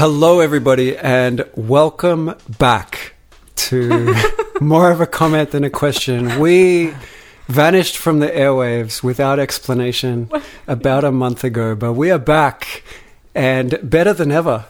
Hello, 0.00 0.40
everybody, 0.40 0.96
and 0.96 1.44
welcome 1.54 2.34
back 2.58 3.12
to 3.56 4.14
more 4.60 4.90
of 4.90 4.98
a 5.02 5.06
comment 5.06 5.50
than 5.50 5.62
a 5.62 5.68
question. 5.68 6.40
We 6.40 6.94
vanished 7.48 7.98
from 7.98 8.20
the 8.20 8.28
airwaves 8.28 9.02
without 9.02 9.38
explanation 9.38 10.30
about 10.66 11.04
a 11.04 11.12
month 11.12 11.44
ago, 11.44 11.74
but 11.74 11.92
we 11.92 12.10
are 12.10 12.18
back 12.18 12.82
and 13.34 13.78
better 13.82 14.14
than 14.14 14.32
ever. 14.32 14.64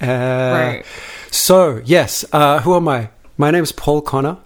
Uh, 0.00 0.04
Right. 0.06 0.82
So, 1.30 1.80
yes, 1.84 2.24
uh, 2.32 2.58
who 2.62 2.74
am 2.74 2.88
I? 2.88 3.10
My 3.38 3.52
name 3.52 3.62
is 3.62 3.70
Paul 3.70 4.00
Connor. 4.00 4.38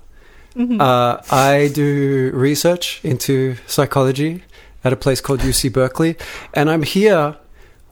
Uh, 0.54 1.22
I 1.30 1.70
do 1.72 2.30
research 2.34 3.00
into 3.02 3.56
psychology 3.66 4.42
at 4.84 4.92
a 4.92 4.96
place 4.96 5.22
called 5.22 5.40
UC 5.40 5.72
Berkeley, 5.72 6.18
and 6.52 6.68
I'm 6.70 6.82
here 6.82 7.36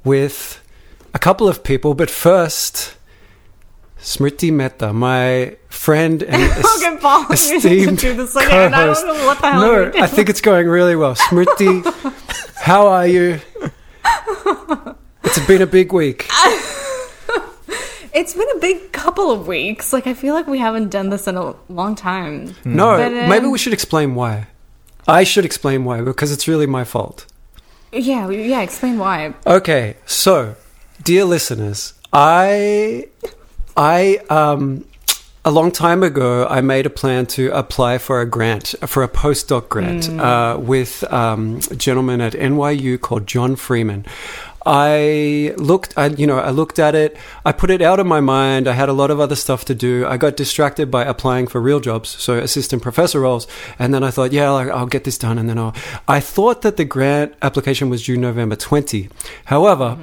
with 0.04 0.60
a 1.14 1.18
couple 1.18 1.48
of 1.48 1.62
people. 1.64 1.94
But 1.94 2.10
first, 2.10 2.96
Smriti 4.00 4.52
Mehta, 4.52 4.92
my 4.92 5.56
friend 5.68 6.22
and 6.22 6.52
Paul, 7.00 7.20
you 7.34 7.90
need 7.90 7.98
to 8.00 8.20
esteemed. 8.22 8.36
I 8.36 8.68
co-host. 8.70 9.06
know 9.06 9.14
what 9.26 9.40
the 9.40 9.50
hell 9.50 9.60
No. 9.60 9.92
I 9.94 10.06
think 10.06 10.28
it's 10.28 10.40
going 10.40 10.68
really 10.68 10.96
well. 10.96 11.14
Smriti, 11.14 11.82
how 12.56 12.86
are 12.88 13.06
you? 13.06 13.40
It's 15.24 15.46
been 15.46 15.62
a 15.62 15.66
big 15.66 15.92
week. 15.92 16.28
It's 18.16 18.32
been 18.32 18.48
a 18.56 18.60
big 18.60 18.92
couple 18.92 19.30
of 19.32 19.48
weeks. 19.48 19.92
Like 19.92 20.06
I 20.06 20.14
feel 20.14 20.34
like 20.34 20.46
we 20.46 20.58
haven't 20.58 20.90
done 20.90 21.10
this 21.10 21.26
in 21.26 21.36
a 21.36 21.54
long 21.68 21.94
time. 21.96 22.54
No, 22.64 22.96
But, 22.96 23.12
um, 23.12 23.28
maybe 23.28 23.46
we 23.46 23.58
should 23.58 23.72
explain 23.72 24.14
why. 24.14 24.46
I 25.08 25.24
should 25.24 25.44
explain 25.44 25.84
why 25.84 26.00
because 26.00 26.30
it's 26.32 26.46
really 26.48 26.66
my 26.66 26.84
fault. 26.84 27.26
Yeah, 27.92 28.30
yeah. 28.30 28.60
Explain 28.62 28.98
why. 28.98 29.34
Okay, 29.46 29.96
so 30.06 30.54
dear 31.04 31.24
listeners, 31.24 31.92
I 32.12 33.08
I 33.76 34.16
um 34.30 34.86
a 35.44 35.50
long 35.50 35.70
time 35.70 36.02
ago 36.02 36.46
I 36.48 36.62
made 36.62 36.86
a 36.86 36.90
plan 36.90 37.26
to 37.26 37.50
apply 37.52 37.98
for 37.98 38.20
a 38.20 38.26
grant 38.26 38.74
for 38.86 39.02
a 39.02 39.08
postdoc 39.08 39.68
grant 39.68 40.08
uh, 40.08 40.56
with 40.58 41.04
um, 41.12 41.60
a 41.70 41.76
gentleman 41.76 42.22
at 42.22 42.32
NYU 42.32 42.98
called 42.98 43.26
John 43.26 43.54
Freeman. 43.54 44.06
I 44.66 45.52
looked, 45.58 45.92
I, 45.98 46.06
you 46.06 46.26
know, 46.26 46.38
I 46.38 46.48
looked 46.48 46.78
at 46.78 46.94
it. 46.94 47.18
I 47.44 47.52
put 47.52 47.68
it 47.68 47.82
out 47.82 48.00
of 48.00 48.06
my 48.06 48.20
mind. 48.20 48.66
I 48.66 48.72
had 48.72 48.88
a 48.88 48.94
lot 48.94 49.10
of 49.10 49.20
other 49.20 49.36
stuff 49.36 49.66
to 49.66 49.74
do. 49.74 50.06
I 50.06 50.16
got 50.16 50.38
distracted 50.38 50.90
by 50.90 51.04
applying 51.04 51.48
for 51.48 51.60
real 51.60 51.80
jobs, 51.80 52.08
so 52.08 52.38
assistant 52.38 52.80
professor 52.80 53.20
roles. 53.20 53.46
And 53.78 53.92
then 53.92 54.02
I 54.02 54.10
thought, 54.10 54.32
yeah, 54.32 54.50
I'll, 54.50 54.72
I'll 54.72 54.86
get 54.86 55.04
this 55.04 55.18
done. 55.18 55.36
And 55.36 55.50
then 55.50 55.58
I'll. 55.58 55.74
I 56.08 56.20
thought 56.20 56.62
that 56.62 56.78
the 56.78 56.86
grant 56.86 57.34
application 57.42 57.90
was 57.90 58.06
due 58.06 58.16
November 58.16 58.56
20. 58.56 59.10
However, 59.44 59.98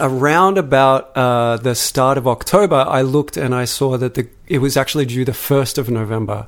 around 0.00 0.58
about 0.58 1.16
uh, 1.16 1.56
the 1.58 1.74
start 1.74 2.18
of 2.18 2.26
October, 2.26 2.84
I 2.88 3.02
looked 3.02 3.36
and 3.36 3.54
I 3.54 3.64
saw 3.64 3.96
that 3.98 4.14
the 4.14 4.28
it 4.46 4.58
was 4.58 4.76
actually 4.76 5.06
due 5.06 5.24
the 5.24 5.32
first 5.32 5.78
of 5.78 5.88
November. 5.88 6.46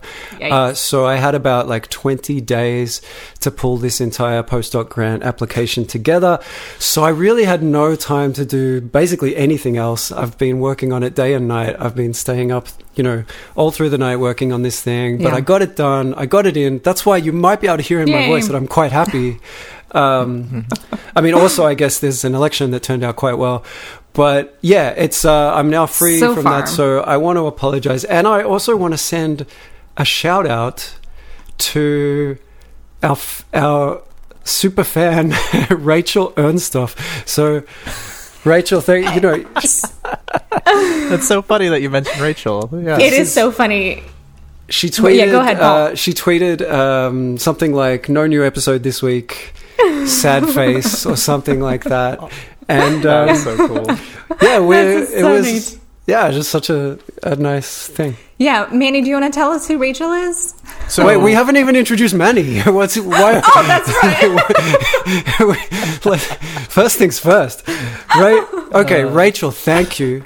Uh, 0.52 0.74
so 0.74 1.06
I 1.06 1.16
had 1.16 1.34
about 1.34 1.66
like 1.66 1.88
twenty 1.88 2.42
days 2.42 3.00
to 3.40 3.50
pull 3.50 3.78
this 3.78 4.02
entire 4.02 4.42
postdoc 4.42 4.90
grant 4.90 5.22
application 5.22 5.86
together. 5.86 6.38
So 6.78 7.04
I 7.04 7.08
really 7.08 7.44
had 7.44 7.62
no 7.62 7.96
time 7.96 8.34
to 8.34 8.44
do 8.44 8.82
basically 8.82 9.34
anything 9.34 9.78
else. 9.78 10.12
I've 10.12 10.36
been 10.36 10.60
working 10.60 10.92
on 10.92 11.02
it 11.02 11.14
day 11.14 11.32
and 11.32 11.48
night. 11.48 11.74
I've 11.78 11.94
been 11.94 12.12
staying 12.12 12.52
up, 12.52 12.68
you 12.96 13.02
know, 13.02 13.24
all 13.54 13.70
through 13.70 13.88
the 13.88 13.98
night 13.98 14.16
working 14.16 14.52
on 14.52 14.60
this 14.60 14.82
thing. 14.82 15.16
But 15.16 15.30
Yeah. 15.30 15.36
I 15.36 15.40
got 15.40 15.62
it 15.62 15.74
done. 15.74 16.12
I 16.18 16.26
got 16.26 16.44
it 16.46 16.56
in. 16.58 16.80
That's 16.80 17.06
why 17.06 17.16
you 17.16 17.32
might 17.32 17.62
be 17.62 17.66
able 17.66 17.78
to 17.78 17.82
hear 17.82 18.02
in 18.02 18.10
my 18.10 18.26
voice 18.26 18.46
that 18.48 18.56
I'm 18.56 18.68
quite 18.68 18.92
happy. 18.92 19.38
Um, 19.92 20.66
I 21.14 21.20
mean, 21.20 21.34
also, 21.34 21.64
I 21.64 21.74
guess 21.74 21.98
there's 22.00 22.24
an 22.24 22.34
election 22.34 22.70
that 22.72 22.82
turned 22.82 23.04
out 23.04 23.16
quite 23.16 23.38
well. 23.38 23.64
But 24.12 24.56
yeah, 24.62 24.90
it's 24.90 25.24
uh, 25.24 25.52
I'm 25.54 25.70
now 25.70 25.86
free 25.86 26.18
So 26.18 26.34
from 26.34 26.44
far. 26.44 26.60
that. 26.62 26.68
So 26.68 27.00
I 27.00 27.16
want 27.18 27.36
to 27.36 27.46
apologize, 27.46 28.04
and 28.04 28.26
I 28.26 28.42
also 28.42 28.76
want 28.76 28.94
to 28.94 28.98
send 28.98 29.46
a 29.96 30.04
shout 30.04 30.46
out 30.46 30.94
to 31.58 32.36
our 33.02 33.12
f- 33.12 33.44
our 33.54 34.02
super 34.44 34.84
fan 34.84 35.34
Rachel 35.70 36.32
Ernstoff. 36.32 36.96
So. 37.28 37.62
Rachel, 38.44 38.80
thank 38.80 39.12
you 39.12 39.20
know 39.20 39.44
It's 41.12 41.26
so 41.26 41.42
funny 41.42 41.68
that 41.68 41.82
you 41.82 41.90
mentioned 41.90 42.20
Rachel. 42.20 42.70
Yeah. 42.72 42.96
It 42.98 43.12
is- 43.12 43.26
is 43.28 43.32
so 43.32 43.50
funny. 43.50 44.04
she 44.68 44.86
Well, 44.86 45.10
tweeted. 45.10 45.16
yeah, 45.16 45.26
go 45.26 45.40
ahead, 45.40 45.58
uh, 45.60 45.94
she 45.96 46.12
tweeted 46.12 46.62
um, 46.70 47.38
something 47.38 47.74
like 47.74 48.08
"No 48.08 48.26
new 48.26 48.44
episode 48.44 48.82
this 48.84 49.02
week." 49.02 49.52
Sad 50.06 50.48
face 50.54 51.04
or 51.06 51.16
something 51.16 51.60
like 51.60 51.84
that, 51.84 52.18
and 52.68 53.04
um, 53.06 53.26
That's 53.26 53.44
so 53.44 53.56
cool. 53.68 53.86
yeah, 54.42 54.58
we're, 54.58 54.98
it 55.02 55.08
so 55.08 55.32
was 55.34 55.46
neat. 55.74 55.80
yeah, 56.06 56.30
just 56.30 56.50
such 56.50 56.70
a, 56.70 56.98
a 57.22 57.36
nice 57.36 57.86
thing. 57.88 58.16
Yeah, 58.38 58.68
Manny, 58.72 59.00
do 59.00 59.08
you 59.08 59.14
want 59.18 59.32
to 59.32 59.36
tell 59.38 59.50
us 59.52 59.66
who 59.66 59.78
Rachel 59.78 60.12
is? 60.12 60.54
So 60.88 61.06
Wait, 61.06 61.16
we 61.16 61.32
haven't 61.32 61.56
even 61.56 61.74
introduced 61.76 62.14
Manny. 62.14 62.60
What's 62.66 62.96
why? 62.98 63.40
Oh, 63.56 63.62
that's 63.66 63.88
right. 65.40 66.20
First 66.68 66.98
things 66.98 67.18
first, 67.18 67.66
right? 68.16 68.44
Okay, 68.72 69.04
Rachel, 69.04 69.50
thank 69.50 69.98
you. 69.98 70.24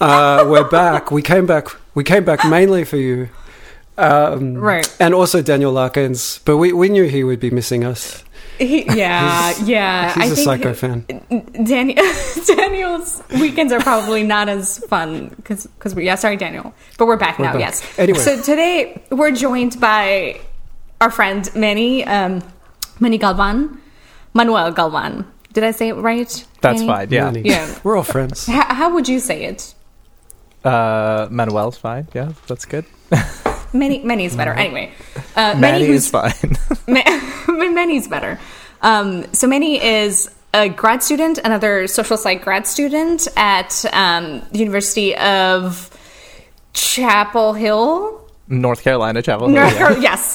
Uh, 0.00 0.44
we're 0.46 0.68
back. 0.68 1.10
We 1.10 1.22
came 1.22 1.46
back. 1.46 1.68
We 1.94 2.04
came 2.04 2.24
back 2.24 2.44
mainly 2.48 2.84
for 2.84 2.96
you. 2.96 3.28
Um, 3.98 4.54
Right. 4.54 4.94
And 5.00 5.14
also 5.14 5.40
Daniel 5.40 5.72
Larkins, 5.72 6.40
but 6.44 6.58
we, 6.58 6.72
we 6.72 6.88
knew 6.90 7.04
he 7.04 7.24
would 7.24 7.40
be 7.40 7.50
missing 7.50 7.82
us. 7.84 8.22
He, 8.58 8.84
yeah, 8.84 9.54
yeah. 9.64 10.14
He's 10.14 10.22
I 10.22 10.26
a 10.26 10.34
think 10.34 10.44
psycho 10.44 10.74
fan. 10.74 11.04
Daniel, 11.64 12.04
Daniel's 12.46 13.22
weekends 13.38 13.72
are 13.72 13.80
probably 13.80 14.22
not 14.22 14.48
as 14.48 14.78
fun 14.78 15.28
because 15.36 15.66
because 15.66 15.94
we 15.94 16.04
yeah 16.06 16.14
sorry 16.14 16.36
Daniel, 16.36 16.72
but 16.98 17.06
we're 17.06 17.16
back 17.16 17.38
now. 17.38 17.52
back. 17.52 17.60
Yes. 17.60 17.98
Anyway. 17.98 18.18
so 18.18 18.40
today 18.40 19.02
we're 19.10 19.30
joined 19.32 19.78
by 19.80 20.40
our 21.00 21.10
friend 21.10 21.48
Manny 21.54 22.04
um, 22.04 22.42
Manny 23.00 23.18
Galvan, 23.18 23.80
Manuel 24.34 24.72
Galvan. 24.72 25.26
Did 25.52 25.64
I 25.64 25.70
say 25.70 25.88
it 25.88 25.94
right? 25.94 26.46
That's 26.60 26.80
Manny? 26.80 26.86
fine. 26.86 27.10
Yeah. 27.10 27.24
Manny. 27.30 27.42
Yeah. 27.42 27.78
We're 27.82 27.96
all 27.96 28.02
friends. 28.02 28.46
How, 28.46 28.74
how 28.74 28.94
would 28.94 29.08
you 29.08 29.20
say 29.20 29.44
it? 29.44 29.74
Uh, 30.64 31.28
Manuel's 31.30 31.78
fine. 31.78 32.08
Yeah, 32.14 32.32
that's 32.46 32.64
good. 32.64 32.84
Many, 33.78 34.00
many 34.00 34.24
is 34.24 34.36
better. 34.36 34.52
Anyway, 34.52 34.92
uh, 35.34 35.54
Manny 35.58 35.86
is 35.86 36.08
fine. 36.08 36.32
Ma- 36.86 37.02
Manny's 37.48 38.08
better. 38.08 38.38
Um, 38.82 39.32
so 39.32 39.46
many 39.46 39.82
is 39.82 40.30
a 40.54 40.68
grad 40.68 41.02
student, 41.02 41.38
another 41.38 41.86
social 41.86 42.16
psych 42.16 42.42
grad 42.42 42.66
student 42.66 43.28
at 43.36 43.84
um, 43.92 44.42
the 44.52 44.58
University 44.58 45.14
of 45.16 45.90
Chapel 46.72 47.52
Hill. 47.52 48.28
North 48.48 48.82
Carolina 48.82 49.22
Chapel. 49.22 49.48
North 49.48 49.72
yeah. 49.72 49.78
Carolina, 49.78 50.02
yes. 50.02 50.34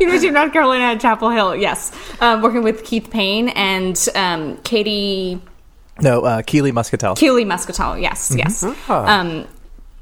University 0.00 0.28
of 0.28 0.34
North 0.34 0.52
Carolina 0.52 0.84
at 0.84 1.00
Chapel 1.00 1.30
Hill, 1.30 1.56
yes. 1.56 1.92
Um, 2.20 2.42
working 2.42 2.62
with 2.62 2.84
Keith 2.84 3.10
Payne 3.10 3.48
and 3.50 3.98
um, 4.14 4.56
Katie 4.58 5.40
No, 6.00 6.22
uh, 6.22 6.42
Keely 6.42 6.72
Muscatell. 6.72 7.16
Keely 7.16 7.44
Muscatell, 7.44 8.00
yes, 8.00 8.34
yes. 8.36 8.62
Um, 8.88 9.46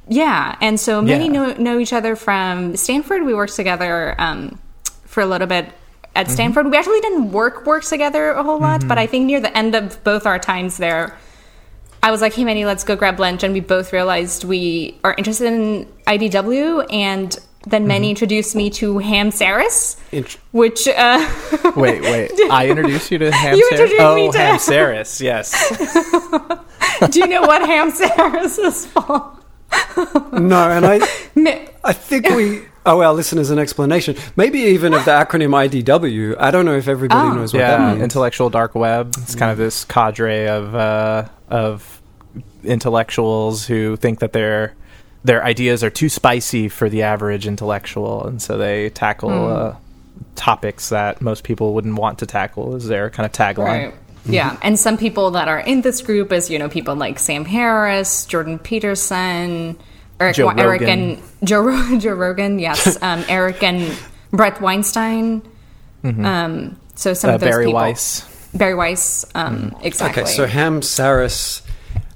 yeah, 0.08 0.56
and 0.60 0.78
so 0.78 1.00
many 1.02 1.26
Yeah. 1.26 1.32
know, 1.32 1.52
know 1.54 1.78
each 1.78 1.92
other 1.92 2.16
from 2.16 2.76
Stanford. 2.76 3.22
We 3.24 3.34
worked 3.34 3.56
together 3.56 4.14
um, 4.18 4.58
for 5.06 5.20
a 5.22 5.26
little 5.26 5.46
bit 5.46 5.70
at 6.14 6.30
Stanford. 6.30 6.70
We 6.70 6.76
actually 6.76 7.00
didn't 7.00 7.32
work 7.32 7.66
work 7.66 7.84
together 7.84 8.30
a 8.32 8.42
whole 8.42 8.60
lot, 8.60 8.86
but 8.86 8.98
I 8.98 9.06
think 9.06 9.26
near 9.26 9.40
the 9.40 9.56
end 9.56 9.74
of 9.74 10.02
both 10.04 10.26
our 10.26 10.38
times 10.38 10.76
there, 10.76 11.16
I 12.02 12.10
was 12.10 12.20
like, 12.20 12.34
"Hey, 12.34 12.44
Manny, 12.44 12.64
let's 12.64 12.84
go 12.84 12.96
grab 12.96 13.18
lunch," 13.18 13.42
and 13.42 13.52
we 13.54 13.60
both 13.60 13.92
realized 13.92 14.44
we 14.44 14.98
are 15.02 15.14
interested 15.18 15.46
in 15.52 15.86
IDW, 16.06 16.86
and 16.92 17.36
then 17.66 17.86
Manny 17.86 18.10
introduced 18.10 18.54
me 18.54 18.68
to 18.70 18.98
Ham 18.98 19.30
Saris, 19.30 19.96
Int- 20.12 20.36
which 20.52 20.86
uh, 20.86 21.26
wait, 21.76 22.02
wait. 22.02 22.30
I 22.50 22.68
introduced 22.68 23.10
you 23.10 23.18
to 23.18 23.32
Ham 23.32 23.56
You 23.56 23.68
Saris? 23.70 23.80
introduced 23.80 24.02
oh, 24.02 24.14
me 24.16 24.30
to- 24.30 24.38
Ham 24.38 24.58
Saris. 24.58 25.20
Yes. 25.20 25.50
do 27.10 27.18
you 27.20 27.26
know 27.26 27.42
what 27.42 27.62
Ham 27.66 27.90
Saris 27.90 28.58
is 28.58 28.86
for? 28.86 29.32
No, 30.32 30.68
and 30.70 30.84
I 30.86 31.00
I 31.84 31.92
think 31.92 32.28
we 32.30 32.62
owe 32.86 33.00
our 33.02 33.14
listeners 33.14 33.50
an 33.50 33.58
explanation. 33.58 34.16
Maybe 34.36 34.58
even 34.60 34.92
of 34.94 35.04
the 35.04 35.10
acronym 35.12 35.50
IDW. 35.54 36.36
I 36.38 36.50
don't 36.50 36.64
know 36.66 36.76
if 36.76 36.88
everybody 36.88 37.28
Oh. 37.28 37.32
knows 37.34 37.52
what 37.54 37.60
yeah, 37.60 37.76
that 37.76 37.90
means. 37.92 38.02
intellectual 38.02 38.50
dark 38.50 38.74
web. 38.74 39.14
It's 39.18 39.34
kind 39.34 39.50
of 39.52 39.58
this 39.58 39.84
cadre 39.84 40.48
of 40.48 40.74
uh, 40.74 41.28
of 41.48 42.00
intellectuals 42.64 43.66
who 43.66 43.96
think 43.96 44.18
that 44.20 44.32
their 44.32 44.74
their 45.24 45.42
ideas 45.44 45.82
are 45.82 45.90
too 45.90 46.08
spicy 46.08 46.68
for 46.68 46.88
the 46.88 47.02
average 47.02 47.46
intellectual, 47.46 48.26
and 48.26 48.42
so 48.42 48.58
they 48.58 48.90
tackle 48.90 49.30
uh, 49.48 49.76
topics 50.34 50.88
that 50.90 51.22
most 51.22 51.44
people 51.44 51.72
wouldn't 51.74 51.94
want 51.98 52.18
to 52.18 52.26
tackle. 52.26 52.74
Is 52.74 52.86
their 52.88 53.08
kind 53.10 53.24
of 53.24 53.32
tagline? 53.32 53.84
Right. 53.86 53.94
Yeah, 54.26 54.56
and 54.62 54.78
some 54.78 54.96
people 54.96 55.32
that 55.32 55.48
are 55.48 55.60
in 55.60 55.82
this 55.82 56.00
group 56.00 56.32
is 56.32 56.48
you 56.50 56.58
know 56.58 56.68
people 56.68 56.96
like 56.96 57.18
Sam 57.18 57.44
Harris, 57.44 58.24
Jordan 58.26 58.58
Peterson, 58.58 59.76
Eric, 60.20 60.36
Joe 60.36 60.48
Eric 60.48 60.80
Rogan. 60.82 61.00
and 61.00 61.22
Joe, 61.44 61.60
Ro- 61.60 61.98
Joe 61.98 62.14
Rogan, 62.14 62.58
yes, 62.58 62.96
um, 63.02 63.24
Eric 63.28 63.62
and 63.62 63.94
Brett 64.30 64.60
Weinstein. 64.60 65.42
Um, 66.04 66.78
so 66.94 67.14
some 67.14 67.30
Uh, 67.30 67.34
of 67.34 67.40
those 67.40 67.50
Bari 67.50 67.64
people, 67.66 67.80
Weiss. 67.80 68.48
Bari 68.54 68.74
Weiss, 68.74 69.24
um, 69.34 69.74
exactly. 69.82 70.22
Okay, 70.22 70.30
so 70.32 70.46
Ham 70.46 70.82
Saris, 70.82 71.62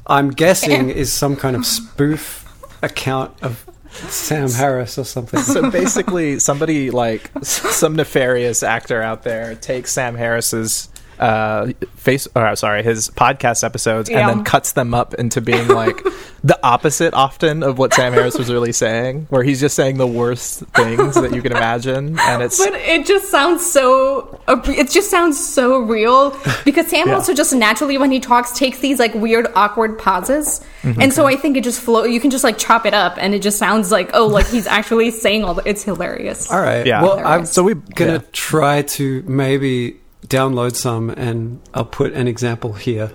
I'm 0.06 0.30
guessing, 0.30 0.90
is 0.90 1.12
some 1.12 1.36
kind 1.36 1.56
of 1.56 1.64
spoof 1.66 2.44
account 2.82 3.32
of 3.42 3.64
Sam 4.08 4.50
Harris 4.50 4.98
or 4.98 5.04
something. 5.04 5.40
So 5.40 5.70
basically, 5.70 6.38
somebody 6.38 6.90
like 6.90 7.30
some 7.42 7.96
nefarious 7.96 8.62
actor 8.62 9.00
out 9.02 9.22
there 9.22 9.54
takes 9.56 9.92
Sam 9.92 10.14
Harris's 10.14 10.88
uh, 11.20 11.72
face, 11.96 12.28
or 12.34 12.54
sorry, 12.56 12.82
his 12.82 13.08
podcast 13.10 13.64
episodes, 13.64 14.08
Yeah. 14.10 14.20
and 14.28 14.38
then 14.38 14.44
cuts 14.44 14.72
them 14.72 14.94
up 14.94 15.14
into 15.14 15.40
being 15.40 15.68
like 15.68 15.96
the 16.44 16.58
opposite, 16.62 17.14
often 17.14 17.62
of 17.62 17.78
what 17.78 17.92
Sam 17.94 18.12
Harris 18.12 18.38
was 18.38 18.50
really 18.52 18.72
saying, 18.72 19.26
where 19.30 19.42
he's 19.42 19.60
just 19.60 19.74
saying 19.76 19.98
the 19.98 20.06
worst 20.06 20.60
things 20.74 21.14
that 21.16 21.34
you 21.34 21.42
can 21.42 21.52
imagine, 21.52 22.18
and 22.18 22.42
it's 22.42 22.58
But 22.58 22.74
it 22.74 23.06
just 23.06 23.30
sounds 23.30 23.64
so. 23.70 24.40
It 24.48 24.90
just 24.90 25.10
sounds 25.10 25.38
so 25.42 25.78
real 25.80 26.38
because 26.64 26.86
Sam 26.88 27.08
Yeah. 27.08 27.14
also 27.14 27.34
just 27.34 27.52
naturally 27.54 27.98
when 27.98 28.10
he 28.10 28.20
talks 28.20 28.52
takes 28.56 28.78
these 28.78 28.98
like 28.98 29.14
weird 29.14 29.48
awkward 29.54 29.98
pauses, 29.98 30.64
Mm-hmm. 30.82 31.00
and 31.02 31.12
so 31.12 31.26
I 31.26 31.34
think 31.34 31.56
it 31.56 31.64
just 31.64 31.80
flow. 31.80 32.04
You 32.04 32.20
can 32.20 32.30
just 32.30 32.44
like 32.44 32.56
chop 32.56 32.86
it 32.86 32.94
up, 32.94 33.16
and 33.18 33.34
it 33.34 33.42
just 33.42 33.58
sounds 33.58 33.90
like 33.90 34.10
oh, 34.14 34.26
like 34.26 34.46
he's 34.46 34.66
actually 34.66 35.10
saying 35.10 35.42
all. 35.44 35.54
The, 35.54 35.62
it's 35.68 35.82
hilarious. 35.82 36.50
All 36.50 36.60
right. 36.60 36.86
Yeah. 36.86 37.02
Well, 37.02 37.18
I'm 37.26 37.44
So 37.46 37.64
we're 37.64 37.74
gonna 37.74 38.12
yeah. 38.12 38.18
try 38.32 38.82
to 38.82 39.22
maybe 39.26 39.98
download 40.26 40.74
some, 40.74 41.10
and 41.10 41.60
I'll 41.74 41.84
put 41.84 42.12
an 42.12 42.28
example 42.28 42.72
here. 42.72 43.10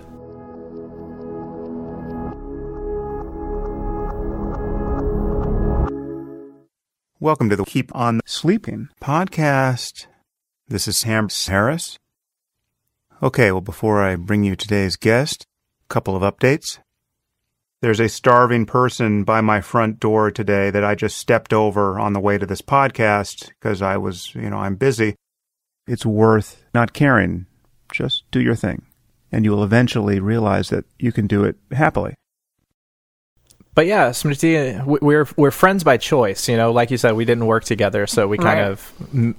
Welcome 7.20 7.48
to 7.48 7.56
the 7.56 7.64
Keep 7.64 7.94
on 7.94 8.20
Sleeping 8.26 8.88
podcast. 9.00 10.06
This 10.68 10.86
is 10.86 11.04
Ham 11.04 11.28
Harris. 11.46 11.98
Okay, 13.22 13.50
well, 13.52 13.62
before 13.62 14.02
I 14.02 14.16
bring 14.16 14.44
you 14.44 14.56
today's 14.56 14.96
guest, 14.96 15.46
a 15.84 15.88
couple 15.88 16.16
of 16.16 16.22
updates. 16.22 16.80
There's 17.80 18.00
a 18.00 18.08
starving 18.08 18.66
person 18.66 19.24
by 19.24 19.40
my 19.40 19.60
front 19.60 20.00
door 20.00 20.30
today 20.30 20.70
that 20.70 20.84
I 20.84 20.94
just 20.94 21.16
stepped 21.16 21.52
over 21.52 21.98
on 21.98 22.12
the 22.12 22.20
way 22.20 22.38
to 22.38 22.46
this 22.46 22.62
podcast 22.62 23.48
because 23.48 23.80
I 23.80 23.96
was, 23.96 24.34
you 24.34 24.50
know, 24.50 24.58
I'm 24.58 24.76
busy. 24.76 25.16
It's 25.86 26.06
worth 26.06 26.62
not 26.72 26.92
caring. 26.92 27.46
Just 27.92 28.24
do 28.30 28.40
your 28.40 28.54
thing. 28.54 28.82
And 29.30 29.44
you 29.44 29.50
will 29.50 29.64
eventually 29.64 30.20
realize 30.20 30.68
that 30.70 30.84
you 30.98 31.12
can 31.12 31.26
do 31.26 31.44
it 31.44 31.56
happily. 31.72 32.14
But 33.74 33.86
yeah, 33.86 34.10
Smriti, 34.10 34.84
we- 34.86 34.98
we're 35.02 35.26
we're 35.36 35.50
friends 35.50 35.82
by 35.82 35.96
choice. 35.96 36.48
You 36.48 36.56
know, 36.56 36.70
like 36.72 36.90
you 36.92 36.96
said, 36.96 37.12
we 37.16 37.24
didn't 37.24 37.46
work 37.46 37.64
together, 37.64 38.06
so 38.06 38.28
we 38.28 38.38
kind 38.38 38.60
Right. 38.60 38.70
of 38.70 38.92
m- 39.12 39.34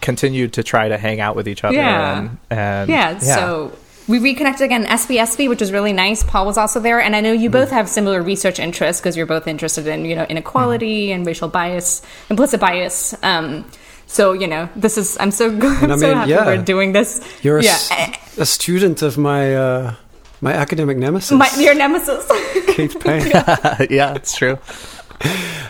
continued 0.00 0.52
to 0.54 0.62
try 0.64 0.88
to 0.88 0.98
hang 0.98 1.20
out 1.20 1.36
with 1.36 1.46
each 1.48 1.62
other. 1.62 1.76
Yeah. 1.76 2.18
and, 2.18 2.38
and 2.50 2.90
Yeah, 2.90 3.18
so 3.18 3.72
we 4.08 4.18
reconnected 4.18 4.64
again 4.64 4.86
SPSP, 4.86 5.48
which 5.48 5.60
was 5.60 5.70
really 5.70 5.92
nice. 5.92 6.24
Paul 6.24 6.46
was 6.46 6.58
also 6.58 6.80
there, 6.80 7.00
and 7.00 7.14
I 7.14 7.20
know 7.20 7.32
you 7.32 7.48
both 7.48 7.70
have 7.70 7.88
similar 7.88 8.20
research 8.22 8.58
interests 8.58 9.00
because 9.00 9.16
you're 9.16 9.26
both 9.26 9.46
interested 9.46 9.86
in 9.86 10.04
you 10.04 10.16
know 10.16 10.24
inequality 10.28 11.12
and 11.12 11.24
racial 11.24 11.48
bias, 11.48 12.02
implicit 12.28 12.60
bias. 12.60 13.14
Um, 13.22 13.64
so 14.06 14.32
you 14.32 14.46
know, 14.46 14.68
this 14.76 14.96
is 14.98 15.16
I'm 15.20 15.30
so 15.30 15.50
good. 15.58 15.82
And 15.82 15.92
I 15.92 15.94
I'm 15.94 16.00
so 16.00 16.14
happy 16.14 16.30
yeah. 16.30 16.46
we're 16.46 16.62
doing 16.62 16.92
this. 16.92 17.20
You're 17.42 17.58
a, 17.58 17.62
yeah, 17.62 17.70
s- 17.72 18.38
a 18.38 18.46
student 18.46 19.02
of 19.02 19.18
my 19.18 19.54
uh, 19.54 19.94
my 20.40 20.52
academic 20.52 20.96
nemesis, 20.98 21.32
my, 21.32 21.48
your 21.58 21.74
nemesis. 21.74 22.26
Keith 22.76 22.98
Payne. 23.00 23.30
yeah, 23.90 24.14
it's 24.14 24.36
true. 24.36 24.58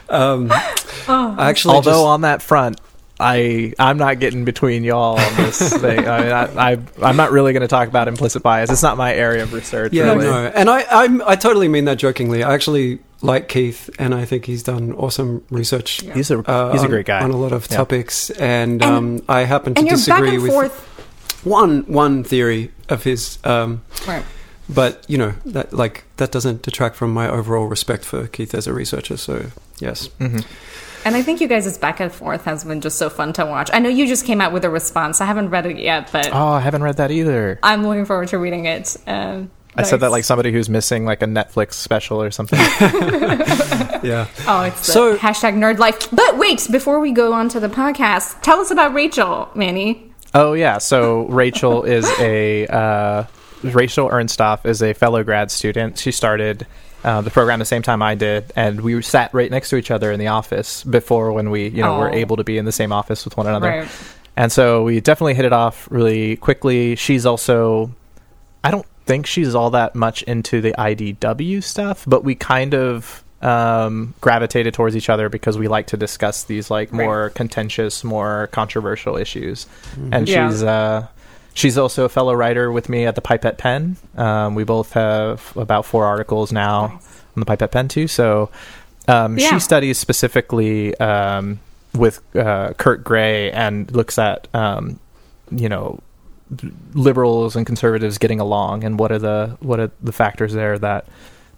Um, 0.09 0.51
Oh. 1.09 1.37
I 1.39 1.51
actually, 1.51 1.77
Although 1.77 1.91
just- 1.93 2.05
on 2.05 2.21
that 2.23 2.43
front, 2.43 2.81
I 3.21 3.73
I'm 3.79 3.97
not 3.97 4.19
getting 4.19 4.45
between 4.45 4.83
y'all 4.83 5.17
on 5.21 5.37
this 5.37 5.73
thing. 5.73 6.01
I 6.01 6.21
mean, 6.21 6.33
I, 6.33 6.73
I 6.73 6.79
I'm 7.01 7.17
not 7.17 7.31
really 7.31 7.53
going 7.53 7.61
to 7.61 7.69
talk 7.69 7.87
about 7.87 8.09
implicit 8.09 8.43
bias. 8.43 8.71
It's 8.73 8.83
not 8.83 8.97
my 8.97 9.15
area 9.15 9.45
of 9.45 9.53
research. 9.53 9.93
yeah, 9.93 10.03
really. 10.13 10.25
no, 10.25 10.47
and 10.53 10.69
I, 10.69 10.85
I'm, 10.91 11.23
I 11.23 11.37
totally 11.37 11.69
mean 11.69 11.85
that 11.85 11.99
jokingly. 11.99 12.43
I 12.43 12.53
actually 12.55 12.99
like 13.23 13.49
Keith, 13.49 13.89
and 13.99 14.15
I 14.15 14.25
think 14.25 14.45
he's 14.45 14.63
done 14.63 14.93
awesome 14.93 15.45
research. 15.51 16.03
He's 16.15 16.31
a 16.31 16.39
uh, 16.41 16.73
he's 16.73 16.83
a 16.83 16.89
great 16.89 17.07
guy. 17.07 17.23
on 17.23 17.31
a 17.31 17.37
lot 17.37 17.53
of 17.53 17.67
Yeah. 17.71 17.77
topics, 17.79 18.31
and, 18.31 18.83
And- 18.83 18.85
um, 18.85 19.23
I 19.29 19.45
happen 19.45 19.75
to 19.75 19.81
and 19.81 19.89
you're 19.89 19.97
back 19.97 20.21
disagree 20.23 20.35
and 20.35 20.43
with 20.43 20.53
forth. 20.53 21.45
one 21.45 21.85
one 21.87 22.25
theory 22.25 22.71
of 22.89 23.05
his. 23.05 23.39
Um, 23.45 23.83
Right. 24.07 24.25
but 24.69 25.05
you 25.09 25.17
know 25.19 25.33
that 25.47 25.73
like 25.73 26.05
that 26.19 26.31
doesn't 26.33 26.63
detract 26.63 26.97
from 26.97 27.13
my 27.15 27.29
overall 27.29 27.67
respect 27.67 28.05
for 28.05 28.27
Keith 28.27 28.55
as 28.55 28.67
a 28.67 28.73
researcher. 28.73 29.17
So 29.17 29.47
yes, 29.81 30.09
Mhm. 30.21 30.45
And 31.05 31.15
I 31.15 31.23
think 31.23 31.41
you 31.41 31.47
guys' 31.47 31.79
back 31.79 32.01
and 32.01 32.11
forth 32.11 32.45
has 32.47 32.65
been 32.65 32.81
just 32.81 32.99
so 32.99 33.09
fun 33.09 33.33
to 33.35 33.47
watch. 33.47 33.71
I 33.73 33.79
know 33.79 33.89
you 33.89 34.09
just 34.09 34.25
came 34.25 34.41
out 34.41 34.53
with 34.53 34.65
a 34.65 34.71
response. 34.71 35.21
I 35.21 35.27
haven't 35.27 35.51
read 35.51 35.65
it 35.65 35.79
yet, 35.79 36.11
but 36.13 36.29
Oh, 36.33 36.49
I 36.49 36.61
haven't 36.61 36.83
read 36.83 36.97
that 36.97 37.13
either. 37.13 37.61
I'm 37.63 37.87
looking 37.87 38.07
forward 38.07 38.27
to 38.29 38.39
reading 38.39 38.65
it. 38.67 38.97
Um, 39.07 39.51
I 39.79 39.83
said 39.83 40.01
that 40.01 40.11
like 40.11 40.25
somebody 40.25 40.53
who's 40.53 40.69
missing 40.69 41.05
like 41.05 41.23
a 41.23 41.27
Netflix 41.27 41.75
special 41.75 42.23
or 42.23 42.31
something. 42.31 42.59
yeah. 44.03 44.27
Oh, 44.47 44.63
it's 44.63 44.87
the 44.87 44.93
So- 44.93 45.17
hashtag 45.17 45.55
nerd 45.55 45.79
life. 45.79 46.09
But 46.13 46.39
wait, 46.39 46.67
before 46.71 47.01
we 47.01 47.13
go 47.13 47.33
on 47.33 47.49
to 47.51 47.61
the 47.61 47.69
podcast, 47.69 48.41
tell 48.43 48.61
us 48.61 48.71
about 48.71 48.95
Rachel, 48.95 49.49
Manny. 49.55 50.11
Oh 50.35 50.53
yeah, 50.55 50.79
so 50.79 51.27
Rachel 51.29 51.85
is 51.85 52.05
a 52.19 52.67
uh, 52.67 53.25
Rachel 53.63 54.09
Ernstoff 54.11 54.67
is 54.67 54.83
a 54.83 54.93
fellow 54.93 55.23
grad 55.25 55.51
student. 55.51 55.99
She 55.99 56.11
started 56.13 56.67
uh, 57.05 57.21
the 57.23 57.31
program 57.31 57.59
the 57.59 57.65
same 57.65 57.83
time 57.83 58.03
I 58.03 58.15
did, 58.17 58.53
and 58.57 58.81
we 58.81 59.01
sat 59.03 59.33
right 59.33 59.51
next 59.51 59.71
to 59.71 59.77
each 59.77 59.91
other 59.91 60.11
in 60.13 60.19
the 60.19 60.27
office 60.29 60.85
before 60.85 61.33
when 61.33 61.51
we 61.51 61.69
you 61.69 61.83
know 61.83 61.99
were 61.99 62.11
Oh. 62.11 62.15
able 62.15 62.37
to 62.37 62.45
be 62.45 62.59
in 62.59 62.65
the 62.65 62.73
same 62.73 62.93
office 62.93 63.25
with 63.25 63.37
one 63.37 63.47
another. 63.47 63.69
Right. 63.69 63.89
And 64.37 64.53
so 64.53 64.83
we 64.83 65.01
definitely 65.01 65.35
hit 65.35 65.47
it 65.47 65.55
off 65.55 65.89
really 65.91 66.37
quickly. 66.37 66.97
She's 66.97 67.25
also, 67.25 67.91
I 68.63 68.71
don't 68.71 68.85
think 69.07 69.27
she's 69.27 69.55
all 69.55 69.71
that 69.71 69.95
much 69.95 70.23
into 70.25 70.61
the 70.61 70.73
IDW 70.79 71.63
stuff, 71.63 72.05
but 72.07 72.25
we 72.25 72.35
kind 72.35 72.75
of 72.75 73.23
um, 73.43 74.15
gravitated 74.21 74.75
towards 74.75 74.97
each 74.97 75.09
other 75.09 75.29
because 75.29 75.57
we 75.59 75.69
like 75.69 75.87
to 75.89 75.97
discuss 75.97 76.45
these 76.45 76.71
like 76.71 76.91
Right. 76.93 77.05
more 77.05 77.31
contentious, 77.31 78.03
more 78.03 78.49
controversial 78.53 79.17
issues. 79.17 79.67
And 80.11 80.29
Yeah. 80.29 80.49
she's 80.51 80.63
uh, 80.63 81.07
she's 81.55 81.79
also 81.79 82.05
a 82.05 82.09
fellow 82.09 82.35
writer 82.35 82.73
with 82.73 82.89
me 82.89 83.07
at 83.07 83.15
the 83.15 83.21
Pipette 83.21 83.59
Pen. 83.59 83.97
Um, 84.17 84.55
we 84.55 84.65
both 84.65 84.93
have 84.95 85.53
about 85.57 85.85
four 85.87 86.05
articles 86.05 86.51
now 86.51 86.85
on 86.85 87.01
the 87.37 87.45
Pipette 87.47 87.71
Pen 87.71 87.89
too. 87.89 88.09
So 88.09 88.51
um, 89.07 89.39
Yeah. 89.39 89.51
she 89.51 89.61
studies 89.61 89.99
specifically 89.99 90.97
um, 90.99 91.61
with 91.95 92.21
uh, 92.35 92.73
Kurt 92.77 93.05
Gray 93.05 93.53
and 93.53 93.91
looks 93.93 94.19
at 94.19 94.49
um, 94.55 94.99
you 95.53 95.69
know 95.69 96.01
liberals 96.95 97.57
and 97.57 97.67
conservatives 97.67 98.19
getting 98.19 98.41
along 98.41 98.85
and 98.85 98.99
what 98.99 99.11
are 99.13 99.19
the 99.19 99.57
what 99.61 99.81
are 99.81 99.91
the 100.03 100.13
factors 100.13 100.53
there 100.53 100.79
that 100.79 101.07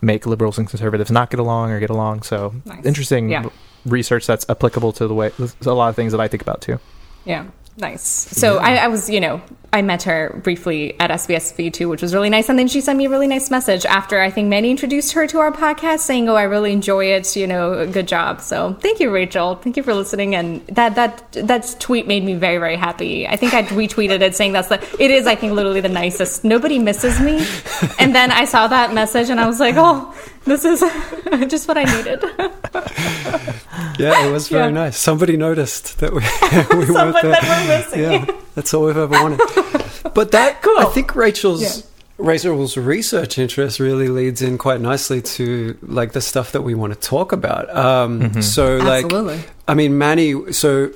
make 0.01 0.27
liberals 0.27 0.59
and 0.59 0.69
conservatives 0.69 1.11
not 1.11 1.31
get 1.31 1.41
along 1.41 1.71
or 1.71 1.81
get 1.81 1.91
along. 1.91 2.23
So 2.23 2.55
Nice. 2.65 2.85
interesting 2.85 3.29
Yeah. 3.31 3.47
research 3.85 4.27
that's 4.27 4.47
applicable 4.49 4.93
to 4.93 5.07
the 5.09 5.15
way 5.15 5.31
a 5.67 5.73
lot 5.73 5.89
of 5.89 5.97
things 5.97 6.13
that 6.13 6.21
I 6.21 6.29
think 6.29 6.41
about 6.43 6.61
too. 6.63 6.79
Yeah. 7.25 7.45
Nice. 7.79 8.03
So 8.03 8.59
I, 8.59 8.75
I 8.77 8.89
was, 8.89 9.09
you 9.09 9.21
know, 9.21 9.41
I 9.73 9.83
met 9.83 10.03
her 10.05 10.41
briefly 10.43 10.99
at 10.99 11.11
SPSP 11.11 11.73
too, 11.73 11.89
which 11.89 12.01
was 12.03 12.13
really 12.15 12.31
nice. 12.31 12.49
And 12.49 12.59
then 12.59 12.67
she 12.69 12.81
sent 12.81 12.97
me 12.99 13.05
a 13.05 13.11
really 13.11 13.27
nice 13.27 13.51
message 13.51 13.85
after 13.85 14.19
I 14.21 14.31
think 14.31 14.49
Manny 14.49 14.71
introduced 14.71 15.13
her 15.13 15.27
to 15.29 15.39
our 15.39 15.53
podcast 15.53 16.01
saying, 16.01 16.29
Oh, 16.29 16.35
I 16.35 16.45
really 16.45 16.73
enjoy 16.73 17.05
it, 17.13 17.37
you 17.37 17.47
know, 17.47 17.87
good 17.87 18.09
job. 18.09 18.41
So 18.41 18.73
thank 18.81 18.99
you, 18.99 19.11
Rachel. 19.11 19.57
Thank 19.57 19.77
you 19.77 19.83
for 19.83 19.95
listening. 19.95 20.35
And 20.35 20.67
that 20.69 20.95
that 20.97 21.31
that 21.33 21.77
tweet 21.79 22.07
made 22.09 22.25
me 22.25 22.35
very, 22.35 22.59
very 22.59 22.77
happy. 22.77 23.29
I 23.29 23.37
think 23.37 23.53
I 23.55 23.63
retweeted 23.65 24.23
it 24.23 24.35
saying 24.35 24.55
that's 24.55 24.69
the 24.69 24.83
it 24.99 25.11
is, 25.11 25.27
I 25.27 25.35
think, 25.37 25.53
literally 25.53 25.83
the 25.83 25.89
nicest. 25.91 26.45
Nobody 26.45 26.79
misses 26.79 27.21
me. 27.21 27.47
And 28.01 28.15
then 28.15 28.31
I 28.33 28.45
saw 28.45 28.67
that 28.69 28.95
message 28.95 29.29
and 29.29 29.39
I 29.39 29.47
was 29.47 29.61
like, 29.61 29.75
Oh, 29.77 30.15
this 30.47 30.65
is 30.65 30.81
just 31.49 31.69
what 31.69 31.77
I 31.77 31.85
needed. 31.85 32.25
Yeah, 33.99 34.27
it 34.29 34.33
was 34.33 34.49
very 34.49 34.67
Yeah. 34.67 34.71
nice. 34.71 34.97
Somebody 34.97 35.37
noticed 35.37 35.99
that 36.01 36.13
we, 36.13 36.21
we 36.21 36.85
weren't 36.85 36.93
Someone 36.93 37.23
there. 37.23 37.41
That. 37.69 37.97
Yeah, 37.97 38.27
that's 38.55 38.75
all 38.75 38.87
we've 38.87 38.97
ever 38.97 39.23
wanted. 39.23 39.41
But 40.15 40.33
that, 40.33 40.63
Cool. 40.63 40.79
I 40.79 40.87
think 40.87 41.15
Rachel's 41.15 41.63
Yeah. 41.63 41.83
Rachel's 42.19 42.77
research 42.77 43.39
interest 43.39 43.79
really 43.79 44.09
leads 44.09 44.43
in 44.43 44.59
quite 44.59 44.81
nicely 44.81 45.23
to 45.23 45.79
like 45.83 46.11
the 46.13 46.21
stuff 46.21 46.51
that 46.53 46.63
we 46.63 46.75
want 46.75 46.93
to 46.93 46.99
talk 46.99 47.31
about. 47.33 47.71
Um, 47.77 48.43
So, 48.43 48.79
like, 48.79 49.05
Absolutely. 49.05 49.41
I 49.69 49.75
mean, 49.75 49.97
Manny. 49.99 50.53
So, 50.53 50.91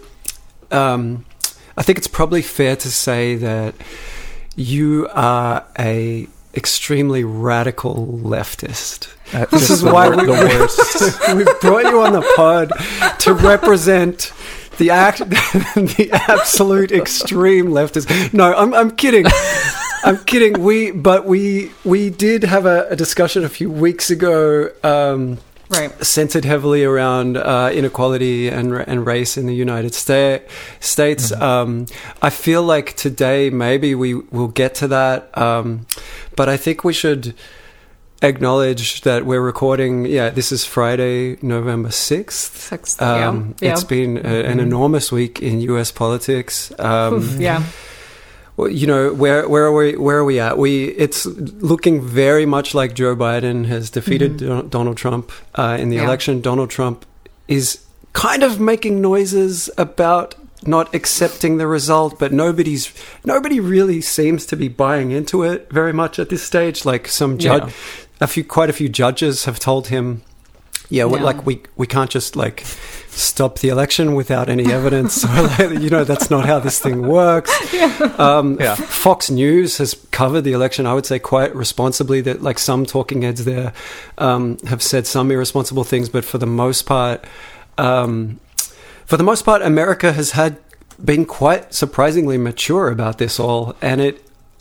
um, 0.72 1.24
I 1.76 1.82
think 1.82 1.98
it's 1.98 2.08
probably 2.08 2.42
fair 2.42 2.74
to 2.76 2.90
say 2.90 3.36
that 3.36 3.74
you 4.56 5.08
are 5.12 5.64
a 5.78 6.26
extremely 6.54 7.22
radical 7.24 8.06
leftist. 8.24 9.08
Uh, 9.32 9.46
This 9.50 9.70
is 9.70 9.82
the 9.82 9.92
why 9.92 10.08
wor- 10.08 10.16
we, 10.24 10.28
worst. 10.28 11.18
we've 11.34 11.60
brought 11.60 11.84
you 11.84 12.02
on 12.02 12.12
the 12.12 12.22
pod 12.36 12.72
to 13.20 13.32
represent 13.34 14.32
the 14.82 14.90
act, 14.90 15.18
the 15.98 16.08
absolute 16.28 16.90
extreme 16.92 17.66
leftist. 17.68 18.32
No, 18.32 18.52
I'm, 18.54 18.74
I'm 18.74 18.90
kidding. 18.90 19.26
I'm 20.04 20.18
kidding. 20.24 20.60
We, 20.62 20.90
but 20.90 21.24
we, 21.24 21.70
we 21.84 22.10
did 22.10 22.42
have 22.44 22.66
a, 22.66 22.88
a 22.90 22.96
discussion 22.96 23.44
a 23.44 23.48
few 23.48 23.70
weeks 23.70 24.10
ago. 24.10 24.68
Um, 24.82 25.38
Right. 25.70 26.04
centered 26.04 26.44
heavily 26.44 26.84
around 26.84 27.38
uh, 27.38 27.70
inequality 27.72 28.48
and 28.48 28.74
and 28.74 29.06
race 29.06 29.38
in 29.38 29.46
the 29.46 29.54
United 29.54 29.94
Sta- 29.94 30.42
States. 30.80 31.32
Um, 31.32 31.86
I 32.20 32.28
feel 32.28 32.62
like 32.62 32.94
today 32.94 33.48
maybe 33.48 33.94
we 33.94 34.12
will 34.12 34.48
get 34.52 34.74
to 34.82 34.88
that, 34.88 35.20
um, 35.38 35.86
but 36.36 36.50
I 36.50 36.58
think 36.58 36.84
we 36.84 36.92
should 36.92 37.32
acknowledge 38.22 39.02
that 39.02 39.26
we're 39.26 39.40
recording. 39.40 40.06
Yeah, 40.06 40.30
this 40.30 40.52
is 40.52 40.64
Friday, 40.64 41.36
November 41.42 41.90
sixth. 41.90 42.56
Sixth, 42.56 43.00
Um, 43.02 43.54
yeah. 43.60 43.72
It's 43.72 43.84
been 43.84 44.18
a, 44.18 44.44
an 44.44 44.60
enormous 44.60 45.10
week 45.12 45.40
in 45.42 45.60
U.S. 45.62 45.90
politics. 45.92 46.72
Um, 46.78 47.28
yeah. 47.38 47.62
well, 48.56 48.68
you 48.68 48.86
know 48.86 49.12
where 49.12 49.48
where 49.48 49.64
are 49.64 49.72
we 49.74 49.96
where 49.96 50.18
are 50.18 50.24
we 50.24 50.38
at? 50.40 50.56
We 50.58 50.84
it's 50.84 51.26
looking 51.26 52.00
very 52.00 52.46
much 52.46 52.74
like 52.74 52.94
Joe 52.94 53.16
Biden 53.16 53.66
has 53.66 53.90
defeated 53.90 54.36
Don- 54.38 54.68
Donald 54.68 54.96
Trump 54.96 55.32
uh, 55.56 55.76
in 55.80 55.88
the 55.90 55.96
Yeah. 55.96 56.04
election. 56.04 56.40
Donald 56.40 56.70
Trump 56.70 57.04
is 57.48 57.84
kind 58.12 58.42
of 58.42 58.60
making 58.60 59.00
noises 59.00 59.68
about 59.78 60.34
not 60.64 60.94
accepting 60.94 61.56
the 61.56 61.66
result, 61.66 62.20
but 62.20 62.32
nobody's 62.32 62.92
nobody 63.24 63.58
really 63.58 64.00
seems 64.00 64.46
to 64.46 64.56
be 64.56 64.68
buying 64.68 65.10
into 65.10 65.42
it 65.42 65.66
very 65.72 65.92
much 65.92 66.18
at 66.20 66.28
this 66.28 66.42
stage. 66.42 66.84
Like 66.84 67.08
some 67.08 67.36
judge, 67.38 67.64
Yeah. 67.64 67.70
A 68.22 68.26
few 68.26 68.44
quite 68.44 68.70
a 68.70 68.72
few 68.72 68.88
judges 68.88 69.44
have 69.46 69.58
told 69.58 69.88
him, 69.88 70.22
yeah, 70.88 71.04
we 71.06 71.18
Yeah. 71.18 71.24
like 71.24 71.44
we 71.46 71.54
we 71.76 71.86
can't 71.86 72.10
just 72.10 72.36
like 72.36 72.64
stop 73.08 73.58
the 73.58 73.68
election 73.68 74.14
without 74.14 74.48
any 74.48 74.72
evidence. 74.72 75.24
or 75.32 75.42
like, 75.42 75.80
you 75.84 75.90
know, 75.90 76.04
that's 76.04 76.30
not 76.30 76.46
how 76.46 76.58
this 76.60 76.78
thing 76.78 76.98
works. 77.08 77.50
Um, 78.18 78.56
Yeah. 78.60 78.74
Fox 78.76 79.30
News 79.30 79.78
has 79.78 79.94
covered 80.10 80.42
the 80.44 80.52
election, 80.52 80.86
I 80.86 80.94
would 80.94 81.06
say, 81.06 81.18
quite 81.18 81.54
responsibly. 81.54 82.20
That 82.22 82.42
like 82.42 82.58
some 82.58 82.86
talking 82.86 83.22
heads 83.22 83.44
there 83.44 83.72
um, 84.18 84.58
have 84.68 84.82
said 84.82 85.06
some 85.06 85.30
irresponsible 85.34 85.84
things, 85.84 86.08
but 86.08 86.24
for 86.24 86.38
the 86.38 86.46
most 86.46 86.82
part, 86.86 87.24
um, 87.78 88.38
for 89.06 89.16
the 89.16 89.24
most 89.24 89.44
part, 89.44 89.62
America 89.62 90.12
has 90.12 90.30
had 90.32 90.56
been 91.04 91.24
quite 91.26 91.74
surprisingly 91.74 92.38
mature 92.38 92.88
about 92.88 93.18
this 93.18 93.40
all. 93.40 93.74
And 93.82 94.00
it, 94.00 94.14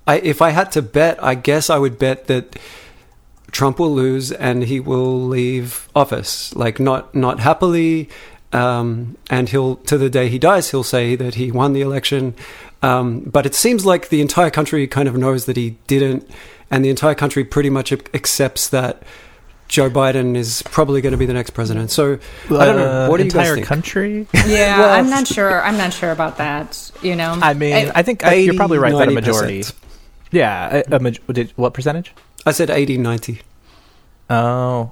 I, 0.07 0.15
if 0.19 0.41
I 0.41 0.49
had 0.51 0.71
to 0.73 0.81
bet, 0.81 1.23
I 1.23 1.35
guess 1.35 1.69
I 1.69 1.77
would 1.77 1.97
bet 1.99 2.27
that 2.27 2.57
Trump 3.51 3.79
will 3.79 3.93
lose 3.93 4.31
and 4.31 4.63
he 4.63 4.79
will 4.79 5.27
leave 5.27 5.87
office, 5.95 6.55
like 6.55 6.79
not 6.79 7.13
not 7.15 7.39
happily. 7.39 8.09
Um, 8.53 9.17
and 9.29 9.47
he'll 9.47 9.77
to 9.77 9.97
the 9.97 10.09
day 10.09 10.27
he 10.29 10.37
dies, 10.39 10.71
he'll 10.71 10.83
say 10.83 11.15
that 11.15 11.35
he 11.35 11.51
won 11.51 11.73
the 11.73 11.81
election. 11.81 12.33
Um, 12.81 13.19
but 13.21 13.45
it 13.45 13.55
seems 13.55 13.85
like 13.85 14.09
the 14.09 14.21
entire 14.21 14.49
country 14.49 14.87
kind 14.87 15.07
of 15.07 15.15
knows 15.15 15.45
that 15.45 15.55
he 15.55 15.77
didn't, 15.87 16.29
and 16.69 16.83
the 16.83 16.89
entire 16.89 17.15
country 17.15 17.43
pretty 17.45 17.69
much 17.69 17.91
accepts 17.93 18.69
that 18.69 19.03
Joe 19.67 19.89
Biden 19.89 20.35
is 20.35 20.63
probably 20.63 20.99
going 20.99 21.11
to 21.11 21.17
be 21.17 21.25
the 21.27 21.33
next 21.33 21.51
president. 21.51 21.91
So 21.91 22.19
I 22.49 22.65
don't 22.65 22.75
know. 22.75 23.05
Uh, 23.05 23.07
What 23.07 23.17
do 23.17 23.23
you 23.23 23.29
guys 23.31 23.39
entire 23.49 23.55
think? 23.55 23.67
country? 23.67 24.27
Yeah, 24.33 24.79
Well- 24.79 24.93
I'm 24.99 25.09
not 25.09 25.27
sure. 25.27 25.61
I'm 25.63 25.77
not 25.77 25.93
sure 25.93 26.11
about 26.11 26.37
that. 26.37 26.91
You 27.01 27.15
know, 27.15 27.37
I 27.41 27.53
mean, 27.53 27.91
I 27.95 28.01
think 28.03 28.25
I, 28.25 28.33
you're 28.33 28.55
probably 28.55 28.79
right 28.79 28.91
that 28.93 29.07
a 29.07 29.11
90%. 29.11 29.13
majority. 29.15 29.63
Yeah, 30.31 30.83
a, 30.89 30.95
a 30.95 30.99
maj- 30.99 31.21
what 31.55 31.73
percentage? 31.73 32.11
I 32.45 32.51
said 32.51 32.69
1890. 32.69 33.41
Oh, 34.29 34.91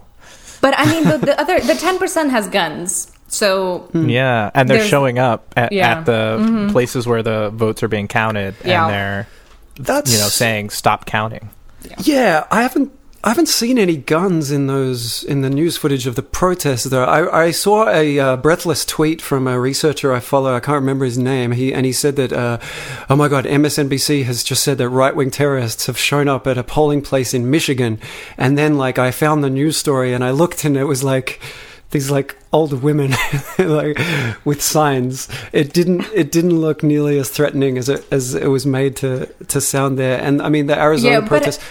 but 0.62 0.74
I 0.78 0.86
mean, 0.86 1.06
the, 1.06 1.18
the 1.18 1.40
other 1.40 1.60
the 1.60 1.76
ten 1.76 1.98
percent 1.98 2.32
has 2.32 2.48
guns, 2.50 3.12
so 3.28 3.90
hmm. 3.94 4.10
yeah, 4.10 4.52
and 4.54 4.70
they're 4.70 4.78
There's- 4.78 4.90
showing 4.90 5.18
up 5.20 5.54
at, 5.56 5.72
Yeah. 5.72 6.00
at 6.00 6.06
the 6.06 6.38
mm-hmm. 6.40 6.70
places 6.72 7.08
where 7.08 7.24
the 7.24 7.50
votes 7.50 7.82
are 7.82 7.88
being 7.88 8.08
counted, 8.08 8.56
Yeah. 8.66 8.86
and 8.86 8.94
they're 8.94 9.28
That's 9.80 10.12
you 10.12 10.20
know 10.20 10.28
saying 10.28 10.72
stop 10.72 11.06
counting. 11.06 11.50
Yeah, 12.00 12.46
I 12.52 12.62
haven't 12.64 12.92
I 13.22 13.30
haven't 13.30 13.48
seen 13.50 13.78
any 13.78 13.98
guns 13.98 14.50
in 14.50 14.68
those 14.68 15.26
in 15.26 15.42
the 15.42 15.50
news 15.50 15.76
footage 15.76 16.08
of 16.08 16.16
the 16.16 16.24
protests 16.24 16.86
though. 16.86 17.04
I, 17.04 17.48
I 17.48 17.52
saw 17.52 17.90
a 17.90 18.18
uh, 18.18 18.38
breathless 18.38 18.86
tweet 18.86 19.22
from 19.22 19.46
a 19.46 19.60
researcher 19.60 20.14
I 20.14 20.22
follow. 20.22 20.56
I 20.56 20.62
can't 20.62 20.76
remember 20.76 21.04
his 21.04 21.18
name. 21.18 21.52
He 21.52 21.74
and 21.74 21.86
he 21.86 21.92
said 21.92 22.16
that, 22.16 22.32
uh, 22.32 22.60
oh 23.10 23.18
my 23.18 23.28
god, 23.28 23.44
MSNBC 23.44 24.24
has 24.24 24.42
just 24.42 24.64
said 24.64 24.78
that 24.78 24.88
right 24.88 25.14
wing 25.14 25.32
terrorists 25.32 25.88
have 25.88 25.98
shown 25.98 26.30
up 26.30 26.48
at 26.48 26.58
a 26.58 26.64
polling 26.64 27.02
place 27.02 27.34
in 27.34 27.50
Michigan. 27.52 28.00
And 28.38 28.58
then 28.58 28.78
like 28.78 28.98
I 28.98 29.12
found 29.12 29.44
the 29.44 29.50
news 29.50 29.76
story 29.76 30.14
and 30.14 30.24
I 30.24 30.32
looked 30.32 30.64
and 30.64 30.78
it 30.78 30.86
was 30.86 31.04
like 31.04 31.42
these 31.92 32.10
like 32.10 32.38
old 32.54 32.82
women 32.84 33.12
like 33.60 34.00
with 34.46 34.62
signs 34.62 35.28
it 35.52 35.74
didn't 35.74 36.06
it 36.14 36.32
didn't 36.32 36.60
look 36.60 36.84
nearly 36.84 37.18
as 37.18 37.30
threatening 37.30 37.78
as 37.80 37.90
it 37.90 38.06
as 38.12 38.36
it 38.36 38.46
was 38.48 38.64
made 38.64 38.96
to 38.96 39.26
to 39.48 39.60
sound 39.60 39.98
there 39.98 40.22
and 40.22 40.40
i 40.40 40.50
mean 40.50 40.68
the 40.68 40.80
arizona 40.80 41.14
Yeah, 41.16 41.20
but- 41.22 41.28
protests 41.30 41.64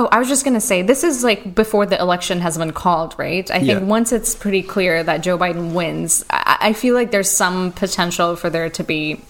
Oh, 0.00 0.08
I 0.12 0.18
was 0.20 0.28
just 0.28 0.44
gonna 0.44 0.60
say 0.60 0.82
this 0.82 1.02
is 1.02 1.24
like 1.24 1.54
before 1.56 1.84
the 1.84 2.00
election 2.00 2.40
has 2.40 2.56
been 2.56 2.72
called, 2.72 3.16
right? 3.18 3.50
I 3.50 3.58
think 3.58 3.68
Yeah. 3.68 3.78
once 3.80 4.12
it's 4.12 4.34
pretty 4.34 4.62
clear 4.62 5.02
that 5.02 5.22
Joe 5.22 5.36
Biden 5.36 5.72
wins, 5.72 6.24
I, 6.30 6.56
I 6.60 6.72
feel 6.72 6.94
like 6.94 7.10
there's 7.10 7.30
some 7.30 7.72
potential 7.72 8.36
for 8.36 8.48
there 8.48 8.70
to 8.70 8.84
be, 8.84 9.20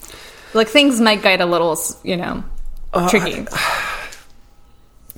like 0.52 0.68
things 0.68 1.00
might 1.00 1.22
get 1.22 1.40
a 1.40 1.46
little, 1.46 1.76
you 2.04 2.16
know, 2.18 2.44
Uh, 2.92 3.08
tricky. 3.08 3.46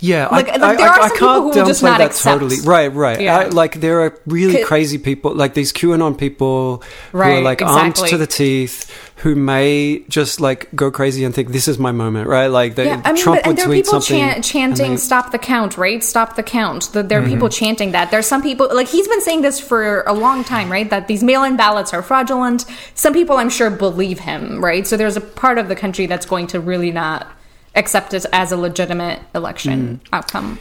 Yeah, 0.03 0.29
Like- 0.29 0.49
I, 0.49 0.57
like, 0.57 0.79
there 0.79 0.89
I, 0.89 0.91
are 0.99 1.09
some 1.09 1.09
can't 1.09 1.13
people 1.13 1.41
who 1.53 1.59
will 1.61 1.67
just 1.67 1.83
not 1.83 1.99
that 1.99 2.07
accept. 2.07 2.41
totally. 2.41 2.61
Right, 2.65 2.93
right. 2.95 3.21
Yeah. 3.21 3.39
I, 3.39 3.45
like 3.49 3.81
there 3.81 4.01
are 4.01 4.19
really 4.27 4.65
crazy 4.65 4.97
people, 4.99 5.35
like 5.35 5.55
these 5.55 5.73
QAnon 5.73 6.17
people 6.17 6.83
who 7.13 7.19
are 7.19 7.21
Right, 7.21 7.43
like 7.45 7.61
armed 7.63 7.91
exactly. 7.91 8.11
to 8.11 8.17
the 8.19 8.27
teeth, 8.27 8.91
who 9.17 9.35
may 9.35 10.03
just 10.09 10.41
like 10.41 10.69
go 10.75 10.91
crazy 10.91 11.25
and 11.25 11.35
think 11.35 11.49
this 11.53 11.69
is 11.69 11.79
my 11.79 11.93
moment, 11.93 12.29
right? 12.29 12.47
Like 12.47 12.77
they, 12.77 12.87
yeah, 12.87 13.03
I 13.05 13.13
mean, 13.13 13.23
Trump 13.23 13.41
but, 13.43 13.49
would 13.49 13.57
there 13.59 13.69
are 13.69 13.73
people 13.73 14.01
something, 14.01 14.19
chan- 14.19 14.43
chanting 14.43 14.91
they- 14.93 14.97
"Stop 14.97 15.31
the 15.33 15.39
count!" 15.39 15.77
Right? 15.77 16.03
Stop 16.03 16.37
the 16.37 16.43
count. 16.43 16.91
The, 16.93 17.03
there 17.03 17.19
are 17.19 17.23
Mm-hmm. 17.23 17.33
people 17.35 17.49
chanting 17.51 17.93
that. 17.93 18.11
There's 18.11 18.27
some 18.27 18.41
people 18.43 18.69
like 18.75 18.89
he's 18.89 19.07
been 19.07 19.21
saying 19.21 19.43
this 19.43 19.61
for 19.61 20.01
a 20.07 20.15
long 20.15 20.43
time, 20.45 20.73
right? 20.73 20.89
That 20.89 21.07
these 21.09 21.23
mail-in 21.23 21.57
ballots 21.59 21.93
are 21.93 22.03
fraudulent. 22.03 22.65
Some 22.95 23.13
people, 23.13 23.37
I'm 23.37 23.51
sure, 23.51 23.69
believe 23.69 24.21
him, 24.21 24.65
right? 24.65 24.87
So 24.87 24.97
there's 24.97 25.19
a 25.19 25.21
part 25.21 25.59
of 25.59 25.69
the 25.69 25.77
country 25.77 26.07
that's 26.07 26.25
going 26.25 26.47
to 26.49 26.61
really 26.61 26.91
not 26.91 27.27
accept 27.75 28.15
it 28.15 28.27
as 28.33 28.53
a 28.53 28.57
legitimate 28.57 29.21
election 29.35 30.01
Mm. 30.05 30.09
outcome. 30.13 30.59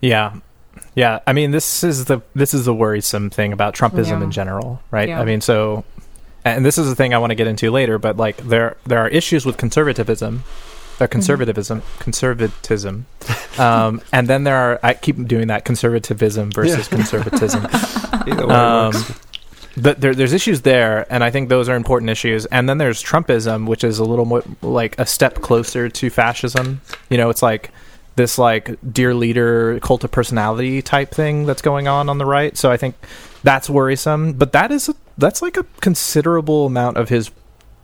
Yeah. 0.00 0.34
Yeah, 0.94 1.20
I 1.26 1.32
mean 1.32 1.50
this 1.50 1.84
is 1.84 2.06
the 2.06 2.20
this 2.34 2.54
is 2.54 2.64
the 2.64 2.74
worrisome 2.74 3.30
thing 3.30 3.52
about 3.52 3.74
Trumpism 3.74 4.18
Yeah. 4.18 4.22
in 4.24 4.30
general, 4.30 4.80
right? 4.90 5.08
Yeah. 5.08 5.20
I 5.20 5.24
mean, 5.24 5.40
so 5.40 5.84
and 6.44 6.64
this 6.64 6.78
is 6.78 6.88
the 6.88 6.94
thing 6.94 7.12
I 7.14 7.18
want 7.18 7.30
to 7.30 7.34
get 7.34 7.46
into 7.46 7.70
later, 7.70 7.98
but 7.98 8.16
like 8.16 8.36
there 8.38 8.76
there 8.86 8.98
are 8.98 9.08
issues 9.08 9.44
with 9.44 9.56
conservatism, 9.56 10.42
uh, 11.00 11.06
conservatism, 11.06 11.82
conservatism, 11.98 13.06
um, 13.58 14.00
and 14.12 14.26
then 14.28 14.44
there 14.44 14.56
are 14.56 14.80
I 14.82 14.94
keep 14.94 15.26
doing 15.28 15.48
that 15.48 15.64
conservatism 15.64 16.50
versus 16.50 16.88
conservatism. 16.88 17.66
Either 18.26 18.46
way 18.46 18.54
Um, 18.54 18.92
works. 18.94 19.12
But 19.76 20.00
there, 20.00 20.14
there's 20.14 20.32
issues 20.32 20.62
there, 20.62 21.06
and 21.12 21.22
I 21.22 21.30
think 21.30 21.48
those 21.48 21.68
are 21.68 21.76
important 21.76 22.10
issues. 22.10 22.46
And 22.46 22.68
then 22.68 22.78
there's 22.78 23.02
Trumpism, 23.02 23.66
which 23.66 23.84
is 23.84 23.98
a 23.98 24.04
little 24.04 24.24
more 24.24 24.42
like 24.62 24.98
a 24.98 25.06
step 25.06 25.36
closer 25.36 25.88
to 25.88 26.10
fascism. 26.10 26.80
You 27.08 27.18
know, 27.18 27.30
it's 27.30 27.42
like 27.42 27.70
this 28.16 28.38
like 28.38 28.76
dear 28.92 29.14
leader 29.14 29.78
cult 29.80 30.04
of 30.04 30.10
personality 30.10 30.82
type 30.82 31.12
thing 31.12 31.46
that's 31.46 31.62
going 31.62 31.88
on 31.88 32.08
on 32.08 32.18
the 32.18 32.26
right. 32.26 32.56
So 32.56 32.70
I 32.70 32.76
think 32.76 32.96
that's 33.42 33.70
worrisome. 33.70 34.32
But 34.34 34.52
that 34.52 34.70
is 34.70 34.88
a, 34.88 34.94
that's 35.16 35.40
like 35.40 35.56
a 35.56 35.64
considerable 35.80 36.66
amount 36.66 36.96
of 36.96 37.08
his 37.08 37.30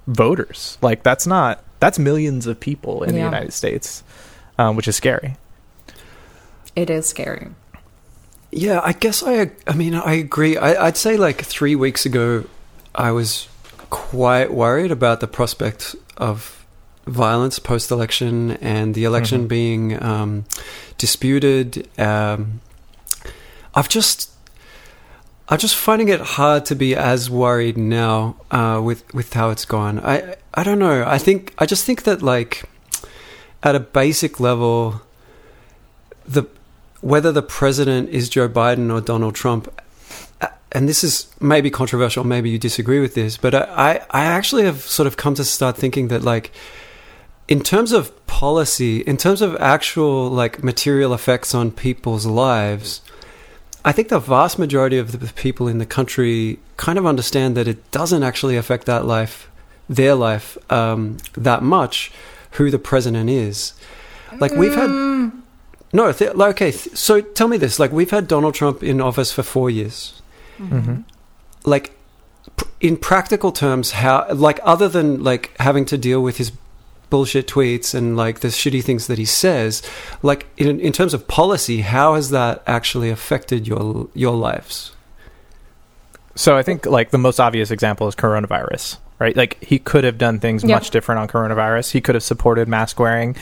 voters. 0.07 0.79
Like 0.83 1.03
that's 1.03 1.27
not 1.27 1.63
that's 1.79 1.99
millions 1.99 2.47
of 2.47 2.59
people 2.59 3.03
in 3.03 3.15
the 3.15 3.21
United 3.21 3.53
States, 3.53 4.03
um, 4.59 4.77
which 4.77 4.89
is 4.89 4.97
scary. 4.97 5.37
It 6.75 6.91
is 6.91 7.07
scary. 7.07 7.49
Yeah, 8.57 8.81
I 8.83 8.93
guess 8.95 9.23
I. 9.23 9.51
I 9.67 9.75
mean, 9.75 9.95
I 9.95 10.15
agree. 10.15 10.57
I, 10.57 10.87
I'd 10.87 10.97
say 10.97 11.19
like 11.19 11.43
three 11.45 11.77
weeks 11.77 12.07
ago, 12.07 12.45
I 12.95 13.11
was 13.13 13.49
quite 13.91 14.51
worried 14.53 14.91
about 14.91 15.21
the 15.21 15.27
prospect 15.27 15.95
of 16.17 16.65
violence 17.07 17.59
post-election 17.61 18.53
and 18.63 18.95
the 18.95 19.05
election 19.05 19.45
Mhm. 19.45 19.49
being 19.49 20.03
um, 20.03 20.45
disputed. 20.99 21.87
Um, 22.01 22.61
I've 23.75 23.89
just, 23.91 24.31
I'm 25.51 25.59
just 25.59 25.77
finding 25.77 26.09
it 26.09 26.21
hard 26.21 26.65
to 26.67 26.75
be 26.75 26.97
as 26.97 27.29
worried 27.29 27.77
now 27.77 28.37
uh, 28.51 28.81
with 28.83 29.05
with 29.13 29.35
how 29.35 29.51
it's 29.51 29.67
gone. 29.67 30.01
I 30.01 30.37
I 30.55 30.63
don't 30.65 30.79
know. 30.79 31.05
I 31.07 31.19
think 31.19 31.53
I 31.59 31.67
just 31.67 31.85
think 31.85 32.05
that 32.05 32.23
like 32.23 32.65
at 33.63 33.75
a 33.75 33.81
basic 33.81 34.41
level, 34.41 35.03
the 36.27 36.45
whether 37.07 37.31
the 37.31 37.43
president 37.43 38.09
is 38.09 38.29
Joe 38.29 38.49
Biden 38.49 38.93
or 38.93 39.01
Donald 39.01 39.37
Trump, 39.37 39.73
and 40.73 40.89
this 40.89 41.05
is 41.05 41.33
maybe 41.41 41.71
controversial, 41.71 42.25
maybe 42.25 42.51
you 42.51 42.59
disagree 42.59 42.99
with 42.99 43.15
this, 43.15 43.37
but 43.37 43.55
I, 43.55 44.05
I, 44.11 44.25
actually 44.25 44.65
have 44.65 44.81
sort 44.81 45.07
of 45.07 45.17
come 45.17 45.37
to 45.37 45.45
start 45.45 45.77
thinking 45.77 46.09
that, 46.09 46.23
like, 46.23 46.51
in 47.47 47.63
terms 47.63 47.93
of 47.93 48.11
policy, 48.27 49.03
in 49.03 49.17
terms 49.17 49.41
of 49.41 49.55
actual, 49.61 50.29
like, 50.29 50.65
material 50.65 51.15
effects 51.15 51.55
on 51.55 51.71
people's 51.71 52.27
lives, 52.27 53.03
I 53.85 53.93
think 53.93 54.09
the 54.09 54.19
vast 54.19 54.59
majority 54.59 54.99
of 54.99 55.21
the 55.21 55.33
people 55.35 55.69
in 55.69 55.79
the 55.79 55.87
country 55.87 56.59
kind 56.77 56.99
of 56.99 57.07
understand 57.07 57.57
that 57.57 57.69
it 57.69 57.89
doesn't 57.93 58.25
actually 58.25 58.57
affect 58.57 58.85
that 58.87 59.05
life, 59.05 59.49
their 59.89 60.17
life, 60.17 60.59
um, 60.73 61.19
that 61.35 61.63
much, 61.63 62.11
who 62.53 62.69
the 62.69 62.81
president 62.81 63.31
is. 63.31 63.75
Like 64.41 64.51
we've 64.53 64.75
had. 64.75 64.91
No, 65.97 66.13
th- 66.13 66.33
okay. 66.55 66.73
Th- 66.73 66.95
so 66.97 67.21
tell 67.23 67.49
me 67.49 67.57
this: 67.57 67.79
like 67.83 67.91
we've 67.99 68.11
had 68.11 68.29
Donald 68.29 68.55
Trump 68.55 68.83
in 68.83 69.01
office 69.01 69.33
for 69.33 69.43
four 69.43 69.69
years. 69.71 70.21
Mm-hmm. 70.59 71.01
Like, 71.65 71.87
pr- 72.57 72.69
in 72.81 72.97
practical 72.97 73.51
terms, 73.51 73.93
how 73.93 74.27
like 74.33 74.61
other 74.63 74.89
than 74.89 75.23
like 75.25 75.45
having 75.59 75.85
to 75.87 75.97
deal 75.97 76.21
with 76.23 76.37
his 76.37 76.53
bullshit 77.09 77.47
tweets 77.47 77.95
and 77.95 78.17
like 78.17 78.41
the 78.41 78.49
shitty 78.49 78.83
things 78.83 79.07
that 79.07 79.17
he 79.19 79.25
says, 79.25 79.83
like 80.23 80.47
in 80.57 80.81
in 80.81 80.93
terms 80.93 81.15
of 81.15 81.27
policy, 81.29 81.81
how 81.81 82.15
has 82.15 82.29
that 82.31 82.63
actually 82.67 83.11
affected 83.11 83.67
your 83.67 84.09
your 84.13 84.37
lives? 84.37 84.93
So 86.35 86.57
I 86.59 86.63
think 86.63 86.85
like 86.85 87.11
the 87.11 87.19
most 87.29 87.41
obvious 87.41 87.71
example 87.71 88.07
is 88.09 88.15
coronavirus, 88.15 88.99
right? 89.19 89.35
Like 89.35 89.63
he 89.65 89.79
could 89.79 90.05
have 90.05 90.19
done 90.19 90.41
things 90.41 90.63
Yeah. 90.63 90.75
much 90.77 90.91
different 90.91 91.21
on 91.21 91.29
coronavirus. 91.29 91.93
He 91.93 92.01
could 92.03 92.15
have 92.15 92.25
supported 92.25 92.69
mask 92.69 93.01
wearing 93.01 93.35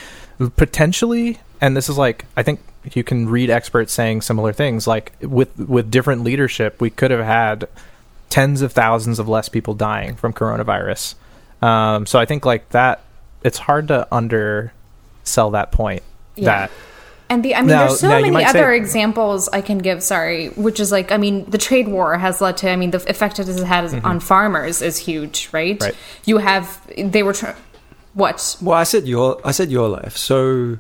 potentially, 0.56 1.40
and 1.60 1.76
this 1.76 1.88
is 1.88 1.96
like 1.98 2.24
I 2.36 2.42
think 2.42 2.60
you 2.92 3.02
can 3.04 3.28
read 3.28 3.48
experts 3.50 3.92
saying 3.92 4.20
similar 4.22 4.52
things 4.52 4.86
like 4.86 5.12
with 5.22 5.56
with 5.58 5.90
different 5.90 6.22
leadership, 6.24 6.80
we 6.80 6.90
could 6.90 7.10
have 7.10 7.24
had 7.24 7.68
tens 8.30 8.62
of 8.62 8.72
thousands 8.72 9.18
of 9.18 9.28
less 9.28 9.48
people 9.48 9.74
dying 9.74 10.16
from 10.16 10.32
coronavirus. 10.32 11.14
Um, 11.62 12.04
so 12.06 12.18
I 12.18 12.24
think 12.26 12.44
like 12.44 12.68
that 12.70 13.00
it's 13.42 13.58
hard 13.58 13.88
to 13.88 14.06
undersell 14.12 15.50
that 15.52 15.72
point 15.72 16.02
Yeah. 16.36 16.44
that 16.44 16.70
And 17.30 17.42
the 17.42 17.54
I 17.54 17.60
mean, 17.60 17.68
Now- 17.68 17.86
there's 17.88 18.00
so 18.00 18.08
many 18.08 18.44
other 18.44 18.58
say- 18.72 18.76
examples 18.76 19.48
I 19.52 19.60
can 19.62 19.78
give. 19.78 20.02
Sorry, 20.02 20.48
which 20.48 20.78
is 20.78 20.92
like 20.92 21.10
I 21.10 21.16
mean, 21.16 21.44
the 21.48 21.58
trade 21.58 21.88
war 21.88 22.18
has 22.18 22.40
led 22.40 22.58
to 22.58 22.70
I 22.70 22.76
mean, 22.76 22.90
the 22.90 23.02
effect 23.08 23.38
it 23.38 23.46
has 23.46 23.62
had 23.62 24.04
on 24.04 24.20
farmers 24.20 24.82
is 24.82 24.98
huge, 24.98 25.48
right? 25.52 25.80
Right. 25.82 25.94
You 26.26 26.38
have 26.38 26.80
they 26.98 27.22
were 27.22 27.32
tr- 27.32 27.56
what? 28.12 28.56
Well, 28.60 28.76
I 28.76 28.84
said 28.84 29.06
your 29.08 29.40
I 29.44 29.52
said 29.52 29.70
your 29.70 29.88
life. 29.88 30.16
So 30.18 30.76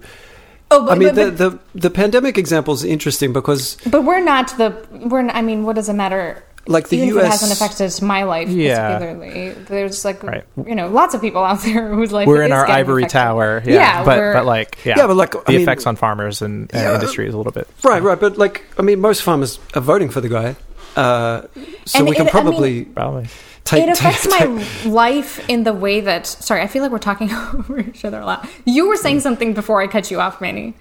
Oh, 0.70 0.86
but, 0.86 0.92
I 0.92 0.94
mean, 0.98 1.14
but, 1.14 1.36
the, 1.36 1.50
but, 1.50 1.72
the 1.74 1.80
the 1.80 1.90
pandemic 1.90 2.38
example 2.38 2.74
is 2.74 2.84
interesting 2.84 3.32
because 3.32 3.76
but 3.86 4.02
we're 4.02 4.20
not 4.24 4.56
the 4.58 4.74
we're. 5.10 5.22
Not, 5.22 5.36
I 5.36 5.42
mean, 5.42 5.64
what 5.64 5.76
does 5.76 5.88
it 5.88 5.94
matter? 5.94 6.42
like 6.66 6.88
the 6.88 6.96
Even 6.96 7.08
if 7.10 7.14
U.S. 7.16 7.24
it 7.26 7.30
hasn't 7.30 7.52
affected 7.52 8.02
my 8.06 8.22
life 8.22 8.48
Yeah. 8.48 8.96
particularly. 8.98 9.50
There's 9.68 10.02
like 10.02 10.22
Right. 10.22 10.44
you 10.66 10.74
know 10.74 10.88
lots 10.88 11.12
of 11.14 11.20
people 11.20 11.44
out 11.44 11.60
there 11.60 11.88
whose 11.94 12.10
life 12.10 12.26
we're 12.26 12.40
in 12.42 12.52
our 12.52 12.66
ivory 12.66 13.02
affected. 13.02 13.18
tower. 13.18 13.62
Yeah, 13.66 13.74
Yeah, 13.74 14.04
but 14.04 14.32
but 14.32 14.46
like 14.46 14.78
yeah, 14.82 14.94
Yeah, 14.96 15.06
but, 15.06 15.16
like, 15.16 15.36
I 15.36 15.40
the 15.44 15.52
mean- 15.52 15.60
effects 15.60 15.86
on 15.86 15.96
farmers 15.96 16.40
and, 16.40 16.70
and 16.72 16.82
Yeah. 16.82 16.94
industry 16.94 17.28
is 17.28 17.34
a 17.34 17.36
little 17.36 17.52
bit 17.52 17.68
Right, 17.82 18.02
right, 18.02 18.18
but 18.18 18.38
like 18.38 18.64
I 18.78 18.82
mean, 18.82 18.98
most 18.98 19.20
farmers 19.22 19.58
are 19.74 19.82
voting 19.82 20.08
for 20.08 20.22
the 20.22 20.30
guy, 20.30 20.56
uh, 20.96 21.42
so 21.84 21.98
And 22.00 22.08
we 22.08 22.14
can 22.14 22.26
it- 22.26 22.34
I 22.34 22.38
mean- 22.38 22.44
probably 22.44 22.84
probably. 22.86 23.26
take. 23.64 23.82
it 23.84 23.88
affects 23.98 24.26
take- 24.26 24.48
my 24.48 24.66
life 24.90 25.48
in 25.48 25.64
the 25.64 25.72
way 25.72 26.00
that 26.00 26.26
sorry 26.26 26.60
i 26.62 26.66
feel 26.66 26.82
like 26.82 26.92
we're 26.92 26.98
talking 26.98 27.30
over 27.54 27.78
each 27.80 28.04
other 28.04 28.20
a 28.20 28.26
lot 28.26 28.48
you 28.64 28.88
were 28.88 28.96
saying 28.96 29.20
something 29.20 29.54
before 29.54 29.80
i 29.82 29.86
cut 29.86 30.10
you 30.10 30.20
off 30.20 30.40
manny 30.40 30.74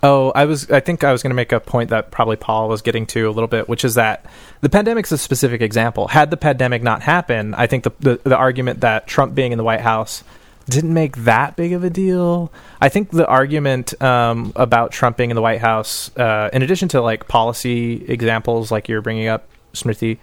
Oh, 0.00 0.30
I 0.32 0.44
was. 0.44 0.70
I 0.70 0.78
think 0.78 1.02
I 1.02 1.10
was 1.10 1.24
going 1.24 1.30
to 1.32 1.34
make 1.34 1.50
a 1.50 1.58
point 1.58 1.90
that 1.90 2.12
probably 2.12 2.36
Paul 2.36 2.68
was 2.68 2.82
getting 2.82 3.04
to 3.06 3.28
a 3.28 3.32
little 3.32 3.48
bit, 3.48 3.68
which 3.68 3.84
is 3.84 3.96
that 3.96 4.24
the 4.60 4.68
pandemic's 4.68 5.10
a 5.10 5.18
specific 5.18 5.60
example. 5.60 6.06
Had 6.06 6.30
the 6.30 6.36
pandemic 6.36 6.84
not 6.84 7.02
happened, 7.02 7.56
I 7.56 7.66
think 7.66 7.82
the 7.82 7.90
the, 7.98 8.20
the 8.22 8.36
argument 8.36 8.78
that 8.82 9.08
Trump 9.08 9.34
being 9.34 9.50
in 9.50 9.58
the 9.58 9.64
White 9.64 9.80
House 9.80 10.22
didn't 10.68 10.92
make 10.92 11.16
that 11.18 11.56
big 11.56 11.72
of 11.72 11.82
a 11.84 11.90
deal. 11.90 12.52
I 12.80 12.88
think 12.88 13.10
the 13.10 13.26
argument 13.26 14.00
um, 14.02 14.52
about 14.54 14.92
Trump 14.92 15.16
being 15.16 15.30
in 15.30 15.34
the 15.34 15.42
White 15.42 15.60
House, 15.60 16.16
uh, 16.16 16.50
in 16.52 16.62
addition 16.62 16.88
to 16.88 17.00
like 17.00 17.28
policy 17.28 18.04
examples 18.06 18.70
like 18.70 18.88
you're 18.88 19.02
bringing 19.02 19.28
up, 19.28 19.48
Smriti, 19.72 20.18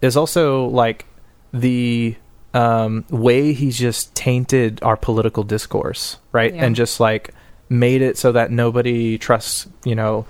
is 0.00 0.16
also 0.16 0.66
like 0.66 1.04
the 1.52 2.16
um, 2.54 3.04
way 3.10 3.52
he's 3.52 3.78
just 3.78 4.14
tainted 4.14 4.82
our 4.82 4.96
political 4.96 5.42
discourse, 5.42 6.18
right? 6.32 6.54
Yeah. 6.54 6.64
And 6.64 6.76
just 6.76 7.00
like 7.00 7.34
made 7.68 8.00
it 8.02 8.16
so 8.16 8.32
that 8.32 8.50
nobody 8.50 9.18
trusts, 9.18 9.66
you 9.84 9.94
know, 9.94 10.26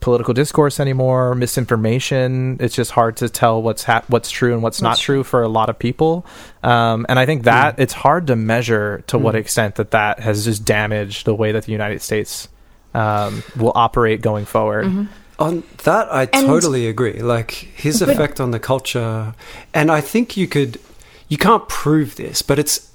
political 0.00 0.32
discourse 0.34 0.78
anymore, 0.80 1.34
misinformation. 1.34 2.56
It's 2.60 2.74
just 2.74 2.92
hard 2.92 3.16
to 3.18 3.28
tell 3.28 3.60
what's 3.62 3.82
hap- 3.84 4.08
what's 4.08 4.30
true 4.30 4.52
and 4.52 4.62
what's, 4.62 4.80
not 4.80 4.98
true 4.98 5.24
for 5.24 5.42
a 5.42 5.48
lot 5.48 5.68
of 5.68 5.78
people. 5.78 6.24
Um, 6.62 7.04
and 7.08 7.18
I 7.18 7.26
think 7.26 7.44
that 7.44 7.78
it's 7.78 7.92
hard 7.92 8.26
to 8.28 8.36
measure 8.36 9.02
to 9.08 9.18
what 9.18 9.34
extent 9.34 9.76
that 9.76 9.90
that 9.92 10.20
has 10.20 10.44
just 10.44 10.64
damaged 10.64 11.26
the 11.26 11.34
way 11.34 11.52
that 11.52 11.64
the 11.64 11.72
United 11.72 12.00
States 12.02 12.48
um, 12.94 13.42
will 13.56 13.72
operate 13.74 14.20
going 14.22 14.44
forward. 14.44 15.08
On 15.38 15.62
that, 15.84 16.12
I 16.12 16.22
And- 16.32 16.46
totally 16.46 16.88
agree. 16.88 17.20
Like 17.20 17.52
his 17.52 18.02
effect 18.02 18.40
on 18.40 18.50
the 18.50 18.58
culture, 18.58 19.34
and 19.74 19.90
I 19.90 20.00
think 20.00 20.36
you 20.36 20.48
could, 20.48 20.80
you 21.28 21.38
can't 21.38 21.68
prove 21.68 22.16
this, 22.16 22.42
but 22.42 22.58
it's, 22.58 22.90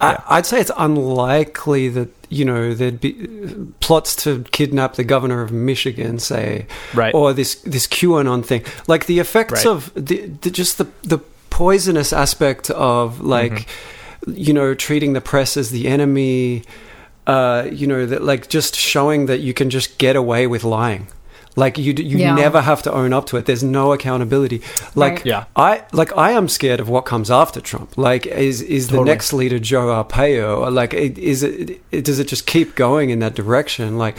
Yeah. 0.00 0.22
I, 0.28 0.38
I'd 0.38 0.46
say 0.46 0.60
it's 0.60 0.70
unlikely 0.76 1.88
that 1.90 2.08
you 2.28 2.44
know 2.44 2.74
there'd 2.74 3.00
be 3.00 3.12
plots 3.80 4.14
to 4.24 4.44
kidnap 4.52 4.94
the 4.94 5.04
governor 5.04 5.42
of 5.42 5.50
Michigan, 5.52 6.18
say, 6.18 6.66
Right. 6.94 7.14
or 7.14 7.32
this 7.32 7.56
this 7.56 7.86
QAnon 7.86 8.44
thing. 8.44 8.64
Like 8.86 9.06
the 9.06 9.18
effects 9.18 9.64
Right. 9.64 9.72
of 9.72 9.92
the, 9.94 10.26
the 10.42 10.50
just 10.50 10.78
the 10.78 10.86
the 11.02 11.18
poisonous 11.50 12.12
aspect 12.12 12.70
of 12.70 13.20
like, 13.20 13.52
Mm-hmm. 14.26 14.32
you 14.36 14.52
know, 14.52 14.74
treating 14.74 15.12
the 15.14 15.20
press 15.20 15.56
as 15.56 15.70
the 15.70 15.86
enemy. 15.88 16.62
Uh, 17.26 17.68
you 17.70 17.86
know 17.86 18.06
that 18.06 18.22
like 18.22 18.48
just 18.48 18.74
showing 18.74 19.26
that 19.26 19.40
you 19.40 19.52
can 19.54 19.70
just 19.70 19.98
get 19.98 20.16
away 20.16 20.46
with 20.46 20.64
lying. 20.64 21.06
Like 21.56 21.78
you, 21.78 21.92
you 21.92 22.18
Yeah. 22.18 22.34
never 22.34 22.60
have 22.60 22.82
to 22.82 22.92
own 22.92 23.12
up 23.12 23.26
to 23.26 23.36
it. 23.36 23.46
There's 23.46 23.62
no 23.64 23.92
accountability. 23.92 24.62
Like 24.94 25.12
Right. 25.16 25.26
Yeah. 25.26 25.44
I 25.56 25.82
like 25.92 26.16
I 26.16 26.30
am 26.32 26.48
scared 26.48 26.80
of 26.80 26.88
what 26.88 27.04
comes 27.04 27.30
after 27.30 27.60
Trump. 27.60 27.98
Like 27.98 28.24
is 28.26 28.62
is 28.62 28.88
the 28.88 29.02
next 29.02 29.32
leader 29.32 29.58
Joe 29.58 29.86
Arpaio? 30.04 30.58
Or, 30.60 30.70
Like 30.70 30.94
it- 30.94 31.18
is 31.18 31.42
it, 31.42 31.80
it 31.90 32.04
does 32.04 32.18
it 32.20 32.28
just 32.28 32.46
keep 32.46 32.76
going 32.76 33.10
in 33.10 33.18
that 33.18 33.34
direction? 33.34 33.98
Like, 33.98 34.16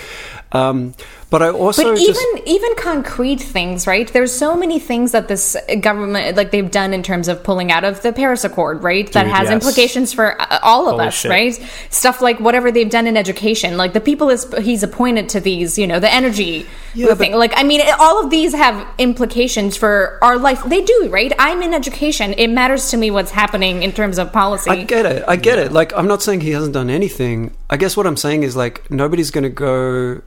um, 0.51 0.93
but 1.31 1.41
I 1.41 1.49
also 1.49 1.83
but 1.83 1.97
just 1.97 2.21
even 2.21 2.47
even 2.47 2.75
concrete 2.75 3.41
things 3.41 3.87
right 3.87 4.11
there's 4.13 4.31
so 4.31 4.55
many 4.55 4.77
things 4.77 5.13
that 5.13 5.27
this 5.27 5.57
government 5.79 6.37
like 6.37 6.51
they've 6.51 6.69
done 6.69 6.93
in 6.93 7.01
terms 7.01 7.27
of 7.27 7.43
pulling 7.43 7.71
out 7.71 7.83
of 7.83 8.03
the 8.03 8.13
paris 8.13 8.43
accord 8.43 8.83
right 8.83 9.11
that 9.13 9.25
has 9.25 9.45
yes. 9.45 9.53
implications 9.53 10.13
for 10.13 10.39
uh, 10.39 10.59
all 10.61 10.87
of 10.87 10.95
Holy 10.95 11.07
us 11.07 11.15
shit. 11.15 11.31
right 11.31 11.69
stuff 11.89 12.21
like 12.21 12.39
whatever 12.39 12.71
they've 12.71 12.89
done 12.89 13.07
in 13.07 13.17
education 13.17 13.77
like 13.77 13.93
the 13.93 14.01
people 14.01 14.29
is, 14.29 14.53
he's 14.59 14.83
appointed 14.83 15.29
to 15.29 15.39
these 15.39 15.79
you 15.79 15.87
know 15.87 15.99
the 15.99 16.13
energy 16.13 16.67
Yeah, 16.93 17.15
thing 17.15 17.31
but- 17.31 17.39
like 17.39 17.53
i 17.55 17.63
mean 17.63 17.81
all 17.97 18.23
of 18.23 18.29
these 18.29 18.53
have 18.53 18.85
implications 18.99 19.77
for 19.77 20.19
our 20.21 20.37
life 20.37 20.63
they 20.65 20.83
do 20.83 21.07
right 21.09 21.31
i'm 21.39 21.63
in 21.63 21.73
education 21.73 22.35
it 22.37 22.49
matters 22.49 22.91
to 22.91 22.97
me 22.97 23.09
what's 23.09 23.31
happening 23.31 23.83
in 23.83 23.93
terms 23.93 24.17
of 24.19 24.31
policy 24.33 24.69
I 24.69 24.83
get 24.83 25.05
it. 25.05 25.23
I 25.27 25.35
get 25.35 25.59
it. 25.59 25.71
Like 25.71 25.93
I'm 25.95 26.07
not 26.07 26.21
saying 26.21 26.41
he 26.41 26.51
hasn't 26.51 26.73
done 26.73 26.89
anything. 26.89 27.55
I 27.69 27.77
guess 27.77 27.95
what 27.95 28.07
I'm 28.07 28.17
saying 28.17 28.43
is 28.43 28.55
like 28.55 28.89
nobody's 28.91 29.31
going 29.31 29.43
to 29.43 29.49
go. 29.49 30.21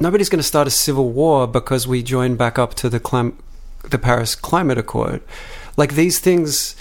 Nobody's 0.00 0.28
going 0.28 0.38
to 0.38 0.44
start 0.44 0.66
a 0.68 0.70
civil 0.70 1.10
war 1.10 1.46
because 1.46 1.86
we 1.86 2.02
join 2.02 2.36
back 2.36 2.58
up 2.58 2.74
to 2.74 2.88
the 2.88 3.00
clim- 3.00 3.38
the 3.82 3.98
Paris 3.98 4.34
Climate 4.34 4.78
Accord. 4.78 5.22
Like 5.76 5.94
these 5.94 6.18
things, 6.18 6.76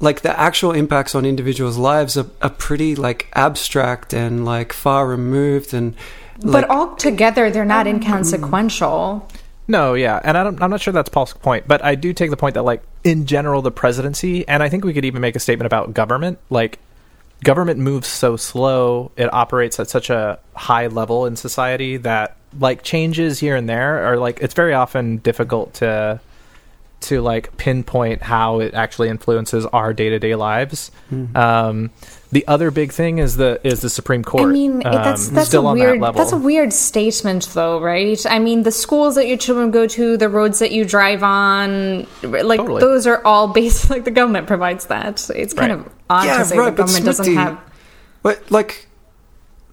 like 0.00 0.22
the 0.22 0.38
actual 0.38 0.72
impacts 0.72 1.14
on 1.14 1.24
individuals' 1.24 1.76
lives 1.76 2.16
are, 2.16 2.26
are 2.40 2.50
pretty 2.50 2.94
like 2.94 3.28
abstract 3.34 4.14
and 4.14 4.44
like 4.44 4.72
far 4.72 5.06
removed 5.06 5.74
and. 5.74 5.94
but 6.38 6.62
like, 6.62 6.70
altogether 6.70 7.50
they're 7.50 7.64
not 7.64 7.86
mm-hmm. 7.86 7.96
inconsequential 7.96 9.28
No, 9.68 9.94
yeah, 9.94 10.20
and 10.22 10.38
I 10.38 10.44
don't, 10.44 10.62
I'm 10.62 10.70
not 10.70 10.80
sure 10.80 10.92
that's 10.92 11.08
Paul's 11.08 11.32
point, 11.32 11.66
but 11.66 11.84
I 11.84 11.96
do 11.96 12.12
take 12.12 12.30
the 12.30 12.36
point 12.36 12.54
that, 12.54 12.62
like, 12.62 12.82
in 13.02 13.26
general, 13.26 13.62
the 13.62 13.72
presidency, 13.72 14.46
and 14.46 14.62
I 14.62 14.68
think 14.68 14.84
we 14.84 14.92
could 14.92 15.04
even 15.04 15.20
make 15.20 15.34
a 15.34 15.40
statement 15.40 15.66
about 15.66 15.92
government. 15.92 16.38
Like, 16.50 16.78
government 17.46 17.78
moves 17.78 18.08
so 18.08 18.36
slow; 18.36 19.12
it 19.16 19.32
operates 19.32 19.78
at 19.78 19.88
such 19.88 20.10
a 20.10 20.38
high 20.54 20.88
level 20.88 21.26
in 21.26 21.36
society 21.36 21.96
that, 21.98 22.36
like, 22.58 22.82
changes 22.82 23.38
here 23.38 23.54
and 23.54 23.68
there 23.68 24.04
are 24.04 24.16
like 24.18 24.40
it's 24.40 24.54
very 24.54 24.74
often 24.74 25.18
difficult 25.18 25.74
to 25.74 26.20
to 26.98 27.20
like 27.20 27.56
pinpoint 27.56 28.22
how 28.22 28.60
it 28.60 28.74
actually 28.74 29.08
influences 29.08 29.64
our 29.66 29.92
day 29.92 30.08
to 30.08 30.18
day 30.18 30.34
lives. 30.34 30.90
Um, 31.34 31.90
the 32.32 32.46
other 32.48 32.70
big 32.70 32.90
thing 32.92 33.18
is 33.18 33.36
the 33.36 33.60
is 33.62 33.80
the 33.80 33.90
Supreme 33.90 34.24
Court. 34.24 34.44
I 34.44 34.46
mean, 34.52 34.80
it- 34.80 34.84
that's 34.84 35.28
um, 35.28 35.34
that's 35.34 35.48
still 35.48 35.66
a 35.66 35.70
on 35.70 35.78
weird 35.78 35.98
that 36.00 36.02
level. 36.04 36.18
that's 36.18 36.32
a 36.32 36.36
weird 36.36 36.72
statement, 36.72 37.44
though, 37.54 37.80
right? 37.80 38.24
I 38.26 38.38
mean, 38.40 38.62
the 38.64 38.72
schools 38.72 39.14
that 39.14 39.28
your 39.28 39.36
children 39.36 39.70
go 39.70 39.86
to, 39.86 40.16
the 40.16 40.28
roads 40.28 40.58
that 40.58 40.72
you 40.72 40.84
drive 40.84 41.22
on, 41.22 42.06
like 42.22 42.58
Totally. 42.60 42.80
those 42.80 43.06
are 43.06 43.22
all 43.24 43.48
based. 43.52 43.88
Like 43.90 44.04
the 44.04 44.10
government 44.10 44.46
provides 44.48 44.86
that. 44.86 45.28
It's 45.36 45.54
kind 45.54 45.72
Right. 45.72 45.86
of 45.86 45.92
odd 46.10 46.24
Yeah, 46.26 46.38
to 46.38 46.44
say 46.44 46.58
right, 46.58 46.64
the 46.66 46.70
but 46.72 46.76
government 46.78 47.04
doesn't 47.04 47.26
Smriti- 47.26 47.34
have. 47.36 47.60
But 48.22 48.50
like, 48.50 48.88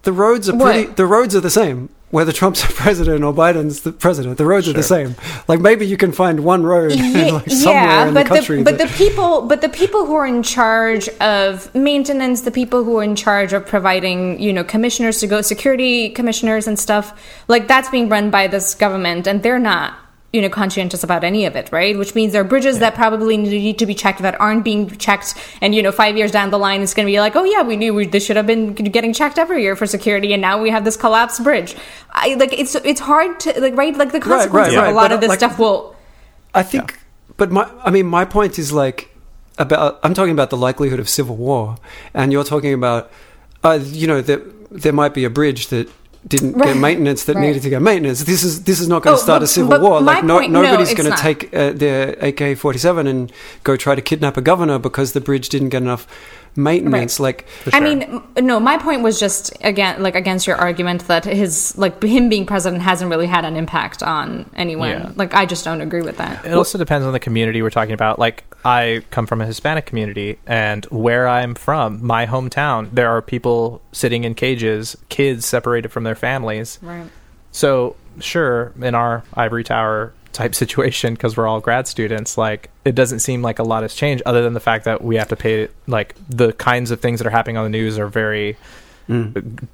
the 0.04 0.14
roads 0.14 0.50
are 0.50 0.56
What? 0.56 0.74
pretty. 0.74 0.92
The 0.94 1.06
roads 1.06 1.36
are 1.36 1.40
the 1.42 1.50
same. 1.50 1.90
Whether 2.12 2.32
Trump's 2.32 2.62
the 2.62 2.72
president 2.84 3.24
or 3.24 3.34
Biden's 3.34 3.82
the 3.82 3.92
president, 3.92 4.38
the 4.38 4.46
roads 4.46 4.68
are 4.70 4.74
the 4.74 4.84
same. 4.84 5.16
Like 5.48 5.60
maybe 5.60 5.88
you 5.88 5.98
can 5.98 6.12
find 6.12 6.42
one 6.46 6.62
road 6.64 6.92
Ye- 6.96 7.32
like 7.32 7.50
somewhere 7.50 8.08
in 8.08 8.14
but 8.14 8.24
the 8.24 8.30
country. 8.30 8.58
the, 8.60 8.64
but 8.66 8.78
that- 8.78 8.90
the 8.90 8.94
people, 8.96 9.42
but 9.42 9.62
the 9.62 9.70
people 9.70 10.06
who 10.06 10.14
are 10.14 10.28
in 10.28 10.44
charge 10.44 11.10
of 11.20 11.74
maintenance, 11.74 12.42
the 12.42 12.52
people 12.52 12.84
who 12.84 13.00
are 13.00 13.04
in 13.04 13.16
charge 13.16 13.52
of 13.52 13.66
providing, 13.66 14.40
you 14.40 14.54
know, 14.54 14.64
commissioners 14.64 15.20
to 15.22 15.28
go, 15.28 15.42
security 15.42 16.10
commissioners 16.12 16.68
and 16.68 16.78
stuff, 16.78 17.20
like 17.48 17.68
that's 17.68 17.90
being 17.90 18.10
run 18.10 18.30
by 18.30 18.46
this 18.46 18.76
government, 18.76 19.26
and 19.26 19.42
they're 19.42 19.58
not 19.58 19.96
you 20.34 20.42
know 20.42 20.50
conscientious 20.50 21.04
about 21.04 21.24
any 21.24 21.46
of 21.46 21.56
it 21.56 21.72
right? 21.72 21.98
Which 21.98 22.16
means 22.16 22.34
there 22.34 22.42
are 22.42 22.46
bridges 22.46 22.80
that 22.80 22.96
probably 22.96 23.38
need 23.38 23.80
to 23.80 23.86
be 23.86 23.96
checked 23.96 24.22
that 24.24 24.40
aren't 24.42 24.64
being 24.64 24.90
checked. 24.98 25.36
And 25.62 25.74
you 25.74 25.82
know 25.82 25.92
five 25.92 26.18
years 26.18 26.32
down 26.32 26.50
the 26.50 26.60
line 26.60 26.82
it's 26.82 26.94
going 26.94 27.06
to 27.06 27.12
be 27.12 27.20
like 27.20 27.36
oh 27.36 27.44
yeah 27.46 27.62
we 27.62 27.78
knew 27.78 27.94
we, 27.94 28.08
this 28.08 28.26
should 28.26 28.38
have 28.38 28.48
been 28.48 28.74
getting 28.74 29.14
checked 29.14 29.40
every 29.40 29.62
year 29.62 29.76
for 29.76 29.86
security 29.88 30.34
and 30.34 30.42
now 30.42 30.62
we 30.62 30.72
have 30.72 30.84
this 30.84 30.98
collapsed 30.98 31.44
bridge. 31.44 31.76
I 32.12 32.34
like 32.36 32.52
it's 32.52 32.76
it's 32.76 33.00
hard 33.00 33.40
to 33.42 33.62
like 33.62 33.76
right? 33.76 33.96
Like 33.96 34.12
the 34.12 34.20
consequences 34.20 34.76
right, 34.76 34.88
of 34.88 34.94
a 34.94 34.96
lot 34.96 35.10
but, 35.10 35.12
of 35.14 35.22
this 35.22 35.30
like- 35.30 35.40
stuff 35.40 35.58
will 35.58 35.94
I 36.54 36.62
think, 36.64 37.00
but 37.38 37.52
my, 37.52 37.70
I 37.84 37.90
mean, 37.90 38.06
my 38.06 38.26
point 38.26 38.60
is 38.60 38.72
like 38.72 39.16
about. 39.58 40.00
I'm 40.04 40.14
talking 40.14 40.34
about 40.34 40.50
the 40.50 40.58
likelihood 40.58 41.00
of 41.00 41.10
civil 41.10 41.36
war, 41.36 41.78
and 42.14 42.32
you're 42.32 42.44
talking 42.44 42.74
about, 42.74 43.12
uh, 43.64 43.80
you 43.82 44.08
know, 44.08 44.22
that 44.22 44.70
there 44.70 44.94
might 44.94 45.14
be 45.14 45.26
a 45.26 45.30
bridge 45.30 45.68
that 45.68 45.90
didn't 46.28 46.54
Right, 46.54 46.68
get 46.74 46.78
maintenance 46.78 47.26
that 47.26 47.36
right. 47.36 47.42
needed 47.48 47.62
to 47.64 47.70
get 47.70 47.82
maintenance. 47.82 48.24
This 48.24 48.44
is 48.44 48.64
this 48.64 48.80
is 48.80 48.88
not 48.88 49.04
going 49.04 49.16
Oh, 49.16 49.18
to 49.18 49.24
start 49.24 49.40
but- 49.42 49.46
a 49.46 49.48
civil 49.48 49.80
war. 49.80 50.02
Like 50.02 50.24
no, 50.24 50.40
point- 50.40 50.52
nobody's 50.54 50.92
it's 50.92 50.98
going 51.02 51.12
to 51.12 51.18
take 51.18 51.54
uh, 51.54 51.72
their 51.74 52.12
AK-47 52.22 53.08
and 53.08 53.32
go 53.64 53.76
try 53.76 53.94
to 53.96 54.02
kidnap 54.02 54.38
a 54.38 54.42
governor 54.42 54.80
because 54.80 55.12
the 55.14 55.22
bridge 55.22 55.50
didn't 55.50 55.70
get 55.70 55.82
enough 55.82 56.08
maintenance. 56.56 57.20
Like 57.20 57.48
I 57.72 57.80
mean, 57.80 58.22
no. 58.38 58.60
My 58.60 58.78
point 58.78 59.02
was 59.02 59.20
just 59.20 59.54
again, 59.62 60.02
like 60.02 60.16
against 60.16 60.48
your 60.48 60.56
argument 60.58 61.08
that 61.08 61.26
his 61.26 61.78
like 61.78 62.02
him 62.04 62.30
being 62.30 62.46
president 62.46 62.82
hasn't 62.82 63.10
really 63.10 63.28
had 63.28 63.46
an 63.46 63.56
impact 63.56 64.04
on 64.04 64.50
anyone. 64.56 64.90
Yeah. 64.90 65.12
Like, 65.16 65.34
I 65.34 65.46
just 65.46 65.66
don't 65.66 65.82
agree 65.82 66.02
with 66.02 66.18
that. 66.18 66.46
It 66.46 66.54
also 66.54 66.78
depends 66.78 67.06
on 67.06 67.14
the 67.14 67.20
community 67.20 67.62
we're 67.62 67.70
talking 67.70 67.94
about. 67.94 68.20
Like, 68.20 68.44
I 68.66 69.04
come 69.12 69.26
from 69.26 69.42
a 69.42 69.46
Hispanic 69.46 69.86
community, 69.86 70.40
and 70.46 70.86
where 70.86 71.28
I'm 71.28 71.56
from, 71.56 72.06
my 72.06 72.26
hometown, 72.26 72.90
there 72.92 73.10
are 73.10 73.22
people 73.22 73.82
sitting 73.92 74.24
in 74.24 74.36
cages, 74.36 74.98
kids 75.10 75.46
separated 75.46 75.90
from 75.90 76.04
their 76.04 76.16
families. 76.16 76.80
Right. 76.82 77.08
So, 77.52 77.96
sure, 78.20 78.74
in 78.82 78.96
our 78.96 79.24
ivory 79.34 79.64
tower 79.64 80.14
type 80.34 80.54
situation, 80.64 81.14
because 81.14 81.38
we're 81.38 81.48
all 81.48 81.60
grad 81.62 81.88
students, 81.88 82.38
like, 82.38 82.70
it 82.86 82.96
doesn't 82.96 83.20
seem 83.20 83.42
like 83.42 83.60
a 83.60 83.64
lot 83.64 83.84
has 83.84 83.94
changed, 83.96 84.24
other 84.26 84.42
than 84.44 84.54
the 84.54 84.60
fact 84.60 84.86
that 84.86 85.04
we 85.04 85.16
have 85.16 85.30
to 85.30 85.36
pay, 85.36 85.68
like, 85.88 86.16
the 86.30 86.54
kinds 86.54 86.92
of 86.92 87.00
things 87.00 87.20
that 87.20 87.28
are 87.28 87.32
happening 87.32 87.58
on 87.58 87.64
the 87.64 87.70
news 87.70 87.98
are 87.98 88.08
very 88.08 88.58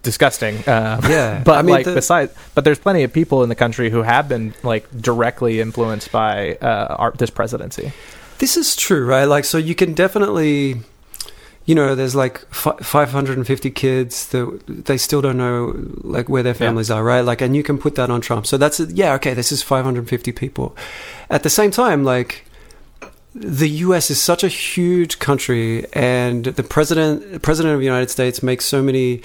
disgusting. 0.04 0.58
Uh, 0.68 1.00
Yeah, 1.08 1.42
but 1.46 1.58
I 1.58 1.62
mean, 1.62 1.72
like 1.76 1.86
the- 1.86 1.94
besides, 1.94 2.34
but 2.56 2.64
there's 2.64 2.80
plenty 2.80 3.04
of 3.04 3.14
people 3.14 3.44
in 3.44 3.50
the 3.50 3.56
country 3.56 3.90
who 3.90 4.02
have 4.04 4.28
been 4.28 4.54
like 4.64 4.90
directly 5.02 5.60
influenced 5.62 6.12
by 6.12 6.56
uh, 6.56 6.96
our, 6.98 7.12
this 7.12 7.30
presidency. 7.30 7.92
This 8.40 8.56
is 8.58 8.76
true, 8.76 9.06
right? 9.06 9.26
Like, 9.26 9.46
so 9.46 9.58
you 9.58 9.76
can 9.76 9.94
definitely, 9.94 10.82
you 11.70 11.76
know, 11.76 11.94
there's 11.94 12.16
like 12.16 12.40
fi 12.52 12.76
550 12.78 13.70
kids 13.70 14.30
that 14.30 14.60
they 14.68 14.98
still 14.98 15.22
don't 15.22 15.38
know 15.38 15.76
like 16.02 16.28
where 16.28 16.42
their 16.42 16.56
families 16.56 16.90
are, 16.90 17.04
right? 17.04 17.22
Like, 17.22 17.42
and 17.42 17.56
you 17.56 17.62
can 17.62 17.78
put 17.78 17.94
that 17.94 18.10
on 18.10 18.22
Trump. 18.22 18.48
So 18.48 18.58
that's 18.58 18.80
yeah, 18.80 19.14
okay. 19.14 19.36
This 19.36 19.52
is 19.52 19.62
550 19.62 20.32
people. 20.32 20.76
At 21.30 21.44
the 21.44 21.50
same 21.50 21.70
time, 21.70 22.04
like. 22.04 22.46
The 23.36 23.70
U.S. 23.86 24.10
is 24.10 24.20
such 24.20 24.44
a 24.44 24.48
huge 24.48 25.20
country, 25.20 25.86
and 25.94 26.46
the 26.46 26.64
president, 26.64 27.32
the 27.32 27.40
president 27.40 27.76
of 27.76 27.80
the 27.80 27.86
United 27.86 28.10
States, 28.10 28.42
makes 28.42 28.66
so 28.66 28.82
many 28.82 29.22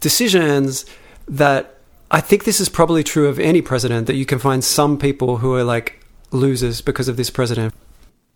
decisions 0.00 0.84
that 1.28 1.76
I 2.10 2.20
think 2.20 2.42
this 2.42 2.60
is 2.60 2.68
probably 2.68 3.04
true 3.04 3.28
of 3.28 3.38
any 3.38 3.62
president. 3.62 4.08
That 4.08 4.16
you 4.16 4.26
can 4.26 4.40
find 4.40 4.64
some 4.64 4.98
people 4.98 5.36
who 5.36 5.54
are 5.54 5.62
like 5.62 6.04
losers 6.32 6.80
because 6.80 7.06
of 7.06 7.16
this 7.16 7.30
president. 7.30 7.72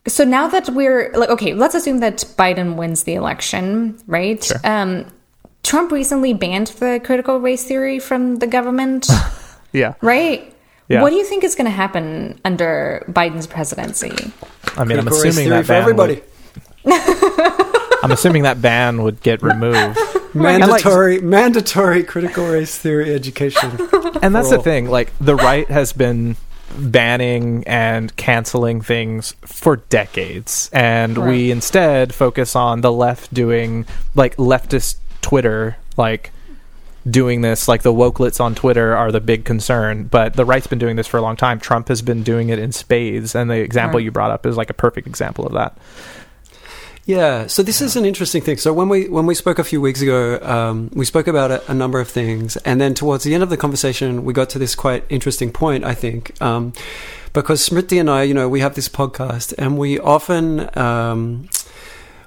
So 0.06 0.24
now 0.24 0.48
that 0.48 0.68
we're 0.70 1.12
like, 1.14 1.28
okay, 1.30 1.52
let's 1.54 1.74
assume 1.74 2.00
that 2.00 2.18
Biden 2.38 2.76
wins 2.76 3.04
the 3.04 3.14
election, 3.14 3.98
right? 4.06 4.50
Um, 4.64 5.06
Trump 5.62 5.92
recently 5.92 6.32
banned 6.32 6.68
the 6.68 7.00
critical 7.04 7.38
race 7.38 7.64
theory 7.64 7.98
from 7.98 8.36
the 8.36 8.46
government, 8.46 9.08
Yeah, 9.72 9.94
right? 10.00 10.52
Yeah. 10.88 11.02
What 11.02 11.10
do 11.10 11.16
you 11.16 11.24
think 11.24 11.44
is 11.44 11.54
going 11.54 11.66
to 11.66 11.70
happen 11.70 12.40
under 12.44 13.04
Biden's 13.08 13.46
presidency? 13.46 14.32
I 14.76 14.84
mean, 14.84 14.98
I'm 14.98 15.06
assuming 15.06 15.34
theory 15.34 15.50
that 15.50 15.66
for 15.66 15.74
everybody. 15.74 16.22
Would, 16.84 16.92
I'm 18.02 18.10
assuming 18.10 18.42
that 18.44 18.60
ban 18.60 19.02
would 19.02 19.20
get 19.20 19.42
removed. 19.42 19.98
Mandatory, 20.34 21.20
mandatory 21.20 22.04
critical 22.04 22.46
race 22.46 22.76
theory 22.78 23.12
education. 23.14 23.70
and 24.22 24.34
that's 24.34 24.48
For 24.48 24.56
the 24.56 24.62
thing 24.62 24.88
like 24.88 25.12
the 25.18 25.34
right 25.36 25.68
has 25.68 25.92
been 25.92 26.36
banning 26.78 27.64
and 27.66 28.14
canceling 28.16 28.80
things 28.80 29.34
for 29.42 29.76
decades 29.76 30.70
and 30.72 31.18
Right. 31.18 31.28
we 31.28 31.50
instead 31.50 32.14
focus 32.14 32.54
on 32.54 32.80
the 32.80 32.92
left 32.92 33.32
doing 33.34 33.86
like 34.14 34.36
leftist 34.36 34.96
twitter 35.20 35.76
like 35.96 36.30
doing 37.08 37.40
this 37.40 37.66
like 37.66 37.82
the 37.82 37.92
wokelets 37.92 38.40
on 38.40 38.54
twitter 38.54 38.94
are 38.96 39.10
the 39.10 39.20
big 39.20 39.44
concern 39.44 40.04
but 40.04 40.34
the 40.34 40.44
right's 40.44 40.66
been 40.66 40.78
doing 40.78 40.96
this 40.96 41.06
for 41.06 41.16
a 41.16 41.22
long 41.22 41.34
time 41.36 41.58
trump 41.58 41.88
has 41.88 42.02
been 42.02 42.22
doing 42.22 42.50
it 42.50 42.58
in 42.58 42.72
spades 42.72 43.34
and 43.34 43.50
the 43.50 43.56
example 43.60 43.98
Right. 43.98 44.04
you 44.04 44.10
brought 44.10 44.30
up 44.30 44.46
is 44.46 44.56
like 44.56 44.70
a 44.70 44.74
perfect 44.74 45.06
example 45.06 45.46
of 45.46 45.52
that 45.54 45.76
Yeah, 47.06 47.46
so 47.46 47.62
this 47.62 47.80
is 47.80 47.96
an 47.96 48.04
interesting 48.04 48.42
thing. 48.42 48.58
So 48.58 48.72
when 48.72 48.88
we 48.88 49.08
when 49.08 49.26
we 49.26 49.34
spoke 49.34 49.58
a 49.58 49.64
few 49.64 49.80
weeks 49.80 50.00
ago, 50.00 50.38
um, 50.42 50.90
we 50.92 51.04
spoke 51.04 51.26
about 51.26 51.50
a, 51.50 51.70
a 51.70 51.74
number 51.74 51.98
of 51.98 52.08
things, 52.08 52.56
and 52.58 52.80
then 52.80 52.94
towards 52.94 53.24
the 53.24 53.34
end 53.34 53.42
of 53.42 53.50
the 53.50 53.56
conversation, 53.56 54.24
we 54.24 54.32
got 54.32 54.50
to 54.50 54.58
this 54.58 54.74
quite 54.74 55.04
interesting 55.08 55.50
point. 55.50 55.84
I 55.84 55.94
think 55.94 56.40
um, 56.42 56.72
because 57.32 57.66
Smriti 57.66 57.98
and 57.98 58.10
I, 58.10 58.24
you 58.24 58.34
know, 58.34 58.48
we 58.48 58.60
have 58.60 58.74
this 58.74 58.88
podcast, 58.88 59.54
and 59.58 59.78
we 59.78 59.98
often 59.98 60.76
um, 60.78 61.48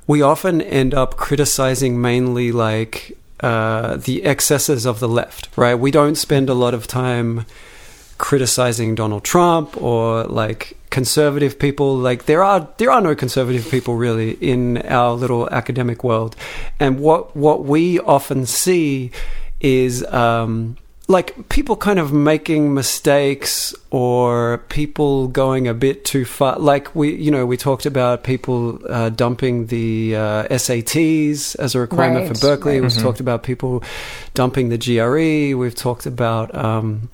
we 0.07 0.21
often 0.21 0.61
end 0.61 0.93
up 0.93 1.17
criticizing 1.17 2.01
mainly 2.01 2.51
like 2.51 3.17
uh, 3.41 3.97
the 3.97 4.23
excesses 4.23 4.85
of 4.85 4.99
the 4.99 5.07
left, 5.07 5.49
right? 5.55 5.75
We 5.75 5.91
don't 5.91 6.15
spend 6.15 6.49
a 6.49 6.53
lot 6.53 6.73
of 6.73 6.87
time 6.87 7.45
criticizing 8.17 8.95
Donald 8.95 9.23
Trump 9.23 9.81
or 9.81 10.23
like 10.25 10.77
conservative 10.89 11.57
people. 11.57 11.95
Like 11.97 12.25
there 12.25 12.43
are 12.43 12.67
there 12.77 12.91
are 12.91 13.01
no 13.01 13.15
conservative 13.15 13.69
people 13.69 13.95
really 13.95 14.31
in 14.41 14.77
our 14.83 15.13
little 15.13 15.49
academic 15.49 16.03
world. 16.03 16.35
And 16.79 16.99
what 16.99 17.35
what 17.35 17.65
we 17.65 17.99
often 17.99 18.45
see 18.45 19.11
is 19.59 20.03
um 20.13 20.77
like 21.09 21.49
people 21.49 21.75
kind 21.75 21.99
of 21.99 22.13
making 22.13 22.73
mistakes 22.73 23.75
or 23.91 24.59
people 24.69 25.27
going 25.27 25.67
a 25.67 25.73
bit 25.73 26.05
too 26.05 26.23
far. 26.23 26.57
Like 26.57 26.95
we 26.95 27.13
you 27.15 27.29
know 27.29 27.45
we 27.45 27.57
talked 27.57 27.85
about 27.85 28.23
people 28.23 28.79
uh, 28.89 29.09
dumping 29.09 29.67
the 29.67 30.15
uh, 30.15 30.43
SATs 30.47 31.57
as 31.57 31.75
a 31.75 31.79
requirement 31.79 32.27
Right, 32.29 32.37
for 32.37 32.41
Berkeley. 32.47 32.79
Right. 32.79 32.83
we've 32.83 32.97
talked 33.01 33.19
about 33.19 33.43
people 33.43 33.83
dumping 34.33 34.69
the 34.69 34.77
GRE 34.77 35.57
we've 35.59 35.75
talked 35.75 36.05
about 36.05 36.55
um, 36.55 37.09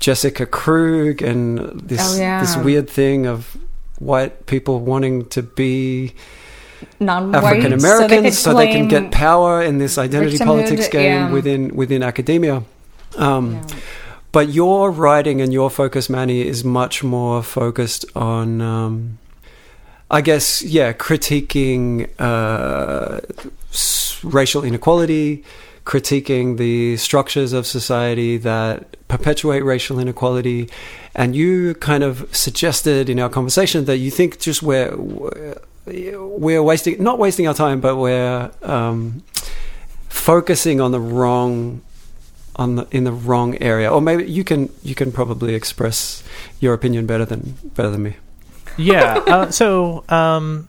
Jessica 0.00 0.46
Krug 0.46 1.22
and 1.22 1.58
this 1.80 2.16
Oh, 2.16 2.18
yeah. 2.20 2.40
this 2.40 2.56
weird 2.56 2.88
thing 2.88 3.26
of 3.26 3.56
white 3.98 4.46
people 4.46 4.80
wanting 4.80 5.26
to 5.30 5.42
be 5.42 6.12
Non-white, 7.00 7.42
African 7.42 7.72
Americans 7.72 8.38
so 8.38 8.52
they 8.54 8.70
can 8.72 8.88
get 8.88 9.10
power 9.10 9.62
in 9.62 9.78
this 9.78 9.96
identity 9.98 10.38
politics 10.38 10.88
game 10.88 11.04
yeah. 11.28 11.32
within 11.32 11.74
within 11.74 12.02
academia. 12.02 12.62
Um, 13.16 13.52
Yeah. 13.54 13.62
But 14.32 14.50
your 14.50 14.90
writing 14.90 15.40
and 15.40 15.50
your 15.50 15.70
focus, 15.70 16.10
Manny, 16.10 16.46
is 16.46 16.62
much 16.62 17.02
more 17.02 17.42
focused 17.42 18.04
on, 18.14 18.60
um, 18.60 19.18
I 20.10 20.20
guess, 20.20 20.60
yeah, 20.62 20.92
critiquing 20.92 22.10
uh, 22.18 23.20
s- 23.72 24.20
racial 24.22 24.62
inequality, 24.62 25.42
critiquing 25.86 26.58
the 26.58 26.96
structures 26.96 27.52
of 27.52 27.66
society 27.66 28.36
that 28.38 28.96
perpetuate 29.08 29.64
racial 29.64 29.98
inequality. 29.98 30.68
And 31.14 31.34
you 31.34 31.74
kind 31.76 32.02
of 32.02 32.28
suggested 32.36 33.08
in 33.08 33.18
our 33.18 33.30
conversation 33.30 33.86
that 33.86 33.98
you 33.98 34.10
think 34.10 34.38
just 34.38 34.62
we're 34.62 34.94
we're 35.86 36.62
wasting 36.62 37.02
not 37.02 37.18
wasting 37.18 37.46
our 37.46 37.54
time, 37.54 37.80
but 37.80 37.96
we're 37.96 38.50
um, 38.62 39.22
focusing 40.08 40.80
on 40.80 40.90
the 40.90 41.00
wrong 41.00 41.80
on 42.56 42.74
the 42.74 42.86
in 42.90 43.04
the 43.04 43.12
wrong 43.12 43.56
area. 43.62 43.90
Or 43.90 44.02
maybe 44.02 44.30
you 44.30 44.44
can 44.44 44.68
you 44.82 44.94
can 44.94 45.12
probably 45.12 45.54
express 45.54 46.22
your 46.60 46.74
opinion 46.74 47.06
better 47.06 47.24
than 47.24 47.56
better 47.76 47.90
than 47.90 48.02
me. 48.02 48.16
yeah. 48.76 49.22
Uh, 49.26 49.50
so 49.50 50.04
um, 50.08 50.66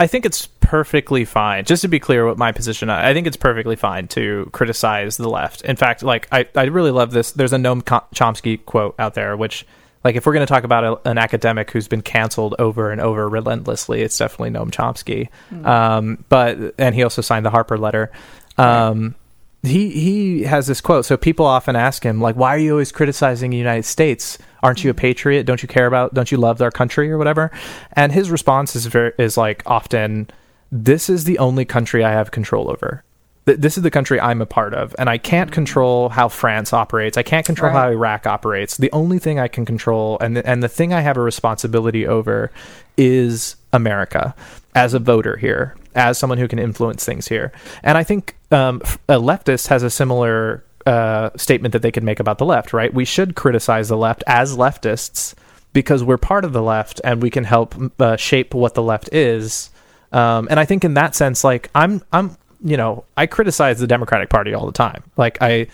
I 0.00 0.06
think 0.06 0.24
it's 0.24 0.46
perfectly 0.60 1.26
fine. 1.26 1.66
Just 1.66 1.82
to 1.82 1.88
be 1.88 2.00
clear, 2.00 2.26
what 2.26 2.38
my 2.38 2.52
position, 2.52 2.88
I 2.88 3.12
think 3.12 3.26
it's 3.26 3.36
perfectly 3.36 3.76
fine 3.76 4.08
to 4.08 4.48
criticize 4.50 5.18
the 5.18 5.28
left. 5.28 5.60
In 5.60 5.76
fact, 5.76 6.02
like 6.02 6.26
I, 6.32 6.48
I 6.56 6.64
really 6.64 6.90
love 6.90 7.10
this. 7.10 7.32
There's 7.32 7.52
a 7.52 7.58
Noam 7.58 7.82
Chomsky 8.14 8.64
quote 8.64 8.94
out 8.98 9.12
there, 9.12 9.36
which, 9.36 9.66
like, 10.02 10.16
if 10.16 10.24
we're 10.24 10.32
going 10.32 10.46
to 10.46 10.50
talk 10.50 10.64
about 10.64 10.84
a, 10.84 11.10
an 11.10 11.18
academic 11.18 11.70
who's 11.70 11.86
been 11.86 12.00
canceled 12.00 12.54
over 12.58 12.90
and 12.90 12.98
over 12.98 13.28
relentlessly, 13.28 14.00
it's 14.00 14.16
definitely 14.16 14.58
Noam 14.58 14.70
Chomsky. 14.70 15.28
Um, 15.66 16.24
but 16.30 16.74
and 16.78 16.94
he 16.94 17.02
also 17.02 17.20
signed 17.20 17.44
the 17.44 17.50
Harper 17.50 17.76
letter. 17.76 18.10
Um, 18.56 19.16
he 19.62 19.90
he 19.90 20.42
has 20.44 20.66
this 20.66 20.80
quote. 20.80 21.04
So 21.04 21.16
people 21.16 21.44
often 21.46 21.76
ask 21.76 22.02
him 22.04 22.20
like, 22.20 22.36
"Why 22.36 22.54
are 22.54 22.58
you 22.58 22.72
always 22.72 22.92
criticizing 22.92 23.50
the 23.50 23.56
United 23.56 23.84
States? 23.84 24.38
Aren't 24.62 24.84
you 24.84 24.90
a 24.90 24.94
patriot? 24.94 25.44
Don't 25.44 25.62
you 25.62 25.68
care 25.68 25.86
about? 25.86 26.14
Don't 26.14 26.32
you 26.32 26.38
love 26.38 26.60
our 26.62 26.70
country 26.70 27.10
or 27.10 27.18
whatever?" 27.18 27.50
And 27.92 28.12
his 28.12 28.30
response 28.30 28.74
is 28.74 28.86
very 28.86 29.12
is 29.18 29.36
like 29.36 29.62
often, 29.66 30.28
"This 30.72 31.10
is 31.10 31.24
the 31.24 31.38
only 31.38 31.64
country 31.64 32.04
I 32.04 32.12
have 32.12 32.30
control 32.30 32.70
over. 32.70 33.04
th- 33.46 33.58
this 33.58 33.76
is 33.76 33.82
the 33.82 33.90
country 33.90 34.20
I'm 34.20 34.40
a 34.40 34.46
part 34.46 34.74
of, 34.74 34.94
and 34.98 35.08
I 35.10 35.18
can't 35.18 35.50
control 35.50 36.10
how 36.10 36.28
France 36.28 36.72
operates. 36.72 37.16
I 37.16 37.22
can't 37.22 37.46
control 37.46 37.72
how 37.72 37.88
Iraq 37.90 38.26
operates. 38.26 38.76
The 38.76 38.92
only 38.92 39.18
thing 39.18 39.38
I 39.40 39.48
can 39.48 39.64
control, 39.64 40.18
and 40.20 40.36
the, 40.36 40.46
and 40.46 40.62
the 40.62 40.68
thing 40.68 40.92
I 40.92 41.00
have 41.00 41.16
a 41.16 41.22
responsibility 41.22 42.06
over, 42.06 42.50
is 42.96 43.56
America 43.72 44.34
as 44.74 44.94
a 44.94 44.98
voter 44.98 45.36
here, 45.36 45.74
as 45.94 46.18
someone 46.18 46.38
who 46.38 46.48
can 46.48 46.58
influence 46.58 47.04
things 47.04 47.28
here. 47.28 47.52
And 47.82 47.98
I 47.98 48.04
think 48.04 48.36
um, 48.50 48.80
a 49.08 49.16
leftist 49.16 49.68
has 49.68 49.82
a 49.82 49.90
similar 49.90 50.64
uh, 50.86 51.30
statement 51.36 51.72
that 51.72 51.82
they 51.82 51.92
could 51.92 52.04
make 52.04 52.20
about 52.20 52.38
the 52.38 52.44
left. 52.44 52.72
Right? 52.72 52.92
We 52.92 53.04
should 53.04 53.34
criticize 53.34 53.88
the 53.88 53.96
left 53.96 54.24
as 54.26 54.56
leftists 54.56 55.34
because 55.72 56.02
we're 56.02 56.18
part 56.18 56.44
of 56.44 56.52
the 56.52 56.62
left 56.62 57.00
and 57.04 57.22
we 57.22 57.30
can 57.30 57.44
help 57.44 57.74
uh, 58.00 58.16
shape 58.16 58.54
what 58.54 58.74
the 58.74 58.82
left 58.82 59.12
is. 59.12 59.70
Um, 60.12 60.48
and 60.50 60.58
I 60.58 60.64
think 60.64 60.84
in 60.84 60.94
that 60.94 61.14
sense, 61.14 61.44
like 61.44 61.70
I'm, 61.74 62.02
I'm, 62.12 62.36
you 62.64 62.76
know, 62.76 63.04
I 63.16 63.26
criticize 63.26 63.78
the 63.78 63.86
Democratic 63.86 64.28
Party 64.28 64.52
all 64.52 64.66
the 64.66 64.72
time. 64.72 65.04
Like 65.16 65.38
I, 65.40 65.68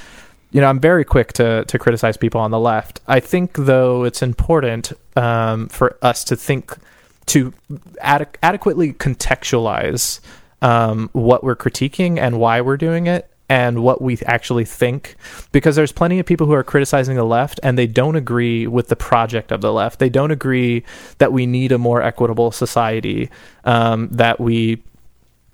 you 0.52 0.61
know, 0.61 0.68
I'm 0.68 0.81
very 0.81 1.05
quick 1.05 1.33
to 1.35 1.64
to 1.64 1.79
criticize 1.79 2.16
people 2.16 2.40
on 2.40 2.50
the 2.50 2.61
left. 2.61 3.00
I 3.07 3.20
think 3.20 3.55
though 3.55 4.05
it's 4.05 4.22
important 4.22 4.92
um, 5.16 5.68
for 5.68 5.98
us 6.02 6.24
to 6.24 6.37
think 6.37 6.76
to 7.26 7.52
ad- 8.00 8.38
adequately 8.42 8.92
contextualize 8.92 10.20
um, 10.62 11.10
what 11.12 11.44
we're 11.44 11.56
critiquing 11.56 12.18
and 12.18 12.38
why 12.38 12.60
we're 12.60 12.76
doing 12.76 13.06
it 13.06 13.30
and 13.48 13.82
what 13.82 14.02
we 14.02 14.18
actually 14.26 14.64
think. 14.64 15.16
Because 15.52 15.76
there's 15.76 15.92
plenty 15.92 16.18
of 16.18 16.26
people 16.26 16.46
who 16.46 16.52
are 16.52 16.64
criticizing 16.64 17.16
the 17.16 17.24
left 17.24 17.60
and 17.62 17.78
they 17.78 17.86
don't 17.86 18.16
agree 18.16 18.66
with 18.66 18.88
the 18.88 18.96
project 18.96 19.52
of 19.52 19.60
the 19.60 19.72
left. 19.72 19.98
They 19.98 20.08
don't 20.08 20.30
agree 20.30 20.84
that 21.18 21.32
we 21.32 21.46
need 21.46 21.72
a 21.72 21.78
more 21.78 22.02
equitable 22.02 22.50
society 22.50 23.30
um, 23.64 24.08
that 24.12 24.40
we 24.40 24.82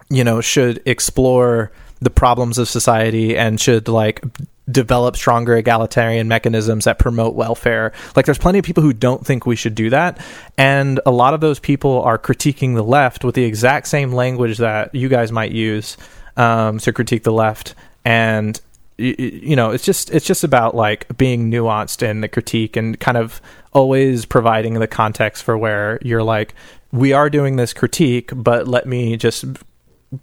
you 0.09 0.25
know 0.25 0.41
should 0.41 0.83
explore 0.85 1.73
the 2.01 2.11
problems 2.11 2.59
of 2.59 2.69
society 2.69 3.37
and 3.37 3.61
should 3.61 3.89
like 3.89 4.23
develop 4.71 5.17
stronger 5.17 5.57
egalitarian 5.57 6.29
mechanisms 6.29 6.85
that 6.85 6.99
promote 6.99 7.35
welfare. 7.35 7.93
Like 8.15 8.27
there's 8.27 8.39
plenty 8.39 8.59
of 8.59 8.65
people 8.65 8.83
who 8.83 8.93
don't 8.93 9.27
think 9.27 9.45
we 9.45 9.57
should 9.57 9.75
do 9.75 9.91
that. 9.91 10.19
And 10.57 11.01
a 11.05 11.11
lot 11.11 11.35
of 11.35 11.41
those 11.41 11.59
people 11.59 12.03
are 12.03 12.19
critiquing 12.19 12.75
the 12.75 12.85
left 12.85 13.25
with 13.25 13.35
the 13.35 13.45
exact 13.45 13.89
same 13.89 14.13
language 14.13 14.59
that 14.59 14.95
you 14.95 15.09
guys 15.09 15.33
might 15.33 15.53
use 15.53 15.97
um, 16.37 16.79
to 16.79 16.93
critique 16.93 17.25
the 17.25 17.33
left. 17.33 17.75
And 18.05 18.61
y- 18.99 19.15
y- 19.19 19.25
you 19.43 19.57
know 19.57 19.71
it's 19.71 19.85
just 19.85 20.11
it's 20.11 20.27
just 20.27 20.45
about 20.45 20.75
like 20.75 21.17
being 21.17 21.51
nuanced 21.51 22.03
in 22.03 22.21
the 22.21 22.29
critique 22.29 22.77
and 22.77 22.99
kind 23.01 23.17
of 23.17 23.41
always 23.73 24.25
providing 24.25 24.75
the 24.75 24.87
context 24.87 25.43
for 25.43 25.57
where 25.57 25.99
you're 26.03 26.23
like 26.23 26.55
we 26.93 27.13
are 27.13 27.31
doing 27.31 27.57
this 27.57 27.73
critique 27.73 28.31
but 28.35 28.69
let 28.69 28.87
me 28.87 29.17
just 29.17 29.45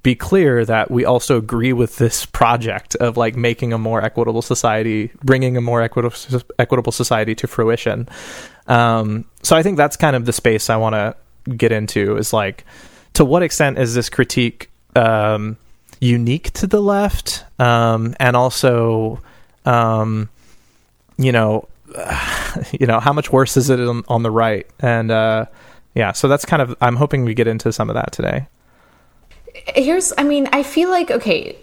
be 0.03 0.13
clear 0.15 0.63
that 0.65 0.91
we 0.91 1.03
also 1.03 1.37
agree 1.37 1.73
with 1.73 1.97
this 1.97 2.25
project 2.25 2.95
of 2.95 3.17
like 3.17 3.35
making 3.35 3.73
a 3.73 3.77
more 3.77 4.03
equitable 4.03 4.41
society, 4.41 5.11
bringing 5.23 5.57
a 5.57 5.61
more 5.61 5.81
equitable 5.81 6.15
equitable 6.59 6.91
society 6.91 7.33
to 7.35 7.47
fruition. 7.47 8.07
Um, 8.67 9.25
so 9.41 9.55
I 9.55 9.63
think 9.63 9.77
that's 9.77 9.97
kind 9.97 10.15
of 10.15 10.25
the 10.25 10.33
space 10.33 10.69
I 10.69 10.77
want 10.77 10.93
to 10.93 11.15
get 11.55 11.71
into 11.71 12.17
is 12.17 12.33
like, 12.33 12.65
to 13.13 13.25
what 13.25 13.41
extent 13.41 13.79
is 13.79 13.95
this 13.95 14.09
critique 14.09 14.69
um, 14.95 15.57
unique 15.99 16.51
to 16.53 16.67
the 16.67 16.81
left, 16.81 17.43
um, 17.57 18.15
and 18.19 18.35
also, 18.35 19.19
um, 19.65 20.29
you 21.17 21.31
know, 21.31 21.67
you 22.79 22.85
know, 22.85 22.99
how 22.99 23.11
much 23.11 23.31
worse 23.31 23.57
is 23.57 23.71
it 23.71 23.79
on, 23.79 24.03
on 24.07 24.21
the 24.21 24.31
right? 24.31 24.67
And 24.79 25.09
uh, 25.09 25.45
yeah, 25.95 26.11
so 26.11 26.27
that's 26.27 26.45
kind 26.45 26.61
of 26.61 26.75
I'm 26.79 26.95
hoping 26.95 27.25
we 27.25 27.33
get 27.33 27.47
into 27.47 27.73
some 27.73 27.89
of 27.89 27.95
that 27.95 28.11
today. 28.11 28.45
Here's 29.53 30.13
i 30.17 30.23
mean 30.23 30.47
i 30.53 30.63
feel 30.63 30.89
like 30.89 31.09
okay 31.11 31.57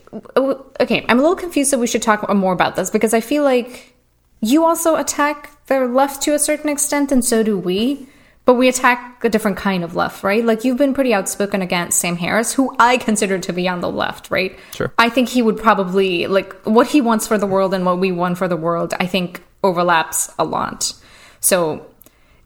okay 0.80 1.04
i'm 1.08 1.18
a 1.18 1.22
little 1.22 1.36
confused 1.36 1.72
that 1.72 1.78
we 1.78 1.86
should 1.86 2.02
talk 2.02 2.28
more 2.34 2.52
about 2.52 2.76
this 2.76 2.90
because 2.90 3.14
i 3.14 3.20
feel 3.20 3.44
like 3.44 3.94
you 4.40 4.64
also 4.64 4.96
attack 4.96 5.50
the 5.66 5.80
left 5.80 6.22
to 6.22 6.34
a 6.34 6.38
certain 6.38 6.70
extent 6.70 7.12
and 7.12 7.24
so 7.24 7.42
do 7.42 7.58
we 7.58 8.06
but 8.44 8.54
we 8.54 8.68
attack 8.68 9.24
a 9.24 9.28
different 9.28 9.56
kind 9.56 9.82
of 9.82 9.96
left 9.96 10.22
right? 10.22 10.44
Like 10.44 10.62
you've 10.62 10.76
been 10.76 10.94
pretty 10.94 11.12
outspoken 11.12 11.62
against 11.62 11.98
sam 11.98 12.16
harris 12.16 12.52
who 12.52 12.74
i 12.78 12.96
consider 12.96 13.38
to 13.38 13.52
be 13.52 13.68
on 13.68 13.80
the 13.80 13.90
left 13.90 14.30
right? 14.30 14.58
Sure. 14.72 14.92
i 14.98 15.08
think 15.08 15.28
he 15.28 15.42
would 15.42 15.56
probably 15.58 16.26
like 16.26 16.52
what 16.62 16.88
he 16.88 17.00
wants 17.00 17.26
for 17.26 17.38
the 17.38 17.46
world 17.46 17.74
and 17.74 17.84
what 17.84 17.98
we 17.98 18.12
want 18.12 18.38
for 18.38 18.48
the 18.48 18.56
world 18.56 18.94
i 19.00 19.06
think 19.06 19.42
overlaps 19.62 20.32
a 20.38 20.44
lot. 20.44 20.92
So 21.40 21.86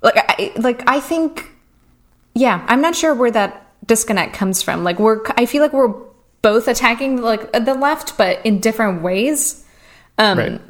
like 0.03 0.15
I, 0.17 0.53
like 0.57 0.83
i 0.89 1.01
think 1.01 1.51
yeah 2.35 2.65
i'm 2.69 2.81
not 2.81 2.97
sure 2.97 3.15
where 3.15 3.31
that 3.31 3.70
disconnect 3.91 4.33
comes 4.41 4.63
from 4.63 4.85
like 4.85 4.99
we're 5.01 5.19
i 5.37 5.45
feel 5.45 5.61
like 5.61 5.73
we're 5.73 5.93
both 6.43 6.69
attacking 6.69 7.21
like 7.21 7.43
the 7.53 7.75
left 7.75 8.17
but 8.17 8.35
in 8.47 8.61
different 8.61 9.03
ways 9.03 9.65
um 10.17 10.39
Right. 10.39 10.61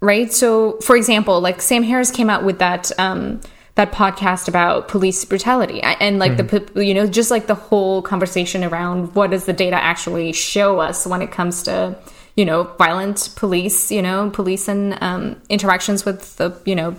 right 0.00 0.32
so 0.40 0.78
for 0.80 0.94
example 0.94 1.40
like 1.40 1.62
sam 1.62 1.82
harris 1.82 2.10
came 2.10 2.28
out 2.28 2.44
with 2.44 2.58
that 2.58 2.92
um 2.98 3.40
that 3.76 3.92
podcast 3.92 4.46
about 4.48 4.88
police 4.88 5.24
brutality 5.24 5.80
and 5.82 6.18
like 6.18 6.36
the 6.36 6.42
Mm-hmm. 6.42 6.74
the 6.74 6.84
you 6.84 6.92
know 6.92 7.06
just 7.06 7.30
like 7.30 7.46
the 7.46 7.54
whole 7.68 8.02
conversation 8.02 8.62
around 8.62 9.14
what 9.14 9.30
does 9.30 9.46
the 9.46 9.54
data 9.64 9.76
actually 9.92 10.32
show 10.32 10.78
us 10.88 11.06
when 11.06 11.22
it 11.22 11.30
comes 11.32 11.62
to 11.62 11.96
you 12.36 12.44
know 12.44 12.64
violent 12.76 13.30
police 13.36 13.90
you 13.90 14.02
know 14.02 14.28
police 14.30 14.68
and 14.68 14.98
um 15.02 15.40
interactions 15.48 16.04
with 16.04 16.36
the 16.36 16.48
you 16.66 16.74
know 16.74 16.94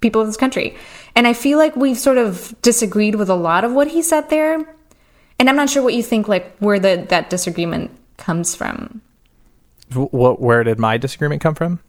people 0.00 0.20
of 0.20 0.26
this 0.26 0.36
country. 0.36 0.76
And 1.16 1.26
I 1.26 1.32
feel 1.32 1.56
like 1.56 1.74
we've 1.74 1.96
sort 1.98 2.18
of 2.18 2.54
disagreed 2.60 3.14
with 3.14 3.30
a 3.30 3.34
lot 3.34 3.64
of 3.64 3.72
what 3.72 3.88
he 3.88 4.02
said 4.02 4.28
there. 4.28 4.58
And 5.38 5.48
I'm 5.48 5.56
not 5.56 5.68
sure 5.70 5.82
what 5.82 5.94
you 5.94 6.02
think, 6.02 6.28
like 6.28 6.56
where 6.58 6.78
the 6.78 7.04
that 7.08 7.30
disagreement 7.30 7.90
comes 8.16 8.54
from. 8.54 9.02
What, 9.94 10.40
where 10.40 10.64
did 10.64 10.78
my 10.78 10.96
disagreement 10.96 11.42
come 11.42 11.54
from? 11.54 11.80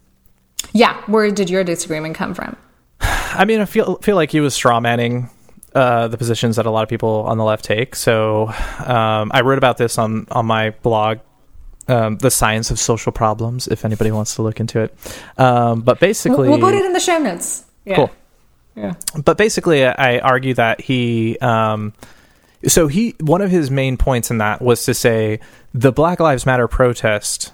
Yeah, 0.72 1.00
where 1.06 1.30
did 1.30 1.50
your 1.50 1.64
disagreement 1.64 2.14
come 2.14 2.34
from? 2.34 2.56
I 3.00 3.44
mean, 3.44 3.60
I 3.60 3.64
feel 3.64 3.96
feel 3.96 4.16
like 4.16 4.30
he 4.30 4.40
was 4.40 4.54
strawmanning 4.54 5.30
uh, 5.74 6.08
the 6.08 6.18
positions 6.18 6.56
that 6.56 6.66
a 6.66 6.70
lot 6.70 6.82
of 6.82 6.88
people 6.88 7.24
on 7.26 7.38
the 7.38 7.44
left 7.44 7.64
take. 7.64 7.94
So 7.94 8.48
um, 8.84 9.30
I 9.32 9.40
wrote 9.42 9.58
about 9.58 9.78
this 9.78 9.98
on 9.98 10.26
on 10.30 10.46
my 10.46 10.70
blog, 10.70 11.18
um, 11.88 12.18
"The 12.18 12.30
Science 12.30 12.70
of 12.70 12.78
Social 12.78 13.12
Problems." 13.12 13.66
If 13.66 13.84
anybody 13.84 14.10
wants 14.10 14.34
to 14.36 14.42
look 14.42 14.60
into 14.60 14.80
it, 14.80 14.94
um, 15.38 15.80
but 15.80 16.00
basically, 16.00 16.48
We'll, 16.48 16.58
we'll 16.58 16.70
put 16.70 16.74
it 16.74 16.84
in 16.84 16.92
the 16.92 17.00
show 17.00 17.18
notes. 17.18 17.64
Yeah. 17.84 17.96
Cool. 17.96 18.10
Yeah. 18.76 18.94
but 19.24 19.36
basically 19.36 19.84
i 19.84 20.20
argue 20.20 20.54
that 20.54 20.80
he 20.80 21.36
um 21.40 21.92
so 22.66 22.88
he 22.88 23.14
one 23.20 23.40
of 23.40 23.50
his 23.50 23.70
main 23.70 23.96
points 23.96 24.30
in 24.30 24.38
that 24.38 24.60
was 24.60 24.84
to 24.84 24.94
say 24.94 25.40
the 25.72 25.92
black 25.92 26.20
lives 26.20 26.46
matter 26.46 26.68
protest 26.68 27.52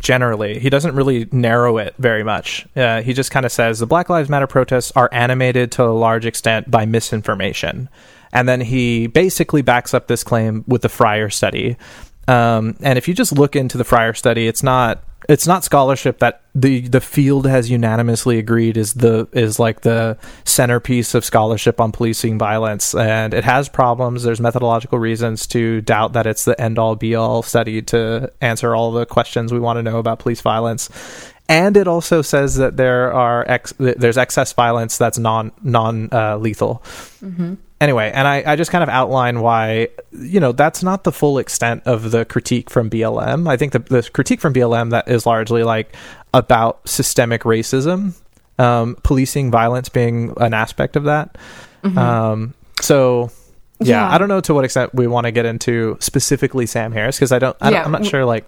generally 0.00 0.58
he 0.58 0.70
doesn't 0.70 0.94
really 0.94 1.28
narrow 1.32 1.78
it 1.78 1.94
very 1.98 2.22
much. 2.22 2.66
Uh, 2.76 3.02
he 3.02 3.12
just 3.12 3.30
kind 3.30 3.44
of 3.44 3.52
says 3.52 3.78
the 3.78 3.86
black 3.86 4.08
lives 4.08 4.28
matter 4.28 4.46
protests 4.46 4.92
are 4.94 5.08
animated 5.12 5.72
to 5.72 5.82
a 5.82 5.90
large 5.90 6.26
extent 6.26 6.70
by 6.70 6.86
misinformation. 6.86 7.88
And 8.32 8.48
then 8.48 8.60
he 8.60 9.06
basically 9.06 9.62
backs 9.62 9.94
up 9.94 10.06
this 10.06 10.22
claim 10.22 10.64
with 10.68 10.82
the 10.82 10.88
Fryer 10.88 11.30
study. 11.30 11.76
Um, 12.28 12.76
and 12.82 12.98
if 12.98 13.08
you 13.08 13.14
just 13.14 13.32
look 13.32 13.56
into 13.56 13.78
the 13.78 13.84
Fryer 13.84 14.12
study 14.14 14.46
it's 14.46 14.62
not 14.62 15.02
it's 15.28 15.46
not 15.46 15.62
scholarship 15.62 16.20
that 16.20 16.40
the 16.54 16.88
the 16.88 17.02
field 17.02 17.46
has 17.46 17.70
unanimously 17.70 18.38
agreed 18.38 18.78
is 18.78 18.94
the 18.94 19.28
is 19.32 19.58
like 19.58 19.82
the 19.82 20.16
centerpiece 20.44 21.14
of 21.14 21.22
scholarship 21.22 21.80
on 21.80 21.92
policing 21.92 22.38
violence. 22.38 22.94
And 22.94 23.34
it 23.34 23.44
has 23.44 23.68
problems. 23.68 24.22
There's 24.22 24.40
methodological 24.40 24.98
reasons 24.98 25.46
to 25.48 25.82
doubt 25.82 26.14
that 26.14 26.26
it's 26.26 26.46
the 26.46 26.58
end 26.58 26.78
all 26.78 26.96
be 26.96 27.14
all 27.14 27.42
study 27.42 27.82
to 27.82 28.32
answer 28.40 28.74
all 28.74 28.90
the 28.90 29.04
questions 29.04 29.52
we 29.52 29.60
want 29.60 29.76
to 29.76 29.82
know 29.82 29.98
about 29.98 30.18
police 30.18 30.40
violence. 30.40 30.88
And 31.46 31.76
it 31.76 31.86
also 31.86 32.22
says 32.22 32.56
that 32.56 32.76
there 32.78 33.12
are 33.12 33.44
ex- 33.48 33.74
there's 33.78 34.18
excess 34.18 34.54
violence 34.54 34.96
that's 34.96 35.18
non 35.18 35.52
non 35.62 36.08
uh, 36.10 36.38
lethal 36.38 36.82
anyway, 37.80 38.10
and 38.14 38.26
I, 38.26 38.42
I 38.46 38.56
just 38.56 38.70
kind 38.70 38.82
of 38.82 38.88
outline 38.88 39.40
why, 39.40 39.88
you 40.12 40.40
know, 40.40 40.52
that's 40.52 40.82
not 40.82 41.04
the 41.04 41.12
full 41.12 41.38
extent 41.38 41.82
of 41.86 42.10
the 42.10 42.24
critique 42.24 42.70
from 42.70 42.90
BLM. 42.90 43.48
I 43.48 43.56
think 43.56 43.72
the, 43.72 43.78
the 43.80 44.08
critique 44.12 44.40
from 44.40 44.54
BLM 44.54 44.90
that 44.90 45.08
is 45.08 45.26
largely 45.26 45.62
like 45.62 45.94
about 46.34 46.86
systemic 46.88 47.42
racism, 47.42 48.14
um, 48.58 48.96
policing 49.02 49.50
violence 49.50 49.88
being 49.88 50.34
an 50.38 50.54
aspect 50.54 50.96
of 50.96 51.04
that. 51.04 51.36
Um, 51.84 52.54
so, 52.80 53.30
yeah, 53.80 54.08
Yeah. 54.08 54.14
I 54.14 54.18
don't 54.18 54.28
know 54.28 54.40
to 54.40 54.52
what 54.54 54.64
extent 54.64 54.92
we 54.94 55.06
want 55.06 55.26
to 55.26 55.30
get 55.30 55.46
into 55.46 55.96
specifically 56.00 56.66
Sam 56.66 56.92
Harris 56.92 57.16
because 57.16 57.32
I 57.32 57.38
don't, 57.38 57.56
I 57.60 57.70
don't 57.70 57.86
I'm 57.86 57.92
not 57.92 58.04
sure. 58.04 58.24
Like, 58.24 58.46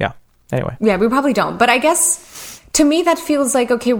yeah. 0.00 0.12
Anyway, 0.52 0.76
Yeah, 0.80 0.96
we 0.96 1.08
probably 1.08 1.32
don't. 1.32 1.58
But 1.58 1.70
I 1.70 1.78
guess 1.78 2.60
to 2.74 2.84
me 2.84 3.02
that 3.02 3.18
feels 3.18 3.54
like 3.54 3.70
okay. 3.70 3.92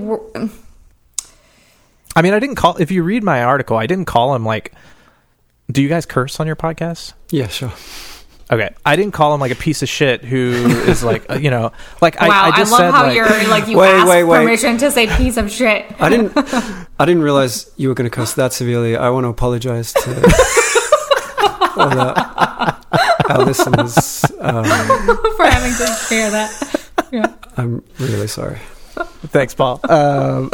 We're, 2.15 2.21
I 2.21 2.23
mean, 2.23 2.35
I 2.35 2.39
didn't 2.39 2.57
call. 2.57 2.77
If 2.77 2.91
you 2.91 3.03
read 3.03 3.23
my 3.23 3.43
article, 3.43 3.77
I 3.77 3.87
didn't 3.87 4.07
call 4.07 4.35
him 4.35 4.45
like. 4.45 4.73
Do 5.71 5.83
you 5.83 5.89
guys 5.89 6.05
curse 6.05 6.41
on 6.41 6.47
your 6.47 6.57
podcast? 6.57 7.15
Yeah, 7.31 7.49
sure. 7.49 7.73
Okay, 8.53 8.75
I 8.85 8.97
didn't 8.97 9.13
call 9.13 9.35
him 9.35 9.41
like 9.41 9.53
a 9.53 9.57
piece 9.57 9.83
of 9.83 9.89
shit 9.89 10.23
who 10.23 10.53
is 10.87 11.03
like 11.03 11.29
you 11.41 11.51
know 11.51 11.73
like 12.03 12.21
I, 12.21 12.29
wow, 12.29 12.45
I 12.45 12.49
I, 12.49 12.57
just 12.57 12.71
love 12.71 12.81
said 12.81 12.91
how 12.91 13.05
like, 13.05 13.17
you're 13.17 13.49
like 13.49 13.67
you 13.69 13.79
Wait, 13.79 13.89
asked 13.89 14.09
wait, 14.09 14.25
wait. 14.25 14.41
permission 14.41 14.77
to 14.79 14.91
say 14.91 15.07
piece 15.17 15.39
of 15.39 15.51
shit. 15.51 15.87
I 15.99 16.11
didn't. 16.11 16.33
I 16.99 17.05
didn't 17.07 17.23
realize 17.23 17.71
you 17.77 17.89
were 17.89 17.95
going 17.95 18.09
to 18.09 18.15
cuss 18.15 18.35
that 18.35 18.53
severely. 18.53 18.97
I 18.97 19.09
want 19.11 19.25
to 19.25 19.29
apologize 19.29 19.93
to. 19.95 20.01
for 21.75 21.89
that. 21.91 23.27
our 23.31 23.45
listeners. 23.45 24.25
Um, 24.39 24.65
for 24.65 25.45
having 25.45 25.73
to 25.75 26.07
hear 26.09 26.31
that. 26.31 26.91
Yeah. 27.11 27.35
I'm 27.57 27.83
really 27.99 28.29
sorry. 28.29 28.59
Thanks, 29.29 29.55
Paul. 29.55 29.81
Um, 29.89 30.51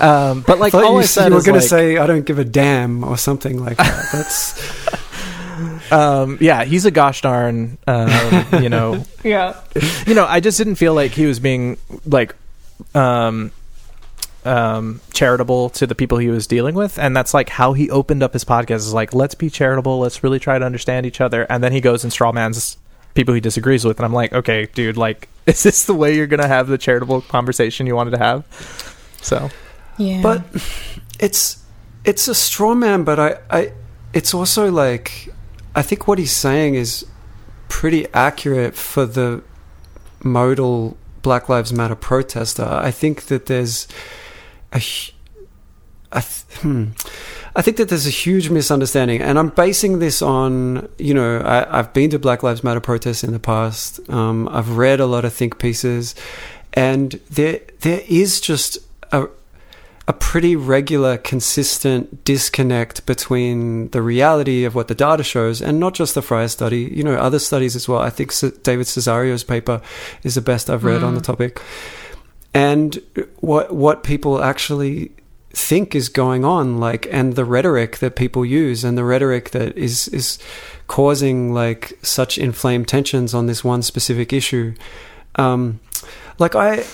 um, 0.00 0.42
but 0.46 0.58
like 0.58 0.74
I 0.74 0.78
thought 0.78 0.84
all 0.86 0.92
you, 0.94 0.98
I 1.00 1.02
s- 1.04 1.10
said 1.10 1.28
you 1.28 1.32
were 1.34 1.38
is 1.38 1.46
going 1.46 1.60
to 1.60 1.66
say 1.66 1.96
I 1.98 2.06
don't 2.06 2.24
give 2.26 2.38
a 2.38 2.44
damn 2.44 3.04
or 3.04 3.16
something 3.16 3.62
like 3.64 3.76
that. 3.78 4.08
That's 4.12 5.92
um, 5.92 6.38
yeah, 6.40 6.64
he's 6.64 6.84
a 6.84 6.90
gosh 6.90 7.20
darn, 7.22 7.78
um, 7.86 8.10
you 8.62 8.68
know, 8.68 9.04
Yeah. 9.24 9.60
you 10.06 10.14
know, 10.14 10.26
I 10.26 10.40
just 10.40 10.58
didn't 10.58 10.74
feel 10.76 10.94
like 10.94 11.12
he 11.12 11.26
was 11.26 11.38
being 11.38 11.76
like 12.06 12.34
um 12.94 13.52
um 14.44 15.00
charitable 15.12 15.70
to 15.70 15.86
the 15.86 15.94
people 15.94 16.18
he 16.18 16.28
was 16.28 16.46
dealing 16.46 16.74
with. 16.74 16.98
And 16.98 17.16
that's 17.16 17.32
like 17.32 17.48
how 17.48 17.72
he 17.72 17.88
opened 17.90 18.22
up 18.22 18.32
his 18.32 18.44
podcast 18.44 18.76
is 18.76 18.92
like 18.94 19.14
let's 19.14 19.34
be 19.34 19.48
charitable. 19.48 20.00
Let's 20.00 20.22
really 20.24 20.38
try 20.40 20.58
to 20.58 20.64
understand 20.64 21.06
each 21.06 21.20
other. 21.20 21.46
And 21.48 21.62
then 21.62 21.72
he 21.72 21.80
goes 21.80 22.02
and 22.04 22.12
strawmans 22.12 22.76
people 23.14 23.32
he 23.32 23.40
disagrees 23.40 23.84
with. 23.84 23.98
And 23.98 24.04
i'm 24.04 24.12
like 24.12 24.32
okay 24.32 24.66
dude 24.74 24.96
like 24.96 25.28
is 25.46 25.62
this 25.62 25.84
the 25.86 25.94
way 25.94 26.16
you're 26.16 26.26
gonna 26.26 26.48
have 26.48 26.66
the 26.66 26.78
charitable 26.78 27.20
conversation 27.22 27.86
you 27.86 27.94
wanted 27.94 28.10
to 28.12 28.18
have? 28.18 28.44
So 29.22 29.48
Yeah. 29.98 30.22
but 30.22 30.42
it's 31.18 31.62
it's 32.04 32.28
a 32.28 32.34
straw 32.34 32.74
man 32.74 33.04
but 33.04 33.18
I, 33.18 33.38
I 33.50 33.72
it's 34.12 34.34
also 34.34 34.70
like 34.70 35.32
i 35.74 35.82
think 35.82 36.06
what 36.08 36.18
he's 36.18 36.32
saying 36.32 36.74
is 36.74 37.06
pretty 37.68 38.06
accurate 38.12 38.74
for 38.74 39.06
the 39.06 39.42
modal 40.22 40.96
black 41.22 41.48
lives 41.48 41.72
matter 41.72 41.94
protester 41.94 42.64
i 42.64 42.90
think 42.90 43.26
that 43.26 43.46
there's 43.46 43.86
a, 44.72 44.82
I 46.12 46.20
th- 46.20 46.60
hmm. 46.60 46.84
I 47.56 47.62
think 47.62 47.76
that 47.76 47.88
there's 47.88 48.06
a 48.06 48.10
huge 48.10 48.50
misunderstanding, 48.50 49.22
and 49.22 49.38
I'm 49.38 49.50
basing 49.50 50.00
this 50.00 50.20
on, 50.22 50.88
you 50.98 51.14
know, 51.14 51.38
I, 51.38 51.78
I've 51.78 51.92
been 51.92 52.10
to 52.10 52.18
Black 52.18 52.42
Lives 52.42 52.64
Matter 52.64 52.80
protests 52.80 53.22
in 53.22 53.32
the 53.32 53.38
past. 53.38 54.00
Um, 54.10 54.48
I've 54.48 54.76
read 54.76 54.98
a 54.98 55.06
lot 55.06 55.24
of 55.24 55.32
think 55.32 55.58
pieces, 55.60 56.16
and 56.72 57.12
there 57.30 57.60
there 57.80 58.02
is 58.08 58.40
just 58.40 58.78
a 59.12 59.28
a 60.06 60.12
pretty 60.12 60.54
regular, 60.54 61.16
consistent 61.16 62.24
disconnect 62.24 63.06
between 63.06 63.88
the 63.88 64.02
reality 64.02 64.64
of 64.64 64.74
what 64.74 64.88
the 64.88 64.94
data 64.94 65.24
shows 65.24 65.62
and 65.62 65.80
not 65.80 65.94
just 65.94 66.14
the 66.14 66.20
Fryer 66.20 66.48
study, 66.48 66.92
you 66.94 67.02
know, 67.02 67.14
other 67.14 67.38
studies 67.38 67.74
as 67.74 67.88
well. 67.88 68.00
I 68.00 68.10
think 68.10 68.32
David 68.62 68.86
Cesario's 68.86 69.44
paper 69.44 69.80
is 70.22 70.34
the 70.34 70.42
best 70.42 70.68
I've 70.68 70.84
read 70.84 71.02
on 71.02 71.14
the 71.14 71.22
topic. 71.22 71.60
And 72.52 72.98
what 73.40 73.74
what 73.74 74.04
people 74.04 74.42
actually 74.42 75.10
think 75.54 75.94
is 75.94 76.08
going 76.08 76.44
on 76.44 76.78
like 76.78 77.06
and 77.12 77.36
the 77.36 77.44
rhetoric 77.44 77.98
that 77.98 78.16
people 78.16 78.44
use 78.44 78.84
and 78.84 78.98
the 78.98 79.04
rhetoric 79.04 79.50
that 79.50 79.76
is 79.78 80.08
is 80.08 80.38
causing 80.88 81.54
like 81.54 81.96
such 82.02 82.38
inflamed 82.38 82.88
tensions 82.88 83.32
on 83.34 83.46
this 83.46 83.62
one 83.62 83.80
specific 83.80 84.32
issue 84.32 84.74
um 85.36 85.78
like 86.38 86.56
i 86.56 86.84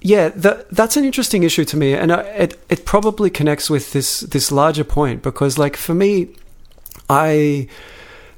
yeah 0.00 0.28
that 0.30 0.68
that's 0.70 0.96
an 0.96 1.04
interesting 1.04 1.42
issue 1.42 1.64
to 1.64 1.76
me 1.76 1.94
and 1.94 2.12
I, 2.12 2.22
it 2.22 2.60
it 2.68 2.84
probably 2.84 3.30
connects 3.30 3.68
with 3.68 3.92
this 3.92 4.20
this 4.20 4.52
larger 4.52 4.84
point 4.84 5.22
because 5.22 5.58
like 5.58 5.76
for 5.76 5.94
me 5.94 6.28
i 7.10 7.68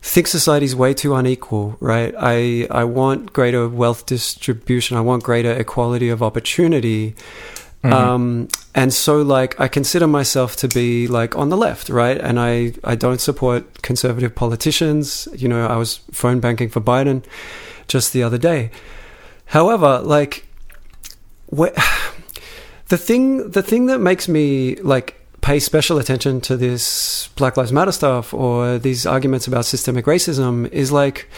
think 0.02 0.26
society's 0.26 0.74
way 0.74 0.94
too 0.94 1.14
unequal 1.14 1.76
right 1.80 2.14
i 2.18 2.66
i 2.70 2.84
want 2.84 3.32
greater 3.34 3.68
wealth 3.68 4.06
distribution 4.06 4.96
i 4.96 5.00
want 5.00 5.22
greater 5.22 5.52
equality 5.52 6.08
of 6.08 6.22
opportunity 6.22 7.14
um, 7.82 8.48
and 8.74 8.92
so 8.92 9.22
like 9.22 9.58
I 9.58 9.66
consider 9.66 10.06
myself 10.06 10.56
to 10.56 10.68
be 10.68 11.06
like 11.06 11.34
on 11.34 11.48
the 11.48 11.56
left, 11.56 11.88
right? 11.88 12.18
And 12.18 12.38
I 12.38 12.74
I 12.84 12.94
don't 12.94 13.20
support 13.20 13.82
conservative 13.82 14.34
politicians. 14.34 15.26
You 15.34 15.48
know, 15.48 15.66
I 15.66 15.76
was 15.76 16.00
phone 16.12 16.40
banking 16.40 16.68
for 16.68 16.80
Biden 16.80 17.24
just 17.88 18.12
the 18.12 18.22
other 18.22 18.38
day. 18.38 18.70
However, 19.46 20.00
like 20.00 20.46
wh- 21.56 21.74
the 22.88 22.98
thing 22.98 23.50
the 23.50 23.62
thing 23.62 23.86
that 23.86 23.98
makes 23.98 24.28
me 24.28 24.76
like 24.76 25.16
pay 25.40 25.58
special 25.58 25.98
attention 25.98 26.40
to 26.42 26.56
this 26.56 27.28
Black 27.36 27.56
Lives 27.56 27.72
Matter 27.72 27.92
stuff 27.92 28.34
or 28.34 28.78
these 28.78 29.06
arguments 29.06 29.46
about 29.46 29.64
systemic 29.64 30.04
racism 30.04 30.70
is 30.70 30.92
like 30.92 31.28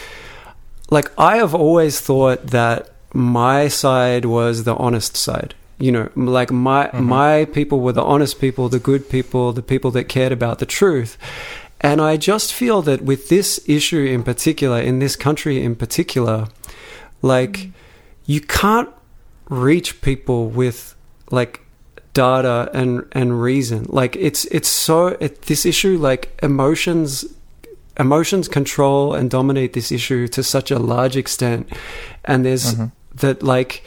like 0.89 1.11
I 1.17 1.37
have 1.37 1.55
always 1.55 1.99
thought 1.99 2.47
that 2.47 2.89
my 3.13 3.67
side 3.67 4.25
was 4.25 4.63
the 4.63 4.75
honest 4.75 5.15
side. 5.15 5.55
You 5.79 5.91
know, 5.91 6.09
like 6.15 6.51
my 6.51 6.87
mm-hmm. 6.87 7.03
my 7.03 7.45
people 7.45 7.79
were 7.79 7.93
the 7.93 8.03
honest 8.03 8.39
people, 8.39 8.69
the 8.69 8.79
good 8.79 9.09
people, 9.09 9.53
the 9.53 9.61
people 9.61 9.91
that 9.91 10.05
cared 10.05 10.31
about 10.31 10.59
the 10.59 10.65
truth. 10.65 11.17
And 11.81 11.99
I 11.99 12.15
just 12.15 12.53
feel 12.53 12.81
that 12.83 13.01
with 13.01 13.27
this 13.27 13.61
issue 13.67 14.05
in 14.05 14.23
particular, 14.23 14.79
in 14.79 14.99
this 14.99 15.17
country 15.17 15.61
in 15.61 15.75
particular, 15.75 16.47
like 17.21 17.51
mm. 17.51 17.71
you 18.25 18.39
can't 18.39 18.89
reach 19.49 20.01
people 20.01 20.47
with 20.47 20.95
like 21.31 21.61
data 22.13 22.69
and 22.73 23.05
and 23.11 23.41
reason. 23.41 23.85
Like 23.89 24.15
it's 24.15 24.45
it's 24.45 24.69
so 24.69 25.07
it, 25.07 25.43
this 25.43 25.65
issue 25.65 25.97
like 25.97 26.37
emotions 26.43 27.25
emotions 27.99 28.47
control 28.47 29.13
and 29.13 29.29
dominate 29.29 29.73
this 29.73 29.91
issue 29.91 30.27
to 30.27 30.41
such 30.41 30.71
a 30.71 30.79
large 30.79 31.15
extent 31.15 31.71
and 32.25 32.43
there's 32.43 32.73
that 33.13 33.43
like 33.43 33.83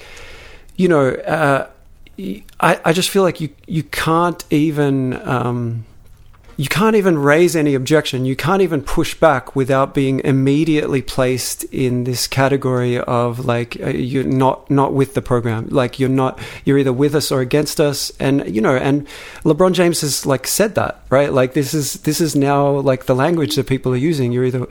you 0.76 0.86
know 0.86 1.08
uh, 1.08 1.66
I 2.60 2.92
just 2.92 3.10
feel 3.10 3.22
like 3.22 3.40
you 3.40 3.50
you 3.66 3.82
can't 3.82 4.44
even 4.50 5.14
um, 5.28 5.84
you 6.58 6.68
can't 6.68 6.96
even 6.96 7.18
raise 7.18 7.54
any 7.54 7.74
objection. 7.74 8.24
You 8.24 8.34
can't 8.34 8.62
even 8.62 8.80
push 8.82 9.14
back 9.14 9.54
without 9.54 9.92
being 9.94 10.20
immediately 10.20 11.02
placed 11.02 11.64
in 11.64 12.04
this 12.04 12.26
category 12.26 12.98
of 12.98 13.44
like 13.44 13.76
uh, 13.82 13.88
you're 13.90 14.24
not 14.24 14.70
not 14.70 14.94
with 14.94 15.12
the 15.14 15.20
program. 15.22 15.68
Like 15.68 15.98
you're 16.00 16.08
not 16.08 16.38
you're 16.64 16.78
either 16.78 16.92
with 16.94 17.14
us 17.14 17.30
or 17.30 17.40
against 17.40 17.78
us. 17.80 18.10
And 18.18 18.54
you 18.54 18.62
know 18.62 18.74
and 18.76 19.06
LeBron 19.44 19.72
James 19.72 20.00
has 20.00 20.24
like 20.24 20.46
said 20.46 20.74
that 20.76 21.02
right? 21.10 21.32
Like 21.32 21.52
this 21.52 21.74
is 21.74 21.94
this 22.04 22.20
is 22.20 22.34
now 22.34 22.68
like 22.70 23.04
the 23.04 23.14
language 23.14 23.56
that 23.56 23.66
people 23.66 23.92
are 23.92 23.96
using. 24.10 24.32
You're 24.32 24.44
either 24.46 24.66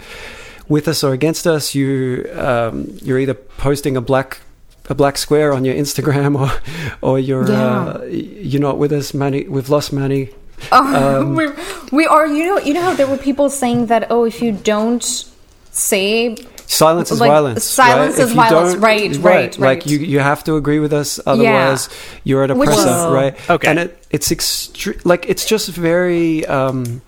with 0.68 0.88
us 0.88 1.04
or 1.04 1.14
against 1.14 1.46
us. 1.46 1.76
You 1.76 2.28
um, 2.34 2.98
you're 3.04 3.20
either 3.20 3.36
posting 3.36 3.96
a 3.96 4.02
black 4.02 4.40
a 4.90 4.96
black 4.96 5.18
square 5.18 5.54
on 5.54 5.66
your 5.66 5.76
Instagram 5.76 6.36
or 6.44 6.52
or 7.02 7.20
you're 7.20 7.48
Yeah. 7.48 7.62
uh, 8.00 8.04
you're 8.10 8.62
not 8.62 8.80
with 8.80 8.92
us 8.92 9.14
Manny 9.14 9.48
we've 9.48 9.70
lost 9.70 9.94
Manny 9.94 10.30
Oh, 10.72 11.34
we, 11.92 11.98
we 11.98 12.06
are. 12.08 12.28
You 12.28 12.46
know. 12.46 12.58
You 12.60 12.74
know 12.74 12.82
how 12.82 12.94
there 12.96 13.08
were 13.08 13.18
people 13.18 13.50
saying 13.50 13.88
that. 13.88 14.08
Oh, 14.12 14.26
if 14.26 14.42
you 14.42 14.52
don't 14.52 15.04
say 15.72 16.36
Silence 16.68 17.12
is 17.12 17.20
Like, 17.20 17.30
violence. 17.30 17.64
silence 17.64 18.18
right? 18.18 18.24
is 18.28 18.32
violence. 18.34 18.74
don't- 18.74 18.82
Right, 18.82 19.16
right, 19.18 19.60
Like 19.60 19.86
you, 19.86 20.00
you 20.00 20.20
have 20.20 20.44
to 20.46 20.56
agree 20.56 20.80
with 20.80 20.94
us, 20.94 21.20
otherwise 21.26 21.90
you're 22.24 22.44
an 22.44 22.58
Which 22.58 22.70
oppressor, 22.70 23.12
right? 23.12 23.50
Okay. 23.50 23.68
And 23.68 23.80
it, 23.80 24.08
it's 24.10 24.30
extre- 24.30 25.00
like 25.06 25.28
it's 25.30 25.46
just 25.46 25.70
very 25.70 26.46
um, 26.48 27.02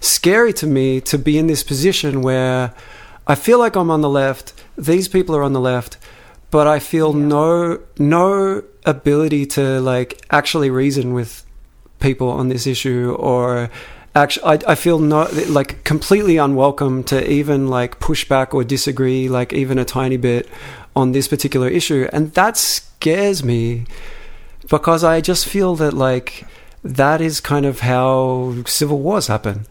scary 0.00 0.52
to 0.54 0.66
me 0.66 1.00
to 1.02 1.16
be 1.18 1.38
in 1.38 1.46
this 1.46 1.62
position 1.62 2.22
where 2.22 2.74
I 3.26 3.34
feel 3.36 3.58
like 3.58 3.76
I'm 3.76 3.90
on 3.90 4.00
the 4.00 4.10
left. 4.10 4.52
These 4.76 5.08
people 5.08 5.36
are 5.36 5.42
on 5.42 5.52
the 5.52 5.60
left, 5.60 5.96
but 6.50 6.66
I 6.66 6.78
feel 6.80 7.12
no 7.12 7.78
no 7.98 8.62
ability 8.84 9.46
to 9.46 9.80
like 9.80 10.20
actually 10.30 10.70
reason 10.70 11.14
with 11.14 11.44
people 12.04 12.28
on 12.28 12.48
this 12.48 12.66
issue 12.66 13.16
or 13.18 13.70
actually 14.14 14.44
I, 14.44 14.72
I 14.72 14.74
feel 14.74 14.98
not 14.98 15.34
like 15.48 15.82
completely 15.84 16.36
unwelcome 16.36 17.02
to 17.04 17.18
even 17.38 17.68
like 17.68 17.98
push 17.98 18.28
back 18.28 18.54
or 18.54 18.62
disagree 18.62 19.28
like 19.28 19.52
even 19.52 19.78
a 19.78 19.84
tiny 19.84 20.18
bit 20.18 20.48
on 20.94 21.12
this 21.12 21.26
particular 21.28 21.68
issue. 21.68 22.06
And 22.12 22.32
that 22.34 22.56
scares 22.56 23.42
me 23.42 23.86
because 24.68 25.04
i 25.04 25.20
just 25.20 25.46
feel 25.46 25.76
that 25.76 25.92
like 25.92 26.46
that 26.82 27.20
is 27.20 27.40
kind 27.40 27.66
of 27.66 27.80
how 27.80 28.54
civil 28.66 29.00
wars 29.00 29.26
happen. 29.26 29.66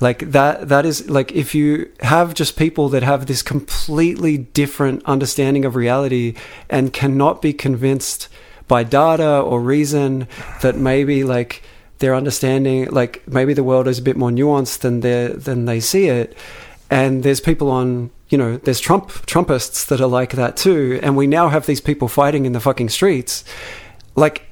Like 0.00 0.32
that 0.32 0.68
that 0.68 0.84
is 0.84 1.08
like 1.08 1.32
if 1.32 1.54
you 1.54 1.90
have 2.00 2.34
just 2.34 2.56
people 2.56 2.88
that 2.90 3.02
have 3.02 3.26
this 3.26 3.42
completely 3.42 4.36
different 4.36 5.02
understanding 5.04 5.64
of 5.64 5.76
reality 5.76 6.34
and 6.68 6.92
cannot 6.92 7.40
be 7.40 7.52
convinced 7.52 8.28
by 8.68 8.82
data 8.84 9.40
or 9.40 9.60
reason 9.60 10.26
that 10.60 10.76
maybe 10.76 11.24
like 11.24 11.62
their 11.98 12.14
understanding 12.14 12.86
like 12.90 13.26
maybe 13.26 13.54
the 13.54 13.64
world 13.64 13.88
is 13.88 13.98
a 13.98 14.02
bit 14.02 14.16
more 14.16 14.30
nuanced 14.30 14.80
than 14.80 15.00
they 15.00 15.28
than 15.28 15.64
they 15.64 15.80
see 15.80 16.06
it. 16.06 16.36
And 16.90 17.22
there's 17.22 17.40
people 17.40 17.70
on 17.70 18.10
you 18.28 18.38
know 18.38 18.58
there's 18.58 18.80
trump 18.80 19.08
trumpists 19.26 19.86
that 19.86 20.00
are 20.00 20.08
like 20.08 20.32
that 20.32 20.56
too. 20.56 21.00
And 21.02 21.16
we 21.16 21.26
now 21.26 21.48
have 21.48 21.66
these 21.66 21.80
people 21.80 22.08
fighting 22.08 22.46
in 22.46 22.52
the 22.52 22.60
fucking 22.60 22.90
streets. 22.90 23.44
Like 24.14 24.42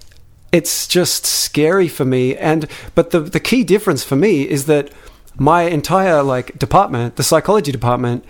it's 0.52 0.86
just 0.86 1.26
scary 1.26 1.88
for 1.88 2.04
me. 2.04 2.36
And 2.36 2.66
but 2.94 3.10
the 3.10 3.20
the 3.20 3.40
key 3.40 3.64
difference 3.64 4.04
for 4.04 4.16
me 4.16 4.48
is 4.48 4.66
that 4.66 4.90
my 5.36 5.62
entire 5.62 6.22
like 6.22 6.58
department 6.58 7.16
the 7.16 7.24
psychology 7.24 7.72
department 7.72 8.24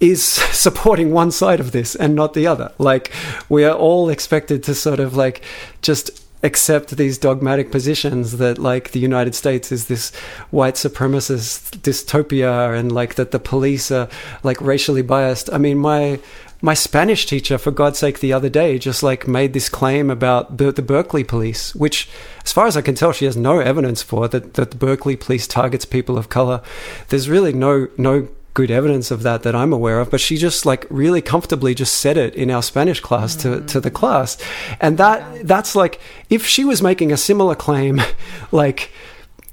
is 0.00 0.24
supporting 0.52 1.12
one 1.12 1.30
side 1.30 1.60
of 1.60 1.72
this 1.72 1.94
and 1.94 2.14
not 2.14 2.34
the 2.34 2.46
other. 2.46 2.72
Like 2.78 3.12
we 3.48 3.64
are 3.64 3.74
all 3.74 4.08
expected 4.08 4.62
to 4.64 4.74
sort 4.74 5.00
of 5.00 5.16
like 5.16 5.42
just 5.82 6.24
accept 6.42 6.96
these 6.96 7.18
dogmatic 7.18 7.70
positions 7.70 8.38
that 8.38 8.58
like 8.58 8.92
the 8.92 9.00
United 9.00 9.34
States 9.34 9.72
is 9.72 9.86
this 9.86 10.14
white 10.50 10.74
supremacist 10.74 11.78
dystopia 11.78 12.78
and 12.78 12.92
like 12.92 13.16
that 13.16 13.32
the 13.32 13.40
police 13.40 13.90
are 13.90 14.08
like 14.42 14.60
racially 14.60 15.02
biased. 15.02 15.52
I 15.52 15.58
mean, 15.58 15.78
my 15.78 16.20
my 16.60 16.74
Spanish 16.74 17.26
teacher, 17.26 17.56
for 17.56 17.70
God's 17.70 17.98
sake, 17.98 18.18
the 18.18 18.32
other 18.32 18.48
day 18.48 18.78
just 18.78 19.02
like 19.02 19.28
made 19.28 19.52
this 19.52 19.68
claim 19.68 20.10
about 20.10 20.58
the, 20.58 20.72
the 20.72 20.82
Berkeley 20.82 21.22
police, 21.22 21.74
which, 21.74 22.08
as 22.44 22.52
far 22.52 22.66
as 22.66 22.76
I 22.76 22.82
can 22.82 22.96
tell, 22.96 23.12
she 23.12 23.26
has 23.26 23.36
no 23.36 23.60
evidence 23.60 24.02
for 24.02 24.26
that, 24.28 24.54
that 24.54 24.72
the 24.72 24.76
Berkeley 24.76 25.16
police 25.16 25.46
targets 25.46 25.84
people 25.84 26.18
of 26.18 26.28
color. 26.28 26.60
There's 27.08 27.28
really 27.28 27.52
no 27.52 27.88
no 27.96 28.28
good 28.58 28.72
evidence 28.72 29.12
of 29.12 29.22
that 29.22 29.44
that 29.44 29.54
I'm 29.54 29.72
aware 29.72 30.00
of, 30.00 30.10
but 30.10 30.20
she 30.20 30.36
just 30.36 30.66
like 30.66 30.84
really 30.90 31.22
comfortably 31.22 31.76
just 31.76 31.94
said 31.94 32.16
it 32.16 32.34
in 32.34 32.50
our 32.50 32.60
Spanish 32.60 32.98
class 32.98 33.36
to, 33.36 33.48
mm. 33.48 33.68
to 33.68 33.78
the 33.78 33.88
class. 33.88 34.36
And 34.80 34.98
that 34.98 35.46
that's 35.46 35.76
like 35.76 36.00
if 36.28 36.44
she 36.44 36.64
was 36.64 36.82
making 36.82 37.12
a 37.12 37.16
similar 37.16 37.54
claim, 37.54 38.00
like 38.50 38.90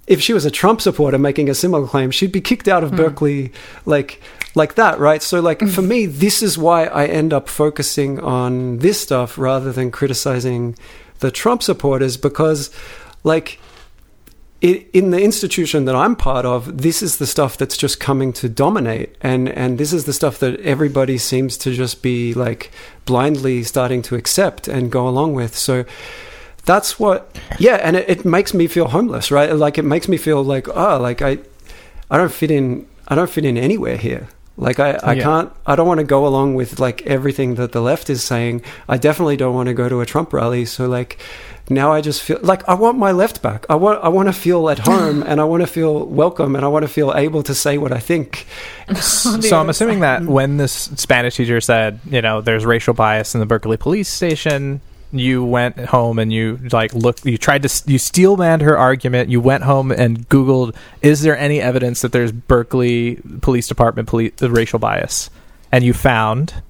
if 0.07 0.21
she 0.21 0.33
was 0.33 0.43
a 0.43 0.49
Trump 0.49 0.81
supporter 0.81 1.19
making 1.19 1.51
a 1.51 1.53
similar 1.53 1.85
claim, 1.87 2.09
she'd 2.09 2.31
be 2.31 2.41
kicked 2.41 2.67
out 2.67 2.83
of 2.83 2.93
mm. 2.93 2.97
Berkeley 2.97 3.51
like 3.85 4.19
like 4.55 4.73
that, 4.73 4.97
right? 4.97 5.21
So 5.21 5.39
like 5.39 5.59
for 5.75 5.83
me, 5.83 6.07
this 6.07 6.41
is 6.41 6.57
why 6.57 6.85
I 6.85 7.05
end 7.05 7.31
up 7.31 7.47
focusing 7.47 8.19
on 8.19 8.79
this 8.79 8.99
stuff 8.99 9.37
rather 9.37 9.71
than 9.71 9.91
criticizing 9.91 10.75
the 11.19 11.29
Trump 11.29 11.61
supporters 11.61 12.17
because 12.17 12.71
like 13.23 13.59
it, 14.65 14.87
in 14.93 15.11
the 15.11 15.21
institution 15.21 15.85
that 15.85 15.95
I'm 15.95 16.15
part 16.15 16.45
of, 16.45 16.81
this 16.81 17.01
is 17.01 17.17
the 17.17 17.27
stuff 17.27 17.57
that's 17.57 17.77
just 17.77 17.99
coming 17.99 18.33
to 18.33 18.49
dominate, 18.49 19.09
and 19.21 19.47
and 19.49 19.77
this 19.77 19.91
is 19.93 20.05
the 20.05 20.13
stuff 20.13 20.39
that 20.39 20.59
everybody 20.61 21.17
seems 21.17 21.57
to 21.63 21.69
just 21.73 22.01
be 22.01 22.33
like 22.33 22.71
blindly 23.05 23.63
starting 23.63 24.01
to 24.03 24.15
accept 24.15 24.67
and 24.67 24.91
go 24.91 25.07
along 25.07 25.35
with. 25.35 25.55
So 25.55 25.85
that's 26.65 26.99
what, 26.99 27.19
yeah, 27.59 27.75
and 27.75 27.95
it, 27.95 28.09
it 28.09 28.25
makes 28.25 28.53
me 28.53 28.67
feel 28.67 28.87
homeless, 28.87 29.29
right? 29.31 29.53
Like 29.55 29.77
it 29.77 29.85
makes 29.85 30.07
me 30.07 30.17
feel 30.17 30.41
like 30.43 30.67
oh, 30.69 30.97
like 30.99 31.21
I, 31.21 31.37
I 32.09 32.17
don't 32.17 32.31
fit 32.31 32.49
in, 32.51 32.87
I 33.07 33.13
don't 33.15 33.29
fit 33.29 33.45
in 33.45 33.57
anywhere 33.57 33.97
here. 33.97 34.27
Like 34.57 34.79
I, 34.79 34.91
I 35.03 35.13
Yeah. 35.13 35.23
can't, 35.23 35.49
I 35.67 35.75
don't 35.75 35.87
want 35.87 35.99
to 35.99 36.05
go 36.05 36.25
along 36.25 36.55
with 36.55 36.79
like 36.79 37.01
everything 37.05 37.55
that 37.55 37.71
the 37.73 37.81
left 37.81 38.09
is 38.09 38.23
saying. 38.23 38.61
I 38.87 38.97
definitely 38.97 39.37
don't 39.37 39.53
want 39.53 39.67
to 39.67 39.73
go 39.73 39.89
to 39.89 39.99
a 40.01 40.05
Trump 40.05 40.31
rally. 40.33 40.65
So 40.65 40.87
like 40.87 41.17
now 41.69 41.91
I 41.91 42.01
just 42.01 42.21
feel 42.21 42.39
like 42.41 42.67
I 42.69 42.75
want 42.75 42.97
my 42.97 43.11
left 43.11 43.41
back. 43.41 43.65
I 43.69 43.75
want, 43.75 44.03
I 44.03 44.09
want 44.09 44.27
to 44.27 44.33
feel 44.33 44.69
at 44.69 44.79
home 44.87 45.23
and 45.23 45.41
I 45.41 45.43
want 45.45 45.61
to 45.61 45.67
feel 45.67 46.05
welcome 46.05 46.55
and 46.55 46.63
I 46.63 46.67
want 46.67 46.83
to 46.83 46.89
feel 46.89 47.13
able 47.15 47.43
to 47.43 47.55
say 47.55 47.77
what 47.77 47.91
I 47.91 47.99
think. 47.99 48.45
so 48.99 49.59
I'm 49.59 49.69
assuming 49.69 50.01
that 50.01 50.23
when 50.23 50.57
this 50.57 50.73
Spanish 50.73 51.37
teacher 51.37 51.59
said, 51.61 51.99
you 52.09 52.21
know, 52.21 52.41
there's 52.41 52.65
racial 52.65 52.93
bias 52.93 53.33
in 53.33 53.39
the 53.39 53.45
Berkeley 53.45 53.77
police 53.77 54.09
station, 54.09 54.81
you 55.11 55.43
went 55.43 55.79
home 55.79 56.19
and 56.19 56.31
you 56.31 56.59
like 56.71 56.93
looked, 56.93 57.25
you 57.25 57.37
tried 57.37 57.63
to, 57.63 57.83
you 57.91 57.97
steel 57.97 58.37
manned 58.37 58.61
her 58.61 58.77
argument. 58.77 59.29
You 59.29 59.41
went 59.41 59.63
home 59.63 59.91
and 59.91 60.27
Googled, 60.29 60.75
is 61.01 61.21
there 61.21 61.37
any 61.37 61.61
evidence 61.61 62.01
that 62.01 62.11
there's 62.11 62.31
Berkeley 62.31 63.19
Police 63.41 63.67
Department 63.67 64.07
police 64.07 64.33
uh, 64.41 64.49
racial 64.51 64.79
bias? 64.79 65.29
And 65.71 65.83
you 65.83 65.93
found 65.93 66.61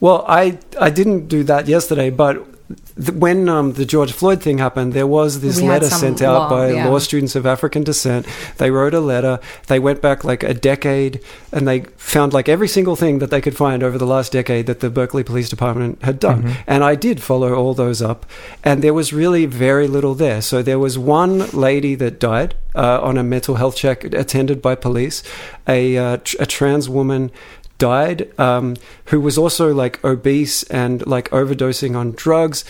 Well, 0.00 0.24
I, 0.26 0.58
I 0.80 0.90
didn't 0.90 1.28
do 1.28 1.44
that 1.44 1.68
yesterday, 1.68 2.10
but 2.10 2.34
th- 2.34 2.55
when 2.96 3.48
um, 3.48 3.74
the 3.74 3.84
George 3.84 4.12
Floyd 4.12 4.42
thing 4.42 4.58
happened, 4.58 4.92
there 4.92 5.06
was 5.06 5.40
this 5.40 5.60
We 5.60 5.68
letter 5.68 5.88
sent 5.88 6.20
out 6.20 6.38
law, 6.38 6.50
by 6.50 6.72
yeah. 6.72 6.88
law 6.88 6.98
students 6.98 7.36
of 7.36 7.46
African 7.46 7.84
descent. 7.84 8.26
They 8.56 8.70
wrote 8.70 8.94
a 8.94 9.00
letter. 9.00 9.38
They 9.68 9.78
went 9.78 10.02
back 10.02 10.24
like 10.24 10.42
a 10.42 10.54
decade 10.54 11.20
and 11.52 11.68
they 11.68 11.80
found 11.96 12.32
like 12.32 12.48
every 12.48 12.68
single 12.68 12.96
thing 12.96 13.18
that 13.20 13.30
they 13.30 13.40
could 13.40 13.56
find 13.56 13.82
over 13.82 13.98
the 13.98 14.06
last 14.06 14.32
decade 14.32 14.66
that 14.66 14.80
the 14.80 14.90
Berkeley 14.90 15.22
Police 15.22 15.48
Department 15.48 16.02
had 16.02 16.18
done. 16.18 16.56
And 16.66 16.82
I 16.82 16.94
did 16.96 17.22
follow 17.22 17.54
all 17.54 17.74
those 17.74 18.02
up. 18.02 18.26
And 18.64 18.82
there 18.82 18.94
was 18.94 19.12
really 19.12 19.46
very 19.46 19.86
little 19.86 20.14
there. 20.14 20.40
So 20.42 20.62
there 20.62 20.78
was 20.78 20.98
one 20.98 21.48
lady 21.50 21.94
that 21.96 22.18
died 22.18 22.56
uh, 22.74 23.00
on 23.00 23.16
a 23.16 23.22
mental 23.22 23.56
health 23.56 23.76
check 23.76 24.04
attended 24.04 24.60
by 24.60 24.74
police, 24.74 25.22
a, 25.68 25.96
uh, 25.96 26.16
tr- 26.18 26.36
a 26.40 26.46
trans 26.46 26.88
woman 26.88 27.30
died 27.78 28.28
um, 28.38 28.76
who 29.06 29.20
was 29.20 29.36
also 29.38 29.72
like 29.72 30.02
obese 30.04 30.62
and 30.64 31.06
like 31.06 31.30
overdosing 31.30 31.96
on 31.96 32.12
drugs. 32.12 32.64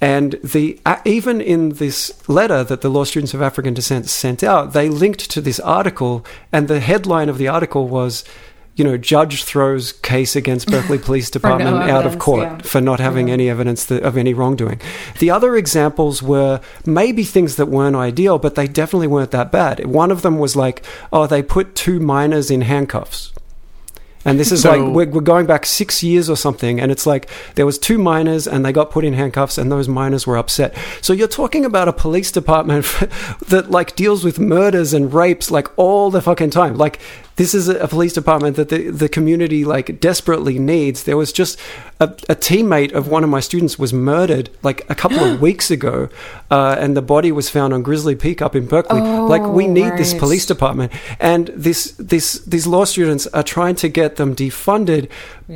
And 0.00 0.38
the 0.42 0.80
uh, 0.86 0.98
even 1.04 1.40
in 1.40 1.70
this 1.70 2.26
letter 2.28 2.64
that 2.64 2.80
the 2.80 2.88
law 2.88 3.04
students 3.04 3.34
of 3.34 3.42
african 3.42 3.74
descent 3.74 4.08
sent 4.08 4.42
out 4.42 4.72
they 4.72 4.88
linked 4.88 5.30
to 5.30 5.42
this 5.42 5.60
article 5.60 6.24
and 6.52 6.68
the 6.68 6.80
headline 6.80 7.28
of 7.28 7.36
the 7.36 7.48
article 7.48 7.86
was 7.86 8.24
you 8.76 8.84
know 8.84 8.96
judge 8.96 9.44
throws 9.44 9.92
case 9.92 10.34
against 10.36 10.70
berkeley 10.70 10.98
police 11.08 11.28
department 11.28 11.76
out 11.76 12.06
of 12.06 12.18
court 12.18 12.44
yeah. 12.44 12.58
for 12.58 12.80
not 12.80 12.98
having 12.98 13.30
any 13.30 13.50
evidence 13.50 13.84
that, 13.86 14.02
of 14.02 14.16
any 14.16 14.32
wrongdoing. 14.32 14.80
The 15.18 15.30
other 15.30 15.54
examples 15.54 16.22
were 16.22 16.62
maybe 16.86 17.24
things 17.24 17.56
that 17.56 17.66
weren't 17.66 17.96
ideal 17.96 18.38
but 18.38 18.54
they 18.54 18.66
definitely 18.66 19.08
weren't 19.08 19.32
that 19.32 19.52
bad. 19.52 19.84
One 19.84 20.10
of 20.10 20.22
them 20.22 20.38
was 20.38 20.56
like 20.56 20.82
oh 21.12 21.26
they 21.26 21.42
put 21.42 21.74
two 21.74 22.00
minors 22.00 22.50
in 22.50 22.62
handcuffs 22.62 23.32
and 24.24 24.38
this 24.38 24.52
is 24.52 24.62
So- 24.62 24.70
like 24.70 24.80
we're, 24.94 25.08
we're 25.14 25.20
going 25.22 25.46
back 25.46 25.64
six 25.66 26.02
years 26.02 26.28
or 26.28 26.36
something, 26.36 26.80
and 26.80 26.90
it's 26.92 27.06
like 27.06 27.28
there 27.54 27.66
was 27.66 27.78
two 27.78 27.98
minors, 27.98 28.46
and 28.46 28.64
they 28.64 28.72
got 28.72 28.90
put 28.90 29.04
in 29.04 29.14
handcuffs, 29.14 29.58
and 29.58 29.70
those 29.72 29.88
minors 29.88 30.26
were 30.26 30.36
upset. 30.36 30.74
So 31.00 31.12
you're 31.12 31.28
talking 31.28 31.64
about 31.64 31.88
a 31.88 31.92
police 31.92 32.30
department 32.30 32.84
that 33.48 33.70
like 33.70 33.96
deals 33.96 34.24
with 34.24 34.38
murders 34.38 34.92
and 34.92 35.12
rapes 35.12 35.50
like 35.50 35.68
all 35.78 36.10
the 36.10 36.20
fucking 36.20 36.50
time. 36.50 36.76
Like 36.76 37.00
this 37.40 37.54
is 37.54 37.68
a 37.68 37.88
police 37.88 38.12
department 38.12 38.56
that 38.56 38.68
the 38.68 38.90
the 39.02 39.08
community 39.08 39.64
like 39.64 39.98
desperately 39.98 40.58
needs. 40.58 41.04
There 41.04 41.16
was 41.16 41.32
just 41.32 41.58
a, 41.98 42.04
a 42.28 42.36
teammate 42.48 42.92
of 42.92 43.08
one 43.08 43.24
of 43.24 43.30
my 43.30 43.40
students 43.40 43.78
was 43.78 43.92
murdered 43.94 44.50
like 44.62 44.80
a 44.90 44.94
couple 44.94 45.20
of 45.24 45.40
weeks 45.48 45.70
ago, 45.70 46.10
uh, 46.50 46.76
and 46.78 46.94
the 46.94 47.06
body 47.14 47.32
was 47.32 47.48
found 47.48 47.72
on 47.72 47.82
Grizzly 47.82 48.14
Peak 48.14 48.42
up 48.42 48.54
in 48.54 48.66
Berkeley. 48.66 49.00
like 49.00 49.42
we 49.58 49.64
Oh, 49.64 49.72
need 49.72 49.92
this 49.96 50.12
police 50.12 50.44
department 50.44 50.92
and 51.18 51.44
this 51.66 51.78
this 52.12 52.26
these 52.52 52.66
law 52.66 52.84
students 52.84 53.26
are 53.38 53.46
trying 53.56 53.76
to 53.76 53.88
get 53.88 54.16
them 54.16 54.30
defunded 54.34 55.08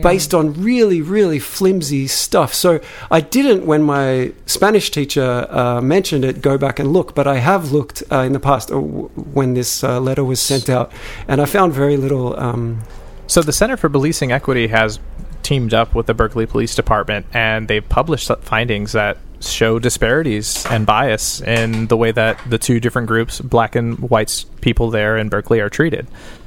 based 0.02 0.34
on 0.34 0.52
really 0.54 1.00
really 1.00 1.38
flimsy 1.38 2.06
stuff. 2.06 2.52
So 2.54 2.80
i 3.10 3.20
didn't 3.20 3.66
when 3.66 3.82
my 3.82 4.32
spanish 4.46 4.90
teacher 4.90 5.46
uh, 5.50 5.80
mentioned 5.80 6.24
it 6.24 6.40
go 6.42 6.58
back 6.58 6.78
and 6.78 6.92
look 6.92 7.14
but 7.14 7.26
i 7.26 7.36
have 7.36 7.72
looked 7.72 8.02
uh, 8.10 8.20
in 8.20 8.32
the 8.32 8.40
past 8.40 8.70
uh, 8.70 8.74
w- 8.74 9.08
when 9.32 9.54
this 9.54 9.84
uh, 9.84 10.00
letter 10.00 10.24
was 10.24 10.40
sent 10.40 10.68
out 10.68 10.92
and 11.28 11.40
i 11.40 11.44
found 11.44 11.72
very 11.72 11.96
little 11.96 12.38
um, 12.38 12.82
So 13.26 13.40
the 13.42 13.52
Center 13.52 13.76
for 13.76 13.88
Policing 13.88 14.32
Equity 14.32 14.66
has 14.68 14.98
teamed 15.42 15.72
up 15.74 15.94
with 15.94 16.06
the 16.06 16.14
Berkeley 16.14 16.46
Police 16.46 16.74
Department, 16.74 17.26
and 17.32 17.68
they've 17.68 17.86
published 17.88 18.30
findings 18.42 18.92
that 18.92 19.16
show 19.40 19.78
disparities 19.78 20.64
and 20.70 20.86
bias 20.86 21.40
in 21.40 21.86
the 21.88 21.96
way 21.96 22.12
that 22.12 22.38
the 22.48 22.58
two 22.58 22.80
different 22.80 23.08
groups, 23.08 23.40
black 23.40 23.76
and 23.76 23.98
white 24.10 24.44
people 24.60 24.90
there 24.90 25.16
in 25.16 25.28
Berkeley, 25.28 25.60
are 25.60 25.70
treated. 25.70 26.06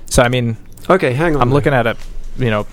So 0.09 0.23
I 0.23 0.29
mean, 0.29 0.57
okay 0.89 1.13
hang 1.13 1.35
on 1.35 1.41
I'm 1.41 1.51
looking 1.51 1.73
at 1.73 1.85
a, 1.87 1.95
you 2.37 2.49
know, 2.49 2.65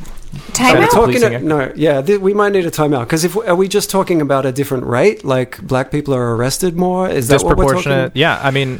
Time 0.53 0.76
Are 0.76 0.82
out? 0.82 0.91
talking 0.91 1.14
policing 1.20 1.35
a- 1.35 1.39
no 1.41 1.72
yeah 1.74 2.01
th- 2.01 2.20
we 2.20 2.32
might 2.32 2.53
need 2.53 2.64
a 2.66 2.70
timeout 2.70 3.01
because 3.01 3.24
if 3.24 3.37
are 3.37 3.55
we 3.57 3.66
just 3.68 3.91
talking 3.91 4.20
about 4.20 4.47
a 4.47 4.53
different 4.53 4.85
rate 4.85 5.24
like 5.24 5.61
black 5.62 5.91
people 5.91 6.14
are 6.14 6.37
arrested 6.37 6.76
more 6.76 7.09
is 7.09 7.26
that 7.28 7.43
what 7.43 7.57
we're 7.57 7.74
talking. 7.82 8.12
Yeah, 8.14 8.39
I 8.43 8.51
mean, 8.51 8.78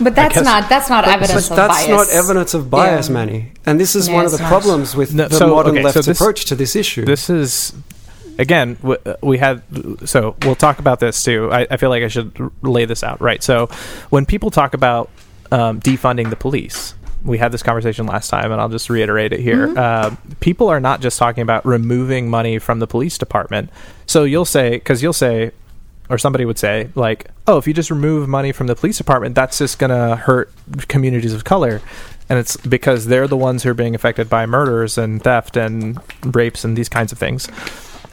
But 0.00 0.14
that's 0.14 0.34
guess- 0.34 0.44
not 0.44 0.68
that's 0.68 0.88
not 0.90 1.04
evidence 1.06 1.48
but 1.48 1.50
of 1.50 1.56
that's 1.56 1.86
bias. 1.86 1.88
not 1.88 2.08
evidence 2.10 2.54
of 2.54 2.70
bias, 2.70 3.08
Yeah. 3.08 3.14
Manny. 3.14 3.52
And 3.64 3.80
this 3.80 3.96
is 3.96 4.08
Yeah, 4.08 4.14
one 4.16 4.24
of 4.26 4.32
the 4.32 4.38
not. 4.38 4.48
problems 4.48 4.94
with 4.94 5.14
No, 5.14 5.28
the 5.28 5.36
so, 5.36 5.48
modern 5.48 5.74
okay, 5.74 5.84
left's 5.84 6.04
so 6.04 6.10
this- 6.10 6.20
approach 6.20 6.44
to 6.46 6.54
this 6.54 6.76
issue. 6.76 7.04
this 7.04 7.30
is 7.30 7.72
again 8.38 8.76
w- 8.82 8.98
we 9.22 9.38
had 9.38 9.62
so 10.04 10.36
we'll 10.42 10.54
talk 10.54 10.78
about 10.78 11.00
this 11.00 11.22
too 11.22 11.50
I, 11.50 11.66
I 11.70 11.76
feel 11.78 11.88
like 11.88 12.02
i 12.02 12.08
should 12.08 12.36
lay 12.60 12.84
this 12.84 13.02
out 13.02 13.18
right 13.22 13.42
so 13.42 13.68
when 14.10 14.26
people 14.26 14.50
talk 14.50 14.74
about 14.74 15.08
um, 15.50 15.80
defunding 15.80 16.28
the 16.28 16.36
police 16.36 16.92
we 17.26 17.38
had 17.38 17.52
this 17.52 17.62
conversation 17.62 18.06
last 18.06 18.28
time 18.28 18.52
and 18.52 18.60
i'll 18.60 18.68
just 18.68 18.88
reiterate 18.88 19.32
it 19.32 19.40
here. 19.40 19.76
Uh, 19.76 20.14
people 20.40 20.68
are 20.68 20.80
not 20.80 21.00
just 21.00 21.18
talking 21.18 21.42
about 21.42 21.64
removing 21.66 22.30
money 22.30 22.58
from 22.58 22.78
the 22.78 22.86
police 22.86 23.18
department. 23.18 23.70
So 24.06 24.24
you'll 24.24 24.44
say 24.44 24.70
because 24.70 25.02
you'll 25.02 25.12
say 25.12 25.52
or 26.08 26.18
somebody 26.18 26.44
would 26.44 26.58
say 26.58 26.90
like 26.94 27.30
oh 27.46 27.58
if 27.58 27.66
you 27.66 27.74
just 27.74 27.90
remove 27.90 28.28
money 28.28 28.52
from 28.52 28.68
the 28.68 28.76
police 28.76 28.96
department 28.96 29.34
that's 29.34 29.58
just 29.58 29.78
going 29.78 29.90
to 29.90 30.16
hurt 30.16 30.50
communities 30.88 31.34
of 31.34 31.44
color. 31.44 31.82
And 32.28 32.38
it's 32.38 32.56
because 32.56 33.06
they're 33.06 33.28
the 33.28 33.36
ones 33.36 33.62
who 33.62 33.70
are 33.70 33.74
being 33.74 33.94
affected 33.94 34.28
by 34.28 34.46
murders 34.46 34.98
and 34.98 35.22
theft 35.22 35.56
and 35.56 35.98
rapes 36.24 36.64
and 36.64 36.76
these 36.76 36.88
kinds 36.88 37.12
of 37.12 37.18
things. 37.18 37.48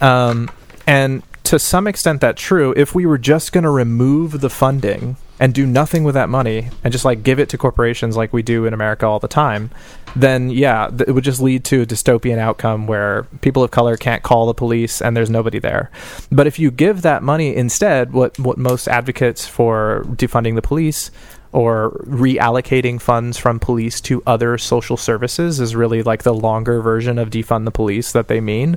Um, 0.01 0.51
and 0.85 1.23
to 1.43 1.59
some 1.59 1.87
extent 1.87 2.21
that's 2.21 2.41
true 2.41 2.73
if 2.77 2.95
we 2.95 3.05
were 3.05 3.17
just 3.17 3.51
going 3.51 3.63
to 3.63 3.69
remove 3.69 4.41
the 4.41 4.49
funding 4.49 5.17
and 5.39 5.53
do 5.53 5.65
nothing 5.65 6.03
with 6.03 6.15
that 6.15 6.29
money 6.29 6.69
and 6.83 6.91
just 6.91 7.05
like 7.05 7.23
give 7.23 7.39
it 7.39 7.49
to 7.49 7.57
corporations 7.57 8.15
like 8.15 8.31
we 8.31 8.41
do 8.41 8.65
in 8.65 8.73
america 8.73 9.05
all 9.05 9.19
the 9.19 9.27
time 9.27 9.69
then 10.15 10.49
yeah 10.49 10.89
th- 10.89 11.07
it 11.07 11.11
would 11.11 11.23
just 11.23 11.41
lead 11.41 11.63
to 11.65 11.81
a 11.81 11.85
dystopian 11.85 12.37
outcome 12.37 12.87
where 12.87 13.23
people 13.41 13.63
of 13.63 13.71
color 13.71 13.97
can't 13.97 14.23
call 14.23 14.45
the 14.45 14.53
police 14.53 15.01
and 15.01 15.15
there's 15.17 15.29
nobody 15.29 15.59
there. 15.59 15.91
But 16.31 16.47
if 16.47 16.59
you 16.59 16.71
give 16.71 17.01
that 17.01 17.23
money 17.23 17.55
instead 17.55 18.13
what 18.13 18.37
what 18.39 18.57
most 18.57 18.87
advocates 18.87 19.47
for 19.47 20.03
defunding 20.09 20.55
the 20.55 20.61
police 20.61 21.11
or 21.51 21.91
reallocating 22.07 22.99
funds 22.99 23.37
from 23.37 23.59
police 23.59 24.01
to 24.01 24.23
other 24.25 24.57
social 24.57 24.97
services 24.97 25.59
is 25.59 25.75
really 25.75 26.01
like 26.01 26.23
the 26.23 26.33
longer 26.33 26.81
version 26.81 27.19
of 27.19 27.29
defund 27.29 27.65
the 27.65 27.71
police 27.71 28.11
that 28.11 28.27
they 28.27 28.41
mean 28.41 28.75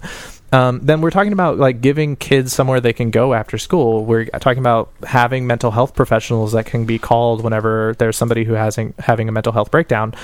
um, 0.53 0.81
then 0.83 1.01
we're 1.01 1.11
talking 1.11 1.33
about 1.33 1.59
like 1.59 1.81
giving 1.81 2.17
kids 2.17 2.53
somewhere 2.53 2.81
they 2.81 2.93
can 2.93 3.11
go 3.11 3.35
after 3.35 3.59
school. 3.59 4.05
We're 4.05 4.27
talking 4.27 4.59
about 4.59 4.93
having 5.05 5.47
mental 5.47 5.71
health 5.71 5.95
professionals 5.95 6.53
that 6.53 6.67
can 6.67 6.85
be 6.85 6.99
called 6.99 7.43
whenever 7.43 7.95
there's 7.99 8.17
somebody 8.17 8.45
who 8.45 8.53
hasn't 8.53 8.99
having 9.01 9.29
a 9.29 9.33
mental 9.33 9.53
health 9.53 9.71
breakdown 9.71 10.15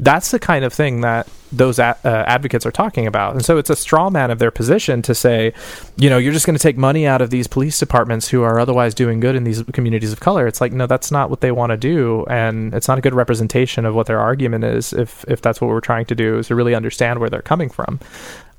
that's 0.00 0.32
the 0.32 0.38
kind 0.38 0.64
of 0.64 0.72
thing 0.72 1.02
that 1.02 1.28
those 1.52 1.78
a- 1.78 1.96
uh, 2.04 2.24
advocates 2.26 2.66
are 2.66 2.72
talking 2.72 3.06
about. 3.06 3.34
And 3.34 3.44
so 3.44 3.58
it's 3.58 3.70
a 3.70 3.76
straw 3.76 4.10
man 4.10 4.32
of 4.32 4.40
their 4.40 4.50
position 4.50 5.02
to 5.02 5.14
say, 5.14 5.52
you 5.96 6.10
know, 6.10 6.18
you're 6.18 6.32
just 6.32 6.46
going 6.46 6.56
to 6.56 6.62
take 6.62 6.76
money 6.76 7.06
out 7.06 7.22
of 7.22 7.30
these 7.30 7.46
police 7.46 7.78
departments 7.78 8.28
who 8.28 8.42
are 8.42 8.58
otherwise 8.58 8.92
doing 8.92 9.20
good 9.20 9.36
in 9.36 9.44
these 9.44 9.62
communities 9.72 10.12
of 10.12 10.18
color. 10.18 10.48
It's 10.48 10.60
like, 10.60 10.72
no, 10.72 10.86
that's 10.86 11.12
not 11.12 11.30
what 11.30 11.42
they 11.42 11.52
want 11.52 11.70
to 11.70 11.76
do. 11.76 12.24
And 12.28 12.74
it's 12.74 12.88
not 12.88 12.98
a 12.98 13.00
good 13.00 13.14
representation 13.14 13.86
of 13.86 13.94
what 13.94 14.06
their 14.06 14.18
argument 14.18 14.64
is 14.64 14.92
if, 14.92 15.24
if 15.28 15.40
that's 15.40 15.60
what 15.60 15.68
we're 15.68 15.80
trying 15.80 16.06
to 16.06 16.14
do 16.16 16.38
is 16.38 16.48
to 16.48 16.56
really 16.56 16.74
understand 16.74 17.20
where 17.20 17.30
they're 17.30 17.42
coming 17.42 17.70
from. 17.70 18.00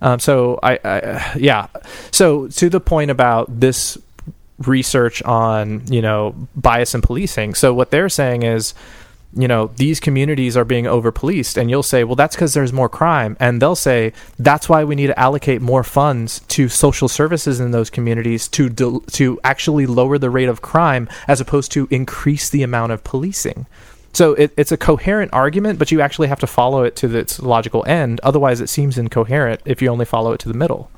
Um, 0.02 0.20
so 0.20 0.60
I, 0.64 0.80
I, 0.86 1.36
yeah. 1.38 1.68
So 2.12 2.48
to 2.48 2.70
the 2.70 2.80
point 2.80 3.12
about 3.12 3.60
this 3.60 3.98
research 4.60 5.22
on, 5.24 5.86
you 5.92 6.02
know, 6.02 6.34
bias 6.56 6.96
in 6.96 7.02
policing. 7.02 7.56
So 7.56 7.74
what 7.74 7.92
they're 7.92 8.08
saying 8.08 8.44
is, 8.44 8.74
you 9.36 9.48
know 9.48 9.68
these 9.76 10.00
communities 10.00 10.56
are 10.56 10.66
being 10.66 10.88
over 10.88 11.12
policed 11.12 11.58
and 11.58 11.70
you'll 11.70 11.84
say 11.84 12.04
well 12.04 12.16
that's 12.16 12.36
because 12.36 12.54
there's 12.54 12.74
more 12.74 12.90
crime. 12.90 13.36
And 13.40 13.62
they'll 13.62 13.76
say 13.76 14.14
that's 14.40 14.70
why 14.70 14.84
we 14.84 14.96
need 14.96 15.08
to 15.08 15.20
allocate 15.20 15.62
more 15.62 15.84
funds 15.84 16.40
to 16.50 16.70
social 16.70 17.08
services 17.08 17.60
in 17.60 17.72
those 17.72 17.90
communities 17.90 18.48
to 18.50 18.70
to 18.70 19.40
actually 19.44 19.86
lower 19.86 20.18
the 20.18 20.30
rate 20.30 20.50
of 20.50 20.62
crime 20.62 21.10
as 21.28 21.42
opposed 21.42 21.72
to 21.74 21.88
increase 21.92 22.50
the 22.50 22.64
amount 22.64 22.94
of 22.94 23.04
policing. 23.04 23.66
So 24.14 24.34
it, 24.36 24.54
it's 24.56 24.72
a 24.72 24.78
coherent 24.78 25.34
argument 25.34 25.80
but 25.80 25.92
you 25.92 26.00
actually 26.00 26.30
have 26.30 26.40
to 26.40 26.48
follow 26.48 26.84
it 26.84 26.96
to 26.98 27.16
its 27.16 27.42
logical 27.42 27.84
end. 27.86 28.22
Otherwise 28.24 28.62
it 28.62 28.70
seems 28.70 28.98
incoherent 28.98 29.62
if 29.66 29.82
you 29.82 29.90
only 29.90 30.06
follow 30.06 30.32
it 30.32 30.40
to 30.40 30.48
the 30.48 30.58
middle. 30.58 30.90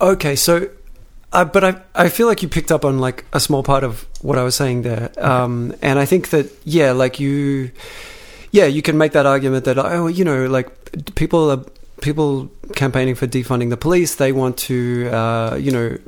Okay 0.00 0.36
so 0.36 0.68
uh, 1.32 1.44
but 1.44 1.64
I, 1.64 1.80
I 1.94 2.08
feel 2.08 2.26
like 2.26 2.42
you 2.42 2.48
picked 2.48 2.72
up 2.72 2.84
on 2.84 2.98
like 2.98 3.24
a 3.32 3.40
small 3.40 3.62
part 3.62 3.84
of 3.84 4.06
what 4.20 4.36
I 4.38 4.42
was 4.42 4.56
saying 4.56 4.82
there, 4.82 5.10
um, 5.18 5.74
and 5.80 5.98
I 5.98 6.04
think 6.04 6.30
that 6.30 6.50
yeah, 6.64 6.92
like 6.92 7.20
you, 7.20 7.70
yeah, 8.50 8.66
you 8.66 8.82
can 8.82 8.98
make 8.98 9.12
that 9.12 9.26
argument 9.26 9.64
that 9.64 9.78
oh, 9.78 10.06
you 10.06 10.24
know, 10.24 10.46
like 10.46 11.14
people 11.14 11.50
are 11.50 11.64
people 12.00 12.50
campaigning 12.74 13.14
for 13.14 13.26
defunding 13.26 13.70
the 13.70 13.76
police. 13.76 14.16
They 14.16 14.32
want 14.32 14.56
to, 14.58 15.08
uh, 15.12 15.56
you 15.56 15.70
know, 15.70 15.98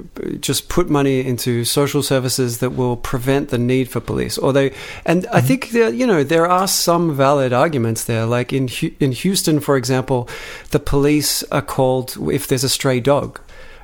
just 0.41 0.69
put 0.69 0.89
money 0.91 1.25
into 1.25 1.65
social 1.65 2.03
services 2.03 2.59
that 2.59 2.71
will 2.71 2.97
prevent 2.97 3.51
the 3.51 3.59
need 3.59 3.89
for 3.89 4.01
police. 4.01 4.39
Or 4.39 4.53
they, 4.53 4.73
and 5.05 5.23
mm-hmm. 5.23 5.37
I 5.37 5.41
think 5.41 5.71
that 5.71 5.95
you 5.95 6.07
know 6.07 6.25
there 6.25 6.49
are 6.49 6.67
some 6.67 7.15
valid 7.15 7.53
arguments 7.53 8.05
there. 8.05 8.27
Like 8.27 8.53
in 8.53 8.69
in 8.99 9.13
Houston, 9.13 9.61
for 9.61 9.77
example, 9.77 10.29
the 10.71 10.81
police 10.81 11.43
are 11.45 11.63
called 11.63 12.17
if 12.33 12.49
there's 12.49 12.65
a 12.65 12.69
stray 12.69 13.01
dog, 13.01 13.41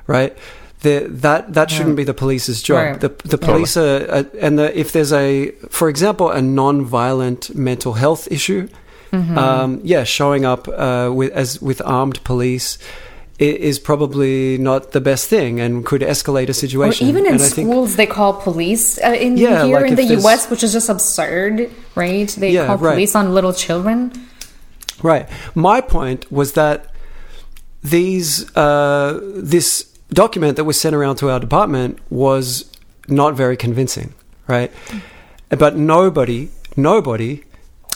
right? 0.07 0.37
The, 0.81 1.07
that 1.09 1.53
that 1.53 1.69
shouldn't 1.71 1.97
be 1.97 2.05
the 2.05 2.13
police's 2.13 2.61
job. 2.61 2.77
Right. 2.77 3.01
The 3.01 3.09
the 3.25 3.37
police 3.37 3.75
are, 3.75 4.09
are 4.09 4.25
and 4.39 4.57
the, 4.57 4.77
if 4.77 4.93
there's 4.93 5.11
a, 5.11 5.51
for 5.69 5.89
example, 5.89 6.29
a 6.29 6.41
non-violent 6.41 7.53
mental 7.53 7.93
health 7.93 8.31
issue, 8.31 8.69
mm-hmm. 9.11 9.37
um, 9.37 9.81
yeah, 9.83 10.05
showing 10.05 10.45
up 10.45 10.67
uh, 10.69 11.11
with 11.13 11.33
as 11.33 11.61
with 11.61 11.81
armed 11.83 12.23
police 12.23 12.77
is 13.39 13.79
probably 13.79 14.57
not 14.57 14.91
the 14.91 14.99
best 14.99 15.29
thing 15.29 15.61
and 15.61 15.85
could 15.85 16.01
escalate 16.01 16.49
a 16.49 16.53
situation. 16.53 17.07
Or 17.07 17.09
even 17.09 17.25
in 17.25 17.33
and 17.33 17.41
schools, 17.41 17.95
think, 17.95 18.09
they 18.09 18.13
call 18.13 18.33
police 18.33 18.99
uh, 19.01 19.11
in 19.11 19.37
yeah, 19.37 19.63
here 19.63 19.79
like 19.79 19.91
in 19.91 19.95
the 19.95 20.03
U.S., 20.15 20.49
which 20.49 20.61
is 20.61 20.73
just 20.73 20.89
absurd, 20.89 21.71
right? 21.95 22.27
They 22.27 22.51
yeah, 22.51 22.67
call 22.67 22.77
police 22.77 23.15
right. 23.15 23.21
on 23.21 23.33
little 23.33 23.53
children. 23.53 24.11
Right. 25.01 25.29
My 25.55 25.79
point 25.79 26.29
was 26.29 26.53
that 26.53 26.87
these 27.81 28.53
uh, 28.57 29.21
this 29.35 29.88
document 30.09 30.57
that 30.57 30.63
was 30.63 30.79
sent 30.79 30.95
around 30.95 31.17
to 31.17 31.29
our 31.29 31.39
department 31.39 31.99
was 32.09 32.69
not 33.07 33.35
very 33.35 33.57
convincing, 33.57 34.13
right? 34.47 34.71
But 35.49 35.75
nobody, 35.75 36.49
nobody 36.75 37.43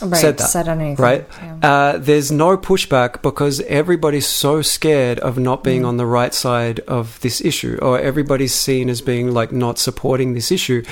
right, 0.02 0.20
said 0.20 0.38
that. 0.38 0.48
Said 0.48 0.68
anything, 0.68 0.96
right? 0.96 1.28
Yeah. 1.42 1.58
Uh, 1.62 1.98
there's 1.98 2.32
no 2.32 2.58
pushback 2.58 3.22
because 3.22 3.62
everybody's 3.62 4.28
so 4.28 4.62
scared 4.62 5.20
of 5.20 5.38
not 5.38 5.64
being 5.64 5.84
mm. 5.84 5.88
on 5.88 5.98
the 5.98 6.06
right 6.06 6.34
side 6.34 6.80
of 6.82 7.20
this 7.22 7.42
issue, 7.42 7.78
or 7.82 8.00
everybody's 8.00 8.54
seen 8.54 8.90
as 8.90 9.02
being 9.02 9.34
like 9.34 9.52
not 9.52 9.78
supporting 9.78 10.34
this 10.34 10.52
issue. 10.52 10.84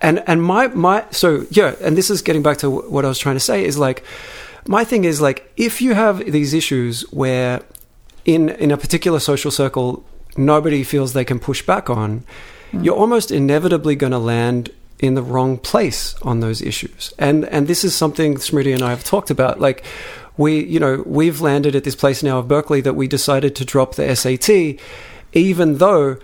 And 0.00 0.22
and 0.26 0.42
my 0.42 0.68
my 0.68 1.04
so 1.10 1.46
yeah, 1.50 1.74
and 1.80 1.96
this 1.96 2.10
is 2.10 2.22
getting 2.22 2.42
back 2.42 2.58
to 2.58 2.70
what 2.70 3.04
I 3.04 3.08
was 3.08 3.18
trying 3.18 3.36
to 3.36 3.40
say 3.40 3.64
is 3.64 3.78
like 3.78 4.04
my 4.66 4.84
thing 4.84 5.04
is 5.04 5.20
like 5.20 5.50
if 5.56 5.82
you 5.82 5.94
have 5.94 6.18
these 6.30 6.54
issues 6.54 7.02
where 7.12 7.62
in 8.24 8.48
in 8.50 8.70
a 8.70 8.76
particular 8.76 9.20
social 9.20 9.50
circle 9.50 10.04
nobody 10.36 10.84
feels 10.84 11.12
they 11.12 11.24
can 11.24 11.38
push 11.38 11.62
back 11.62 11.88
on, 11.90 12.24
mm. 12.72 12.84
you're 12.84 12.96
almost 12.96 13.30
inevitably 13.30 13.96
going 13.96 14.12
to 14.12 14.18
land 14.18 14.70
in 14.98 15.14
the 15.14 15.22
wrong 15.22 15.58
place 15.58 16.14
on 16.22 16.40
those 16.40 16.62
issues. 16.62 17.12
And 17.18 17.44
and 17.46 17.66
this 17.66 17.84
is 17.84 17.94
something 17.94 18.36
Smriti 18.36 18.72
and 18.72 18.82
I 18.82 18.90
have 18.90 19.04
talked 19.04 19.30
about. 19.30 19.60
Like 19.60 19.84
we, 20.36 20.64
you 20.64 20.80
know, 20.80 21.02
we've 21.06 21.40
landed 21.40 21.76
at 21.76 21.84
this 21.84 21.96
place 21.96 22.22
now 22.22 22.38
of 22.38 22.48
Berkeley 22.48 22.80
that 22.80 22.94
we 22.94 23.06
decided 23.06 23.54
to 23.56 23.64
drop 23.64 23.94
the 23.94 24.14
SAT, 24.14 24.80
even 25.32 25.78
though 25.78 26.16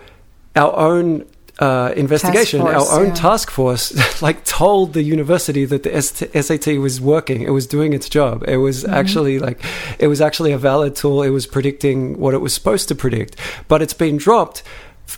our 0.55 0.75
own 0.75 1.25
uh, 1.61 1.93
investigation, 1.95 2.59
force, 2.59 2.89
our 2.91 2.99
own 2.99 3.07
yeah. 3.07 3.13
task 3.13 3.51
force, 3.51 4.21
like 4.21 4.43
told 4.43 4.93
the 4.93 5.03
university 5.03 5.63
that 5.63 5.83
the 5.83 6.01
SAT 6.41 6.79
was 6.79 6.99
working. 6.99 7.43
It 7.43 7.51
was 7.51 7.67
doing 7.67 7.93
its 7.93 8.09
job. 8.09 8.43
It 8.47 8.57
was 8.57 8.83
mm-hmm. 8.83 8.93
actually 8.93 9.39
like, 9.39 9.63
it 9.99 10.07
was 10.07 10.21
actually 10.21 10.51
a 10.51 10.57
valid 10.57 10.95
tool. 10.95 11.21
It 11.21 11.29
was 11.29 11.45
predicting 11.45 12.19
what 12.19 12.33
it 12.33 12.39
was 12.39 12.53
supposed 12.53 12.87
to 12.89 12.95
predict, 12.95 13.35
but 13.67 13.81
it's 13.81 13.93
been 13.93 14.17
dropped 14.17 14.63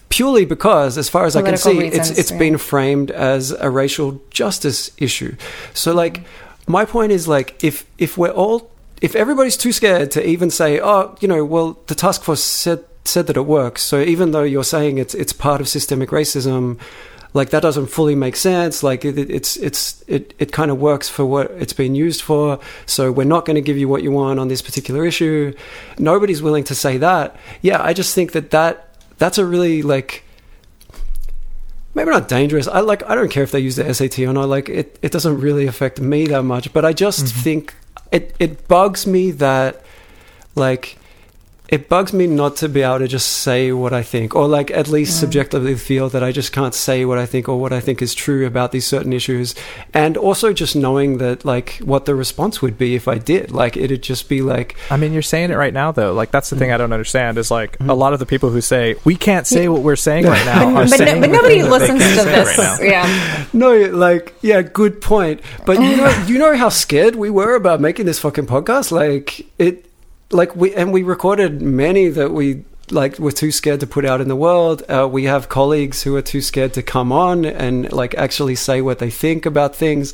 purely 0.10 0.44
because, 0.44 0.98
as 0.98 1.08
far 1.08 1.26
as 1.26 1.34
Political 1.34 1.48
I 1.48 1.52
can 1.52 1.58
see, 1.58 1.80
reasons, 1.86 2.10
it's 2.10 2.20
it's 2.20 2.32
yeah. 2.32 2.38
been 2.38 2.58
framed 2.58 3.10
as 3.12 3.52
a 3.52 3.70
racial 3.70 4.22
justice 4.30 4.92
issue. 4.98 5.36
So, 5.74 5.94
like, 5.94 6.26
my 6.68 6.84
point 6.84 7.12
is 7.12 7.28
like, 7.28 7.64
if 7.64 7.86
if 7.98 8.18
we're 8.18 8.32
all 8.32 8.70
if 9.02 9.16
everybody's 9.16 9.58
too 9.58 9.72
scared 9.72 10.12
to 10.12 10.28
even 10.28 10.50
say, 10.50 10.80
oh, 10.80 11.16
you 11.20 11.28
know, 11.28 11.44
well, 11.46 11.78
the 11.88 11.96
task 11.96 12.24
force 12.24 12.44
said 12.44 12.84
said 13.06 13.28
that 13.28 13.38
it 13.38 13.46
works. 13.46 13.82
So 13.82 14.02
even 14.02 14.32
though 14.32 14.44
you're 14.44 14.64
saying 14.64 14.98
it's 14.98 15.14
it's 15.14 15.34
part 15.34 15.62
of 15.62 15.68
systemic 15.68 16.10
racism, 16.10 16.80
like 17.34 17.50
that 17.50 17.62
doesn't 17.62 17.88
fully 17.88 18.16
make 18.16 18.36
sense. 18.36 18.84
Like 18.84 19.04
it, 19.06 19.18
it's 19.18 19.58
it's 19.58 20.04
it 20.08 20.34
it 20.40 20.52
kind 20.52 20.72
of 20.72 20.80
works 20.80 21.10
for 21.10 21.26
what 21.26 21.52
it's 21.52 21.74
been 21.74 21.96
used 21.96 22.22
for. 22.22 22.60
So 22.86 23.12
we're 23.12 23.24
not 23.26 23.46
going 23.46 23.56
to 23.56 23.62
give 23.62 23.78
you 23.78 23.88
what 23.88 24.04
you 24.04 24.12
want 24.12 24.40
on 24.40 24.48
this 24.48 24.62
particular 24.62 25.06
issue. 25.06 25.54
Nobody's 25.98 26.42
willing 26.42 26.64
to 26.66 26.76
say 26.76 26.98
that. 26.98 27.36
Yeah, 27.62 27.82
I 27.82 27.94
just 27.94 28.14
think 28.14 28.34
that 28.34 28.52
that 28.52 28.96
that's 29.18 29.38
a 29.38 29.46
really 29.46 29.82
like 29.82 30.24
maybe 31.96 32.12
not 32.12 32.28
dangerous. 32.28 32.68
I 32.68 32.82
like 32.82 33.08
I 33.10 33.16
don't 33.16 33.30
care 33.30 33.44
if 33.44 33.52
they 33.52 33.60
use 33.60 33.76
the 33.78 33.94
SAT 33.94 34.20
or 34.20 34.34
not. 34.34 34.48
Like 34.48 34.70
it 34.70 35.00
it 35.02 35.12
doesn't 35.12 35.40
really 35.40 35.66
affect 35.66 36.00
me 36.00 36.28
that 36.28 36.44
much. 36.44 36.72
But 36.72 36.86
I 36.86 36.94
just 36.94 37.26
mm-hmm. 37.26 37.40
think 37.40 37.74
it 38.12 38.36
it 38.40 38.68
bugs 38.68 39.08
me 39.08 39.32
that 39.32 39.84
like 40.56 40.98
it 41.74 41.90
bugs 41.90 42.14
me 42.14 42.28
not 42.28 42.56
to 42.56 42.70
be 42.70 42.84
able 42.84 43.00
to 43.00 43.08
just 43.08 43.28
say 43.28 43.72
what 43.72 43.94
I 43.94 44.04
think, 44.04 44.36
or 44.36 44.48
like 44.48 44.70
at 44.70 44.90
least 44.90 45.18
mm. 45.18 45.22
subjectively 45.22 45.74
feel 45.74 46.08
that 46.10 46.24
I 46.24 46.32
just 46.32 46.52
can't 46.52 46.76
say 46.76 47.04
what 47.04 47.18
I 47.18 47.26
think 47.26 47.50
or 47.50 47.60
what 47.60 47.74
I 47.74 47.80
think 47.80 48.00
is 48.00 48.14
true 48.14 48.46
about 48.46 48.72
these 48.72 48.86
certain 48.86 49.12
issues. 49.12 49.56
And 49.92 50.16
also 50.16 50.54
just 50.54 50.76
knowing 50.76 51.18
that 51.18 51.46
like 51.46 51.78
what 51.84 52.06
the 52.06 52.14
response 52.14 52.62
would 52.62 52.78
be 52.78 52.94
if 52.94 53.08
I 53.08 53.18
did. 53.18 53.50
Like 53.50 53.76
it'd 53.76 54.04
just 54.04 54.30
be 54.30 54.44
like 54.44 54.76
I 54.92 54.98
mean, 54.98 55.14
you're 55.14 55.24
saying 55.24 55.50
it 55.50 55.56
right 55.56 55.74
now 55.74 55.92
though. 55.92 56.14
Like 56.14 56.30
that's 56.30 56.52
the 56.52 56.58
thing 56.58 56.72
I 56.72 56.78
don't 56.78 56.94
understand 56.94 57.40
is 57.40 57.50
like 57.50 57.80
mm-hmm. 57.80 57.90
a 57.90 57.96
lot 57.96 58.14
of 58.14 58.20
the 58.20 58.28
people 58.28 58.52
who 58.52 58.62
say 58.62 58.96
we 59.04 59.16
can't 59.16 59.48
say 59.48 59.68
what 59.68 59.82
we're 59.82 59.96
saying 59.96 60.26
right 60.26 60.46
now 60.46 60.74
but, 60.88 60.92
but, 60.92 61.22
but 61.22 61.30
nobody 61.32 61.64
listens 61.64 62.02
to 62.02 62.24
this. 62.24 62.56
Right 62.56 62.84
yeah. 62.84 63.48
No, 63.54 63.74
like 63.74 64.36
yeah, 64.44 64.62
good 64.62 65.02
point. 65.02 65.42
But 65.66 65.82
you 65.82 65.98
know, 65.98 66.26
you 66.28 66.38
know 66.38 66.56
how 66.56 66.70
scared 66.70 67.16
we 67.16 67.32
were 67.32 67.56
about 67.56 67.82
making 67.82 68.06
this 68.06 68.20
fucking 68.20 68.46
podcast. 68.46 68.92
Like 68.92 69.48
it 69.58 69.90
like 70.34 70.56
we 70.56 70.74
and 70.76 70.92
we 70.92 71.04
recorded 71.04 71.62
many 71.62 72.08
that 72.10 72.32
we 72.32 72.66
like 72.92 73.18
were 73.18 73.32
too 73.32 73.52
scared 73.52 73.80
to 73.80 73.88
put 73.88 74.06
out 74.06 74.22
in 74.22 74.28
the 74.28 74.36
world. 74.36 74.84
Uh, 74.90 75.08
we 75.10 75.24
have 75.26 75.50
colleagues 75.50 76.04
who 76.04 76.16
are 76.16 76.22
too 76.22 76.42
scared 76.42 76.74
to 76.74 76.84
come 76.84 77.12
on 77.12 77.46
and 77.46 77.92
like 77.92 78.14
actually 78.16 78.56
say 78.56 78.82
what 78.82 79.00
they 79.00 79.10
think 79.10 79.46
about 79.46 79.76
things. 79.76 80.14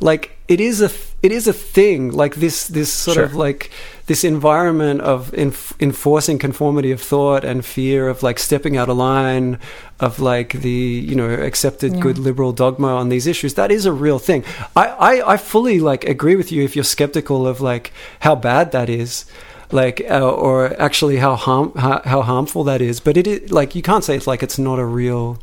Like 0.00 0.36
it 0.48 0.60
is 0.60 0.80
a 0.80 0.90
it 1.22 1.32
is 1.32 1.46
a 1.46 1.52
thing. 1.52 2.10
Like 2.10 2.36
this 2.36 2.68
this 2.68 2.92
sort 2.92 3.16
sure. 3.16 3.24
of 3.24 3.34
like 3.34 3.70
this 4.06 4.22
environment 4.22 5.00
of 5.00 5.34
inf- 5.34 5.74
enforcing 5.80 6.38
conformity 6.38 6.92
of 6.92 7.00
thought 7.00 7.44
and 7.44 7.64
fear 7.64 8.08
of 8.08 8.22
like 8.22 8.38
stepping 8.38 8.76
out 8.76 8.88
of 8.88 8.96
line 8.96 9.58
of 9.98 10.20
like 10.20 10.52
the 10.52 10.70
you 10.70 11.14
know 11.14 11.28
accepted 11.28 11.94
yeah. 11.94 12.00
good 12.00 12.18
liberal 12.18 12.52
dogma 12.52 12.88
on 12.88 13.08
these 13.08 13.26
issues 13.26 13.54
that 13.54 13.72
is 13.72 13.84
a 13.84 13.92
real 13.92 14.18
thing 14.18 14.44
I, 14.76 14.86
I 14.86 15.32
i 15.32 15.36
fully 15.36 15.80
like 15.80 16.04
agree 16.04 16.36
with 16.36 16.52
you 16.52 16.62
if 16.62 16.76
you're 16.76 16.84
skeptical 16.84 17.48
of 17.48 17.60
like 17.60 17.92
how 18.20 18.36
bad 18.36 18.70
that 18.72 18.88
is 18.88 19.24
like 19.72 20.00
uh, 20.08 20.30
or 20.30 20.80
actually 20.80 21.16
how 21.16 21.34
harm 21.34 21.72
how, 21.76 22.00
how 22.04 22.22
harmful 22.22 22.64
that 22.64 22.80
is 22.80 23.00
but 23.00 23.16
it 23.16 23.26
is 23.26 23.50
like 23.50 23.74
you 23.74 23.82
can't 23.82 24.04
say 24.04 24.16
it's 24.16 24.26
like 24.26 24.42
it's 24.42 24.58
not 24.58 24.78
a 24.78 24.84
real 24.84 25.38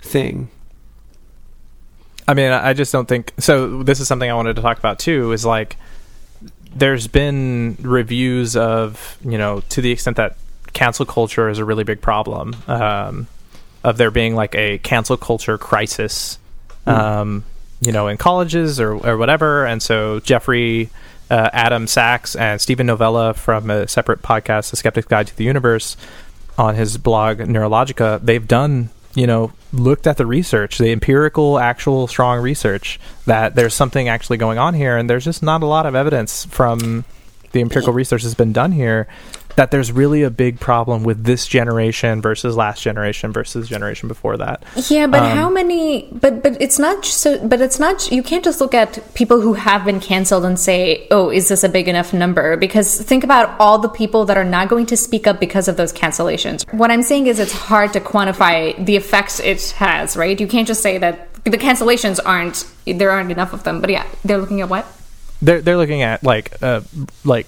thing 0.00 0.48
i 2.26 2.34
mean 2.34 2.50
i 2.50 2.72
just 2.72 2.92
don't 2.92 3.06
think 3.06 3.32
so 3.38 3.82
this 3.82 4.00
is 4.00 4.08
something 4.08 4.30
i 4.30 4.34
wanted 4.34 4.56
to 4.56 4.62
talk 4.62 4.78
about 4.78 4.98
too 4.98 5.32
is 5.32 5.44
like 5.44 5.76
there's 6.74 7.06
been 7.06 7.76
reviews 7.80 8.56
of 8.56 9.16
you 9.24 9.38
know 9.38 9.60
to 9.68 9.80
the 9.80 9.90
extent 9.90 10.16
that 10.16 10.36
cancel 10.72 11.04
culture 11.04 11.48
is 11.48 11.58
a 11.58 11.64
really 11.64 11.84
big 11.84 12.00
problem. 12.00 12.54
Um, 12.66 13.26
of 13.84 13.96
there 13.96 14.10
being 14.10 14.34
like 14.34 14.54
a 14.54 14.78
cancel 14.78 15.16
culture 15.16 15.56
crisis, 15.56 16.38
um, 16.86 17.44
you 17.80 17.92
know, 17.92 18.08
in 18.08 18.16
colleges 18.16 18.80
or, 18.80 18.92
or 18.94 19.16
whatever. 19.16 19.66
And 19.66 19.82
so 19.82 20.20
Jeffrey, 20.20 20.90
uh, 21.30 21.50
Adam 21.52 21.86
Sachs, 21.86 22.34
and 22.36 22.60
Steven 22.60 22.86
Novella 22.86 23.34
from 23.34 23.70
a 23.70 23.88
separate 23.88 24.22
podcast, 24.22 24.70
The 24.70 24.76
Skeptic's 24.76 25.08
Guide 25.08 25.26
to 25.28 25.36
the 25.36 25.44
Universe, 25.44 25.96
on 26.56 26.74
his 26.74 26.98
blog 26.98 27.38
Neurologica, 27.38 28.20
they've 28.22 28.46
done, 28.46 28.90
you 29.14 29.26
know, 29.26 29.52
looked 29.72 30.06
at 30.06 30.16
the 30.16 30.26
research, 30.26 30.78
the 30.78 30.90
empirical, 30.90 31.58
actual, 31.58 32.06
strong 32.06 32.40
research 32.40 32.98
that 33.26 33.54
there's 33.54 33.74
something 33.74 34.08
actually 34.08 34.38
going 34.38 34.58
on 34.58 34.74
here, 34.74 34.96
and 34.96 35.08
there's 35.08 35.24
just 35.24 35.42
not 35.42 35.62
a 35.62 35.66
lot 35.66 35.86
of 35.86 35.94
evidence 35.94 36.44
from 36.46 37.04
the 37.52 37.60
empirical 37.60 37.92
research 37.92 38.22
that's 38.22 38.34
been 38.34 38.52
done 38.52 38.72
here 38.72 39.06
that 39.58 39.72
there's 39.72 39.90
really 39.90 40.22
a 40.22 40.30
big 40.30 40.60
problem 40.60 41.02
with 41.02 41.24
this 41.24 41.44
generation 41.44 42.22
versus 42.22 42.56
last 42.56 42.80
generation 42.80 43.32
versus 43.32 43.68
generation 43.68 44.06
before 44.06 44.36
that. 44.36 44.62
Yeah, 44.88 45.08
but 45.08 45.20
Um, 45.24 45.36
how 45.36 45.50
many? 45.50 46.08
But 46.12 46.44
but 46.44 46.56
it's 46.60 46.78
not 46.78 47.04
so. 47.04 47.44
But 47.44 47.60
it's 47.60 47.80
not. 47.80 48.10
You 48.12 48.22
can't 48.22 48.44
just 48.44 48.60
look 48.60 48.72
at 48.72 49.02
people 49.14 49.40
who 49.40 49.54
have 49.54 49.84
been 49.84 49.98
canceled 49.98 50.44
and 50.44 50.56
say, 50.60 51.08
"Oh, 51.10 51.28
is 51.30 51.48
this 51.48 51.64
a 51.64 51.68
big 51.68 51.88
enough 51.88 52.12
number?" 52.12 52.56
Because 52.56 53.02
think 53.02 53.24
about 53.24 53.58
all 53.58 53.80
the 53.80 53.88
people 53.88 54.24
that 54.26 54.36
are 54.38 54.44
not 54.44 54.68
going 54.68 54.86
to 54.86 54.96
speak 54.96 55.26
up 55.26 55.40
because 55.40 55.66
of 55.66 55.76
those 55.76 55.92
cancellations. 55.92 56.62
What 56.72 56.92
I'm 56.92 57.02
saying 57.02 57.26
is, 57.26 57.40
it's 57.40 57.52
hard 57.52 57.92
to 57.94 58.00
quantify 58.00 58.78
the 58.86 58.94
effects 58.94 59.40
it 59.40 59.74
has. 59.82 60.16
Right? 60.16 60.38
You 60.40 60.46
can't 60.46 60.68
just 60.68 60.82
say 60.82 60.98
that 60.98 61.34
the 61.42 61.58
cancellations 61.58 62.20
aren't. 62.24 62.64
There 62.86 63.10
aren't 63.10 63.32
enough 63.32 63.52
of 63.52 63.64
them. 63.64 63.80
But 63.80 63.90
yeah, 63.90 64.06
they're 64.24 64.38
looking 64.38 64.60
at 64.60 64.68
what? 64.68 64.86
they're 65.42 65.60
they're 65.60 65.76
looking 65.76 66.02
at 66.02 66.22
like 66.22 66.62
uh, 66.62 66.80
like 67.24 67.46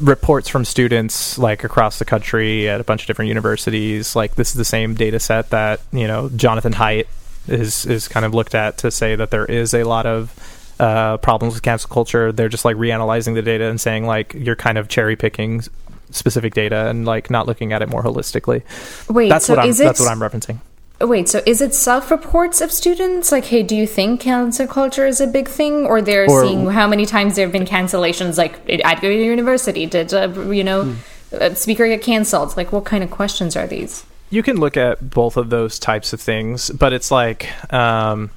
reports 0.00 0.48
from 0.48 0.64
students 0.64 1.38
like 1.38 1.64
across 1.64 1.98
the 1.98 2.04
country 2.04 2.68
at 2.68 2.80
a 2.80 2.84
bunch 2.84 3.02
of 3.02 3.06
different 3.06 3.28
universities 3.28 4.16
like 4.16 4.34
this 4.34 4.48
is 4.48 4.54
the 4.54 4.64
same 4.64 4.94
data 4.94 5.20
set 5.20 5.50
that 5.50 5.80
you 5.92 6.06
know 6.06 6.28
Jonathan 6.30 6.72
Haidt 6.72 7.06
is 7.48 7.86
is 7.86 8.08
kind 8.08 8.24
of 8.24 8.34
looked 8.34 8.54
at 8.54 8.78
to 8.78 8.90
say 8.90 9.16
that 9.16 9.30
there 9.30 9.44
is 9.44 9.74
a 9.74 9.84
lot 9.84 10.06
of 10.06 10.34
uh, 10.78 11.18
problems 11.18 11.54
with 11.54 11.62
cancel 11.62 11.90
culture 11.90 12.32
they're 12.32 12.48
just 12.48 12.64
like 12.64 12.76
reanalyzing 12.76 13.34
the 13.34 13.42
data 13.42 13.64
and 13.68 13.80
saying 13.80 14.06
like 14.06 14.32
you're 14.34 14.56
kind 14.56 14.78
of 14.78 14.88
cherry 14.88 15.16
picking 15.16 15.62
specific 16.10 16.54
data 16.54 16.88
and 16.88 17.04
like 17.04 17.30
not 17.30 17.46
looking 17.46 17.72
at 17.72 17.82
it 17.82 17.88
more 17.88 18.02
holistically 18.02 18.62
Wait, 19.08 19.28
that's 19.28 19.46
so 19.46 19.54
what 19.54 19.62
I'm 19.62 19.68
is 19.68 19.78
it? 19.80 19.84
that's 19.84 20.00
what 20.00 20.08
I'm 20.08 20.18
referencing 20.20 20.58
Wait, 21.00 21.28
so 21.30 21.40
is 21.46 21.62
it 21.62 21.74
self-reports 21.74 22.60
of 22.60 22.70
students? 22.70 23.32
Like, 23.32 23.46
hey, 23.46 23.62
do 23.62 23.74
you 23.74 23.86
think 23.86 24.20
cancel 24.20 24.66
culture 24.66 25.06
is 25.06 25.18
a 25.20 25.26
big 25.26 25.48
thing, 25.48 25.86
or 25.86 26.02
they're 26.02 26.28
Or- 26.28 26.44
seeing 26.44 26.66
how 26.68 26.86
many 26.86 27.06
times 27.06 27.36
there 27.36 27.46
have 27.46 27.52
been 27.52 27.64
cancellations? 27.64 28.36
Like, 28.36 28.58
at 28.84 29.02
your 29.02 29.12
university, 29.12 29.86
did 29.86 30.12
uh, 30.12 30.28
you 30.50 30.62
know 30.62 30.84
Hmm. 30.84 30.94
a 31.32 31.56
speaker 31.56 31.86
get 31.88 32.02
canceled? 32.02 32.54
Like, 32.56 32.70
what 32.70 32.84
kind 32.84 33.02
of 33.02 33.10
questions 33.10 33.56
are 33.56 33.66
these? 33.66 34.04
you 34.32 34.44
can 34.44 34.60
look 34.60 34.76
at 34.76 35.10
both 35.10 35.36
of 35.36 35.50
those 35.50 35.76
types 35.80 36.12
of 36.12 36.20
things, 36.20 36.70
but 36.70 36.92
it's 36.92 37.10
like, 37.10 37.48
um, 37.74 38.30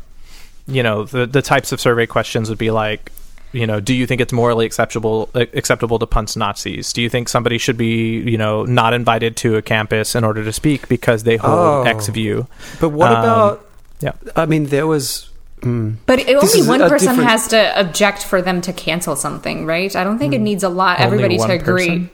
you 0.66 0.82
know, 0.82 1.04
the 1.04 1.28
the 1.28 1.42
types 1.42 1.72
of 1.72 1.80
survey 1.80 2.08
questions 2.08 2.50
would 2.50 2.58
be 2.58 2.72
like, 2.72 3.12
you 3.54 3.66
know, 3.66 3.80
do 3.80 3.94
you 3.94 4.06
think 4.06 4.20
it's 4.20 4.34
morally 4.34 4.66
acceptable 4.66 5.30
acceptable 5.34 6.00
to 6.00 6.06
punch 6.08 6.36
Nazis? 6.36 6.92
Do 6.92 7.02
you 7.02 7.10
think 7.10 7.30
somebody 7.30 7.58
should 7.58 7.78
be, 7.78 8.18
you 8.20 8.38
know, 8.38 8.64
not 8.66 8.94
invited 8.94 9.38
to 9.38 9.56
a 9.56 9.62
campus 9.62 10.16
in 10.16 10.24
order 10.24 10.44
to 10.44 10.52
speak 10.52 10.90
because 10.90 11.24
they 11.24 11.38
hold 11.38 11.54
Oh. 11.54 11.84
X 11.90 12.08
view? 12.08 12.48
But 12.82 12.90
what 12.90 13.12
Um, 13.12 13.18
about? 13.20 13.66
yeah. 14.02 14.12
I 14.36 14.46
mean, 14.46 14.66
there 14.66 14.88
was. 14.88 15.30
mm, 15.62 15.96
But 16.06 16.20
it, 16.20 16.36
only 16.36 16.68
one 16.68 16.82
person 16.90 17.10
different- 17.10 17.30
has 17.30 17.48
to 17.50 17.80
object 17.80 18.24
for 18.26 18.42
them 18.42 18.60
to 18.62 18.74
cancel 18.74 19.16
something, 19.16 19.66
right? 19.66 19.96
I 19.96 20.04
don't 20.04 20.20
think 20.20 20.34
it 20.34 20.42
needs 20.42 20.64
a 20.64 20.70
lot. 20.70 21.00
Everybody 21.00 21.38
to 21.38 21.52
agree. 21.52 21.88
person? 21.88 22.10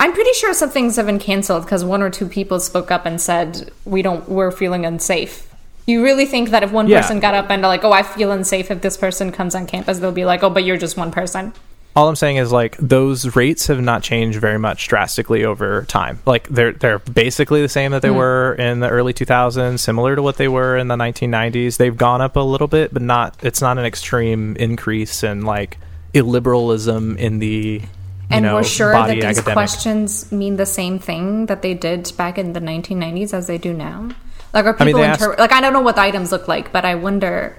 I'm 0.00 0.12
pretty 0.12 0.32
sure 0.34 0.54
some 0.54 0.70
things 0.70 0.94
have 0.94 1.06
been 1.06 1.18
canceled 1.18 1.62
because 1.64 1.84
one 1.84 2.02
or 2.02 2.10
two 2.10 2.26
people 2.28 2.60
spoke 2.60 2.92
up 2.92 3.04
and 3.04 3.20
said 3.20 3.72
we 3.84 4.00
don't. 4.02 4.28
We're 4.28 4.52
feeling 4.52 4.86
unsafe. 4.86 5.47
You 5.88 6.04
really 6.04 6.26
think 6.26 6.50
that 6.50 6.62
if 6.62 6.70
one 6.70 6.86
Yeah. 6.86 7.00
person 7.00 7.18
got 7.18 7.32
up 7.32 7.48
and 7.48 7.62
like, 7.62 7.82
oh, 7.82 7.92
I 7.92 8.02
feel 8.02 8.30
unsafe 8.30 8.70
if 8.70 8.82
this 8.82 8.98
person 8.98 9.32
comes 9.32 9.54
on 9.54 9.64
campus, 9.64 9.98
they'll 10.00 10.12
be 10.12 10.26
like, 10.26 10.42
oh, 10.42 10.50
but 10.50 10.62
you're 10.62 10.76
just 10.76 10.98
one 10.98 11.10
person. 11.10 11.54
All 11.96 12.06
I'm 12.08 12.14
saying 12.14 12.36
is 12.36 12.52
like 12.52 12.76
those 12.76 13.34
rates 13.34 13.68
have 13.68 13.80
not 13.80 14.02
changed 14.02 14.38
very 14.38 14.58
much 14.58 14.86
drastically 14.86 15.46
over 15.46 15.86
time. 15.88 16.20
Like 16.26 16.46
they're 16.48 16.72
they're 16.72 16.98
basically 16.98 17.62
the 17.62 17.70
same 17.70 17.92
that 17.92 18.02
they 18.02 18.10
mm. 18.10 18.16
were 18.16 18.54
in 18.54 18.80
the 18.80 18.88
early 18.90 19.14
2000s, 19.14 19.80
similar 19.80 20.14
to 20.14 20.22
what 20.22 20.36
they 20.36 20.46
were 20.46 20.76
in 20.76 20.88
the 20.88 20.94
1990s. 20.96 21.78
They've 21.78 21.96
gone 21.96 22.20
up 22.20 22.36
a 22.36 22.40
little 22.40 22.68
bit, 22.68 22.92
but 22.92 23.00
not 23.00 23.36
it's 23.42 23.62
not 23.62 23.78
an 23.78 23.86
extreme 23.86 24.56
increase 24.56 25.24
in 25.24 25.42
like 25.46 25.78
illiberalism 26.14 27.16
in 27.16 27.38
the 27.38 27.80
you 27.80 27.88
And 28.30 28.44
know 28.44 28.56
we're 28.56 28.62
sure 28.64 28.92
that 28.92 29.08
these 29.14 29.24
academic. 29.24 29.54
questions 29.54 30.30
mean 30.30 30.56
the 30.56 30.66
same 30.66 30.98
thing 30.98 31.46
that 31.46 31.62
they 31.62 31.72
did 31.72 32.12
back 32.18 32.36
in 32.36 32.52
the 32.52 32.60
1990s 32.60 33.32
as 33.32 33.46
they 33.46 33.56
do 33.58 33.72
now. 33.72 34.10
Like, 34.52 34.64
are 34.64 34.76
I 34.78 34.84
mean, 34.84 34.94
people 34.94 35.02
inter- 35.02 35.30
ask- 35.32 35.38
like? 35.38 35.52
I 35.52 35.60
don't 35.60 35.72
know 35.72 35.80
what 35.80 35.96
the 35.96 36.02
items 36.02 36.32
look 36.32 36.48
like, 36.48 36.72
but 36.72 36.84
I 36.84 36.94
wonder. 36.94 37.56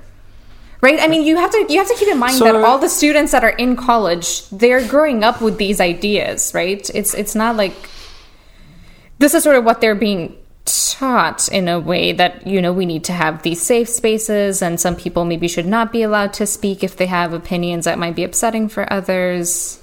Right? 0.82 1.00
I 1.02 1.08
mean, 1.08 1.24
you 1.24 1.36
have 1.36 1.52
to 1.52 1.66
you 1.70 1.78
have 1.78 1.88
to 1.90 1.96
keep 1.96 2.08
in 2.08 2.18
mind 2.18 2.36
So- 2.36 2.46
that 2.46 2.56
all 2.56 2.78
the 2.80 2.90
students 2.90 3.32
that 3.34 3.44
are 3.44 3.50
in 3.66 3.76
college, 3.76 4.48
they're 4.50 4.86
growing 4.88 5.24
up 5.24 5.42
with 5.42 5.58
these 5.58 5.80
ideas, 5.82 6.52
right? 6.54 6.90
It's 6.94 7.14
it's 7.14 7.36
not 7.36 7.56
like 7.58 7.74
this 9.20 9.34
is 9.34 9.44
sort 9.44 9.58
of 9.58 9.66
what 9.66 9.82
they're 9.82 9.96
being 9.96 10.36
taught 10.66 11.48
in 11.50 11.68
a 11.68 11.80
way 11.80 12.12
that 12.14 12.46
you 12.46 12.62
know 12.62 12.72
we 12.72 12.86
need 12.86 13.04
to 13.06 13.14
have 13.14 13.42
these 13.42 13.62
safe 13.62 13.90
spaces 13.90 14.62
and 14.62 14.80
some 14.80 14.96
people 14.96 15.26
maybe 15.26 15.48
should 15.48 15.66
not 15.66 15.92
be 15.92 16.04
allowed 16.04 16.32
to 16.34 16.46
speak 16.46 16.84
if 16.84 16.96
they 16.96 17.08
have 17.08 17.34
opinions 17.34 17.86
that 17.86 17.98
might 17.98 18.16
be 18.16 18.24
upsetting 18.24 18.70
for 18.70 18.92
others 18.94 19.80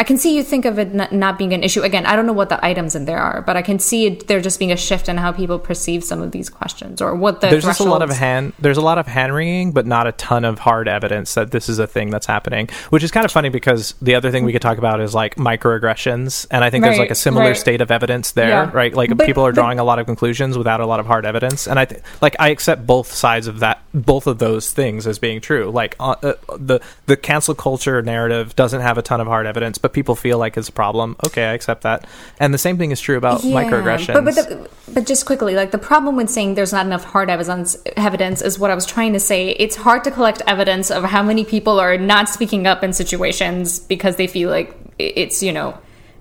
i 0.00 0.04
can 0.04 0.16
see 0.16 0.36
you 0.36 0.44
think 0.44 0.64
of 0.64 0.78
it 0.78 0.94
not, 0.94 1.38
being 1.38 1.52
an 1.52 1.62
issue 1.64 1.82
again 1.82 2.06
i 2.06 2.14
don't 2.14 2.26
know 2.26 2.32
what 2.32 2.48
the 2.48 2.64
items 2.64 2.94
in 2.94 3.04
there 3.04 3.18
are 3.18 3.42
but 3.42 3.56
i 3.56 3.62
can 3.62 3.78
see 3.78 4.06
it, 4.06 4.26
there 4.28 4.40
just 4.40 4.58
being 4.58 4.70
a 4.72 4.76
shift 4.76 5.08
in 5.08 5.16
how 5.16 5.32
people 5.32 5.58
perceive 5.58 6.04
some 6.04 6.22
of 6.22 6.30
these 6.30 6.48
questions 6.48 7.02
or 7.02 7.14
what 7.14 7.40
the 7.40 7.48
there's 7.48 7.64
just 7.64 7.80
a 7.80 7.84
lot 7.84 8.02
of 8.02 8.10
hand 8.10 8.52
there's 8.58 8.76
a 8.76 8.80
lot 8.82 8.96
of 8.98 9.06
hand 9.06 9.34
wringing 9.34 9.72
but 9.72 9.86
not 9.86 10.06
a 10.06 10.12
ton 10.12 10.44
of 10.44 10.60
hard 10.60 10.86
evidence 10.88 11.34
that 11.34 11.50
this 11.50 11.68
is 11.68 11.78
a 11.78 11.86
thing 11.86 12.10
that's 12.10 12.26
happening 12.26 12.68
which 12.90 13.02
is 13.02 13.10
kind 13.10 13.24
of 13.24 13.32
funny 13.32 13.48
because 13.48 13.94
the 14.00 14.14
other 14.14 14.30
thing 14.30 14.44
we 14.44 14.52
could 14.52 14.62
talk 14.62 14.78
about 14.78 15.00
is 15.00 15.14
like 15.14 15.34
microaggressions 15.36 16.46
and 16.50 16.64
i 16.64 16.70
think 16.70 16.84
there's 16.84 16.98
like 16.98 17.10
a 17.10 17.14
similar 17.14 17.46
right. 17.48 17.56
state 17.56 17.80
of 17.80 17.90
evidence 17.90 18.32
there 18.32 18.48
Yeah. 18.48 18.70
right 18.72 18.94
like 18.94 19.16
But- 19.16 19.26
people 19.26 19.44
are 19.44 19.50
but- 19.52 19.56
drawing 19.60 19.78
a 19.78 19.84
lot 19.84 19.98
of 19.98 20.06
conclusions 20.06 20.56
without 20.56 20.80
a 20.80 20.86
lot 20.86 21.00
of 21.00 21.06
hard 21.06 21.26
evidence 21.26 21.66
and 21.66 21.78
i 21.78 21.84
th- 21.84 22.00
like 22.22 22.36
i 22.38 22.48
accept 22.50 22.86
both 22.86 23.12
sides 23.12 23.46
of 23.46 23.60
that 23.60 23.82
both 23.92 24.26
of 24.26 24.38
those 24.38 24.72
things 24.72 25.06
as 25.06 25.18
being 25.18 25.40
true 25.40 25.70
like 25.70 25.96
uh, 25.98 26.14
uh, 26.22 26.34
the 26.56 26.80
the 27.06 27.16
cancel 27.16 27.54
culture 27.54 28.00
narrative 28.02 28.54
doesn't 28.54 28.80
have 28.80 28.96
a 28.96 29.02
ton 29.02 29.20
of 29.20 29.26
hard 29.26 29.46
evidence 29.46 29.76
but 29.78 29.87
people 29.92 30.14
feel 30.14 30.38
like 30.38 30.56
it's 30.56 30.68
a 30.68 30.72
problem 30.72 31.16
okay 31.24 31.44
i 31.44 31.52
accept 31.52 31.82
that. 31.82 32.06
And 32.40 32.54
the 32.54 32.58
same 32.58 32.78
thing 32.78 32.90
is 32.90 33.00
true 33.00 33.16
about 33.16 33.40
microaggressions. 33.42 34.14
But 34.14 34.24
but, 34.24 34.34
the, 34.34 34.70
but 34.94 35.06
just 35.06 35.26
quickly, 35.26 35.54
like 35.54 35.70
the 35.70 35.78
problem 35.78 36.16
with 36.16 36.30
saying 36.30 36.54
there's 36.54 36.72
not 36.72 36.86
enough 36.86 37.04
hard 37.04 37.30
evidence 37.30 37.76
evidence 37.96 38.42
is 38.42 38.58
what 38.58 38.70
I 38.70 38.74
was 38.74 38.86
trying 38.86 39.12
to 39.14 39.20
say. 39.20 39.50
It's 39.50 39.76
hard 39.76 40.04
to 40.04 40.10
collect 40.10 40.42
evidence 40.46 40.90
of 40.90 41.04
how 41.04 41.22
many 41.22 41.44
people 41.44 41.80
are 41.80 41.98
not 41.98 42.28
speaking 42.28 42.66
up 42.66 42.82
in 42.84 42.92
situations 42.92 43.78
because 43.80 44.16
they 44.16 44.26
feel 44.26 44.50
like 44.50 44.74
it's 44.98 45.42
you 45.42 45.52
know 45.52 45.76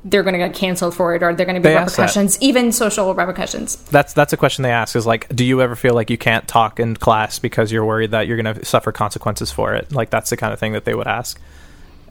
they're 0.06 0.24
going 0.24 0.34
to 0.34 0.40
get 0.40 0.54
canceled 0.54 0.96
for 0.96 1.16
it 1.16 1.24
or 1.24 1.34
they're 1.34 1.46
going 1.46 1.56
to 1.56 1.62
be 1.62 1.70
They 1.70 1.76
repercussions, 1.78 2.42
even 2.42 2.72
social 2.72 3.14
repercussions. 3.14 3.76
that's 3.90 4.14
that's 4.14 4.32
a 4.34 4.38
question 4.38 4.64
they 4.64 4.72
ask 4.72 4.96
is 4.96 5.06
like 5.06 5.28
do 5.36 5.44
you 5.44 5.62
ever 5.62 5.76
feel 5.76 5.94
like 5.94 6.10
you 6.10 6.18
can't 6.18 6.48
talk 6.48 6.80
in 6.80 6.96
class 6.96 7.40
because 7.40 7.72
you're 7.72 7.86
worried 7.86 8.12
that 8.12 8.28
you're 8.28 8.42
going 8.42 8.56
to 8.56 8.66
suffer 8.66 8.92
consequences 8.92 9.52
for 9.52 9.74
it? 9.76 9.92
Like 9.92 10.10
that's 10.10 10.30
the 10.30 10.38
kind 10.38 10.54
of 10.54 10.60
thing 10.60 10.74
that 10.74 10.86
they 10.86 10.94
would 10.94 11.08
ask 11.08 11.40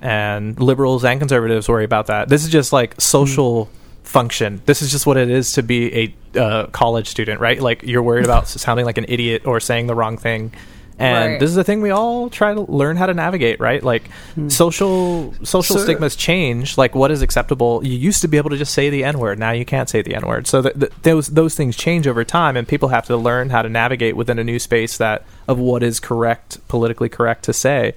and 0.03 0.59
liberals 0.61 1.05
and 1.05 1.19
conservatives 1.21 1.69
worry 1.69 1.85
about 1.85 2.07
that. 2.09 2.29
This 2.29 2.45
is 2.45 2.51
just 2.51 2.73
like 2.73 3.01
social 3.01 3.69
function. 4.03 4.63
This 4.67 4.83
is 4.83 4.91
just 4.91 5.07
what 5.07 5.17
it 5.17 5.31
is 5.31 5.53
to 5.53 5.63
be 5.63 6.15
a 6.35 6.41
uh, 6.41 6.67
college 6.67 7.09
student 7.09 7.41
right? 7.41 7.61
Like 7.61 7.83
you're 7.83 8.03
worried 8.03 8.25
about 8.25 8.47
sounding 8.67 8.85
like 8.87 8.99
an 8.99 9.07
idiot 9.09 9.47
or 9.47 9.59
saying 9.61 9.87
the 9.89 9.95
wrong 9.95 10.17
thing. 10.17 10.53
And 10.99 11.33
Right. 11.33 11.41
this 11.41 11.51
is 11.51 11.57
the 11.57 11.65
thing 11.65 11.83
we 11.83 11.91
all 11.91 12.31
try 12.31 12.55
to 12.55 12.61
learn 12.63 12.97
how 12.97 13.05
to 13.05 13.13
navigate 13.13 13.61
right? 13.61 13.83
Like 13.83 14.09
social 14.49 15.35
social 15.43 15.77
So- 15.77 15.83
stigmas 15.83 16.17
change. 16.17 16.79
Like 16.79 16.95
what 16.95 17.11
is 17.11 17.21
acceptable? 17.21 17.85
You 17.85 17.93
used 17.99 18.23
to 18.23 18.29
be 18.29 18.37
able 18.39 18.51
to 18.51 18.57
just 18.57 18.73
say 18.73 18.89
the 18.91 19.05
n 19.05 19.19
word. 19.19 19.39
Now 19.39 19.51
you 19.51 19.65
can't 19.65 19.89
say 19.89 20.03
the 20.03 20.15
n 20.15 20.27
word. 20.27 20.47
So 20.47 20.63
th- 20.63 20.75
th- 20.79 20.93
those 21.03 21.27
those 21.29 21.55
things 21.55 21.77
change 21.77 22.07
over 22.07 22.25
time 22.25 22.57
and 22.57 22.67
people 22.67 22.89
have 22.91 23.07
to 23.07 23.17
learn 23.17 23.51
how 23.51 23.61
to 23.63 23.69
navigate 23.69 24.17
within 24.17 24.39
a 24.39 24.45
new 24.45 24.59
space 24.59 24.97
that 24.97 25.25
of 25.49 25.59
what 25.59 25.83
is 25.83 26.01
correct 26.01 26.59
politically 26.69 27.09
correct 27.09 27.45
to 27.45 27.53
say. 27.53 27.93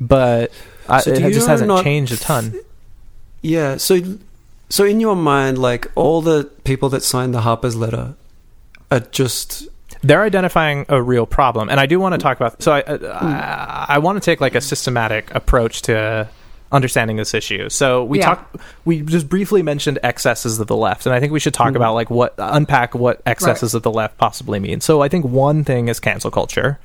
But 0.00 0.50
I, 0.88 1.00
So 1.00 1.10
it 1.12 1.32
just 1.32 1.48
hasn't 1.48 1.68
not 1.68 1.84
changed 1.84 2.12
a 2.12 2.16
ton. 2.16 2.54
Yeah. 3.40 3.76
So, 3.76 4.00
so 4.68 4.84
in 4.84 5.00
your 5.00 5.16
mind, 5.16 5.58
like 5.58 5.90
all 5.94 6.22
the 6.22 6.44
people 6.64 6.88
that 6.90 7.02
signed 7.02 7.34
the 7.34 7.42
Harper's 7.42 7.76
letter 7.76 8.14
are 8.90 9.00
just 9.00 9.68
they're 10.02 10.22
identifying 10.22 10.84
a 10.88 11.00
real 11.00 11.26
problem 11.26 11.68
and 11.68 11.78
i 11.78 11.86
do 11.86 12.00
want 12.00 12.12
to 12.12 12.18
mm. 12.18 12.22
talk 12.22 12.36
about 12.36 12.60
so 12.60 12.72
i 12.72 12.80
uh, 12.82 12.98
mm. 12.98 13.14
i, 13.14 13.86
I 13.90 13.98
want 13.98 14.20
to 14.20 14.24
take 14.24 14.40
like 14.40 14.56
a 14.56 14.60
systematic 14.60 15.32
approach 15.32 15.82
to 15.82 16.28
understanding 16.72 17.18
this 17.18 17.34
issue. 17.34 17.68
So 17.68 18.02
we 18.02 18.18
Yeah. 18.18 18.26
talked 18.26 18.56
we 18.84 19.02
just 19.02 19.28
briefly 19.28 19.62
mentioned 19.62 19.98
excesses 20.02 20.58
of 20.58 20.66
the 20.66 20.76
left 20.76 21.06
and 21.06 21.14
i 21.14 21.20
think 21.20 21.32
we 21.32 21.38
should 21.38 21.54
talk 21.54 21.68
mm-hmm. 21.68 21.76
about 21.76 21.94
like 21.94 22.10
what 22.10 22.34
unpack 22.38 22.94
what 22.94 23.20
excesses 23.26 23.74
of 23.74 23.82
the 23.82 23.90
left 23.90 24.16
possibly 24.18 24.58
mean. 24.58 24.80
So 24.80 25.02
i 25.02 25.08
think 25.08 25.24
one 25.24 25.64
thing 25.64 25.88
is 25.88 26.00
cancel 26.00 26.30
culture 26.30 26.78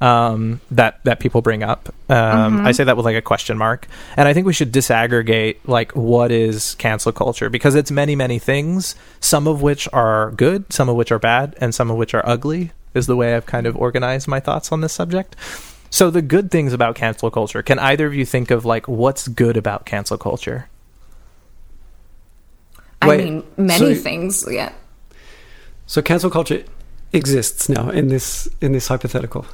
um, 0.00 0.60
that 0.70 1.02
that 1.04 1.20
people 1.20 1.40
bring 1.42 1.62
up. 1.62 1.88
Um, 2.08 2.66
I 2.66 2.72
say 2.72 2.84
that 2.84 2.96
with 2.96 3.06
like 3.06 3.16
a 3.16 3.22
question 3.22 3.56
mark, 3.56 3.86
and 4.16 4.28
I 4.28 4.34
think 4.34 4.46
we 4.46 4.52
should 4.52 4.72
disaggregate 4.72 5.56
like 5.64 5.92
what 5.92 6.30
is 6.30 6.74
cancel 6.76 7.12
culture 7.12 7.48
because 7.48 7.74
it's 7.74 7.90
many 7.90 8.14
many 8.14 8.38
things. 8.38 8.94
Some 9.20 9.46
of 9.46 9.62
which 9.62 9.88
are 9.92 10.32
good, 10.32 10.72
some 10.72 10.88
of 10.88 10.96
which 10.96 11.10
are 11.10 11.18
bad, 11.18 11.54
and 11.60 11.74
some 11.74 11.90
of 11.90 11.96
which 11.96 12.14
are 12.14 12.26
ugly. 12.26 12.72
Is 12.94 13.06
the 13.06 13.16
way 13.16 13.34
I've 13.34 13.44
kind 13.44 13.66
of 13.66 13.76
organized 13.76 14.26
my 14.26 14.40
thoughts 14.40 14.72
on 14.72 14.80
this 14.80 14.92
subject. 14.92 15.36
So 15.90 16.10
the 16.10 16.22
good 16.22 16.50
things 16.50 16.72
about 16.72 16.94
cancel 16.94 17.30
culture. 17.30 17.62
Can 17.62 17.78
either 17.78 18.06
of 18.06 18.14
you 18.14 18.24
think 18.24 18.50
of 18.50 18.64
like 18.64 18.88
what's 18.88 19.28
good 19.28 19.56
about 19.56 19.84
cancel 19.86 20.18
culture? 20.18 20.68
I 23.02 23.08
Wait, 23.08 23.24
mean, 23.24 23.44
many 23.56 23.94
so- 23.94 24.02
things. 24.02 24.46
Yeah. 24.50 24.72
So 25.86 26.02
cancel 26.02 26.30
culture 26.30 26.64
exists 27.12 27.68
now 27.68 27.90
in 27.90 28.08
this 28.08 28.48
in 28.60 28.72
this 28.72 28.88
hypothetical. 28.88 29.46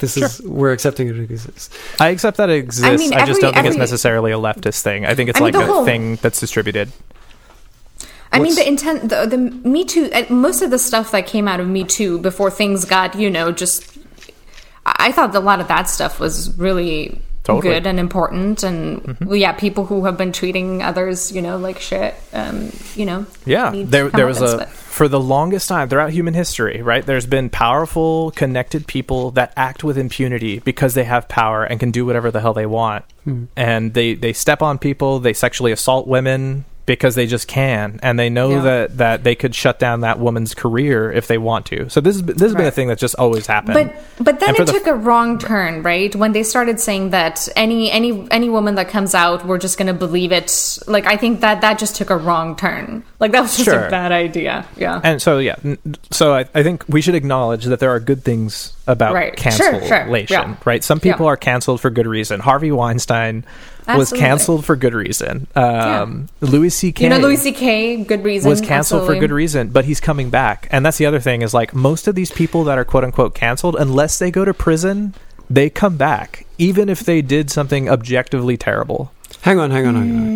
This 0.00 0.16
is 0.16 0.40
we're 0.42 0.72
accepting 0.72 1.08
it 1.08 1.18
exists. 1.18 1.70
I 2.00 2.08
accept 2.08 2.38
that 2.38 2.48
it 2.50 2.56
exists. 2.56 2.84
I, 2.84 2.96
mean, 2.96 3.12
just 3.26 3.40
don't 3.40 3.54
think 3.54 3.66
it's 3.66 3.76
necessarily 3.76 4.32
a 4.32 4.38
leftist 4.38 4.82
thing. 4.82 5.04
I 5.06 5.14
think 5.14 5.30
it's 5.30 5.40
I 5.40 5.44
like 5.44 5.52
the 5.52 5.60
a 5.60 5.66
whole- 5.66 5.84
thing 5.84 6.16
that's 6.16 6.40
distributed. 6.40 6.90
I 8.32 8.38
mean, 8.38 8.54
the 8.54 8.66
intent, 8.66 9.08
the, 9.08 9.26
the 9.26 9.36
Me 9.36 9.84
Too, 9.84 10.08
uh, 10.12 10.24
most 10.32 10.62
of 10.62 10.70
the 10.70 10.78
stuff 10.78 11.10
that 11.10 11.26
came 11.26 11.48
out 11.48 11.58
of 11.58 11.66
Me 11.66 11.82
Too 11.84 12.18
before 12.18 12.50
things 12.50 12.84
got, 12.84 13.14
you 13.14 13.30
know, 13.30 13.52
just. 13.52 13.98
I 14.86 15.08
I 15.08 15.12
thought 15.12 15.34
a 15.34 15.40
lot 15.40 15.60
of 15.60 15.68
that 15.68 15.88
stuff 15.88 16.18
was 16.20 16.56
really 16.56 17.20
Totally. 17.56 17.74
good 17.74 17.86
and 17.86 18.00
important. 18.00 18.62
And 18.62 19.16
well, 19.20 19.36
yeah, 19.36 19.52
people 19.52 19.86
who 19.86 20.04
have 20.04 20.16
been 20.16 20.32
treating 20.32 20.82
others, 20.82 21.32
you 21.32 21.42
know, 21.42 21.56
like 21.58 21.80
shit, 21.80 22.14
um, 22.32 22.72
you 22.94 23.04
know. 23.04 23.26
Yeah, 23.44 23.72
there 23.74 24.08
there 24.08 24.26
was 24.26 24.40
a 24.42 24.60
it. 24.60 24.68
for 24.68 25.08
the 25.08 25.20
longest 25.20 25.68
time 25.68 25.88
throughout 25.88 26.10
human 26.10 26.34
history, 26.34 26.82
right? 26.82 27.04
There's 27.04 27.26
been 27.26 27.50
powerful, 27.50 28.30
connected 28.32 28.86
people 28.86 29.30
that 29.32 29.52
act 29.56 29.84
with 29.84 29.98
impunity 29.98 30.58
because 30.60 30.94
they 30.94 31.04
have 31.04 31.28
power 31.28 31.64
and 31.64 31.80
can 31.80 31.90
do 31.90 32.06
whatever 32.06 32.30
the 32.30 32.40
hell 32.40 32.54
they 32.54 32.66
want, 32.66 33.04
and 33.56 33.94
they 33.94 34.14
they 34.14 34.32
step 34.32 34.62
on 34.62 34.78
people, 34.78 35.20
they 35.20 35.32
sexually 35.32 35.72
assault 35.72 36.06
women 36.06 36.64
because 36.90 37.14
they 37.14 37.24
just 37.28 37.46
can, 37.46 38.00
and 38.02 38.18
they 38.18 38.28
know 38.28 38.50
Yeah. 38.50 38.60
that 38.62 38.98
that 38.98 39.22
they 39.22 39.36
could 39.36 39.54
shut 39.54 39.78
down 39.78 40.00
that 40.00 40.18
woman's 40.18 40.54
career 40.54 41.12
if 41.12 41.28
they 41.28 41.38
want 41.38 41.66
to. 41.66 41.88
So 41.88 42.00
this 42.00 42.16
is 42.16 42.22
this 42.24 42.40
has 42.42 42.54
been 42.56 42.66
a 42.66 42.72
thing 42.72 42.88
that's 42.88 43.00
just 43.00 43.14
always 43.14 43.46
happened. 43.46 43.74
But 43.74 43.94
but 44.24 44.40
then 44.40 44.56
it 44.56 44.66
the- 44.66 44.72
took 44.72 44.88
a 44.88 44.94
wrong 44.96 45.38
turn, 45.38 45.84
right? 45.84 46.12
When 46.16 46.32
they 46.32 46.42
started 46.42 46.80
saying 46.80 47.10
that 47.10 47.48
any 47.54 47.92
any 47.92 48.26
any 48.32 48.48
woman 48.48 48.74
that 48.74 48.88
comes 48.88 49.14
out, 49.14 49.46
we're 49.46 49.58
just 49.58 49.78
going 49.78 49.86
to 49.86 49.94
believe 49.94 50.32
it. 50.32 50.50
Like 50.88 51.06
I 51.06 51.16
think 51.16 51.42
that 51.42 51.60
that 51.60 51.78
just 51.78 51.94
took 51.94 52.10
a 52.10 52.16
wrong 52.16 52.56
turn. 52.56 53.04
Like 53.20 53.30
that 53.30 53.42
was 53.42 53.52
just 53.56 53.66
Sure. 53.70 53.86
a 53.86 53.90
bad 53.90 54.10
idea. 54.10 54.66
Yeah. 54.76 55.00
And 55.04 55.22
so, 55.22 55.38
yeah, 55.38 55.56
so 56.10 56.34
I, 56.34 56.46
I 56.54 56.62
think 56.64 56.84
we 56.88 57.02
should 57.02 57.14
acknowledge 57.14 57.66
that 57.66 57.78
there 57.78 57.90
are 57.90 58.00
good 58.00 58.24
things 58.24 58.72
about 58.88 59.14
Right. 59.14 59.38
Sure, 59.38 59.52
sure. 59.52 59.78
cancellation, 59.80 60.40
Yeah. 60.50 60.54
right? 60.64 60.82
Some 60.82 60.98
people 60.98 61.26
Yeah. 61.26 61.32
are 61.32 61.36
canceled 61.36 61.80
for 61.80 61.90
good 61.90 62.06
reason. 62.08 62.40
Harvey 62.40 62.72
Weinstein 62.72 63.44
was 63.86 64.12
Absolutely. 64.12 64.18
canceled 64.18 64.64
for 64.64 64.76
good 64.76 64.94
reason. 64.94 65.46
Um, 65.56 66.28
Louis 66.40 66.70
C.K. 66.70 67.04
you 67.04 67.10
know, 67.10 67.18
Louis 67.18 67.36
C.K. 67.36 68.04
Good 68.04 68.22
reason 68.24 68.48
was 68.48 68.60
canceled 68.60 69.06
for 69.06 69.14
good 69.18 69.30
reason, 69.30 69.68
but 69.70 69.84
he's 69.84 70.00
coming 70.00 70.30
back. 70.30 70.68
And 70.70 70.84
that's 70.84 70.98
the 70.98 71.06
other 71.06 71.20
thing 71.20 71.42
is 71.42 71.52
like 71.54 71.74
most 71.74 72.06
of 72.08 72.14
these 72.14 72.30
people 72.30 72.64
that 72.64 72.78
are 72.78 72.84
quote 72.84 73.04
unquote 73.04 73.34
canceled, 73.34 73.76
unless 73.76 74.18
they 74.18 74.30
go 74.30 74.44
to 74.44 74.54
prison, 74.54 75.14
they 75.48 75.68
come 75.70 75.96
back, 75.96 76.46
even 76.58 76.88
if 76.88 77.00
they 77.00 77.22
did 77.22 77.50
something 77.50 77.88
objectively 77.88 78.56
terrible. 78.56 79.12
Hang 79.42 79.58
on, 79.58 79.70
hang 79.70 79.86
on, 79.86 79.94
hang 79.94 80.14
on. 80.16 80.26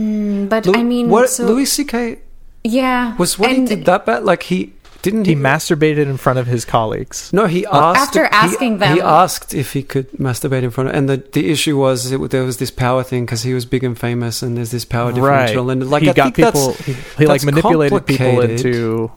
Mm, 0.47 0.49
But 0.49 0.67
Lou- 0.67 0.75
I 0.81 0.83
mean, 0.83 1.09
what 1.09 1.29
so, 1.31 1.47
Louis 1.47 1.67
C.K. 1.67 2.19
yeah, 2.65 3.17
was 3.17 3.39
what 3.39 3.51
and 3.51 3.69
he 3.69 3.77
did 3.77 3.85
that 3.87 4.07
bad? 4.07 4.25
Like 4.25 4.45
he 4.45 4.73
didn't 5.05 5.27
He 5.27 5.35
he, 5.35 5.41
masturbated 5.41 6.07
in 6.07 6.17
front 6.17 6.39
of 6.39 6.47
his 6.47 6.65
colleagues. 6.65 7.31
No, 7.33 7.47
he 7.47 7.65
asked 7.67 8.09
After 8.09 8.25
he- 8.25 8.31
asking 8.33 8.79
them- 8.79 8.97
He 8.97 9.01
asked 9.03 9.55
if 9.55 9.73
he 9.75 9.83
could 9.83 10.11
masturbate 10.13 10.63
in 10.65 10.71
front 10.71 10.89
of, 10.91 10.95
and 10.97 11.09
the 11.09 11.19
the 11.33 11.51
issue 11.53 11.77
was 11.79 12.11
it, 12.11 12.31
there 12.31 12.43
was 12.45 12.57
this 12.57 12.71
power 12.71 13.03
thing 13.05 13.25
because 13.25 13.43
he 13.43 13.55
was 13.55 13.65
big 13.67 13.85
and 13.85 13.99
famous, 13.99 14.43
and 14.43 14.57
there's 14.57 14.71
this 14.73 14.85
power 14.85 15.13
differential, 15.13 15.71
and 15.71 15.89
like 15.91 16.03
he 16.03 16.11
I 16.11 16.13
got 16.13 16.25
think 16.35 16.37
people. 16.37 16.69
that's 16.73 16.85
He, 16.87 16.93
he 17.19 17.27
like 17.27 17.45
manipulated 17.45 18.07
people 18.07 18.41
into 18.41 19.11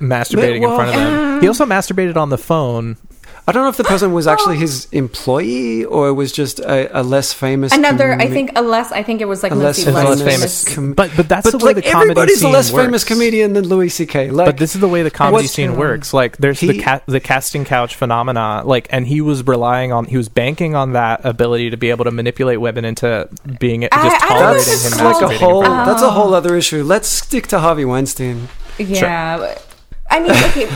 masturbating 0.00 0.60
Well, 0.62 0.70
in 0.70 0.76
front 0.76 0.88
of 0.90 0.94
him. 0.96 1.40
He 1.42 1.48
also 1.48 1.66
masturbated 1.66 2.16
on 2.16 2.28
the 2.30 2.38
phone. 2.38 2.96
I 3.46 3.50
don't 3.50 3.64
know 3.64 3.70
if 3.70 3.76
the 3.76 3.82
person 3.82 4.12
was 4.12 4.28
actually 4.28 4.56
his 4.56 4.86
employee 4.92 5.84
or 5.84 6.14
was 6.14 6.30
just 6.30 6.60
a, 6.60 7.00
a 7.00 7.02
less 7.02 7.32
famous 7.32 7.72
another. 7.72 8.12
I 8.12 8.28
think 8.28 8.52
a 8.54 8.62
less. 8.62 8.92
I 8.92 9.02
think 9.02 9.20
it 9.20 9.24
was 9.24 9.42
like 9.42 9.50
a 9.50 9.56
mostly 9.56 9.92
less, 9.92 10.04
less, 10.04 10.18
famous, 10.22 10.64
famous. 10.64 10.74
com- 10.74 10.92
But 10.92 11.10
but 11.16 11.28
that's 11.28 11.50
but 11.50 11.58
the 11.58 11.64
way 11.66 11.74
like 11.74 11.84
the 11.84 11.90
comedy 11.90 12.10
everybody's 12.12 12.38
scene 12.40 12.50
a 12.50 12.52
less 12.52 12.72
works. 12.72 12.84
famous 12.84 13.04
comedian 13.04 13.52
than 13.54 13.66
Louis 13.66 13.88
C.K. 13.88 14.30
Like, 14.30 14.46
But 14.46 14.58
this 14.58 14.76
is 14.76 14.80
the 14.80 14.88
way 14.88 15.02
the 15.02 15.10
comedy 15.10 15.48
scene 15.48 15.70
true. 15.70 15.78
works. 15.78 16.14
Like 16.14 16.36
there's 16.36 16.60
the 16.60 16.80
ca- 16.80 17.00
the 17.06 17.18
casting 17.18 17.64
couch 17.64 17.96
phenomena. 17.96 18.62
Like 18.64 18.86
and 18.90 19.08
he 19.08 19.20
was 19.20 19.44
relying 19.44 19.90
on 19.92 20.04
he 20.04 20.16
was 20.16 20.28
banking 20.28 20.76
on 20.76 20.92
that 20.92 21.24
ability 21.24 21.70
to 21.70 21.76
be 21.76 21.90
able 21.90 22.04
to 22.04 22.12
manipulate 22.12 22.60
women 22.60 22.84
into 22.84 23.28
being 23.58 23.80
just 23.82 23.92
I 23.92 23.98
don't 24.04 24.10
know 24.10 24.14
if 24.14 24.20
tolerating 24.28 24.72
it's 24.72 24.84
him 24.84 24.98
that's 24.98 25.20
like 25.20 25.34
a 25.34 25.38
whole 25.38 25.64
in 25.64 25.70
that's 25.70 26.02
a 26.02 26.06
oh. 26.06 26.10
whole 26.10 26.34
other 26.34 26.54
issue. 26.56 26.84
Let's 26.84 27.08
stick 27.08 27.48
to 27.48 27.58
Harvey 27.58 27.84
Weinstein. 27.84 28.48
Yeah. 28.78 29.38
but- 29.38 29.71
I 30.12 30.20
mean, 30.20 30.30
okay, 30.30 30.68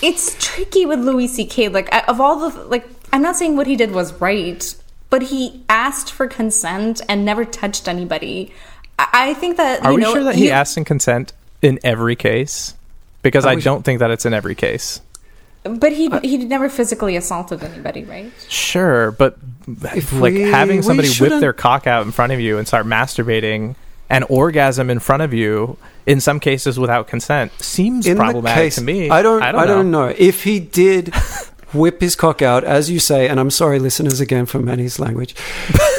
it's 0.06 0.36
tricky 0.38 0.86
with 0.86 1.00
Louis 1.00 1.26
C.K. 1.28 1.68
Like, 1.68 1.92
uh, 1.94 2.02
of 2.08 2.20
all 2.20 2.48
the 2.48 2.64
like, 2.64 2.86
I'm 3.12 3.20
not 3.22 3.36
saying 3.36 3.56
what 3.56 3.66
he 3.66 3.74
did 3.76 3.90
was 3.92 4.12
right, 4.20 4.74
but 5.10 5.22
he 5.22 5.62
asked 5.68 6.12
for 6.12 6.26
consent 6.28 7.00
and 7.08 7.24
never 7.24 7.44
touched 7.44 7.88
anybody. 7.88 8.52
I, 8.98 9.08
I 9.30 9.34
think 9.34 9.56
that 9.56 9.84
Are 9.84 9.90
you 9.90 9.96
we 9.96 10.02
know, 10.02 10.12
sure 10.14 10.24
that 10.24 10.36
he 10.36 10.46
you- 10.46 10.50
asked 10.52 10.76
in 10.76 10.84
consent 10.84 11.32
in 11.62 11.78
every 11.82 12.14
case? 12.16 12.74
Because 13.22 13.44
I 13.44 13.56
don't 13.56 13.84
think 13.84 13.98
that 13.98 14.10
it's 14.12 14.24
in 14.24 14.32
every 14.32 14.54
case. 14.54 15.00
But 15.64 15.90
he 15.92 16.08
he 16.22 16.38
never 16.38 16.68
physically 16.68 17.16
assaulted 17.16 17.62
anybody, 17.64 18.04
right? 18.04 18.32
Sure, 18.48 19.10
but 19.10 19.36
If 19.66 20.12
like 20.12 20.32
we- 20.34 20.42
having 20.42 20.82
somebody 20.82 21.10
whip 21.18 21.40
their 21.40 21.52
cock 21.52 21.88
out 21.88 22.06
in 22.06 22.12
front 22.12 22.32
of 22.32 22.38
you 22.40 22.56
and 22.58 22.66
start 22.68 22.86
masturbating 22.86 23.74
and 24.10 24.24
orgasm 24.28 24.90
in 24.90 24.98
front 24.98 25.22
of 25.22 25.34
you, 25.34 25.76
in 26.06 26.20
some 26.20 26.40
cases 26.40 26.78
without 26.78 27.06
consent, 27.08 27.52
seems 27.60 28.06
in 28.06 28.16
problematic 28.16 28.62
case, 28.64 28.74
to 28.76 28.82
me. 28.82 29.10
I 29.10 29.22
don't. 29.22 29.42
I 29.42 29.48
I 29.48 29.52
don't, 29.52 29.66
don't, 29.66 29.90
know. 29.90 30.14
If 30.16 30.44
he 30.44 30.60
did 30.60 31.12
whip 31.72 32.00
his 32.00 32.16
cock 32.16 32.42
out, 32.42 32.64
as 32.64 32.90
you 32.90 32.98
say, 32.98 33.28
and 33.28 33.38
I'm 33.40 33.50
sorry, 33.50 33.78
listeners, 33.78 34.20
again 34.20 34.46
for 34.46 34.58
Manny's 34.58 34.98
language. 34.98 35.34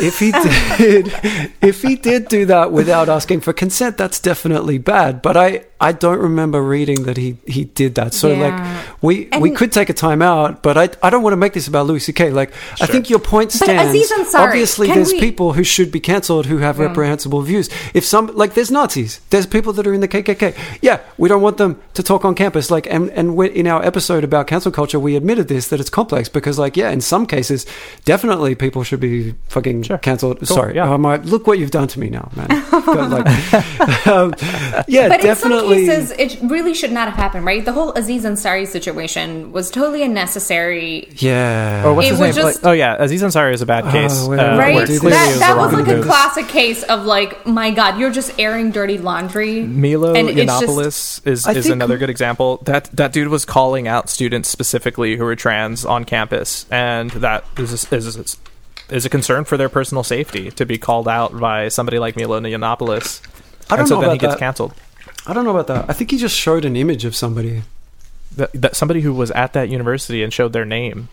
If 0.02 0.20
he 0.20 0.32
did, 0.78 1.14
if 1.62 1.82
he 1.82 1.96
did 1.96 2.28
do 2.28 2.46
that 2.46 2.72
without 2.72 3.10
asking 3.10 3.42
for 3.42 3.54
consent, 3.54 3.98
that's 3.98 4.20
definitely 4.20 4.78
bad. 4.78 5.22
But 5.22 5.38
I, 5.38 5.66
I 5.82 5.92
don't 5.92 6.20
remember 6.20 6.62
reading 6.62 7.04
that 7.04 7.18
he 7.18 7.38
he 7.46 7.64
did 7.66 7.96
that. 7.96 8.14
So 8.14 8.30
Yeah. 8.30 8.50
like 8.50 8.86
we 9.02 9.30
we 9.40 9.52
could 9.52 9.72
take 9.72 9.90
a 9.90 9.94
time 9.94 10.22
out, 10.22 10.62
but 10.64 10.78
I 10.78 10.90
I 11.02 11.10
don't 11.10 11.24
want 11.24 11.34
to 11.34 11.38
make 11.38 11.54
this 11.54 11.68
about 11.68 11.86
Louis 11.88 12.00
C.K. 12.00 12.32
Like 12.32 12.52
I 12.82 12.86
think 12.86 13.10
your 13.10 13.20
point 13.20 13.52
But 13.60 13.64
stands. 13.66 14.36
Obviously, 14.36 14.88
can 14.88 14.96
there's 14.98 15.14
we- 15.14 15.20
people 15.20 15.54
who 15.54 15.64
should 15.64 15.92
be 15.92 16.00
cancelled 16.00 16.46
who 16.48 16.58
have 16.58 16.80
reprehensible 16.80 17.42
views. 17.42 17.70
If 17.94 18.04
some 18.06 18.28
like 18.36 18.54
there's 18.56 18.72
Nazis, 18.72 19.22
there's 19.30 19.46
people 19.46 19.72
that 19.74 19.88
are 19.88 19.94
in 19.94 20.02
the 20.02 20.08
KKK. 20.08 20.56
Yeah, 20.82 21.00
we 21.18 21.30
don't 21.30 21.42
want 21.42 21.58
them 21.58 21.80
to 21.94 22.04
talk 22.04 22.26
on 22.26 22.36
campus. 22.36 22.70
Like 22.72 22.88
and 22.88 23.10
and 23.12 23.40
in 23.40 23.68
our 23.68 23.84
episode 23.86 24.24
about 24.24 24.48
cancel 24.48 24.72
culture, 24.72 25.00
we 25.00 25.16
admitted 25.16 25.48
this 25.48 25.59
that 25.68 25.80
it's 25.82 25.90
complex 25.90 26.30
because 26.30 26.58
like 26.58 26.78
yeah, 26.78 26.90
in 26.90 27.02
some 27.02 27.26
cases, 27.26 27.66
definitely 28.06 28.56
people 28.56 28.84
should 28.84 29.00
be 29.02 29.36
fucking 29.50 29.84
Sure. 29.84 29.98
cancelled. 29.98 30.38
Cool, 30.40 30.48
Sorry, 30.48 30.76
yeah. 30.76 30.90
um, 30.92 31.06
I, 31.06 31.18
look 31.18 31.46
what 31.46 31.60
you've 31.60 31.72
done 31.72 31.88
to 31.90 32.00
me 32.00 32.10
now, 32.10 32.32
man. 32.36 32.48
but 32.72 33.10
like, 33.10 34.08
um, 34.08 34.34
yeah, 34.88 35.10
But 35.10 35.22
definitely. 35.22 35.86
in 35.90 36.08
some 36.08 36.16
cases, 36.18 36.40
it 36.42 36.50
really 36.50 36.74
should 36.74 36.92
not 36.92 37.08
have 37.10 37.18
happened, 37.18 37.46
right? 37.46 37.64
The 37.64 37.74
whole 37.74 37.92
Aziz 37.94 38.24
Ansari 38.24 38.66
situation 38.66 39.52
was 39.52 39.70
totally 39.70 40.02
unnecessary. 40.04 41.08
yeah. 41.18 41.86
Or 41.86 41.94
what's 41.94 42.08
It 42.08 42.12
his 42.12 42.20
was 42.20 42.36
name? 42.36 42.46
just- 42.46 42.64
Like- 42.64 42.70
oh 42.70 42.74
yeah, 42.74 42.96
Aziz 43.00 43.22
Ansari 43.22 43.54
is 43.54 43.62
a 43.62 43.66
bad 43.66 43.86
Oh, 43.86 43.92
case. 43.92 44.26
wait, 44.28 44.40
uh, 44.40 44.58
Right? 44.58 44.76
where 44.76 44.86
dude, 44.86 45.00
clearly 45.02 45.18
That, 45.18 45.40
that 45.40 45.58
was 45.58 45.74
like 45.74 45.88
a 45.88 46.02
classic 46.02 46.48
case 46.48 46.84
of 46.84 47.06
like, 47.06 47.46
my 47.46 47.72
God, 47.72 48.00
you're 48.00 48.12
just 48.12 48.32
airing 48.40 48.72
dirty 48.72 48.98
laundry. 48.98 49.64
Milo 49.64 50.14
And 50.14 50.30
it's 50.30 50.38
just- 50.38 50.64
Yiannopoulos 50.64 51.28
is, 51.28 51.48
is 51.48 51.66
another 51.70 51.98
good 51.98 52.10
example. 52.10 52.62
That 52.66 52.90
that 52.94 53.12
dude 53.14 53.28
was 53.30 53.46
calling 53.46 53.88
out 53.88 54.10
students 54.10 54.50
specifically 54.50 55.16
who 55.18 55.24
were 55.24 55.36
trans 55.50 55.84
on 55.84 56.06
campus, 56.06 56.68
and 56.70 57.10
that 57.10 57.44
is 57.58 57.92
is, 57.92 58.38
is 58.92 59.06
a 59.06 59.10
concern 59.10 59.46
for 59.46 59.58
their 59.58 59.68
personal 59.68 60.04
safety 60.04 60.52
to 60.52 60.64
be 60.64 60.78
called 60.78 61.08
out 61.08 61.38
by 61.40 61.70
somebody 61.70 61.98
like 61.98 62.16
Milo 62.16 62.40
Yiannopoulos. 62.40 63.22
I 63.68 63.76
don't 63.76 63.80
and 63.80 63.88
so 63.88 63.96
know 63.96 64.02
then 64.02 64.10
about 64.10 64.14
he 64.14 64.20
gets 64.20 64.34
that. 64.36 64.40
canceled. 64.40 64.74
I 65.26 65.34
don't 65.34 65.46
know 65.46 65.58
about 65.58 65.66
that. 65.68 65.90
I 65.90 65.94
think 65.94 66.12
he 66.12 66.18
just 66.18 66.36
showed 66.36 66.66
an 66.66 66.76
image 66.76 67.04
of 67.04 67.16
somebody. 67.16 67.64
That, 68.36 68.52
that 68.54 68.76
somebody 68.76 69.02
who 69.02 69.12
was 69.12 69.32
at 69.32 69.54
that 69.54 69.70
university 69.70 70.22
and 70.22 70.32
showed 70.32 70.54
their 70.54 70.66
name. 70.66 71.10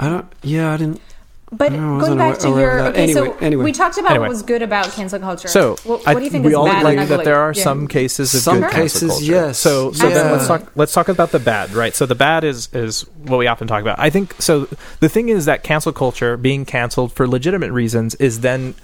I 0.00 0.08
don't. 0.08 0.26
Yeah, 0.42 0.72
I 0.72 0.78
didn't. 0.78 1.02
But 1.50 1.70
going 1.70 1.96
wasn't 1.96 2.18
back 2.18 2.38
to 2.40 2.48
aware 2.48 2.78
your 2.78 2.86
okay, 2.88 3.02
Anyway, 3.04 3.26
so 3.26 3.36
anyway. 3.38 3.64
we 3.64 3.72
talked 3.72 3.96
about 3.96 4.10
Anyway. 4.10 4.24
what 4.24 4.28
was 4.30 4.42
good 4.42 4.60
about 4.60 4.90
cancel 4.92 5.18
culture. 5.18 5.48
So 5.48 5.76
what, 5.84 6.04
what 6.04 6.18
do 6.18 6.24
you 6.24 6.30
think 6.30 6.44
we 6.44 6.50
is 6.50 6.56
all 6.56 6.66
bad 6.66 6.84
agree 6.84 6.98
and 6.98 7.08
that 7.08 7.24
there 7.24 7.38
are 7.38 7.52
Yeah. 7.54 7.62
some 7.62 7.88
cases 7.88 8.34
of 8.34 8.40
Some 8.42 8.60
good 8.60 8.70
cancel 8.70 8.82
cases, 8.82 9.10
culture. 9.10 9.24
yes. 9.24 9.58
So 9.58 9.92
so 9.92 10.08
then 10.10 10.30
let's 10.32 10.46
talk 10.46 10.70
let's 10.74 10.92
talk 10.92 11.08
about 11.08 11.30
the 11.32 11.38
bad, 11.38 11.70
right? 11.72 11.94
So 11.94 12.04
the 12.04 12.14
bad 12.14 12.44
is 12.44 12.68
is 12.74 13.02
what 13.22 13.38
we 13.38 13.46
often 13.46 13.66
talk 13.66 13.80
about. 13.80 13.98
I 13.98 14.10
think 14.10 14.34
so. 14.40 14.68
The 15.00 15.08
thing 15.08 15.30
is 15.30 15.46
that 15.46 15.62
cancel 15.62 15.92
culture 15.92 16.36
being 16.36 16.66
canceled 16.66 17.12
for 17.12 17.26
legitimate 17.26 17.72
reasons 17.72 18.14
is 18.16 18.40
then 18.40 18.74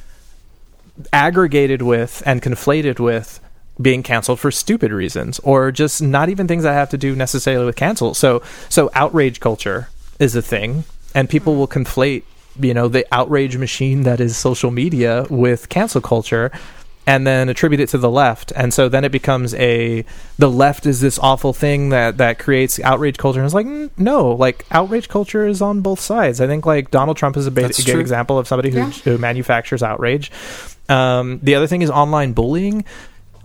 aggregated 1.12 1.82
with 1.82 2.22
and 2.24 2.40
conflated 2.40 2.98
with 2.98 3.40
being 3.80 4.02
canceled 4.02 4.38
for 4.38 4.50
stupid 4.50 4.92
reasons 4.92 5.40
or 5.40 5.72
just 5.72 6.00
not 6.00 6.28
even 6.28 6.46
things 6.46 6.62
that 6.62 6.72
have 6.72 6.88
to 6.90 6.96
do 6.96 7.14
necessarily 7.16 7.66
with 7.66 7.76
cancel. 7.76 8.14
So 8.14 8.42
so 8.68 8.90
outrage 8.94 9.40
culture 9.40 9.88
is 10.18 10.34
a 10.36 10.42
thing. 10.42 10.84
and 11.16 11.28
people 11.28 11.54
mm. 11.54 11.58
will 11.58 11.68
conflate 11.68 12.22
you 12.60 12.74
know 12.74 12.88
the 12.88 13.06
outrage 13.12 13.56
machine 13.56 14.02
that 14.04 14.20
is 14.20 14.36
social 14.36 14.70
media 14.70 15.26
with 15.30 15.68
cancel 15.68 16.00
culture 16.00 16.50
and 17.06 17.26
then 17.26 17.50
attribute 17.50 17.80
it 17.80 17.88
to 17.90 17.98
the 17.98 18.10
left. 18.10 18.50
And 18.56 18.72
so 18.72 18.88
then 18.88 19.04
it 19.04 19.12
becomes 19.12 19.52
a 19.54 20.04
the 20.38 20.50
left 20.50 20.86
is 20.86 21.00
this 21.02 21.18
awful 21.18 21.52
thing 21.52 21.90
that 21.90 22.16
that 22.18 22.38
creates 22.38 22.80
outrage 22.80 23.18
culture. 23.18 23.40
And 23.40 23.44
it's 23.46 23.54
like 23.54 23.66
mm, 23.66 23.90
no 23.98 24.30
like 24.30 24.64
outrage 24.70 25.08
culture 25.08 25.46
is 25.46 25.60
on 25.60 25.80
both 25.82 26.00
sides. 26.00 26.40
I 26.40 26.46
think 26.46 26.64
like 26.64 26.90
donald 26.90 27.16
trump 27.16 27.36
is 27.36 27.46
a, 27.46 27.50
ba- 27.50 27.62
That's 27.62 27.78
a 27.80 27.84
good 27.84 27.98
example 28.00 28.38
of 28.38 28.48
somebody 28.48 28.70
who, 28.70 28.78
Yeah. 28.78 28.90
who 28.90 29.18
manufactures 29.18 29.82
outrage. 29.82 30.30
Um, 30.88 31.40
the 31.42 31.54
other 31.56 31.66
thing 31.66 31.82
is 31.82 31.90
online 31.90 32.32
bullying. 32.32 32.84